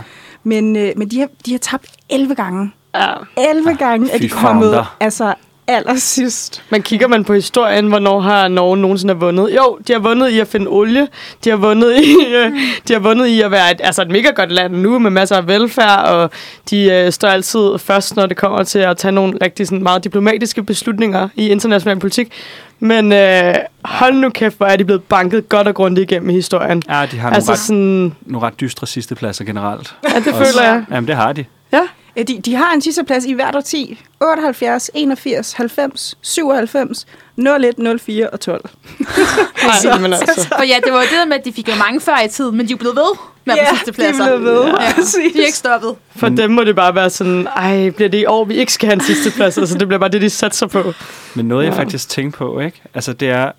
Men, 0.44 0.76
øh, 0.76 0.92
men 0.96 1.08
de, 1.08 1.18
har, 1.20 1.28
de 1.46 1.50
har 1.50 1.58
tabt 1.58 1.90
11 2.08 2.34
gange. 2.34 2.70
Ja. 2.94 3.12
11 3.50 3.74
gange 3.76 4.10
er 4.12 4.18
fy 4.18 4.22
de 4.22 4.28
kommet 4.28 4.84
altså 5.00 5.34
allersidst. 5.68 6.62
Men 6.70 6.82
kigger 6.82 7.08
man 7.08 7.24
på 7.24 7.34
historien, 7.34 7.86
hvornår 7.88 8.20
har 8.20 8.48
Norge 8.48 8.76
nogensinde 8.76 9.14
vundet? 9.14 9.56
Jo, 9.56 9.78
de 9.88 9.92
har 9.92 10.00
vundet 10.00 10.28
i 10.30 10.38
at 10.38 10.48
finde 10.48 10.66
olie. 10.68 11.08
De 11.44 11.50
har 11.50 11.56
vundet 11.56 11.96
i, 11.96 12.14
øh, 12.36 12.52
de 12.88 12.92
har 12.92 13.00
vundet 13.00 13.26
i 13.26 13.40
at 13.40 13.50
være 13.50 13.70
et, 13.70 13.80
altså 13.84 14.02
et 14.02 14.08
mega 14.10 14.30
godt 14.30 14.52
land 14.52 14.74
nu 14.74 14.98
med 14.98 15.10
masser 15.10 15.36
af 15.36 15.46
velfærd, 15.46 16.04
og 16.04 16.30
de 16.70 16.84
øh, 16.92 17.12
står 17.12 17.28
altid 17.28 17.78
først, 17.78 18.16
når 18.16 18.26
det 18.26 18.36
kommer 18.36 18.62
til 18.62 18.78
at 18.78 18.96
tage 18.96 19.12
nogle 19.12 19.38
rigtig 19.42 19.66
sådan, 19.66 19.82
meget 19.82 20.04
diplomatiske 20.04 20.62
beslutninger 20.62 21.28
i 21.36 21.48
international 21.48 21.98
politik. 21.98 22.32
Men 22.80 23.12
øh, 23.12 23.54
hold 23.84 24.14
nu 24.14 24.30
kæft, 24.30 24.56
hvor 24.56 24.66
er 24.66 24.76
de 24.76 24.84
blevet 24.84 25.02
banket 25.02 25.48
godt 25.48 25.68
og 25.68 25.74
grundigt 25.74 26.10
igennem 26.10 26.30
i 26.30 26.32
historien. 26.32 26.82
Ja, 26.88 27.06
de 27.10 27.16
har 27.16 27.22
nogle, 27.22 27.34
Altså 27.34 27.52
ret, 27.52 27.58
sådan... 27.58 28.14
nogle 28.26 28.46
ret 28.46 28.60
dystre 28.60 28.86
sidstepladser 28.86 29.44
generelt. 29.44 29.94
Ja, 30.04 30.18
det 30.18 30.32
Også. 30.32 30.44
føler 30.44 30.72
jeg. 30.72 30.84
Jamen, 30.90 31.08
det 31.08 31.16
har 31.16 31.32
de. 31.32 31.44
Ja. 31.72 31.80
Ja, 32.18 32.22
de, 32.22 32.40
de 32.40 32.54
har 32.54 32.72
en 32.74 32.80
sidste 32.80 33.04
plads 33.04 33.24
i 33.24 33.32
hvert 33.32 33.56
årti. 33.56 34.00
78, 34.20 34.90
81, 34.94 35.52
90, 35.52 36.14
97, 36.22 37.06
01, 37.38 38.00
04 38.00 38.30
og 38.30 38.40
12. 38.40 38.70
Nej, 39.84 39.98
men 39.98 40.12
altså. 40.12 40.54
Og 40.58 40.66
ja, 40.68 40.76
det 40.84 40.92
var 40.92 40.98
jo 40.98 41.02
det 41.04 41.10
der 41.18 41.24
med, 41.24 41.36
at 41.36 41.44
de 41.44 41.52
fik 41.52 41.68
jo 41.68 41.74
mange 41.74 42.00
før 42.00 42.18
i 42.24 42.28
tiden, 42.28 42.56
men 42.56 42.66
de 42.66 42.72
er 42.72 42.74
jo 42.74 42.78
blevet 42.78 42.96
ved 42.96 43.16
med 43.44 43.54
at 43.54 43.60
Ja, 43.64 43.70
få 43.72 43.76
sidste 43.76 43.92
pladser. 43.92 44.24
de 44.24 44.30
er 44.30 44.38
blevet 44.38 44.56
ved. 44.58 44.64
Ja, 44.66 44.92
Præcis. 44.94 45.32
de 45.34 45.40
er 45.42 45.46
ikke 45.46 45.56
stoppet. 45.58 45.94
For 46.16 46.28
dem 46.28 46.50
må 46.50 46.64
det 46.64 46.76
bare 46.76 46.94
være 46.94 47.10
sådan, 47.10 47.46
ej, 47.56 47.90
bliver 47.90 48.08
det 48.08 48.18
i 48.18 48.24
år, 48.26 48.44
vi 48.44 48.54
ikke 48.54 48.72
skal 48.72 48.86
have 48.86 48.94
en 48.94 49.00
sidste 49.00 49.30
plads? 49.30 49.58
Altså, 49.58 49.78
det 49.78 49.88
bliver 49.88 49.98
bare 50.00 50.10
det, 50.10 50.22
de 50.22 50.30
satser 50.30 50.66
på. 50.66 50.92
Men 51.34 51.48
noget, 51.48 51.64
jeg 51.64 51.72
Ja. 51.72 51.78
faktisk 51.78 52.08
tænker 52.08 52.38
på, 52.38 52.60
ikke? 52.60 52.82
Altså, 52.94 53.12
det 53.12 53.28
er, 53.30 53.52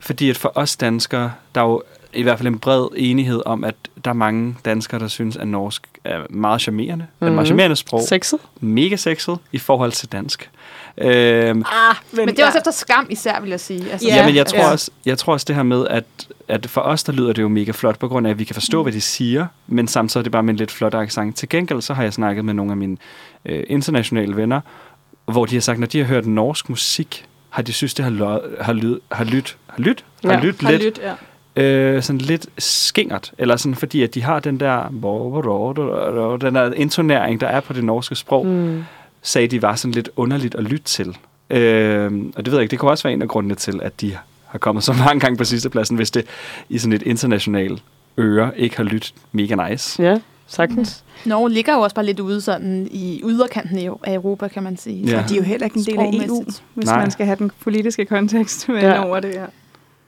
fordi 0.00 0.30
at 0.30 0.36
for 0.38 0.52
os 0.54 0.76
danskere, 0.76 1.32
der 1.54 1.60
er 1.60 1.64
jo 1.64 1.82
i 2.16 2.22
hvert 2.22 2.38
fald 2.38 2.48
en 2.48 2.58
bred 2.58 2.86
enighed 2.96 3.42
om, 3.46 3.64
at 3.64 3.74
der 4.04 4.10
er 4.10 4.14
mange 4.14 4.56
danskere, 4.64 5.00
der 5.00 5.08
synes, 5.08 5.36
at 5.36 5.48
norsk 5.48 5.86
er 6.04 6.20
meget 6.30 6.60
charmerende. 6.60 7.06
Mm. 7.20 7.24
Er 7.26 7.30
et 7.30 7.32
meget 7.34 7.36
Mhm. 7.36 7.46
charmerende 7.46 7.76
sprog. 7.76 8.00
Sexet? 8.08 8.38
Mega 8.60 8.96
sexet 8.96 9.38
i 9.52 9.58
forhold 9.58 9.92
til 9.92 10.12
dansk. 10.12 10.50
Øhm, 10.98 11.08
Ah, 11.72 11.94
Men 12.12 12.28
det 12.28 12.38
er 12.38 12.46
også 12.46 12.58
efter 12.58 12.70
skam 12.70 13.06
især, 13.10 13.40
vil 13.40 13.50
jeg 13.50 13.60
sige. 13.60 13.90
Altså, 13.92 14.08
Ja, 14.08 14.16
Ja, 14.16 14.26
men 14.26 14.34
jeg 14.36 14.46
tror, 14.46 14.58
ja. 14.58 14.70
også, 14.70 14.90
jeg 15.06 15.18
tror 15.18 15.32
også 15.32 15.44
det 15.48 15.56
her 15.56 15.62
med, 15.62 15.86
at, 15.90 16.04
at 16.48 16.66
for 16.70 16.80
os, 16.80 17.04
der 17.04 17.12
lyder 17.12 17.32
det 17.32 17.42
jo 17.42 17.48
mega 17.48 17.70
flot, 17.70 17.98
på 17.98 18.08
grund 18.08 18.26
af, 18.26 18.30
at 18.30 18.38
vi 18.38 18.44
kan 18.44 18.54
forstå, 18.54 18.82
hvad 18.82 18.92
de 18.92 19.00
siger, 19.00 19.46
men 19.66 19.88
samtidig 19.88 20.20
er 20.20 20.22
det 20.22 20.32
bare 20.32 20.42
med 20.42 20.50
en 20.54 20.56
lidt 20.58 20.70
flot 20.70 20.94
accent. 20.94 21.36
Til 21.36 21.48
gengæld, 21.48 21.80
så 21.82 21.94
har 21.94 22.02
jeg 22.02 22.12
snakket 22.12 22.44
med 22.44 22.54
nogle 22.54 22.70
af 22.72 22.76
mine 22.76 22.96
øh, 23.44 23.64
internationale 23.68 24.36
venner, 24.36 24.60
hvor 25.24 25.46
de 25.46 25.54
har 25.56 25.60
sagt, 25.60 25.78
når 25.78 25.86
de 25.86 25.98
har 25.98 26.04
hørt 26.04 26.26
norsk 26.26 26.68
musik, 26.68 27.24
har 27.50 27.62
de 27.62 27.72
synes, 27.72 27.94
det 27.94 28.04
har, 28.04 28.12
lød, 28.12 28.56
har, 28.60 28.72
lyd, 28.72 28.98
har 29.12 29.24
lyt, 29.24 29.56
har 29.66 29.78
lyt, 29.82 30.04
har 30.24 30.32
Ja, 30.32 30.40
lyt 30.40 30.60
Har 30.62 30.70
lidt, 30.70 30.82
lyt, 30.82 30.98
ja. 31.02 31.12
Øh, 31.56 32.02
sådan 32.02 32.18
lidt 32.20 32.46
skingert, 32.58 33.32
eller 33.38 33.56
sådan, 33.56 33.74
fordi 33.74 34.02
at 34.02 34.14
de 34.14 34.22
har 34.22 34.40
den 34.40 34.60
der, 34.60 34.88
den 36.40 36.54
der 36.54 36.72
intonering, 36.72 37.40
der 37.40 37.46
er 37.46 37.60
på 37.60 37.72
det 37.72 37.84
norske 37.84 38.14
sprog, 38.14 38.46
Mm. 38.46 38.84
sagde, 39.22 39.48
de 39.48 39.62
var 39.62 39.74
sådan 39.74 39.92
lidt 39.92 40.08
underligt 40.16 40.54
at 40.54 40.64
lytte 40.64 40.84
til. 40.84 41.16
Øh, 41.50 42.12
og 42.36 42.44
det 42.44 42.52
ved 42.52 42.58
jeg 42.58 42.62
ikke, 42.62 42.70
det 42.70 42.78
kunne 42.78 42.90
også 42.90 43.02
være 43.04 43.12
en 43.14 43.22
af 43.22 43.28
grundene 43.28 43.54
til, 43.54 43.80
at 43.82 44.00
de 44.00 44.16
har 44.46 44.58
kommet 44.58 44.84
så 44.84 44.92
mange 44.92 45.20
gange 45.20 45.36
på 45.36 45.44
sidste 45.44 45.70
pladsen, 45.70 45.96
hvis 45.96 46.10
det 46.10 46.24
i 46.68 46.78
sådan 46.78 46.92
et 46.92 47.02
internationalt 47.02 47.82
øre 48.18 48.50
ikke 48.58 48.76
har 48.76 48.84
lyttet 48.84 49.14
mega 49.32 49.68
nice. 49.68 50.02
Ja, 50.02 50.18
sagtens. 50.46 51.04
Norge 51.24 51.50
ligger 51.50 51.74
jo 51.74 51.80
også 51.80 51.94
bare 51.94 52.06
lidt 52.06 52.20
ude 52.20 52.40
sådan 52.40 52.88
i 52.90 53.20
yderkanten 53.24 53.78
i- 53.78 53.86
af 54.04 54.14
Europa, 54.14 54.48
kan 54.48 54.62
man 54.62 54.76
sige. 54.76 55.04
Ja. 55.06 55.24
De 55.28 55.34
er 55.34 55.38
jo 55.38 55.42
heller 55.42 55.64
ikke 55.64 55.78
en 55.78 55.84
del 55.84 55.98
af 55.98 56.26
EU, 56.26 56.44
hvis 56.74 56.86
Nej. 56.86 56.98
man 56.98 57.10
skal 57.10 57.26
have 57.26 57.36
den 57.38 57.50
politiske 57.60 58.04
kontekst 58.04 58.68
med 58.68 58.80
Ja. 58.80 58.88
ja. 58.94 59.04
over 59.06 59.20
det 59.20 59.30
her. 59.30 59.46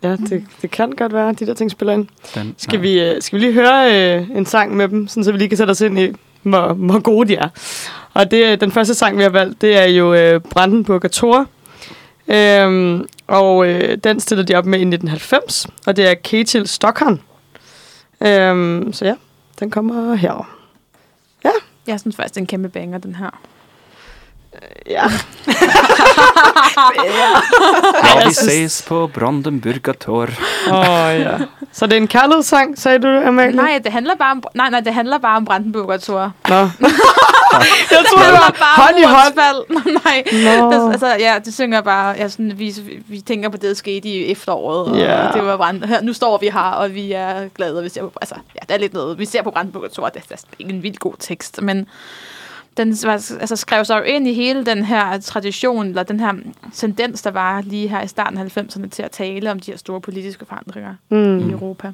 Ja, 0.03 0.11
det, 0.17 0.45
det 0.63 0.71
kan 0.71 0.91
godt 0.93 1.13
være, 1.13 1.29
at 1.29 1.41
de 1.41 1.47
der 1.47 1.55
ting 1.55 1.71
spiller 1.71 1.93
ind. 1.95 2.07
Den, 2.35 2.55
Skal, 2.59 2.83
vi, 2.83 3.01
øh, 3.01 3.23
skal 3.23 3.39
vi 3.39 3.45
lige 3.45 3.53
høre 3.53 4.17
øh, 4.19 4.31
en 4.31 4.47
sang 4.47 4.77
med 4.77 4.89
dem, 4.89 5.09
sådan 5.09 5.25
så 5.25 5.33
vi 5.33 5.39
lige 5.39 5.49
kan 5.49 5.59
sætte 5.59 5.71
os 5.71 5.81
ind 5.81 5.99
i, 5.99 6.13
hvor, 6.43 6.73
hvor 6.73 6.99
gode 7.01 7.29
de 7.29 7.35
er. 7.37 7.49
Og 8.15 8.31
det, 8.31 8.45
er- 8.47 8.57
den 8.57 8.73
første 8.73 8.95
sang, 8.95 9.19
vi 9.19 9.23
har 9.23 9.31
valgt, 9.31 9.61
det 9.61 9.77
er 9.79 9.85
jo 9.87 10.15
øh, 10.15 10.41
Brandenburger 10.41 11.09
Tor. 11.09 11.47
Øhm, 12.29 13.07
og 13.27 13.67
øh, 13.69 13.99
den 14.05 14.21
stiller 14.21 14.45
de 14.45 14.55
op 14.55 14.67
med 14.67 14.79
i 14.79 14.83
1990, 14.83 15.67
og 15.87 15.97
det 15.97 16.11
er 16.11 16.15
Ketil 16.15 16.67
Stockholm. 16.69 17.19
Øhm, 18.21 18.93
så 18.93 19.05
ja, 19.05 19.15
den 19.61 19.71
kommer 19.71 20.15
her. 20.15 20.49
Jeg 21.87 22.01
synes 22.01 22.17
faktisk, 22.17 22.35
det 22.35 22.41
er 22.41 22.43
en 22.43 22.47
kæmpe 22.47 22.69
banger, 22.69 22.99
den 22.99 23.15
her. 23.15 23.31
Ja, 24.87 24.93
Ja, 24.95 25.07
vi 28.15 28.21
jeg 28.25 28.35
synes- 28.35 28.37
ses 28.37 28.85
på 28.89 29.11
Brandenburger 29.15 29.93
Tor. 29.93 30.29
oh, 30.73 31.21
ja. 31.21 31.37
Så 31.73 31.87
det 31.87 31.93
er 31.93 31.97
en 31.97 32.09
kærlighedssang, 32.09 32.79
sagde 32.79 32.99
du, 32.99 33.09
Amalie? 33.09 33.57
Nej, 33.57 33.81
det 33.85 33.93
handler 33.93 34.15
bare 34.17 34.31
om, 34.31 34.43
nej, 34.55 34.71
nej, 34.71 34.81
det 34.81 34.95
handler 34.95 35.19
bare 35.19 35.37
om 35.37 35.45
Brandenburger 35.45 35.97
Tor. 35.97 36.33
Nå. 36.49 36.55
jeg 37.91 38.05
tror, 38.11 38.23
det 38.23 38.33
var 38.33 38.83
hånd 38.83 38.99
i 38.99 39.03
hånd. 39.03 39.35
nej, 40.05 40.23
det, 40.71 40.93
altså, 40.93 41.17
ja, 41.21 41.39
det 41.45 41.55
synger 41.55 41.81
bare, 41.81 42.15
ja, 42.19 42.29
sådan, 42.29 42.53
vi, 42.59 42.75
vi 43.09 43.21
tænker 43.21 43.49
på 43.49 43.57
det, 43.57 43.69
der 43.69 43.75
skete 43.75 44.09
i 44.09 44.31
efteråret, 44.33 44.87
og 44.93 44.97
Ja. 44.99 45.29
det 45.35 45.47
var 45.47 45.57
brand, 45.57 45.85
her, 45.85 46.03
nu 46.03 46.13
står 46.13 46.39
vi 46.39 46.49
her, 46.53 46.61
og 46.61 46.95
vi 46.95 47.13
er 47.13 47.49
glade, 47.49 47.79
og 47.79 47.85
vi 47.85 47.89
ser 47.89 48.03
på, 48.03 48.13
altså, 48.21 48.35
ja, 48.55 48.61
der 48.69 48.75
er 48.75 48.79
lidt 48.79 48.95
noget, 48.95 49.19
vi 49.19 49.25
ser 49.27 49.43
på 49.43 49.51
Brandenburger 49.51 49.89
Tor, 49.89 50.09
det, 50.09 50.23
det 50.29 50.33
er 50.33 50.37
ikke 50.59 50.73
en 50.73 50.83
vildt 50.83 50.99
god 51.01 51.15
tekst, 51.19 51.63
men 51.63 51.89
den 52.79 52.97
var, 53.05 53.13
altså, 53.41 53.57
skrev 53.57 53.85
sig 53.85 53.99
jo 53.99 54.03
ind 54.03 54.29
i 54.29 54.33
hele 54.33 54.67
den 54.67 54.85
her 54.85 55.19
tradition, 55.21 55.87
eller 55.87 56.03
den 56.03 56.21
her 56.21 56.33
tendens, 56.73 57.23
der 57.23 57.31
var 57.31 57.61
lige 57.61 57.89
her 57.89 58.03
i 58.03 58.09
starten 58.09 58.39
af 58.39 58.59
90'erne, 58.59 58.89
til 58.89 59.03
at 59.03 59.11
tale 59.11 59.51
om 59.51 59.61
de 59.61 59.71
her 59.71 59.79
store 59.79 60.01
politiske 60.01 60.45
forandringer 60.47 60.95
mm. 61.09 61.39
i. 61.49 61.53
Europa. 61.53 61.93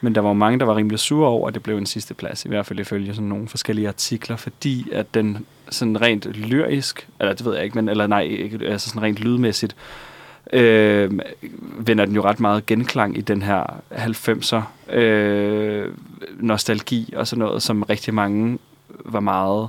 Men 0.00 0.14
der 0.14 0.20
var 0.20 0.32
mange, 0.32 0.58
der 0.58 0.66
var 0.66 0.76
rimelig 0.76 0.98
sure 0.98 1.28
over, 1.28 1.48
at 1.48 1.54
det 1.54 1.62
blev 1.62 1.78
en 1.78 1.86
sidste 1.86 2.14
plads, 2.14 2.44
i 2.44 2.48
hvert 2.48 2.66
fald 2.66 2.80
ifølge 2.80 3.14
sådan 3.14 3.28
nogle 3.28 3.48
forskellige 3.48 3.88
artikler, 3.88 4.36
fordi 4.36 4.86
at 4.92 5.14
den 5.14 5.46
sådan 5.70 6.00
rent 6.00 6.26
lyrisk, 6.26 7.08
eller 7.20 7.32
det 7.32 7.46
ved 7.46 7.54
jeg 7.54 7.64
ikke, 7.64 7.76
men 7.76 7.88
eller 7.88 8.06
nej, 8.06 8.22
ikke, 8.22 8.58
altså 8.66 8.88
sådan 8.88 9.02
rent 9.02 9.18
lydmæssigt, 9.18 9.76
øh, 10.52 11.10
vender 11.78 12.04
den 12.04 12.14
jo 12.14 12.22
ret 12.22 12.40
meget 12.40 12.66
genklang 12.66 13.18
i 13.18 13.20
den 13.20 13.42
her 13.42 13.82
90'er 13.92 14.94
øh, 14.94 15.88
nostalgi 16.40 17.14
og 17.16 17.26
sådan 17.26 17.44
noget, 17.44 17.62
som 17.62 17.82
rigtig 17.82 18.14
mange 18.14 18.58
var 19.04 19.20
meget 19.20 19.68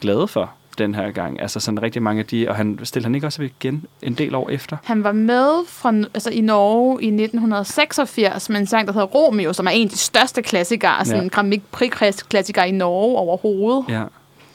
glade 0.00 0.28
for 0.28 0.50
den 0.78 0.94
her 0.94 1.10
gang. 1.10 1.40
Altså 1.42 1.60
sådan 1.60 1.82
rigtig 1.82 2.02
mange 2.02 2.20
af 2.20 2.26
de, 2.26 2.48
og 2.48 2.56
han 2.56 2.78
stillede 2.82 3.06
han 3.06 3.14
ikke 3.14 3.26
også 3.26 3.42
igen 3.42 3.84
en 4.02 4.14
del 4.14 4.34
år 4.34 4.50
efter? 4.50 4.76
Han 4.84 5.04
var 5.04 5.12
med 5.12 5.66
fra, 5.66 5.92
altså 6.14 6.30
i 6.30 6.40
Norge 6.40 7.02
i 7.02 7.06
1986 7.06 8.48
med 8.48 8.60
en 8.60 8.66
sang, 8.66 8.86
der 8.86 8.92
hedder 8.92 9.06
Romeo, 9.06 9.52
som 9.52 9.66
er 9.66 9.70
en 9.70 9.84
af 9.86 9.90
de 9.90 9.98
største 9.98 10.42
klassikere, 10.42 11.04
sådan 11.04 11.22
en 11.22 11.30
Grand 11.30 11.60
Prix 11.70 11.92
klassikere 12.28 12.68
i 12.68 12.72
Norge 12.72 13.18
overhovedet. 13.18 13.84
Ja. 13.88 14.04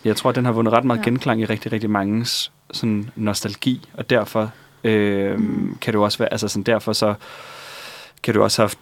Jeg 0.06 0.16
tror, 0.16 0.30
at 0.30 0.36
den 0.36 0.46
har 0.46 0.52
vundet 0.52 0.74
ret 0.74 0.84
meget 0.84 0.98
Ja. 0.98 1.02
ja. 1.02 1.10
genklang 1.10 1.42
i 1.42 1.46
rigtig, 1.46 1.72
rigtig 1.72 1.90
mangens 1.90 2.52
sådan, 2.72 3.10
nostalgi, 3.16 3.90
og 3.94 4.10
derfor 4.10 4.52
øh, 4.84 5.40
mm. 5.40 5.78
kan 5.82 5.94
jo 5.94 6.04
også 6.04 6.18
være, 6.18 6.32
altså 6.32 6.48
sådan, 6.48 6.64
derfor 6.64 6.94
så 6.94 7.14
kan 8.24 8.36
jo 8.36 8.44
også 8.44 8.62
have 8.62 8.64
haft 8.68 8.78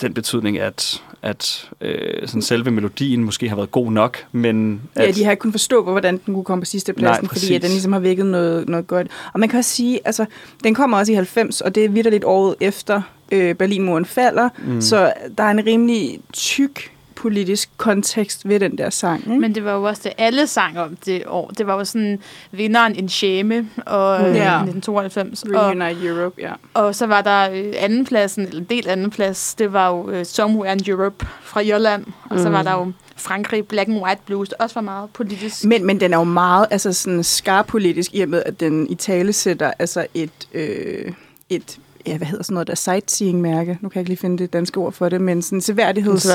den 0.00 0.14
betydning, 0.14 0.58
at, 0.58 1.02
at 1.22 1.70
øh, 1.80 2.28
sådan 2.28 2.42
selve 2.42 2.70
melodien 2.70 3.24
måske 3.24 3.48
har 3.48 3.56
været 3.56 3.70
god 3.70 3.92
nok, 3.92 4.18
men 4.32 4.80
at, 4.94 5.06
Ja, 5.06 5.12
de 5.12 5.24
har 5.24 5.30
ikke 5.30 5.40
kunnet 5.40 5.54
forstå, 5.54 5.82
hvordan 5.82 6.20
den 6.26 6.34
kunne 6.34 6.44
komme 6.44 6.62
på 6.62 6.66
sidste 6.66 6.92
pladsen, 6.92 7.24
Nej, 7.24 7.28
fordi 7.28 7.34
præcis. 7.34 7.50
at 7.50 7.62
den 7.62 7.70
ligesom 7.70 7.92
har 7.92 8.00
vækket 8.00 8.26
noget, 8.26 8.68
noget 8.68 8.86
godt. 8.86 9.06
Og 9.32 9.40
man 9.40 9.48
kan 9.48 9.58
også 9.58 9.70
sige, 9.70 10.00
altså, 10.04 10.26
den 10.64 10.74
kommer 10.74 10.98
også 10.98 11.12
i 11.12 11.14
90, 11.14 11.60
og 11.60 11.74
det 11.74 11.84
er 11.84 11.88
vidderligt 11.88 12.24
året 12.24 12.54
efter 12.60 13.02
øh, 13.32 13.54
Berlinmuren 13.54 14.04
falder, 14.04 14.48
mm. 14.66 14.80
så 14.80 15.12
der 15.38 15.44
er 15.44 15.50
en 15.50 15.66
rimelig 15.66 16.20
tyk 16.32 16.90
politisk 17.18 17.70
kontekst 17.76 18.48
ved 18.48 18.60
den 18.60 18.78
der 18.78 18.90
sang. 18.90 19.20
Ikke? 19.20 19.38
Men 19.38 19.54
det 19.54 19.64
var 19.64 19.72
jo 19.72 19.82
også 19.82 20.00
det, 20.04 20.12
alle 20.18 20.46
sang 20.46 20.78
om 20.80 20.96
det 20.96 21.22
år. 21.26 21.50
Det 21.58 21.66
var 21.66 21.74
jo 21.78 21.84
sådan 21.84 22.18
vinderen 22.52 22.94
en 22.96 23.08
shame 23.08 23.68
og 23.86 24.20
Ja. 24.20 24.26
ja. 24.26 24.56
1992. 24.62 25.42
Og, 25.42 25.48
Reunite 25.54 26.06
Europe, 26.06 26.34
ja. 26.40 26.52
og 26.74 26.94
så 26.94 27.06
var 27.06 27.20
der 27.20 27.50
øh, 27.50 27.72
andenpladsen, 27.78 28.46
eller 28.46 28.58
en 28.60 28.66
del 28.70 28.88
andenplads, 28.88 29.54
det 29.54 29.72
var 29.72 29.88
jo 29.88 30.10
øh, 30.10 30.26
Somewhere 30.26 30.72
in 30.72 30.80
Europe 30.90 31.26
fra 31.42 31.60
Irland. 31.60 32.04
Og 32.30 32.38
så 32.38 32.48
Mm. 32.48 32.54
var 32.54 32.62
der 32.62 32.72
jo 32.72 32.92
Frankrig, 33.16 33.66
Black 33.68 33.88
and 33.88 34.02
White 34.02 34.20
Blues, 34.26 34.48
også 34.52 34.74
var 34.74 34.80
meget 34.82 35.10
politisk. 35.10 35.64
Men, 35.64 35.84
men 35.86 36.00
den 36.00 36.12
er 36.12 36.18
jo 36.18 36.24
meget 36.24 36.66
altså 36.70 36.92
sådan 36.92 37.24
skarp 37.24 37.66
politisk, 37.66 38.14
i 38.14 38.20
og 38.20 38.28
med, 38.28 38.42
at 38.46 38.60
den 38.60 38.90
i 38.90 38.94
tale 38.94 39.32
sætter 39.32 39.72
altså 39.78 40.06
et, 40.14 40.30
øh, 40.54 41.12
et 41.50 41.78
ja, 42.08 42.16
hvad 42.16 42.26
hedder 42.26 42.44
sådan 42.44 42.54
noget 42.54 42.68
der, 42.68 42.74
sightseeing-mærke. 42.74 43.78
Nu 43.80 43.88
kan 43.88 43.94
jeg 43.96 44.00
ikke 44.00 44.10
lige 44.10 44.18
finde 44.18 44.38
det 44.38 44.52
danske 44.52 44.78
ord 44.80 44.92
for 44.92 45.08
det, 45.08 45.20
men 45.20 45.42
sådan 45.42 45.60
seværdigheds, 45.60 46.28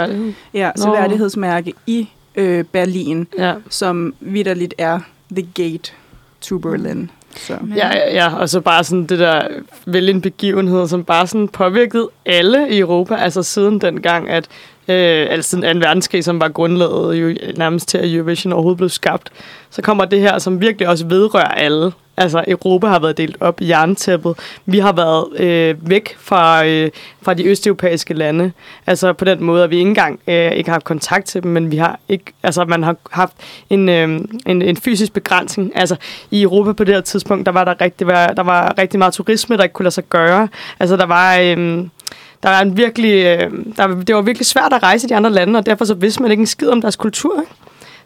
ja, 0.54 0.72
seværdighedsmærke 0.76 1.74
i 1.88 2.10
øh, 2.36 2.64
Berlin, 2.64 3.28
Ja. 3.38 3.54
som 3.70 4.14
vidderligt 4.20 4.74
er 4.78 5.00
The 5.32 5.48
Gate 5.56 5.92
to 6.42 6.58
Berlin. 6.58 7.10
Så. 7.36 7.54
Ja, 7.76 7.88
ja, 7.88 8.14
ja, 8.14 8.36
og 8.36 8.50
så 8.50 8.62
bare 8.62 8.84
sådan 8.84 9.06
det 9.06 9.20
der 9.20 9.48
vælge 9.86 10.10
en 10.10 10.22
begivenhed, 10.22 10.88
som 10.88 11.04
bare 11.04 11.28
sådan 11.28 11.48
påvirkede 11.48 12.10
alle 12.26 12.70
i 12.70 12.80
Europa, 12.80 13.16
altså 13.16 13.44
siden 13.44 13.82
den 13.82 14.02
gang, 14.02 14.30
at 14.30 14.48
øh, 14.88 15.28
altså 15.30 15.50
siden 15.50 15.82
2. 15.82 15.88
verdenskrig, 15.88 16.24
som 16.24 16.42
var 16.42 16.50
grundlaget 16.50 17.16
jo 17.16 17.36
nærmest 17.58 17.88
til, 17.90 17.98
at 17.98 18.14
Eurovision 18.14 18.54
overhovedet 18.54 18.78
blev 18.78 18.90
skabt, 18.90 19.30
så 19.70 19.82
kommer 19.82 20.06
det 20.06 20.20
her, 20.20 20.40
som 20.40 20.62
virkelig 20.62 20.88
også 20.88 21.06
vedrører 21.08 21.48
alle. 21.48 21.92
Altså, 22.18 22.44
Europa 22.48 22.88
har 22.88 23.00
været 23.00 23.18
delt 23.18 23.38
op 23.40 23.62
i 23.62 23.70
jerntæppet. 23.70 24.40
Vi 24.66 24.80
har 24.80 24.94
været 24.94 25.40
øh, 25.40 25.90
væk 25.90 26.16
fra, 26.20 26.66
øh, 26.66 26.90
fra 27.22 27.34
de 27.34 27.46
østeuropæiske 27.46 28.14
lande. 28.14 28.52
Altså, 28.88 29.14
på 29.14 29.26
den 29.26 29.44
måde, 29.44 29.64
at 29.64 29.70
vi 29.70 29.78
ikke 29.78 29.90
engang 29.90 30.20
øh, 30.28 30.52
ikke 30.52 30.70
har 30.70 30.76
haft 30.76 30.86
kontakt 30.86 31.26
til 31.26 31.44
dem, 31.44 31.52
men 31.52 31.72
vi 31.72 31.78
har 31.78 32.00
ikke, 32.10 32.26
altså, 32.44 32.66
man 32.66 32.84
har 32.84 32.96
haft 33.12 33.34
en, 33.70 33.90
øh, 33.90 34.22
en, 34.46 34.62
en 34.62 34.78
fysisk 34.78 35.14
begrænsning. 35.14 35.72
Altså, 35.76 35.96
i 36.32 36.42
Europa 36.42 36.72
på 36.72 36.84
det 36.84 36.96
her 36.96 37.02
tidspunkt, 37.02 37.46
der 37.46 37.52
var 37.52 37.64
der 37.64 37.82
rigtig, 37.82 38.08
var, 38.08 38.28
der 38.28 38.44
var 38.44 38.78
rigtig 38.78 39.00
meget 39.00 39.14
turisme, 39.14 39.58
der 39.58 39.64
ikke 39.64 39.74
kunne 39.74 39.84
lade 39.84 39.96
sig 39.96 40.10
gøre. 40.10 40.48
Altså, 40.80 40.98
der 40.98 41.06
var... 41.06 41.38
Øh, 41.38 41.86
der 42.44 42.50
var 42.50 42.62
en 42.62 42.78
virkelig, 42.78 43.26
øh, 43.26 43.52
der, 43.78 43.88
det 43.88 44.16
var 44.16 44.22
virkelig 44.22 44.46
svært 44.46 44.74
at 44.74 44.84
rejse 44.84 45.08
i 45.08 45.10
de 45.10 45.16
andre 45.16 45.30
lande, 45.30 45.60
og 45.60 45.66
derfor 45.66 45.86
så 45.86 45.94
vidste 45.94 46.22
man 46.22 46.32
ikke 46.32 46.42
en 46.42 46.48
skid 46.48 46.68
om 46.68 46.82
deres 46.82 46.96
kultur. 46.96 47.42
Ikke? 47.42 47.52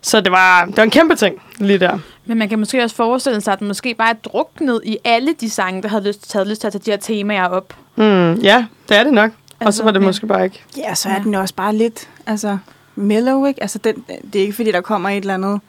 Så 0.02 0.22
det 0.22 0.32
var, 0.32 0.66
det 0.66 0.78
var 0.78 0.84
en 0.84 0.90
kæmpe 0.90 1.16
ting 1.16 1.42
lige 1.58 1.80
der. 1.80 2.00
Men 2.26 2.38
man 2.38 2.50
kan 2.50 2.60
måske 2.60 2.84
også 2.84 2.96
forestille 2.96 3.42
sig, 3.42 3.54
at 3.54 3.60
den 3.60 3.68
måske 3.68 3.94
bare 3.96 4.10
er 4.10 4.14
druknet 4.14 4.82
i 4.86 4.98
alle 5.04 5.34
de 5.34 5.50
sange, 5.50 5.82
der 5.82 5.90
havde 5.90 6.08
lyst, 6.08 6.30
taget 6.30 6.48
lyst 6.48 6.62
til 6.62 6.68
at 6.68 6.74
tage 6.74 6.82
de 6.86 6.92
her 6.92 6.98
temaer 6.98 7.48
op. 7.48 7.74
Mm, 7.96 8.34
ja, 8.34 8.66
det 8.90 8.98
er 8.98 9.04
det 9.04 9.14
nok. 9.14 9.32
Altså, 9.60 9.66
og 9.66 9.74
så 9.74 9.84
var 9.84 9.92
det 9.92 10.02
måske 10.02 10.28
bare 10.28 10.44
ikke. 10.44 10.64
Ja, 10.78 10.96
så 10.96 11.10
er 11.10 11.20
den 11.20 11.34
jo 11.34 11.40
også 11.40 11.56
bare 11.56 11.76
lidt 11.76 12.10
altså, 12.28 12.58
mellow, 12.96 13.46
ikke? 13.46 13.62
Altså, 13.62 13.80
den, 13.80 14.06
det 14.34 14.40
er 14.40 14.44
ikke, 14.44 14.54
fordi 14.54 14.72
der 14.72 14.82
kommer 14.82 15.10
et 15.10 15.18
eller 15.18 15.34
andet 15.34 15.62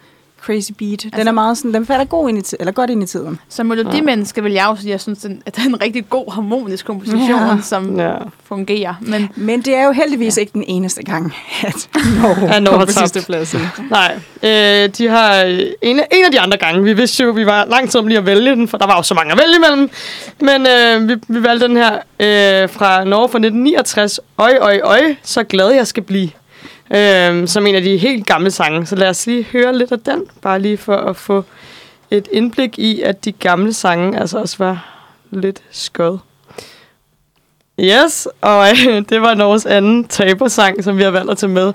crazy 0.42 0.70
beat. 0.78 1.02
Den 1.02 1.10
Altså- 1.12 1.28
er 1.28 1.32
meget 1.32 1.58
sådan, 1.58 1.74
den 1.74 1.86
falder 1.86 2.04
god 2.04 2.28
ind 2.28 2.38
i, 2.38 2.42
eller 2.60 2.72
godt 2.72 2.90
ind 2.90 3.02
i 3.02 3.06
tiden. 3.06 3.38
Som 3.48 3.66
melodimenneske 3.66 4.42
vil 4.42 4.52
jeg 4.52 4.66
jo 4.70 4.76
sige, 4.76 4.90
jeg 4.90 5.00
synes, 5.00 5.24
at 5.24 5.30
det 5.56 5.62
er 5.64 5.66
en 5.68 5.82
rigtig 5.82 6.10
god 6.10 6.32
harmonisk 6.32 6.86
komposition, 6.86 7.28
Ja. 7.28 7.46
ja. 7.54 7.56
som 7.62 7.96
Ja. 7.96 8.08
ja. 8.08 8.14
fungerer. 8.44 8.94
Men 9.00 9.28
Men 9.36 9.60
det 9.62 9.74
er 9.74 9.84
jo 9.84 9.92
heldigvis 9.92 10.36
ja. 10.36 10.40
ikke 10.40 10.52
den 10.52 10.64
eneste 10.66 11.02
gang, 11.02 11.34
at 11.62 11.88
Norge 12.22 12.54
At 12.54 12.62
Norge 12.62 12.78
har 12.78 12.84
på 12.86 12.92
tabt. 12.92 13.10
sidste 13.10 13.26
pladsen. 13.26 13.60
Nej, 13.90 14.14
øh, 14.42 14.88
de 14.98 15.08
har 15.08 15.44
øh, 15.44 15.58
en, 15.82 16.00
en 16.12 16.24
af 16.24 16.30
de 16.32 16.40
andre 16.40 16.56
gange. 16.56 16.84
Vi 16.84 16.92
vidste 16.92 17.24
jo, 17.24 17.30
vi 17.30 17.46
var 17.46 17.64
lang 17.64 17.90
tid 17.90 18.00
om 18.00 18.06
lige 18.06 18.18
at 18.18 18.26
vælge 18.26 18.50
den, 18.50 18.68
for 18.68 18.78
der 18.78 18.86
var 18.86 18.96
jo 18.96 19.02
så 19.02 19.14
mange 19.14 19.32
at 19.32 19.38
vælge 19.38 19.56
imellem. 19.56 19.90
Men 20.40 20.66
øh, 20.66 21.08
vi, 21.08 21.14
vi 21.28 21.42
valgte 21.42 21.68
den 21.68 21.76
her 21.76 21.92
øh, 21.94 22.68
fra 22.68 23.04
Norge 23.04 23.28
fra 23.28 23.38
1969. 23.38 24.20
Øj, 24.38 24.56
øj, 24.60 24.80
øj, 24.84 25.14
så 25.22 25.44
glad 25.44 25.70
jeg 25.70 25.86
skal 25.86 26.02
blive. 26.02 26.30
Øh, 26.94 27.48
som 27.48 27.66
en 27.66 27.74
af 27.74 27.82
de 27.82 27.96
helt 27.98 28.26
gamle 28.26 28.50
sange. 28.50 28.86
Så 28.86 28.96
lad 28.96 29.08
os 29.08 29.26
lige 29.26 29.44
høre 29.52 29.78
lidt 29.78 29.92
af 29.92 30.00
den, 30.00 30.22
bare 30.42 30.58
lige 30.58 30.76
for 30.78 30.96
at 30.96 31.16
få 31.16 31.44
et 32.10 32.28
indblik 32.32 32.78
i, 32.78 33.00
at 33.02 33.24
de 33.24 33.32
gamle 33.32 33.72
sange 33.72 34.20
altså 34.20 34.38
også 34.38 34.56
var 34.58 35.00
lidt 35.30 35.62
skød. 35.70 36.18
Yes, 37.80 38.28
og 38.40 38.66
øh, 38.70 39.02
det 39.10 39.20
var 39.20 39.34
Norges 39.34 39.66
anden 39.66 40.04
tabersang, 40.08 40.84
som 40.84 40.98
vi 40.98 41.02
har 41.02 41.10
valgt 41.10 41.30
at 41.30 41.38
tage 41.38 41.50
med. 41.50 41.72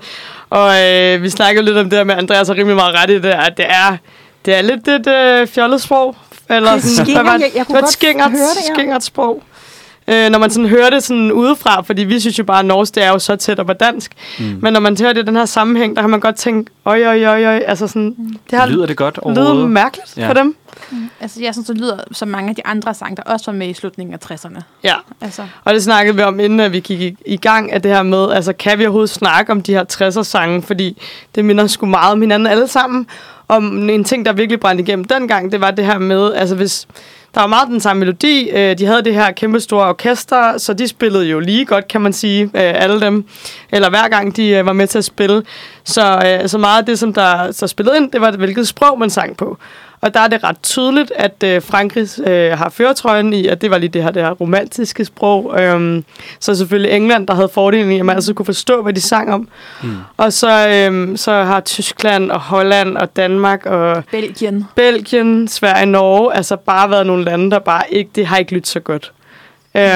Og 0.49 0.82
øh, 0.84 1.24
vi 1.24 1.30
snakkede 1.30 1.66
lidt 1.66 1.78
om 1.78 1.89
det 1.89 1.99
her 1.99 2.03
med, 2.03 2.16
Andreas 2.16 2.47
har 2.47 2.55
rimelig 2.55 2.76
meget 2.76 2.95
ret 2.95 3.09
i 3.09 3.14
det, 3.16 3.26
at 3.26 3.53
det 3.57 3.66
er, 3.70 3.97
det 4.45 4.53
er 4.55 4.61
lidt 4.61 4.88
et 4.88 5.07
øh, 5.07 5.47
fjollet 5.47 5.82
sprog. 5.82 6.16
Eller 6.49 6.72
Det 6.76 6.84
er 6.84 6.88
sådan, 6.88 7.14
hvad 7.14 7.24
var 7.24 7.32
jeg- 7.38 7.51
jeg 7.55 7.66
kunne 7.68 7.76
det 7.76 7.84
godt 7.84 7.91
skingert, 7.93 8.32
høre 8.32 8.39
det, 8.39 8.70
ja. 8.70 8.74
skingert 8.74 9.03
sprog. 9.03 9.43
Øh, 10.08 10.30
når 10.30 10.39
man 10.39 10.49
sådan 10.49 10.70
hører 10.70 10.89
det 10.89 11.04
sådan 11.04 11.32
udefra, 11.32 11.82
fordi 11.82 12.04
vi 12.04 12.20
synes 12.20 12.39
jo 12.39 12.43
bare, 12.43 12.60
at 12.60 12.66
norsk, 12.66 12.95
det 12.95 13.04
er 13.04 13.10
jo 13.10 13.20
så 13.20 13.36
tæt 13.36 13.60
op 13.60 13.66
på 13.66 13.74
dansk. 13.74 14.12
Mm. 14.39 14.58
Men 14.62 14.74
når 14.74 14.80
man 14.80 14.97
hører 15.01 15.14
det 15.14 15.22
i 15.22 15.26
den 15.26 15.36
her 15.36 15.45
sammenhæng, 15.45 15.95
der 15.95 16.01
har 16.01 16.08
man 16.10 16.20
godt 16.20 16.36
tænkt, 16.36 16.70
øj, 16.86 17.04
øj, 17.04 17.24
øj, 17.24 17.43
øj, 17.45 17.58
altså 17.68 17.88
sådan, 17.88 18.16
det 18.51 18.60
har 18.60 18.68
Lyder 18.68 18.86
det 18.86 18.97
godt 18.97 19.20
lyder 19.26 19.41
overhovedet? 19.41 19.70
mærkeligt 19.72 20.18
Ja. 20.18 20.30
for 20.30 20.34
dem. 20.34 20.56
altså, 21.22 21.41
jeg 21.41 21.54
synes, 21.54 21.68
det 21.68 21.78
lyder 21.78 21.97
som 22.12 22.28
mange 22.28 22.49
af 22.49 22.56
de 22.56 22.66
andre 22.66 22.93
sange, 22.93 23.16
der 23.16 23.24
også 23.24 23.51
var 23.51 23.58
med 23.58 23.68
i 23.70 23.74
slutningen 23.74 24.14
af 24.14 24.32
60'erne. 24.32 24.62
Ja. 24.84 24.95
Altså, 25.22 25.41
Og 25.64 25.74
det 25.74 25.84
snakkede 25.84 26.16
vi 26.16 26.22
om, 26.22 26.39
inden 26.39 26.60
at 26.60 26.72
vi 26.74 26.80
gik 26.80 27.01
i, 27.01 27.16
i 27.26 27.38
gang 27.38 27.72
af 27.72 27.82
det 27.82 27.91
her 27.91 28.04
med, 28.04 28.32
altså 28.32 28.54
kan 28.54 28.80
vi 28.80 28.86
overhovedet 28.86 29.10
snakke 29.10 29.51
om 29.51 29.62
de 29.62 29.74
her 29.74 29.84
60'er 29.93 30.24
sange, 30.24 30.62
fordi 30.62 31.01
det 31.36 31.45
minder 31.45 31.68
sgu 31.68 31.86
meget 31.86 32.12
om 32.12 32.22
hinanden 32.22 32.47
alle 32.47 32.68
sammen. 32.68 33.08
Om 33.47 33.89
en 33.89 34.04
ting, 34.04 34.26
der 34.26 34.34
virkelig 34.34 34.60
brændte 34.60 34.82
igennem 34.84 35.06
dengang, 35.06 35.51
det 35.51 35.62
var 35.62 35.72
det 35.72 35.86
her 35.86 35.97
med, 35.99 36.34
altså 36.34 36.56
hvis 36.56 36.88
der 37.34 37.39
var 37.39 37.47
meget 37.47 37.67
den 37.67 37.79
samme 37.79 37.99
melodi, 37.99 38.49
øh, 38.49 38.77
de 38.77 38.86
havde 38.86 39.03
det 39.03 39.13
her 39.13 39.31
kæmpe 39.31 39.59
store 39.59 39.88
orkester, 39.88 40.57
så 40.57 40.73
de 40.73 40.88
spillede 40.88 41.25
jo 41.25 41.39
lige 41.39 41.65
godt, 41.65 41.88
kan 41.88 42.01
man 42.01 42.13
sige, 42.13 42.43
øh, 42.43 42.49
alle 42.53 43.01
dem, 43.01 43.25
eller 43.71 43.89
hver 43.89 44.07
gang 44.07 44.36
de 44.36 44.49
øh, 44.49 44.65
var 44.65 44.73
med 44.73 44.88
til 44.88 44.97
at 44.97 45.05
spille. 45.05 45.43
Så, 45.84 46.21
øh, 46.25 46.49
så 46.49 46.57
meget 46.57 46.79
af 46.79 46.86
det, 46.86 46.99
som 46.99 47.13
der 47.13 47.51
så 47.51 47.67
spillede 47.67 47.97
ind, 47.97 48.11
det 48.11 48.21
var, 48.21 48.31
hvilket 48.31 48.67
sprog 48.67 48.99
man 48.99 49.09
sang 49.09 49.38
på. 49.38 49.57
Og 50.04 50.14
der 50.14 50.20
er 50.20 50.28
det 50.28 50.43
ret 50.43 50.62
tydeligt, 50.64 51.12
at 51.16 51.43
øh, 51.43 51.62
Frankrig 51.62 52.08
øh, 52.28 52.51
har 52.51 52.70
føretrøjen 52.70 53.34
i, 53.34 53.47
at 53.47 53.62
det 53.62 53.72
var 53.72 53.78
lige 53.78 53.89
det 53.89 54.04
her, 54.04 54.12
det 54.12 54.24
her 54.24 54.32
romantiske 54.32 55.06
sprog. 55.06 55.62
Øhm, 55.62 56.04
så 56.39 56.56
selvfølgelig 56.56 56.91
England, 56.91 57.28
der 57.28 57.34
havde 57.34 57.49
fordelen 57.54 57.91
i, 57.91 57.99
at 57.99 58.06
man 58.06 58.16
altid 58.16 58.34
kunne 58.34 58.45
forstå, 58.45 58.82
hvad 58.82 58.93
de 58.93 59.01
sang 59.01 59.34
om. 59.34 59.47
Mm. 59.84 59.95
Og 60.18 60.34
så, 60.34 60.68
øhm, 60.70 61.18
så 61.18 61.32
har 61.32 61.60
Tyskland 61.60 62.32
og 62.32 62.39
Holland 62.39 62.97
og 62.97 63.16
Danmark 63.16 63.66
og 63.66 64.04
Belgien. 64.12 64.66
Belgien, 64.76 65.47
Sverige, 65.47 65.86
Norge, 65.86 66.36
altså 66.36 66.56
bare 66.56 66.89
været 66.89 67.08
nogle 67.08 67.24
lande, 67.24 67.51
der 67.51 67.60
bare 67.60 67.84
ikke, 67.89 68.12
det 68.16 68.26
har 68.26 68.38
ikke 68.38 68.54
lyttet 68.54 68.68
så 68.68 68.80
godt. 68.80 69.12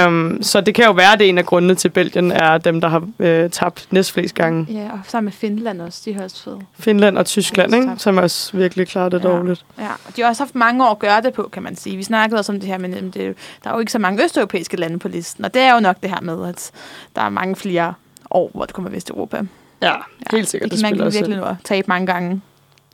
Um, 0.07 0.39
så 0.41 0.61
det 0.61 0.75
kan 0.75 0.85
jo 0.85 0.91
være, 0.91 1.13
at 1.13 1.19
det 1.19 1.25
er 1.25 1.29
en 1.29 1.37
af 1.37 1.45
grundene 1.45 1.75
til, 1.75 1.87
at 1.87 1.93
Belgien 1.93 2.31
er 2.31 2.57
dem, 2.57 2.81
der 2.81 2.87
har 2.87 3.07
øh, 3.19 3.49
tabt 3.49 3.87
næstflest 3.91 4.35
gange. 4.35 4.67
Ja, 4.69 4.91
og 4.91 4.99
sammen 5.07 5.25
med 5.25 5.31
Finland 5.33 5.81
også. 5.81 6.01
De 6.05 6.13
har 6.13 6.23
også 6.23 6.43
fået. 6.43 6.61
Finland 6.79 7.17
og 7.17 7.25
Tyskland, 7.25 7.73
Ja, 7.73 7.79
ikke? 7.81 7.91
som 7.97 8.17
også 8.17 8.57
virkelig 8.57 8.87
klarer 8.87 9.09
det 9.09 9.23
Ja. 9.23 9.27
dårligt. 9.27 9.65
Ja, 9.79 9.87
og 10.07 10.15
de 10.15 10.21
har 10.21 10.29
også 10.29 10.43
haft 10.43 10.55
mange 10.55 10.85
år 10.85 10.91
at 10.91 10.99
gøre 10.99 11.21
det 11.21 11.33
på, 11.33 11.49
kan 11.53 11.63
man 11.63 11.75
sige. 11.75 11.97
Vi 11.97 12.03
snakkede 12.03 12.39
også 12.39 12.51
om 12.51 12.59
det 12.59 12.69
her, 12.69 12.77
men 12.77 12.93
øhm, 12.93 13.11
det, 13.11 13.27
er 13.27 13.33
der 13.63 13.69
er 13.69 13.73
jo 13.73 13.79
ikke 13.79 13.91
så 13.91 13.99
mange 13.99 14.23
østeuropæiske 14.23 14.77
lande 14.77 14.99
på 14.99 15.07
listen. 15.07 15.45
Og 15.45 15.53
det 15.53 15.61
er 15.61 15.73
jo 15.73 15.79
nok 15.79 15.95
det 16.03 16.09
her 16.09 16.21
med, 16.21 16.49
at 16.49 16.71
der 17.15 17.21
er 17.21 17.29
mange 17.29 17.55
flere 17.55 17.93
år, 18.31 18.51
hvor 18.53 18.65
det 18.65 18.73
kommer 18.75 18.91
Vesteuropa. 18.91 19.41
Ja, 19.81 19.93
helt 20.31 20.49
sikkert. 20.49 20.71
Det 20.71 20.79
Det 20.79 20.85
kan 20.87 20.97
man 20.97 21.07
også 21.07 21.17
virkelig 21.19 21.37
nu 21.39 21.45
tabe 21.63 21.85
mange 21.87 22.07
gange. 22.07 22.41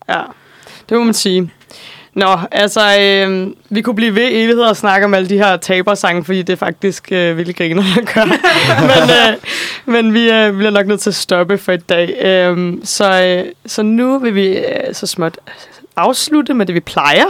Ja, 0.10 0.22
det 0.90 0.98
må 0.98 1.04
man 1.04 1.14
sige. 1.14 1.52
Nå, 2.16 2.38
altså, 2.52 2.82
øh, 3.02 3.48
vi 3.70 3.82
kunne 3.82 3.96
blive 3.96 4.16
ved 4.16 4.28
evigheder 4.32 4.70
og 4.70 4.78
snakke 4.78 5.06
om 5.06 5.14
alle 5.14 5.30
de 5.30 5.38
her 5.38 5.58
tabersange, 5.58 6.24
fordi 6.24 6.42
det 6.42 6.54
er 6.54 6.58
faktisk 6.58 7.12
øh, 7.12 7.38
virkelig 7.38 7.56
griner 7.56 7.84
at 7.98 8.14
gøre. 8.14 8.28
men 8.90 9.10
øh, 9.10 9.38
men 9.86 10.14
vi 10.14 10.30
øh, 10.30 10.54
bliver 10.58 10.72
nok 10.72 10.88
nødt 10.88 11.02
til 11.02 11.10
at 11.10 11.16
stoppe 11.16 11.58
for 11.58 11.72
i 11.72 11.78
dag. 11.78 12.16
Øh, 12.22 12.74
så, 12.84 13.24
øh, 13.24 13.52
så 13.66 13.84
nu 13.84 14.20
vil 14.20 14.36
vi 14.36 14.58
øh, 14.58 14.94
så 14.94 15.08
småt 15.08 15.38
afslutte 15.96 16.54
med 16.54 16.66
det, 16.66 16.76
vi 16.76 16.80
plejer. 16.80 17.26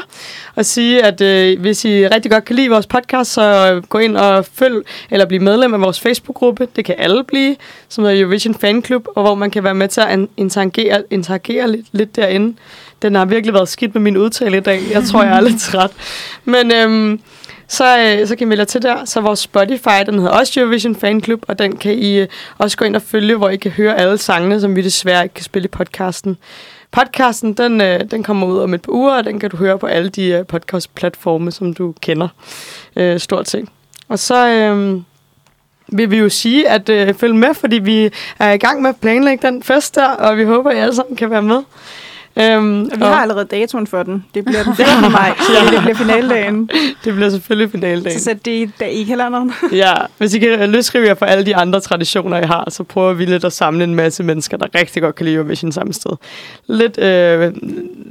Og 0.55 0.65
sige, 0.65 1.03
at 1.05 1.21
øh, 1.21 1.61
hvis 1.61 1.85
I 1.85 2.07
rigtig 2.07 2.31
godt 2.31 2.45
kan 2.45 2.55
lide 2.55 2.69
vores 2.69 2.87
podcast, 2.87 3.33
så 3.33 3.81
gå 3.89 3.97
ind 3.97 4.17
og 4.17 4.45
følg 4.53 4.85
eller 5.11 5.25
blive 5.25 5.43
medlem 5.43 5.73
af 5.73 5.81
vores 5.81 5.99
Facebook-gruppe. 5.99 6.67
Det 6.75 6.85
kan 6.85 6.95
alle 6.97 7.23
blive, 7.23 7.55
som 7.89 8.03
hedder 8.03 8.21
Eurovision 8.21 8.55
Fan 8.55 8.83
Club, 8.83 9.07
og 9.15 9.23
hvor 9.23 9.35
man 9.35 9.51
kan 9.51 9.63
være 9.63 9.75
med 9.75 9.87
til 9.87 10.01
at 10.01 10.19
interagere, 10.37 11.03
interagere 11.09 11.71
lidt, 11.71 11.85
lidt 11.91 12.15
derinde. 12.15 12.57
Den 13.03 13.15
har 13.15 13.25
virkelig 13.25 13.53
været 13.53 13.69
skidt 13.69 13.95
med 13.95 14.01
min 14.01 14.17
udtale 14.17 14.57
i 14.57 14.59
dag. 14.59 14.81
Jeg 14.91 15.03
tror, 15.03 15.23
jeg 15.23 15.37
er 15.37 15.41
lidt 15.41 15.61
træt. 15.71 15.91
Men 16.45 16.71
øhm, 16.71 17.19
så, 17.67 17.99
øh, 17.99 18.27
så 18.27 18.35
kan 18.35 18.47
I 18.47 18.49
melde 18.49 18.61
jer 18.61 18.65
til 18.65 18.81
der. 18.81 19.05
Så 19.05 19.21
vores 19.21 19.39
Spotify, 19.39 20.05
den 20.05 20.19
hedder 20.19 20.31
også 20.31 20.59
Eurovision 20.59 20.95
Fan 20.95 21.23
Club, 21.23 21.45
og 21.47 21.59
den 21.59 21.77
kan 21.77 21.93
I 21.93 22.19
øh, 22.19 22.27
også 22.57 22.77
gå 22.77 22.85
ind 22.85 22.95
og 22.95 23.01
følge, 23.01 23.35
hvor 23.35 23.49
I 23.49 23.55
kan 23.55 23.71
høre 23.71 23.97
alle 23.97 24.17
sangene, 24.17 24.61
som 24.61 24.75
vi 24.75 24.81
desværre 24.81 25.23
ikke 25.23 25.35
kan 25.35 25.43
spille 25.43 25.65
i 25.65 25.69
podcasten. 25.69 26.37
Podcasten, 26.91 27.53
den, 27.53 27.81
øh, 27.81 28.01
den 28.11 28.23
kommer 28.23 28.47
ud 28.47 28.59
om 28.59 28.73
et 28.73 28.81
par 28.81 28.91
uger, 28.91 29.13
og 29.17 29.23
den 29.23 29.39
kan 29.39 29.49
du 29.49 29.57
høre 29.57 29.79
på 29.79 29.85
alle 29.85 30.09
de 30.09 30.27
øh, 30.27 30.45
podcast-platforme, 30.45 31.51
som 31.51 31.73
du 31.73 31.93
kender 32.01 32.27
øh, 32.95 33.19
stort 33.19 33.49
set. 33.49 33.69
Og 34.09 34.19
så 34.19 34.47
øh, 34.47 35.01
vil 35.87 36.11
vi 36.11 36.17
jo 36.17 36.29
sige, 36.29 36.69
at 36.69 36.89
øh, 36.89 37.13
følg 37.13 37.35
med, 37.35 37.53
fordi 37.53 37.79
vi 37.79 38.09
er 38.39 38.51
i 38.51 38.57
gang 38.57 38.81
med 38.81 38.89
at 38.89 38.95
planlægge 39.01 39.47
den 39.47 39.63
fest 39.63 39.95
der, 39.95 40.07
og 40.07 40.37
vi 40.37 40.43
håber, 40.43 40.69
at 40.69 40.75
I 40.75 40.79
alle 40.79 40.95
sammen 40.95 41.15
kan 41.15 41.29
være 41.29 41.41
med. 41.41 41.61
Øhm, 42.39 42.81
Og 42.81 42.99
vi 42.99 43.03
har 43.03 43.15
allerede 43.21 43.45
datoen 43.45 43.87
for 43.87 44.03
den. 44.03 44.25
Det 44.33 44.45
bliver 44.45 44.63
den 44.67 44.75
14. 44.75 45.11
maj, 45.11 45.33
så 45.37 45.71
det 45.71 45.81
bliver 45.81 45.95
finaledagen. 45.95 46.69
det 47.03 47.13
bliver 47.15 47.29
selvfølgelig 47.29 47.71
finaledagen. 47.71 48.19
Så 48.19 48.23
sæt 48.23 48.45
det 48.45 48.51
i, 48.51 48.69
da 48.79 48.85
i 48.85 49.03
kalenderen. 49.03 49.53
Ja, 49.71 49.93
hvis 50.17 50.33
I 50.33 50.39
kan 50.39 50.69
løsrive 50.71 51.05
jer 51.07 51.13
for 51.13 51.25
alle 51.25 51.45
de 51.45 51.55
andre 51.55 51.79
traditioner, 51.79 52.37
I 52.37 52.45
har, 52.45 52.67
så 52.69 52.83
prøver 52.83 53.13
vi 53.13 53.25
lidt 53.25 53.45
at 53.45 53.53
samle 53.53 53.83
en 53.83 53.95
masse 53.95 54.23
mennesker, 54.23 54.57
der 54.57 54.67
rigtig 54.75 55.01
godt 55.01 55.15
kan 55.15 55.25
lide 55.25 55.35
Eurovision 55.35 55.71
samme 55.71 55.93
sted. 55.93 56.11
Lidt 56.67 56.97
øh, 56.97 57.53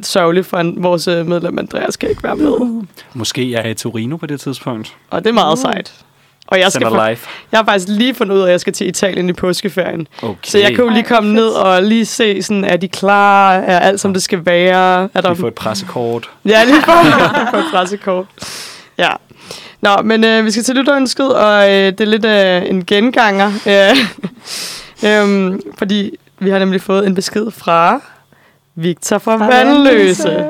sørgeligt 0.03 0.47
for 0.47 0.57
en, 0.59 0.83
vores 0.83 1.09
øh, 1.09 1.27
medlem 1.27 1.59
Andreas 1.59 1.97
kan 1.97 2.09
ikke 2.11 2.23
være 2.23 2.37
med. 2.37 2.83
Måske 3.15 3.55
er 3.55 3.61
jeg 3.63 3.71
i 3.71 3.75
Torino 3.75 4.17
på 4.17 4.27
det 4.27 4.41
tidspunkt. 4.41 4.97
Og 5.11 5.25
det 5.25 5.31
er 5.31 5.35
meget 5.35 5.59
sejt. 5.59 5.93
Og 6.53 6.61
jeg, 6.61 6.73
skal 6.73 6.87
for, 6.89 7.07
live. 7.07 7.19
jeg 7.53 7.59
har 7.59 7.65
faktisk 7.65 7.89
lige 7.89 8.15
fundet 8.15 8.35
ud 8.35 8.41
af, 8.41 8.45
at 8.45 8.51
jeg 8.51 8.61
skal 8.61 8.73
til 8.73 8.89
Italien 8.89 9.29
i 9.29 9.33
påskeferien. 9.33 10.09
Okay. 10.23 10.35
Så 10.45 10.59
jeg 10.59 10.69
kan 10.75 10.85
jo 10.85 10.89
lige 10.89 11.03
Ej, 11.03 11.09
komme 11.09 11.29
fedt. 11.29 11.35
ned 11.35 11.49
og 11.49 11.83
lige 11.83 12.07
se, 12.07 12.43
sådan, 12.43 12.65
er 12.65 12.77
de 12.77 12.89
klar? 12.89 13.53
Er 13.53 13.79
alt, 13.79 14.01
som 14.01 14.13
det 14.13 14.23
skal 14.23 14.47
være? 14.47 15.09
Er 15.15 15.21
der 15.21 15.35
Vi 15.35 15.41
får 15.41 15.49
et 15.49 15.55
pressekort. 15.55 16.31
Ja, 16.45 16.65
lige 16.65 16.83
for, 16.83 16.93
for 17.51 17.57
et 17.59 17.65
pressekort. 17.71 18.27
Ja. 18.99 19.09
Nå, 19.81 19.97
men 20.05 20.25
øh, 20.25 20.45
vi 20.45 20.51
skal 20.51 20.63
til 20.63 20.75
lytterønsket, 20.75 21.35
og 21.35 21.71
øh, 21.71 21.87
det 21.87 22.01
er 22.01 22.05
lidt 22.05 22.25
øh, 22.25 22.71
en 22.71 22.85
genganger. 22.85 23.53
Øh, 25.05 25.21
øhm, 25.23 25.61
fordi 25.79 26.19
vi 26.39 26.51
har 26.51 26.59
nemlig 26.59 26.81
fået 26.81 27.07
en 27.07 27.15
besked 27.15 27.51
fra 27.51 28.01
Victor 28.75 29.19
fra 29.19 29.37
Vandløse. 29.37 30.45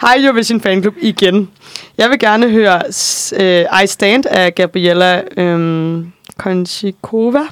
Hej 0.00 0.16
Eurovision 0.18 0.60
Fanklub 0.60 0.94
igen. 1.00 1.50
Jeg 1.98 2.10
vil 2.10 2.18
gerne 2.18 2.50
høre 2.50 2.82
uh, 2.86 3.82
I 3.82 3.86
Stand 3.86 4.26
af 4.26 4.54
Gabriella 4.54 5.22
um, 5.36 6.12
Konchikova, 6.38 7.42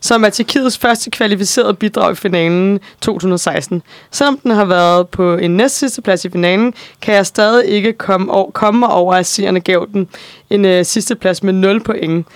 som 0.00 0.24
er 0.24 0.28
Tjekkiets 0.28 0.78
første 0.78 1.10
kvalificerede 1.10 1.74
bidrag 1.74 2.12
i 2.12 2.14
finalen 2.14 2.80
2016. 3.00 3.82
Selvom 4.10 4.38
den 4.38 4.50
har 4.50 4.64
været 4.64 5.08
på 5.08 5.36
en 5.36 5.56
næst 5.56 5.78
sidste 5.78 6.02
plads 6.02 6.24
i 6.24 6.30
finalen, 6.30 6.74
kan 7.02 7.14
jeg 7.14 7.26
stadig 7.26 7.68
ikke 7.68 7.92
komme, 7.92 8.32
over, 8.32 8.50
komme 8.50 8.88
over, 8.88 9.14
at 9.14 9.26
seerne 9.26 9.60
gav 9.60 9.86
den 9.92 10.08
en 10.50 10.64
uh, 10.64 10.84
sidste 10.84 11.14
plads 11.14 11.42
med 11.42 11.52
0 11.52 11.84
point. 11.84 12.26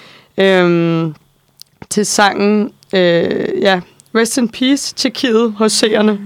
Um, 0.43 1.14
til 1.91 2.07
sangen, 2.07 2.72
uh, 2.93 2.99
ja, 3.62 3.81
Rest 4.14 4.38
in 4.38 4.48
Peace, 4.48 4.94
Tjekkiet 4.94 5.52
hos 5.52 5.72
seerne. 5.72 6.18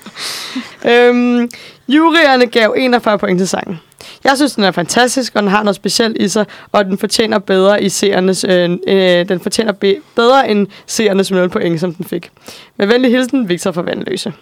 øhm, 0.90 1.50
juryerne 1.88 2.46
gav 2.46 2.74
41 2.78 3.18
point 3.18 3.38
til 3.38 3.48
sangen. 3.48 3.80
Jeg 4.24 4.32
synes, 4.36 4.54
den 4.54 4.64
er 4.64 4.70
fantastisk, 4.70 5.36
og 5.36 5.42
den 5.42 5.50
har 5.50 5.62
noget 5.62 5.76
specielt 5.76 6.16
i 6.16 6.28
sig, 6.28 6.46
og 6.72 6.84
den 6.84 6.98
fortjener 6.98 7.38
bedre 7.38 7.82
i 7.82 7.88
seernes, 7.88 8.44
øh, 8.44 8.70
øh, 8.88 9.28
den 9.28 9.40
fortjener 9.40 9.72
be- 9.72 10.00
bedre 10.16 10.50
end 10.50 10.66
seernes 10.86 11.30
0 11.30 11.48
point, 11.48 11.80
som 11.80 11.94
den 11.94 12.04
fik. 12.04 12.30
Med 12.76 12.86
venlig 12.86 13.10
hilsen, 13.10 13.48
Victor 13.48 13.72
fra 13.72 13.82
Vandløse. 13.82 14.32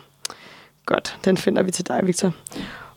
Godt, 0.87 1.17
den 1.25 1.37
finder 1.37 1.63
vi 1.63 1.71
til 1.71 1.87
dig, 1.87 2.01
Victor. 2.05 2.33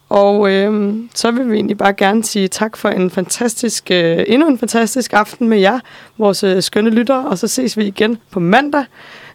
Og 0.09 0.51
øh, 0.51 0.95
så 1.15 1.31
vil 1.31 1.49
vi 1.51 1.55
egentlig 1.55 1.77
bare 1.77 1.93
gerne 1.93 2.23
sige 2.23 2.47
tak 2.47 2.77
for 2.77 2.89
en 2.89 3.11
fantastisk, 3.11 3.91
øh, 3.91 4.23
endnu 4.27 4.47
en 4.47 4.57
fantastisk 4.57 5.13
aften 5.13 5.49
med 5.49 5.57
jer, 5.59 5.79
vores 6.17 6.43
øh, 6.43 6.63
skønne 6.63 6.89
lyttere, 6.89 7.25
og 7.27 7.37
så 7.37 7.47
ses 7.47 7.77
vi 7.77 7.85
igen 7.85 8.17
på 8.31 8.39
mandag. 8.39 8.85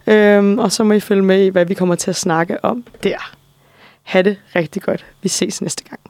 Øhm, 0.07 0.59
og 0.59 0.73
så 0.73 0.85
må 0.85 0.93
I 0.93 1.01
følge 1.01 1.23
med 1.23 1.45
i, 1.45 1.49
hvad 1.49 1.65
vi 1.65 1.75
kommer 1.75 1.95
til 1.95 2.11
at 2.11 2.17
snakke 2.17 2.65
om 2.65 2.85
der. 3.03 3.37
Ha' 4.03 4.23
det 4.23 4.37
rigtig 4.57 4.83
godt. 4.83 5.07
Vi 5.23 5.29
ses 5.29 5.63
næste 5.63 5.85
gang. 5.85 6.01